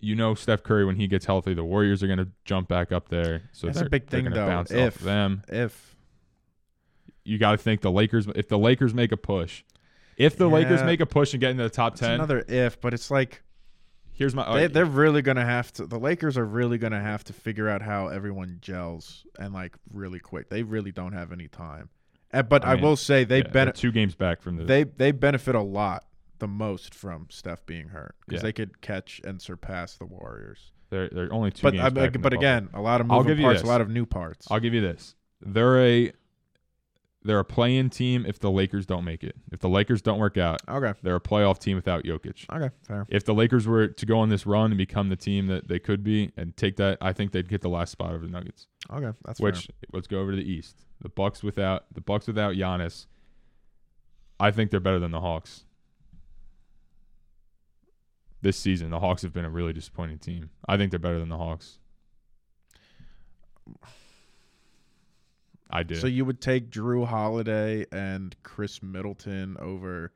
you 0.00 0.14
know 0.16 0.34
Steph 0.34 0.62
Curry 0.62 0.84
when 0.84 0.96
he 0.96 1.06
gets 1.06 1.26
healthy, 1.26 1.54
the 1.54 1.64
Warriors 1.64 2.02
are 2.02 2.06
going 2.06 2.18
to 2.18 2.28
jump 2.44 2.68
back 2.68 2.90
up 2.92 3.08
there. 3.08 3.42
So 3.52 3.66
That's 3.66 3.80
a 3.80 3.88
big 3.88 4.08
thing, 4.08 4.30
though, 4.30 4.64
if- 4.68 4.98
them. 4.98 5.42
If 5.48 5.96
You 7.24 7.38
got 7.38 7.52
to 7.52 7.58
think 7.58 7.80
the 7.82 7.90
Lakers. 7.90 8.26
If 8.34 8.48
the 8.48 8.58
Lakers 8.58 8.94
make 8.94 9.12
a 9.12 9.16
push, 9.16 9.62
if 10.16 10.36
the 10.36 10.48
Lakers 10.48 10.82
make 10.82 11.00
a 11.00 11.06
push 11.06 11.32
and 11.32 11.40
get 11.40 11.50
into 11.50 11.62
the 11.62 11.70
top 11.70 11.94
ten, 11.96 12.12
another 12.12 12.44
if, 12.48 12.80
but 12.80 12.94
it's 12.94 13.10
like 13.10 13.42
here's 14.12 14.34
my. 14.34 14.52
they, 14.54 14.66
they're 14.66 14.84
really 14.84 15.22
gonna 15.22 15.44
have 15.44 15.72
to. 15.74 15.86
The 15.86 15.98
Lakers 15.98 16.36
are 16.36 16.44
really 16.46 16.78
gonna 16.78 17.00
have 17.00 17.24
to 17.24 17.32
figure 17.32 17.68
out 17.68 17.82
how 17.82 18.08
everyone 18.08 18.58
gels 18.60 19.24
and 19.38 19.52
like 19.54 19.74
really 19.92 20.18
quick. 20.18 20.48
They 20.50 20.62
really 20.62 20.92
don't 20.92 21.12
have 21.12 21.32
any 21.32 21.48
time. 21.48 21.88
And, 22.32 22.48
but 22.48 22.64
I 22.64 22.72
I, 22.72 22.74
will 22.76 22.96
say 22.96 23.24
they 23.24 23.38
yeah, 23.38 23.48
benefit. 23.48 23.80
two 23.80 23.92
games 23.92 24.14
back 24.14 24.40
from 24.42 24.56
the. 24.56 24.64
They 24.64 24.84
they 24.84 25.12
benefit 25.12 25.54
a 25.54 25.62
lot 25.62 26.04
the 26.38 26.48
most 26.48 26.94
from 26.94 27.26
Steph 27.30 27.66
being 27.66 27.88
hurt 27.88 28.14
because 28.26 28.38
Yeah. 28.40 28.44
they 28.48 28.52
could 28.52 28.80
catch 28.80 29.20
and 29.24 29.40
surpass 29.42 29.96
the 29.96 30.06
Warriors. 30.06 30.72
they're, 30.90 31.08
they're 31.10 31.32
only 31.32 31.50
two 31.50 31.62
But 31.62 31.72
games 31.74 31.84
I, 31.84 31.88
but 31.90 32.30
the 32.30 32.36
again, 32.38 32.68
a 32.72 32.80
lot 32.80 33.00
of 33.00 33.06
moving 33.08 33.38
parts, 33.38 33.60
this. 33.60 33.68
a 33.68 33.70
lot 33.70 33.80
of 33.80 33.88
new 33.90 34.06
parts. 34.06 34.46
I'll 34.50 34.60
give 34.60 34.72
you 34.74 34.80
this. 34.80 35.14
They're 35.42 35.80
a 35.80 36.12
they're 37.22 37.38
a 37.38 37.44
play-in 37.44 37.90
team 37.90 38.24
if 38.26 38.38
the 38.38 38.50
Lakers 38.50 38.86
don't 38.86 39.04
make 39.04 39.22
it. 39.22 39.36
If 39.52 39.60
the 39.60 39.68
Lakers 39.68 40.00
don't 40.00 40.18
work 40.18 40.38
out, 40.38 40.60
okay, 40.68 40.94
they're 41.02 41.16
a 41.16 41.20
playoff 41.20 41.58
team 41.58 41.76
without 41.76 42.04
Jokic. 42.04 42.46
okay, 42.50 42.74
fair. 42.86 43.06
If 43.08 43.24
the 43.24 43.34
Lakers 43.34 43.66
were 43.66 43.88
to 43.88 44.06
go 44.06 44.18
on 44.18 44.30
this 44.30 44.46
run 44.46 44.70
and 44.70 44.78
become 44.78 45.08
the 45.10 45.16
team 45.16 45.46
that 45.48 45.68
they 45.68 45.78
could 45.78 46.02
be 46.02 46.32
and 46.36 46.56
take 46.56 46.76
that, 46.76 46.98
I 47.00 47.12
think 47.12 47.32
they'd 47.32 47.48
get 47.48 47.60
the 47.60 47.68
last 47.68 47.92
spot 47.92 48.12
over 48.12 48.24
the 48.24 48.32
Nuggets. 48.32 48.66
Okay, 48.90 49.10
that's 49.24 49.38
fair. 49.38 49.46
Which 49.46 49.68
let's 49.92 50.06
go 50.06 50.18
over 50.20 50.30
to 50.30 50.36
the 50.36 50.50
East. 50.50 50.86
The 51.00 51.10
Bucks 51.10 51.42
without 51.42 51.84
the 51.92 52.00
Bucks 52.00 52.26
without 52.26 52.54
Giannis. 52.54 53.06
I 54.38 54.50
think 54.50 54.70
they're 54.70 54.80
better 54.80 54.98
than 54.98 55.10
the 55.10 55.20
Hawks. 55.20 55.64
This 58.42 58.56
season, 58.56 58.88
the 58.88 59.00
Hawks 59.00 59.20
have 59.20 59.34
been 59.34 59.44
a 59.44 59.50
really 59.50 59.74
disappointing 59.74 60.18
team. 60.18 60.48
I 60.66 60.78
think 60.78 60.90
they're 60.90 60.98
better 60.98 61.18
than 61.18 61.28
the 61.28 61.36
Hawks. 61.36 61.78
I 65.72 65.82
do. 65.82 65.94
So 65.96 66.06
you 66.06 66.24
would 66.24 66.40
take 66.40 66.70
Jrue 66.70 67.06
Holiday 67.06 67.86
and 67.92 68.34
Khris 68.42 68.82
Middleton 68.82 69.56
over. 69.60 70.12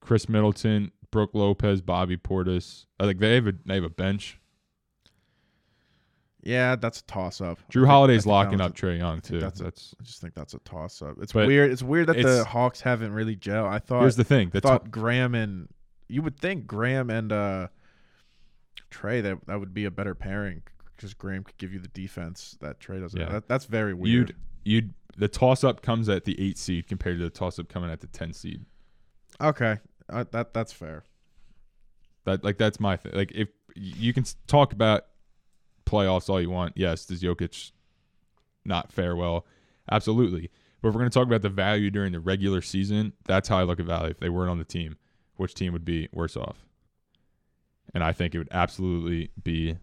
Khris 0.00 0.28
Middleton, 0.28 0.90
Brook 1.10 1.30
Lopez, 1.32 1.80
Bobby 1.80 2.16
Portis. 2.16 2.86
I 2.98 3.06
think 3.06 3.20
they 3.20 3.34
have 3.36 3.46
a 3.46 3.54
they 3.64 3.74
have 3.74 3.84
a 3.84 3.90
bench. 3.90 4.38
Yeah, 6.44 6.74
that's 6.74 7.00
a 7.00 7.04
toss 7.04 7.40
up. 7.40 7.58
Jrue 7.70 7.86
Holiday's 7.86 8.26
locking 8.26 8.60
up 8.60 8.74
Trae 8.74 8.98
Young 8.98 9.20
too. 9.20 9.38
that's 9.38 9.60
That's, 9.60 9.94
I 10.00 10.02
just 10.02 10.20
think 10.20 10.34
that's 10.34 10.54
a 10.54 10.58
toss 10.60 11.00
up. 11.00 11.16
It's 11.20 11.32
But 11.32 11.46
weird. 11.46 11.70
It's 11.70 11.84
weird 11.84 12.08
that 12.08 12.20
the 12.20 12.44
Hawks 12.44 12.80
haven't 12.80 13.12
really 13.12 13.36
gel. 13.36 13.64
I 13.66 13.78
thought 13.78 14.00
here's 14.00 14.16
the 14.16 14.24
thing. 14.24 14.50
The 14.50 14.60
thought 14.60 14.84
to- 14.86 14.90
Graham 14.90 15.36
and 15.36 15.68
you 16.08 16.20
would 16.22 16.36
think 16.36 16.66
Graham 16.66 17.10
and 17.10 17.30
uh, 17.30 17.68
Trae 18.90 19.22
that 19.22 19.38
that 19.46 19.60
would 19.60 19.72
be 19.72 19.84
a 19.84 19.90
better 19.90 20.16
pairing 20.16 20.62
because 20.96 21.14
Graham 21.14 21.44
could 21.44 21.58
give 21.58 21.72
you 21.72 21.78
the 21.78 21.88
defense 21.88 22.56
that 22.60 22.80
Trae 22.80 23.00
doesn't. 23.00 23.20
Yeah. 23.20 23.28
That, 23.28 23.48
that's 23.48 23.66
very 23.66 23.94
weird. 23.94 24.30
you'd 24.30 24.36
you'd 24.64 24.94
the 25.16 25.28
toss 25.28 25.62
up 25.62 25.82
comes 25.82 26.08
at 26.08 26.24
the 26.24 26.40
eight 26.40 26.58
seed 26.58 26.86
compared 26.88 27.18
to 27.18 27.24
the 27.24 27.30
toss 27.30 27.58
up 27.58 27.68
coming 27.68 27.90
at 27.90 28.00
the 28.00 28.06
ten 28.06 28.32
seed. 28.32 28.64
okay, 29.40 29.78
uh, 30.08 30.24
that 30.30 30.54
that's 30.54 30.72
fair. 30.72 31.04
That 32.24 32.44
like 32.44 32.58
that's 32.58 32.80
my 32.80 32.96
thing. 32.96 33.12
Like 33.14 33.32
if 33.32 33.48
you 33.74 34.12
can 34.12 34.24
talk 34.46 34.72
about 34.72 35.06
playoffs 35.86 36.28
all 36.28 36.40
you 36.40 36.50
want, 36.50 36.74
yes, 36.76 37.04
does 37.06 37.22
Jokic 37.22 37.72
not 38.64 38.92
fare 38.92 39.16
well? 39.16 39.46
Absolutely. 39.90 40.50
But 40.80 40.88
if 40.88 40.94
we're 40.94 41.00
going 41.00 41.10
to 41.10 41.14
talk 41.14 41.26
about 41.26 41.42
the 41.42 41.48
value 41.48 41.90
during 41.90 42.12
the 42.12 42.20
regular 42.20 42.60
season, 42.60 43.12
that's 43.24 43.48
how 43.48 43.58
I 43.58 43.62
look 43.62 43.78
at 43.78 43.86
value. 43.86 44.10
If 44.10 44.20
they 44.20 44.28
weren't 44.28 44.50
on 44.50 44.58
the 44.58 44.64
team, 44.64 44.96
which 45.36 45.54
team 45.54 45.72
would 45.72 45.84
be 45.84 46.08
worse 46.12 46.36
off? 46.36 46.64
And 47.94 48.02
I 48.02 48.12
think 48.12 48.34
it 48.34 48.38
would 48.38 48.48
absolutely 48.50 49.30
be 49.42 49.76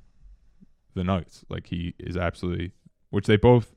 the 0.96 1.04
Nuggets. 1.04 1.46
Like 1.50 1.68
he 1.68 1.94
is 2.00 2.18
absolutely, 2.18 2.72
which 3.12 3.28
they 3.28 3.38
both 3.38 3.76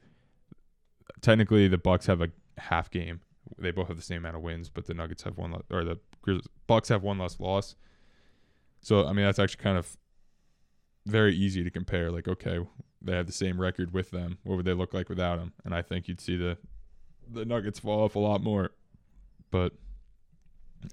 technically 1.21 1.69
the 1.69 1.79
Bucks 1.79 2.07
have 2.07 2.21
a 2.21 2.29
half 2.59 2.91
game. 2.91 3.21
They 3.59 3.71
both 3.71 3.89
have 3.89 3.97
the 3.97 4.03
same 4.03 4.19
amount 4.19 4.37
of 4.37 4.43
wins, 4.43 4.69
but 4.69 4.87
the 4.87 4.95
Nuggets 4.95 5.23
have 5.25 5.37
one 5.37 5.55
or 5.71 5.85
the 5.85 5.99
Bucks 6.67 6.89
have 6.89 7.03
one 7.03 7.19
less 7.19 7.39
loss. 7.41 7.75
So 8.81 9.07
I 9.07 9.13
mean 9.13 9.25
that's 9.25 9.39
actually 9.39 9.63
kind 9.63 9.79
of 9.79 9.97
very 11.07 11.35
easy 11.35 11.63
to 11.65 11.71
compare. 11.71 12.11
Like 12.11 12.29
okay, 12.29 12.61
they 13.01 13.13
have 13.13 13.27
the 13.27 13.33
same 13.33 13.61
record 13.61 13.93
with 13.93 14.11
them. 14.11 14.39
What 14.45 14.57
would 14.57 14.65
they 14.65 14.75
look 14.75 14.95
like 14.95 15.09
without 15.09 15.39
them? 15.39 15.53
And 15.65 15.75
I 15.75 15.83
think 15.83 16.09
you'd 16.09 16.21
see 16.21 16.37
the 16.37 16.59
the 17.31 17.45
Nuggets 17.45 17.79
fall 17.79 18.05
off 18.05 18.15
a 18.15 18.19
lot 18.19 18.43
more. 18.43 18.71
But 19.51 19.73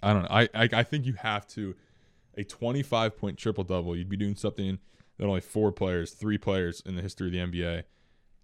I 0.04 0.14
don't 0.14 0.24
know. 0.24 0.30
I 0.30 0.50
I, 0.54 0.70
I 0.74 0.84
think 0.84 1.06
you 1.06 1.14
have 1.14 1.48
to 1.50 1.76
a 2.38 2.44
25 2.44 3.18
point 3.18 3.38
triple 3.38 3.64
double. 3.64 3.96
You'd 3.96 4.10
be 4.10 4.18
doing 4.18 4.36
something 4.36 4.80
that 5.18 5.26
only 5.26 5.42
four 5.42 5.72
players, 5.72 6.12
three 6.12 6.38
players 6.38 6.82
in 6.86 6.96
the 6.96 7.02
history 7.02 7.28
of 7.28 7.34
the 7.34 7.40
NBA 7.40 7.84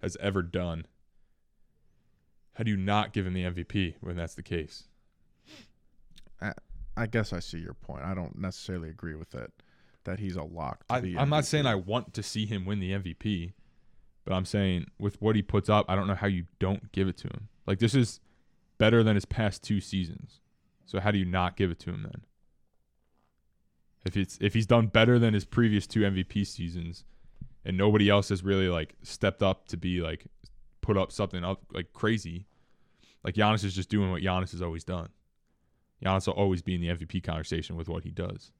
has 0.01 0.17
ever 0.19 0.41
done. 0.41 0.85
How 2.55 2.63
do 2.63 2.71
you 2.71 2.77
not 2.77 3.13
give 3.13 3.25
him 3.27 3.33
the 3.33 3.43
MVP 3.43 3.95
when 4.01 4.15
that's 4.15 4.35
the 4.35 4.43
case? 4.43 4.85
I 6.97 7.05
guess 7.05 7.33
I 7.33 7.39
see 7.39 7.59
your 7.59 7.73
point. 7.73 8.03
I 8.03 8.13
don't 8.13 8.37
necessarily 8.37 8.89
agree 8.89 9.15
with 9.15 9.35
it 9.35 9.51
that 10.05 10.19
he's 10.19 10.35
a 10.35 10.43
lock. 10.43 10.87
To 10.87 10.93
I, 10.93 11.15
I'm 11.17 11.29
not 11.29 11.45
saying 11.45 11.65
I 11.65 11.75
want 11.75 12.13
to 12.13 12.23
see 12.23 12.45
him 12.45 12.65
win 12.65 12.79
the 12.79 12.91
MVP, 12.91 13.53
but 14.23 14.33
I'm 14.33 14.45
saying 14.45 14.87
with 14.97 15.21
what 15.21 15.35
he 15.35 15.41
puts 15.41 15.69
up, 15.69 15.85
I 15.89 15.95
don't 15.95 16.07
know 16.07 16.15
how 16.15 16.27
you 16.27 16.45
don't 16.59 16.91
give 16.91 17.07
it 17.07 17.17
to 17.17 17.27
him. 17.27 17.49
Like 17.67 17.79
this 17.79 17.93
is 17.93 18.21
better 18.77 19.03
than 19.03 19.15
his 19.15 19.25
past 19.25 19.63
two 19.63 19.81
seasons. 19.81 20.39
So 20.85 20.99
how 20.99 21.11
do 21.11 21.17
you 21.17 21.25
not 21.25 21.57
give 21.57 21.71
it 21.71 21.79
to 21.79 21.89
him 21.89 22.03
then? 22.03 22.21
If 24.05 24.15
it's 24.15 24.37
if 24.39 24.53
he's 24.53 24.67
done 24.67 24.87
better 24.87 25.19
than 25.19 25.33
his 25.33 25.45
previous 25.45 25.87
two 25.87 26.01
MVP 26.01 26.45
seasons, 26.47 27.03
and 27.65 27.75
nobody 27.75 28.09
else 28.09 28.29
has 28.29 28.43
really 28.43 28.69
like 28.69 28.95
stepped 29.01 29.41
up 29.41 29.67
to 29.69 29.77
be 29.77 30.01
like 30.01 30.27
put 30.85 30.97
up 30.97 31.11
something 31.11 31.43
up 31.43 31.63
like 31.73 31.91
crazy, 31.93 32.45
like 33.23 33.33
Giannis 33.33 33.63
is 33.63 33.73
just 33.73 33.89
doing 33.89 34.11
what 34.11 34.21
Giannis 34.21 34.51
has 34.51 34.61
always 34.61 34.83
done. 34.83 35.09
Giannis 36.03 36.27
will 36.27 36.35
always 36.35 36.61
be 36.61 36.75
in 36.75 36.81
the 36.81 36.89
MVP 36.89 37.23
conversation 37.23 37.75
with 37.75 37.89
what 37.89 38.03
he 38.03 38.11
does. 38.11 38.51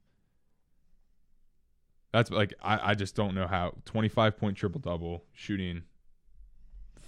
That's 2.12 2.30
like 2.32 2.52
I, 2.60 2.90
I 2.90 2.94
just 2.94 3.14
don't 3.14 3.34
know 3.34 3.46
how 3.46 3.74
25 3.84 4.36
point 4.36 4.56
triple 4.56 4.80
double 4.80 5.22
shooting 5.32 5.84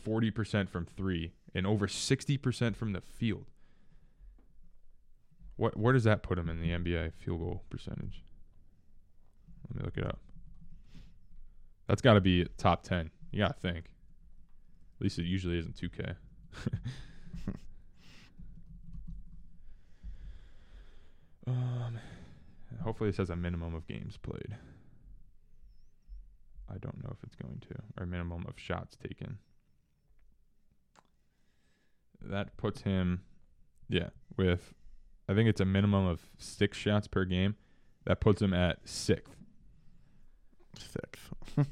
40% 0.07 0.69
from 0.69 0.87
3 0.87 1.33
and 1.53 1.67
over 1.67 1.89
60% 1.89 2.77
from 2.77 2.93
the 2.93 3.01
field. 3.01 3.47
What 5.57 5.77
where 5.77 5.93
does 5.93 6.05
that 6.05 6.23
put 6.23 6.39
him 6.39 6.49
in 6.49 6.61
the 6.61 6.71
NBA 6.71 7.15
field 7.15 7.41
goal 7.41 7.65
percentage? 7.71 8.23
Let 9.69 9.77
me 9.77 9.85
look 9.85 9.99
it 9.99 10.07
up. 10.07 10.21
That's 11.89 12.03
got 12.03 12.15
to 12.15 12.21
be 12.21 12.47
top 12.57 12.85
10. 12.85 13.11
You 13.33 13.41
got 13.41 13.61
to 13.61 13.61
think. 13.61 13.87
At 14.99 15.03
least 15.03 15.19
it 15.19 15.27
usually 15.27 15.59
isn't 15.59 15.77
2K. 15.77 16.17
um 21.47 21.99
hopefully 22.83 23.11
this 23.11 23.19
has 23.19 23.31
a 23.31 23.37
minimum 23.37 23.75
of 23.75 23.87
games 23.87 24.17
played. 24.17 24.57
I 26.71 26.79
don't 26.79 27.03
know 27.03 27.11
if 27.13 27.23
it's 27.23 27.37
going 27.37 27.61
to, 27.69 27.77
or 27.99 28.07
minimum 28.07 28.45
of 28.49 28.59
shots 28.59 28.97
taken. 28.97 29.39
That 32.21 32.57
puts 32.57 32.83
him, 32.83 33.23
yeah, 33.89 34.09
with, 34.37 34.75
I 35.29 35.35
think 35.35 35.49
it's 35.49 35.61
a 35.61 35.65
minimum 35.65 36.07
of 36.07 36.29
six 36.37 36.77
shots 36.77 37.07
per 37.07 37.25
game. 37.25 37.57
That 38.05 38.21
puts 38.21 38.43
him 38.43 38.53
at 38.53 38.79
sixth. 38.89 39.37
Sixth. 40.77 41.33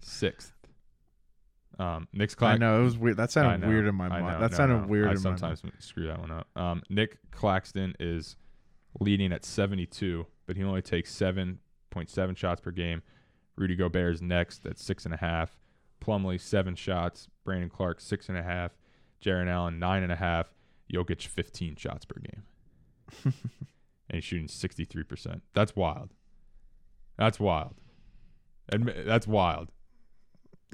Sixth. 0.00 0.53
Um, 1.78 2.08
Nick's 2.12 2.36
I 2.40 2.56
know 2.56 2.80
it 2.80 2.84
was 2.84 2.96
weird. 2.96 3.16
That 3.16 3.30
sounded 3.30 3.62
know, 3.62 3.68
weird 3.68 3.86
in 3.86 3.94
my 3.94 4.08
mind. 4.08 4.26
know, 4.26 4.40
that 4.40 4.50
no, 4.52 4.56
sounded 4.56 4.80
no, 4.82 4.86
weird 4.86 5.08
I 5.08 5.12
in 5.12 5.22
my 5.22 5.30
mind. 5.30 5.40
sometimes 5.40 5.62
screw 5.78 6.06
that 6.06 6.20
one 6.20 6.30
up. 6.30 6.46
Um, 6.56 6.82
Nic 6.88 7.18
Claxton 7.30 7.94
is 7.98 8.36
leading 9.00 9.32
at 9.32 9.44
72, 9.44 10.26
but 10.46 10.56
he 10.56 10.62
only 10.62 10.82
takes 10.82 11.12
7.7 11.14 12.36
shots 12.36 12.60
per 12.60 12.70
game. 12.70 13.02
Rudy 13.56 13.76
Gobert 13.76 14.14
is 14.14 14.22
next 14.22 14.66
at 14.66 14.78
six 14.78 15.04
and 15.04 15.14
a 15.14 15.16
half. 15.16 15.58
Plumlee 16.04 16.40
seven 16.40 16.74
shots. 16.74 17.28
Brandon 17.44 17.70
Clarke 17.70 18.00
six 18.00 18.28
and 18.28 18.36
a 18.36 18.42
half. 18.42 18.72
Jarrett 19.20 19.48
Allen 19.48 19.78
nine 19.78 20.02
and 20.02 20.12
a 20.12 20.16
half. 20.16 20.52
Jokic 20.92 21.26
15 21.26 21.76
shots 21.76 22.04
per 22.04 22.20
game, 22.20 22.42
and 23.24 23.32
he's 24.12 24.24
shooting 24.24 24.48
63 24.48 25.02
percent. 25.04 25.42
That's 25.54 25.74
wild. 25.74 26.10
That's 27.16 27.40
wild. 27.40 27.74
Admi- 28.70 29.06
that's 29.06 29.26
wild. 29.26 29.70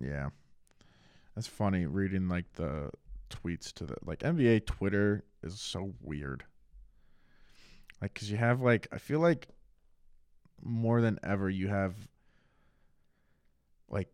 Yeah, 0.03 0.31
that's 1.41 1.49
funny 1.49 1.87
reading 1.87 2.29
like 2.29 2.53
the 2.57 2.91
tweets 3.31 3.73
to 3.73 3.87
the 3.87 3.97
like 4.05 4.19
NBA 4.19 4.67
Twitter 4.67 5.25
is 5.43 5.59
so 5.59 5.95
weird. 6.03 6.45
Like, 8.03 8.13
cause 8.13 8.31
you 8.31 8.37
have 8.37 8.61
like 8.61 8.89
I 8.93 8.99
feel 8.99 9.21
like 9.21 9.49
more 10.63 11.01
than 11.01 11.19
ever 11.23 11.49
you 11.49 11.69
have 11.69 11.95
like 13.89 14.09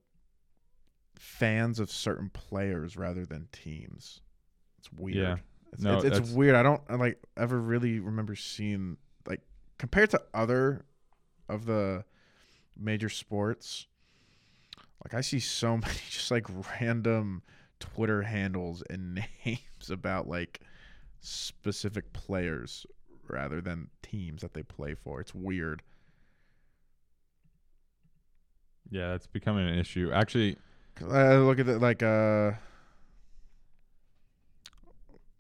fans 1.17 1.81
of 1.81 1.91
certain 1.91 2.31
players 2.31 2.97
rather 2.97 3.27
than 3.27 3.49
teams. 3.51 4.21
It's 4.79 4.93
weird. 4.93 5.17
Yeah. 5.17 5.37
It's, 5.73 5.83
No, 5.83 5.99
it's, 5.99 6.19
it's 6.19 6.31
weird. 6.31 6.55
I 6.55 6.63
don't 6.63 6.83
I, 6.89 6.95
like 6.95 7.21
ever 7.37 7.61
really 7.61 7.99
remember 7.99 8.37
seeing 8.37 8.99
like 9.27 9.41
compared 9.79 10.11
to 10.11 10.23
other 10.33 10.85
of 11.49 11.67
the 11.67 12.05
major 12.77 13.09
sports. 13.09 13.89
Like 15.07 15.15
I 15.15 15.21
see 15.21 15.39
so 15.39 15.77
many 15.77 15.95
just 16.11 16.33
like 16.33 16.47
random 16.81 17.45
Twitter 17.79 18.23
handles 18.23 18.83
and 18.91 19.15
names 19.45 19.89
about 19.89 20.27
like 20.27 20.63
specific 21.21 22.13
players 22.13 22.85
rather 23.29 23.61
than 23.61 23.89
teams 24.03 24.43
that 24.43 24.53
they 24.53 24.65
play 24.65 24.97
for. 24.97 25.21
It's 25.21 25.33
weird. 25.33 25.83
Yeah, 28.91 29.11
that's 29.11 29.29
becoming 29.29 29.69
an 29.69 29.79
issue. 29.79 30.11
Actually, 30.13 30.57
I 31.09 31.37
look 31.37 31.61
at 31.61 31.69
it 31.69 31.81
like 31.81 32.03
uh 32.03 32.51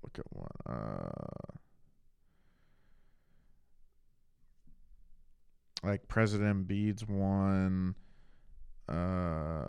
look 0.04 0.16
at 0.16 0.26
one 0.30 0.48
uh 0.64 1.56
like 5.82 6.06
President 6.06 6.68
Embiid's 6.68 7.04
one 7.04 7.96
uh 8.88 9.68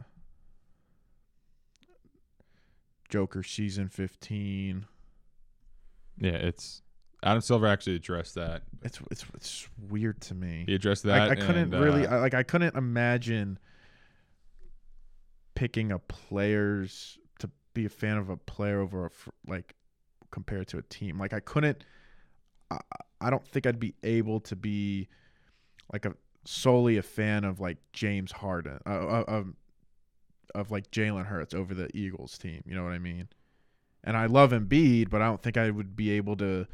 Joker 3.09 3.43
season 3.43 3.87
15 3.87 4.85
yeah, 6.19 6.31
it's 6.31 6.81
Adam 7.23 7.41
Silver 7.41 7.67
actually 7.67 7.95
addressed 7.95 8.35
that. 8.35 8.63
it's 8.83 8.99
it's 9.11 9.25
it's 9.33 9.69
weird 9.89 10.21
to 10.21 10.35
me 10.35 10.63
He 10.67 10.75
addressed 10.75 11.03
that. 11.03 11.21
I, 11.21 11.31
I 11.31 11.35
couldn't 11.35 11.73
and, 11.73 11.83
really 11.83 12.05
uh, 12.05 12.15
I, 12.15 12.19
like 12.19 12.33
I 12.33 12.43
couldn't 12.43 12.75
imagine 12.75 13.59
picking 15.55 15.91
a 15.91 15.97
players 15.97 17.17
to 17.39 17.49
be 17.73 17.85
a 17.85 17.89
fan 17.89 18.17
of 18.17 18.29
a 18.29 18.37
player 18.37 18.79
over 18.79 19.07
a 19.07 19.09
like 19.47 19.75
compared 20.29 20.67
to 20.67 20.77
a 20.77 20.83
team. 20.83 21.19
Like 21.19 21.33
I 21.33 21.39
couldn't. 21.39 21.83
I, 22.69 22.79
I 23.19 23.29
don't 23.31 23.45
think 23.47 23.65
I'd 23.65 23.79
be 23.79 23.95
able 24.03 24.39
to 24.41 24.55
be 24.55 25.07
like 25.91 26.05
a 26.05 26.13
solely 26.47 26.97
a 26.97 27.01
fan 27.03 27.43
of 27.43 27.59
like 27.59 27.77
James 27.91 28.31
Harden 28.31 28.79
uh, 28.85 28.89
uh, 28.89 29.23
of 29.27 29.53
of 30.55 30.71
like 30.71 30.89
Jalen 30.91 31.25
Hurts 31.25 31.53
over 31.53 31.73
the 31.73 31.89
Eagles 31.95 32.37
team. 32.37 32.63
You 32.65 32.75
know 32.75 32.83
what 32.83 32.93
I 32.93 32.99
mean? 32.99 33.27
And 34.03 34.15
I 34.15 34.27
love 34.27 34.51
Embiid, 34.51 35.09
but 35.09 35.21
I 35.21 35.25
don't 35.25 35.41
think 35.41 35.57
I 35.57 35.69
would 35.69 35.95
be 35.95 36.11
able 36.11 36.37
to 36.37 36.65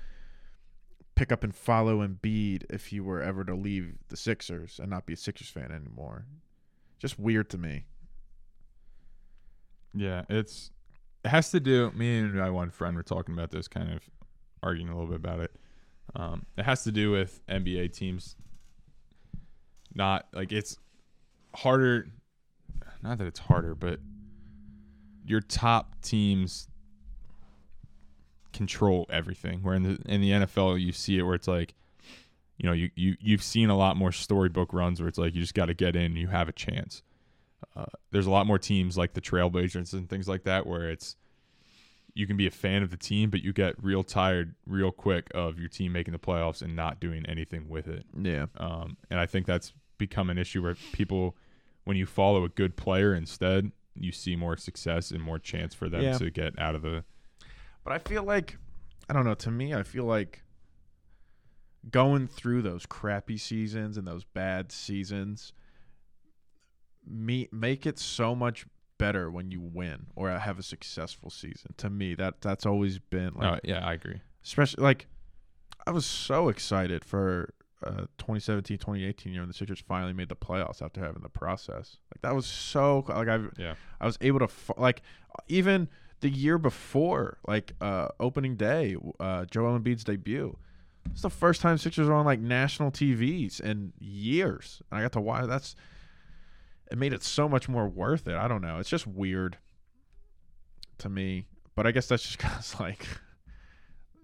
pick 1.15 1.31
up 1.31 1.43
and 1.43 1.55
follow 1.55 2.05
Embiid 2.05 2.65
if 2.69 2.87
he 2.87 2.99
were 2.99 3.21
ever 3.21 3.43
to 3.43 3.55
leave 3.55 3.95
the 4.09 4.17
Sixers 4.17 4.79
and 4.79 4.89
not 4.89 5.05
be 5.05 5.13
a 5.13 5.17
Sixers 5.17 5.49
fan 5.49 5.71
anymore. 5.71 6.25
Just 6.99 7.17
weird 7.19 7.49
to 7.49 7.57
me. 7.57 7.85
Yeah, 9.95 10.23
it's 10.29 10.71
it 11.25 11.29
has 11.29 11.49
to 11.51 11.59
do. 11.59 11.91
Me 11.91 12.19
and 12.19 12.35
my 12.35 12.49
one 12.49 12.69
friend 12.69 12.95
were 12.95 13.03
talking 13.03 13.33
about 13.33 13.49
this, 13.51 13.67
kind 13.67 13.91
of 13.91 14.03
arguing 14.61 14.89
a 14.89 14.93
little 14.93 15.09
bit 15.09 15.17
about 15.17 15.39
it. 15.39 15.55
Um, 16.15 16.45
it 16.57 16.63
has 16.63 16.83
to 16.83 16.91
do 16.91 17.11
with 17.11 17.45
NBA 17.47 17.93
teams. 17.93 18.35
Not 19.95 20.27
like 20.33 20.51
it's 20.51 20.77
harder. 21.55 22.07
Not 23.01 23.17
that 23.17 23.27
it's 23.27 23.39
harder, 23.39 23.75
but 23.75 23.99
your 25.25 25.41
top 25.41 26.01
teams 26.01 26.67
control 28.53 29.05
everything. 29.09 29.61
Where 29.63 29.75
in 29.75 29.83
the 29.83 29.99
in 30.05 30.21
the 30.21 30.31
NFL, 30.31 30.79
you 30.81 30.91
see 30.91 31.17
it 31.17 31.23
where 31.23 31.35
it's 31.35 31.47
like, 31.47 31.73
you 32.57 32.67
know, 32.67 32.73
you 32.73 32.89
you 32.95 33.15
you've 33.19 33.43
seen 33.43 33.69
a 33.69 33.77
lot 33.77 33.97
more 33.97 34.11
storybook 34.11 34.73
runs 34.73 34.99
where 34.99 35.09
it's 35.09 35.17
like 35.17 35.35
you 35.35 35.41
just 35.41 35.53
got 35.53 35.65
to 35.65 35.73
get 35.73 35.95
in, 35.95 36.15
you 36.15 36.27
have 36.27 36.49
a 36.49 36.53
chance. 36.53 37.03
Uh, 37.75 37.85
there's 38.11 38.27
a 38.27 38.31
lot 38.31 38.45
more 38.45 38.59
teams 38.59 38.97
like 38.97 39.13
the 39.13 39.21
Trailblazers 39.21 39.93
and 39.93 40.09
things 40.09 40.27
like 40.27 40.43
that 40.43 40.67
where 40.67 40.89
it's 40.89 41.15
you 42.13 42.27
can 42.27 42.37
be 42.37 42.45
a 42.45 42.51
fan 42.51 42.83
of 42.83 42.91
the 42.91 42.97
team, 42.97 43.29
but 43.29 43.41
you 43.43 43.51
get 43.51 43.75
real 43.81 44.03
tired 44.03 44.53
real 44.67 44.91
quick 44.91 45.27
of 45.33 45.57
your 45.57 45.69
team 45.69 45.91
making 45.91 46.11
the 46.11 46.19
playoffs 46.19 46.61
and 46.61 46.75
not 46.75 46.99
doing 46.99 47.25
anything 47.25 47.67
with 47.67 47.87
it. 47.87 48.05
Yeah. 48.19 48.45
Um, 48.57 48.97
and 49.09 49.19
I 49.19 49.25
think 49.25 49.47
that's 49.47 49.73
become 49.97 50.29
an 50.29 50.37
issue 50.37 50.61
where 50.61 50.75
people, 50.93 51.35
when 51.83 51.97
you 51.97 52.05
follow 52.05 52.43
a 52.43 52.49
good 52.49 52.75
player 52.75 53.13
instead, 53.13 53.71
you 53.95 54.11
see 54.11 54.35
more 54.35 54.57
success 54.57 55.11
and 55.11 55.21
more 55.21 55.37
chance 55.39 55.73
for 55.73 55.87
them 55.89 56.01
Yeah. 56.01 56.17
to 56.17 56.29
get 56.31 56.57
out 56.59 56.75
of 56.75 56.81
the. 56.81 57.03
But 57.83 57.93
I 57.93 57.99
feel 57.99 58.23
like 58.23 58.57
I 59.09 59.13
don't 59.13 59.25
know, 59.25 59.33
to 59.35 59.51
me 59.51 59.73
I 59.73 59.83
feel 59.83 60.05
like 60.05 60.41
going 61.91 62.27
through 62.27 62.61
those 62.61 62.85
crappy 62.85 63.37
seasons 63.37 63.97
and 63.97 64.07
those 64.07 64.23
bad 64.23 64.71
seasons 64.71 65.51
me 67.05 67.49
make 67.51 67.85
it 67.85 67.99
so 67.99 68.33
much 68.33 68.65
better 68.97 69.29
when 69.29 69.51
you 69.51 69.59
win 69.59 70.05
or 70.15 70.29
have 70.29 70.57
a 70.57 70.63
successful 70.63 71.29
season. 71.29 71.73
To 71.77 71.89
me 71.89 72.15
that 72.15 72.39
that's 72.41 72.65
always 72.65 72.99
been 72.99 73.33
like 73.35 73.55
oh, 73.55 73.59
yeah, 73.63 73.85
I 73.85 73.93
agree. 73.93 74.21
especially 74.43 74.83
like 74.83 75.07
I 75.85 75.91
was 75.91 76.05
so 76.05 76.47
excited 76.47 77.03
for 77.03 77.53
uh 77.85 78.05
2017 78.17 78.77
2018 78.77 79.33
year 79.33 79.41
when 79.41 79.47
the 79.47 79.53
Sixers 79.53 79.79
finally 79.79 80.13
made 80.13 80.29
the 80.29 80.35
playoffs 80.35 80.81
after 80.81 81.01
having 81.01 81.21
the 81.21 81.29
process. 81.29 81.97
Like 82.13 82.21
that 82.21 82.35
was 82.35 82.45
so 82.45 83.05
like 83.07 83.27
I 83.27 83.39
Yeah. 83.57 83.75
I 83.99 84.05
was 84.05 84.17
able 84.21 84.39
to 84.39 84.49
like 84.77 85.01
even 85.47 85.89
the 86.23 86.29
year 86.29 86.57
before, 86.57 87.37
like 87.47 87.73
uh, 87.81 88.07
opening 88.17 88.55
day, 88.55 88.95
uh, 89.19 89.43
Joel 89.45 89.77
Embiid's 89.77 90.05
debut. 90.05 90.57
It's 91.11 91.21
the 91.21 91.29
first 91.29 91.59
time 91.59 91.77
Sixers 91.77 92.07
are 92.07 92.13
on 92.13 92.25
like 92.25 92.39
national 92.39 92.91
TVs 92.91 93.59
in 93.59 93.91
years, 93.99 94.81
and 94.89 94.99
I 94.99 95.03
got 95.03 95.11
to 95.11 95.21
watch. 95.21 95.47
That's 95.47 95.75
it 96.89 96.97
made 96.97 97.11
it 97.11 97.23
so 97.23 97.49
much 97.49 97.67
more 97.67 97.89
worth 97.89 98.27
it. 98.27 98.35
I 98.35 98.47
don't 98.47 98.61
know. 98.61 98.79
It's 98.79 98.89
just 98.89 99.05
weird 99.05 99.57
to 100.99 101.09
me, 101.09 101.47
but 101.75 101.85
I 101.85 101.91
guess 101.91 102.07
that's 102.07 102.23
just 102.23 102.37
because 102.37 102.75
like 102.79 103.05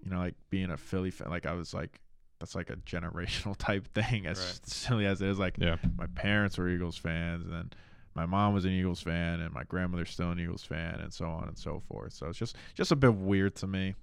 you 0.04 0.10
know, 0.10 0.20
like 0.20 0.36
being 0.50 0.72
a 0.72 0.78
Philly 0.78 1.12
fan. 1.12 1.30
Like 1.30 1.46
I 1.46 1.54
was 1.54 1.74
like, 1.74 2.00
that's 2.40 2.56
like 2.56 2.70
a 2.70 2.76
generational 2.78 3.56
type 3.58 3.88
thing. 3.94 4.26
As 4.26 4.40
Right. 4.40 4.68
silly 4.68 5.06
as 5.06 5.22
it 5.22 5.28
is, 5.30 5.40
like 5.40 5.58
Yeah. 5.60 5.78
my 5.98 6.08
parents 6.08 6.58
were 6.58 6.70
Eagles 6.70 6.98
fans, 6.98 7.46
and 7.46 7.54
then 7.54 7.72
my 8.16 8.26
mom 8.26 8.54
was 8.54 8.66
an 8.66 8.72
Eagles 8.72 9.02
fan, 9.02 9.40
and 9.42 9.54
my 9.54 9.64
grandmother's 9.64 10.10
still 10.10 10.32
an 10.32 10.40
Eagles 10.40 10.64
fan, 10.64 11.00
and 11.00 11.14
so 11.14 11.26
on 11.30 11.48
and 11.48 11.58
so 11.58 11.80
forth. 11.88 12.14
So 12.14 12.28
it's 12.28 12.38
just 12.40 12.56
just 12.76 12.92
a 12.92 12.96
bit 12.96 13.14
weird 13.14 13.56
to 13.58 13.68
me. 13.68 13.96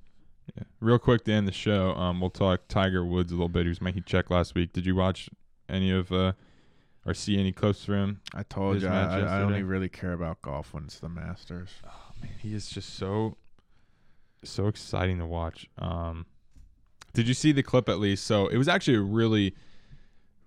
Yeah. 0.57 0.63
Real 0.81 0.99
quick 0.99 1.25
to 1.25 1.33
end 1.33 1.49
the 1.49 1.53
show, 1.53 1.91
um, 1.97 2.21
we'll 2.21 2.31
talk 2.31 2.69
Tiger 2.69 3.05
Woods 3.05 3.33
a 3.33 3.35
little 3.35 3.49
bit. 3.49 3.65
He 3.65 3.69
was 3.69 3.81
making 3.83 4.05
check 4.05 4.31
last 4.31 4.55
week. 4.55 4.73
Did 4.73 4.87
you 4.87 4.95
watch 4.95 5.29
any 5.69 5.91
of 5.91 6.13
uh, 6.13 6.33
or 7.05 7.15
see 7.15 7.37
any 7.39 7.51
clips 7.51 7.85
from 7.85 7.95
him? 7.95 8.21
I 8.33 8.45
told 8.45 8.75
His 8.75 8.85
you, 8.85 8.89
match 8.91 9.11
I, 9.11 9.15
I 9.15 9.19
yesterday? 9.23 9.43
only 9.45 9.63
really 9.65 9.89
care 9.89 10.13
about 10.13 10.43
golf 10.43 10.73
when 10.73 10.85
it's 10.85 11.01
the 11.01 11.09
Masters. 11.09 11.71
Oh 11.85 12.13
man, 12.23 12.31
he 12.39 12.55
is 12.55 12.69
just 12.69 12.95
so 12.95 13.37
so 14.45 14.69
exciting 14.69 15.19
to 15.19 15.27
watch. 15.27 15.69
Um, 15.79 16.27
did 17.17 17.29
you 17.29 17.35
see 17.35 17.53
the 17.53 17.63
clip 17.63 17.89
at 17.89 17.99
least? 17.99 18.25
So 18.25 18.47
it 18.49 18.57
was 18.57 18.69
actually 18.69 18.97
a 18.97 19.03
really 19.03 19.55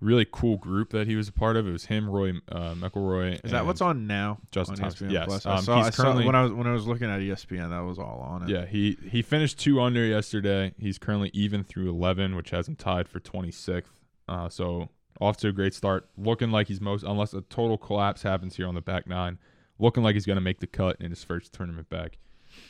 really 0.01 0.25
cool 0.31 0.55
group 0.57 0.91
that 0.91 1.07
he 1.07 1.15
was 1.15 1.27
a 1.27 1.31
part 1.31 1.57
of. 1.57 1.67
It 1.67 1.71
was 1.71 1.85
him, 1.85 2.09
Roy 2.09 2.29
uh, 2.49 2.73
McIlroy. 2.73 3.43
Is 3.43 3.51
that 3.51 3.65
what's 3.65 3.81
on 3.81 4.07
now? 4.07 4.37
Justin 4.51 4.75
on 4.75 4.79
Thomas, 4.79 4.95
ESPN 4.95 5.11
yes. 5.11 5.25
Plus? 5.25 5.45
I 5.45 5.55
Um, 5.55 5.63
saw, 5.63 5.77
he's 5.77 5.87
I 5.87 5.89
saw 5.89 6.25
when 6.25 6.35
I 6.35 6.43
was 6.43 6.51
when 6.53 6.67
I 6.67 6.71
was 6.71 6.87
looking 6.87 7.09
at 7.09 7.19
ESPN, 7.19 7.69
that 7.71 7.81
was 7.81 7.99
all 7.99 8.19
on 8.21 8.43
it. 8.43 8.49
Yeah, 8.49 8.65
he 8.65 8.97
he 9.09 9.21
finished 9.21 9.59
two 9.59 9.81
under 9.81 10.05
yesterday. 10.05 10.73
He's 10.79 10.97
currently 10.97 11.31
even 11.33 11.63
through 11.63 11.89
eleven, 11.89 12.35
which 12.35 12.51
has 12.51 12.67
him 12.67 12.75
tied 12.75 13.09
for 13.09 13.19
twenty 13.19 13.51
sixth. 13.51 13.91
Uh, 14.27 14.47
so 14.47 14.89
off 15.19 15.37
to 15.37 15.49
a 15.49 15.51
great 15.51 15.73
start. 15.73 16.07
Looking 16.17 16.51
like 16.51 16.67
he's 16.67 16.79
most, 16.79 17.03
unless 17.03 17.33
a 17.33 17.41
total 17.41 17.77
collapse 17.77 18.21
happens 18.21 18.55
here 18.55 18.67
on 18.67 18.75
the 18.75 18.81
back 18.81 19.05
nine, 19.07 19.37
looking 19.79 20.03
like 20.03 20.13
he's 20.13 20.25
going 20.25 20.37
to 20.37 20.41
make 20.41 20.59
the 20.59 20.67
cut 20.67 20.95
in 21.01 21.09
his 21.09 21.23
first 21.23 21.51
tournament 21.51 21.89
back. 21.89 22.17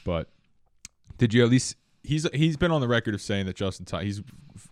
But 0.03 0.29
did 1.17 1.33
you 1.33 1.43
at 1.43 1.49
least? 1.49 1.75
He's 2.03 2.27
he's 2.33 2.57
been 2.57 2.71
on 2.71 2.81
the 2.81 2.87
record 2.87 3.13
of 3.13 3.21
saying 3.21 3.45
that 3.47 3.55
Justin 3.55 3.85
Thomas. 3.85 4.05
He's 4.05 4.21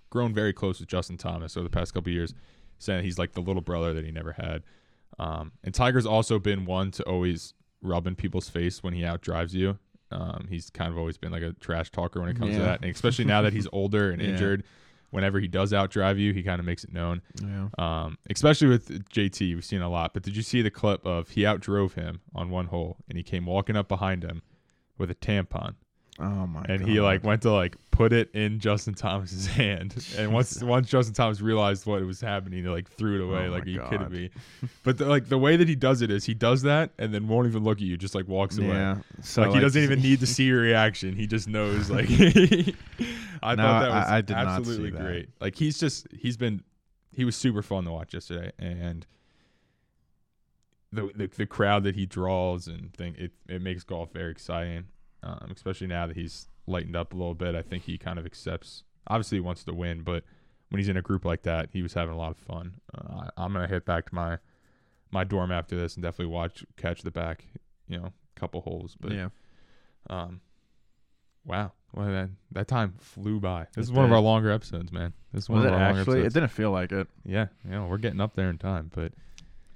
grown 0.09 0.33
very 0.33 0.53
close 0.53 0.79
with 0.79 0.89
Justin 0.89 1.17
Thomas 1.17 1.57
over 1.57 1.63
the 1.63 1.69
past 1.69 1.93
couple 1.93 2.09
of 2.09 2.13
years, 2.15 2.33
saying 2.79 3.03
he's 3.03 3.19
like 3.19 3.33
the 3.33 3.41
little 3.41 3.61
brother 3.61 3.93
that 3.93 4.05
he 4.05 4.11
never 4.11 4.31
had. 4.33 4.63
Um, 5.19 5.51
and 5.63 5.73
Tiger's 5.73 6.05
also 6.05 6.39
been 6.39 6.65
one 6.65 6.91
to 6.91 7.03
always 7.03 7.53
rub 7.81 8.07
in 8.07 8.15
people's 8.15 8.49
face 8.49 8.81
when 8.83 8.93
he 8.93 9.01
outdrives 9.01 9.53
you. 9.53 9.77
Um, 10.11 10.47
he's 10.49 10.69
kind 10.69 10.91
of 10.91 10.97
always 10.97 11.17
been 11.17 11.31
like 11.31 11.43
a 11.43 11.53
trash 11.53 11.91
talker 11.91 12.19
when 12.21 12.29
it 12.29 12.37
comes 12.39 12.55
to 12.55 12.61
that, 12.61 12.81
and 12.81 12.89
especially 12.93 13.25
now 13.25 13.41
that 13.41 13.51
he's 13.53 13.67
older 13.73 14.09
and 14.11 14.21
Yeah. 14.21 14.29
injured. 14.29 14.63
Whenever 15.09 15.39
he 15.39 15.47
does 15.47 15.71
outdrive 15.71 16.19
you, 16.19 16.33
he 16.33 16.43
kind 16.43 16.59
of 16.59 16.65
makes 16.65 16.83
it 16.83 16.91
known. 16.93 17.21
yeah. 17.41 17.69
Um, 17.77 18.17
especially 18.29 18.67
with 18.67 19.07
JT, 19.09 19.55
we've 19.55 19.63
seen 19.63 19.81
a 19.81 19.89
lot. 19.89 20.13
But 20.13 20.23
did 20.23 20.35
you 20.35 20.41
see 20.41 20.61
the 20.61 20.69
clip 20.69 21.05
of 21.05 21.29
he 21.29 21.41
outdrove 21.43 21.93
him 21.93 22.19
on 22.35 22.49
one 22.49 22.65
hole, 22.67 22.97
and 23.07 23.17
he 23.17 23.23
came 23.23 23.45
walking 23.45 23.77
up 23.77 23.87
behind 23.87 24.23
him 24.23 24.41
with 24.97 25.09
a 25.09 25.15
tampon, 25.15 25.75
Oh 26.19 26.47
my. 26.47 26.61
God. 26.61 26.69
And 26.71 26.79
God. 26.81 26.89
he 26.89 26.99
like 27.01 27.23
went 27.23 27.43
to 27.43 27.51
like 27.51 27.75
put 27.91 28.11
it 28.13 28.29
in 28.33 28.59
Justin 28.59 28.93
Thomas's 28.95 29.45
hand, 29.61 29.95
and 30.17 30.33
once 30.33 30.61
once 30.63 30.89
Justin 30.89 31.13
Thomas 31.13 31.41
realized 31.41 31.85
what 31.85 32.01
was 32.05 32.19
happening, 32.21 32.63
he 32.63 32.69
like 32.69 32.89
threw 32.89 33.15
it 33.21 33.23
away. 33.23 33.47
Oh 33.47 33.51
like, 33.51 33.65
are 33.65 33.69
you 33.69 33.81
kidding 33.89 34.09
me? 34.11 34.29
But 34.83 34.97
the, 34.97 35.05
like 35.05 35.29
the 35.29 35.37
way 35.37 35.57
that 35.57 35.67
he 35.67 35.75
does 35.75 36.01
it 36.01 36.09
is 36.09 36.25
he 36.25 36.33
does 36.33 36.61
that 36.63 36.91
and 36.97 37.13
then 37.13 37.27
won't 37.27 37.47
even 37.47 37.63
look 37.63 37.77
at 37.77 37.83
you, 37.83 37.97
just 37.97 38.15
like 38.15 38.27
walks 38.27 38.57
away. 38.57 38.67
Yeah. 38.69 38.97
So 39.21 39.43
like, 39.43 39.53
he 39.53 39.59
doesn't 39.59 39.81
even 39.83 40.01
need 40.01 40.19
to 40.21 40.27
see 40.27 40.45
your 40.45 40.61
reaction. 40.61 41.15
He 41.15 41.27
just 41.27 41.47
knows. 41.47 41.89
Like 41.91 42.09
I 42.09 43.53
No, 43.55 43.63
thought 43.63 43.81
that 43.81 43.89
was 43.89 44.07
I- 44.07 44.17
I 44.17 44.21
did 44.21 44.33
not 44.33 44.45
see 44.45 44.49
absolutely 44.57 44.89
that. 44.91 45.01
great. 45.01 45.29
Like 45.39 45.55
he's 45.55 45.77
just 45.79 46.07
he's 46.17 46.37
been 46.37 46.63
he 47.11 47.25
was 47.25 47.35
super 47.35 47.61
fun 47.61 47.83
to 47.85 47.91
watch 47.91 48.13
yesterday, 48.13 48.51
and 48.57 49.05
the 50.91 51.11
the, 51.15 51.27
the 51.27 51.45
crowd 51.45 51.83
that 51.83 51.95
he 51.95 52.05
draws 52.05 52.67
and 52.67 52.93
thing 52.93 53.15
it 53.17 53.31
it 53.47 53.61
makes 53.61 53.83
golf 53.83 54.11
very 54.13 54.31
exciting. 54.31 54.85
Um, 55.23 55.49
especially 55.53 55.87
now 55.87 56.07
that 56.07 56.15
he's 56.15 56.47
lightened 56.67 56.95
up 56.95 57.13
a 57.13 57.17
little 57.17 57.33
bit. 57.33 57.55
I 57.55 57.61
think 57.61 57.83
he 57.83 57.97
kind 57.97 58.19
of 58.19 58.25
accepts. 58.25 58.83
Obviously, 59.07 59.37
he 59.37 59.41
wants 59.41 59.63
to 59.63 59.73
win, 59.73 60.03
but 60.03 60.23
when 60.69 60.79
he's 60.79 60.89
in 60.89 60.97
a 60.97 61.01
group 61.01 61.25
like 61.25 61.43
that, 61.43 61.69
he 61.71 61.81
was 61.81 61.93
having 61.93 62.13
a 62.13 62.17
lot 62.17 62.31
of 62.31 62.37
fun. 62.37 62.75
Uh, 62.93 63.21
I, 63.21 63.43
I'm 63.43 63.53
gonna 63.53 63.67
hit 63.67 63.85
back 63.85 64.09
to 64.09 64.15
my 64.15 64.37
my 65.11 65.23
dorm 65.23 65.51
after 65.51 65.77
this 65.77 65.95
and 65.95 66.03
definitely 66.03 66.33
watch 66.33 66.65
catch 66.75 67.01
the 67.01 67.11
back, 67.11 67.45
you 67.87 67.97
know, 67.97 68.11
couple 68.35 68.61
holes. 68.61 68.95
But 68.99 69.13
yeah. 69.13 69.29
um, 70.09 70.41
wow, 71.45 71.71
well 71.93 72.07
that 72.07 72.29
that 72.51 72.67
time 72.67 72.95
flew 72.99 73.39
by. 73.39 73.67
This 73.75 73.85
is 73.85 73.91
It 73.91 73.95
one 73.95 74.05
of 74.05 74.11
our 74.11 74.19
longer 74.19 74.51
episodes, 74.51 74.91
man. 74.91 75.13
This 75.33 75.45
is 75.45 75.49
one 75.49 75.59
Was 75.59 75.67
of 75.67 75.73
our 75.73 75.79
longer 75.79 76.01
actually? 76.01 76.21
It 76.21 76.33
didn't 76.33 76.49
feel 76.49 76.71
like 76.71 76.91
it. 76.91 77.07
yeah, 77.25 77.47
you 77.63 77.71
know, 77.71 77.87
we're 77.87 77.97
getting 77.97 78.21
up 78.21 78.35
there 78.35 78.49
in 78.49 78.57
time, 78.57 78.91
but 78.93 79.13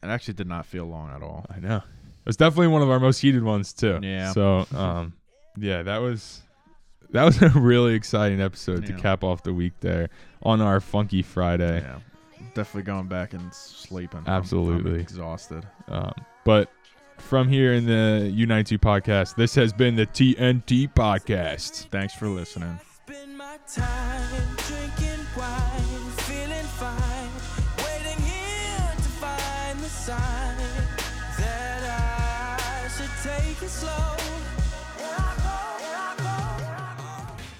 It 0.03 0.09
actually 0.09 0.33
did 0.35 0.47
not 0.47 0.65
feel 0.65 0.85
long 0.85 1.09
at 1.11 1.23
all. 1.23 1.45
I 1.49 1.59
know 1.59 1.77
it 1.77 2.25
was 2.25 2.37
definitely 2.37 2.67
one 2.67 2.81
of 2.81 2.89
our 2.89 2.99
most 2.99 3.19
heated 3.19 3.43
ones 3.43 3.71
too. 3.73 3.99
Yeah. 4.03 4.33
So 4.33 4.67
um, 4.75 5.13
yeah, 5.57 5.83
that 5.83 5.97
was 5.99 6.41
that 7.11 7.23
was 7.23 7.41
a 7.41 7.49
really 7.49 7.93
exciting 7.93 8.41
episode 8.41 8.85
to 8.87 8.93
cap 8.93 9.23
off 9.23 9.43
the 9.43 9.53
week 9.53 9.73
there 9.81 10.09
on 10.43 10.61
our 10.61 10.79
Funky 10.79 11.21
Friday. 11.21 11.81
Yeah. 11.81 11.99
Definitely 12.53 12.83
going 12.83 13.07
back 13.07 13.33
and 13.33 13.53
sleeping. 13.53 14.19
I'm- 14.19 14.27
I'm 14.27 14.33
Absolutely. 14.33 14.99
exhausted. 14.99 15.65
Um, 15.87 16.13
but 16.43 16.69
from 17.17 17.47
here 17.47 17.73
in 17.73 17.85
the 17.85 18.33
U92 18.35 18.79
podcast, 18.79 19.35
this 19.35 19.53
has 19.55 19.71
been 19.71 19.95
the 19.95 20.07
TNT 20.07 20.91
podcast. 20.93 21.87
Thanks 21.89 22.15
for 22.15 22.27
listening. 22.27 22.79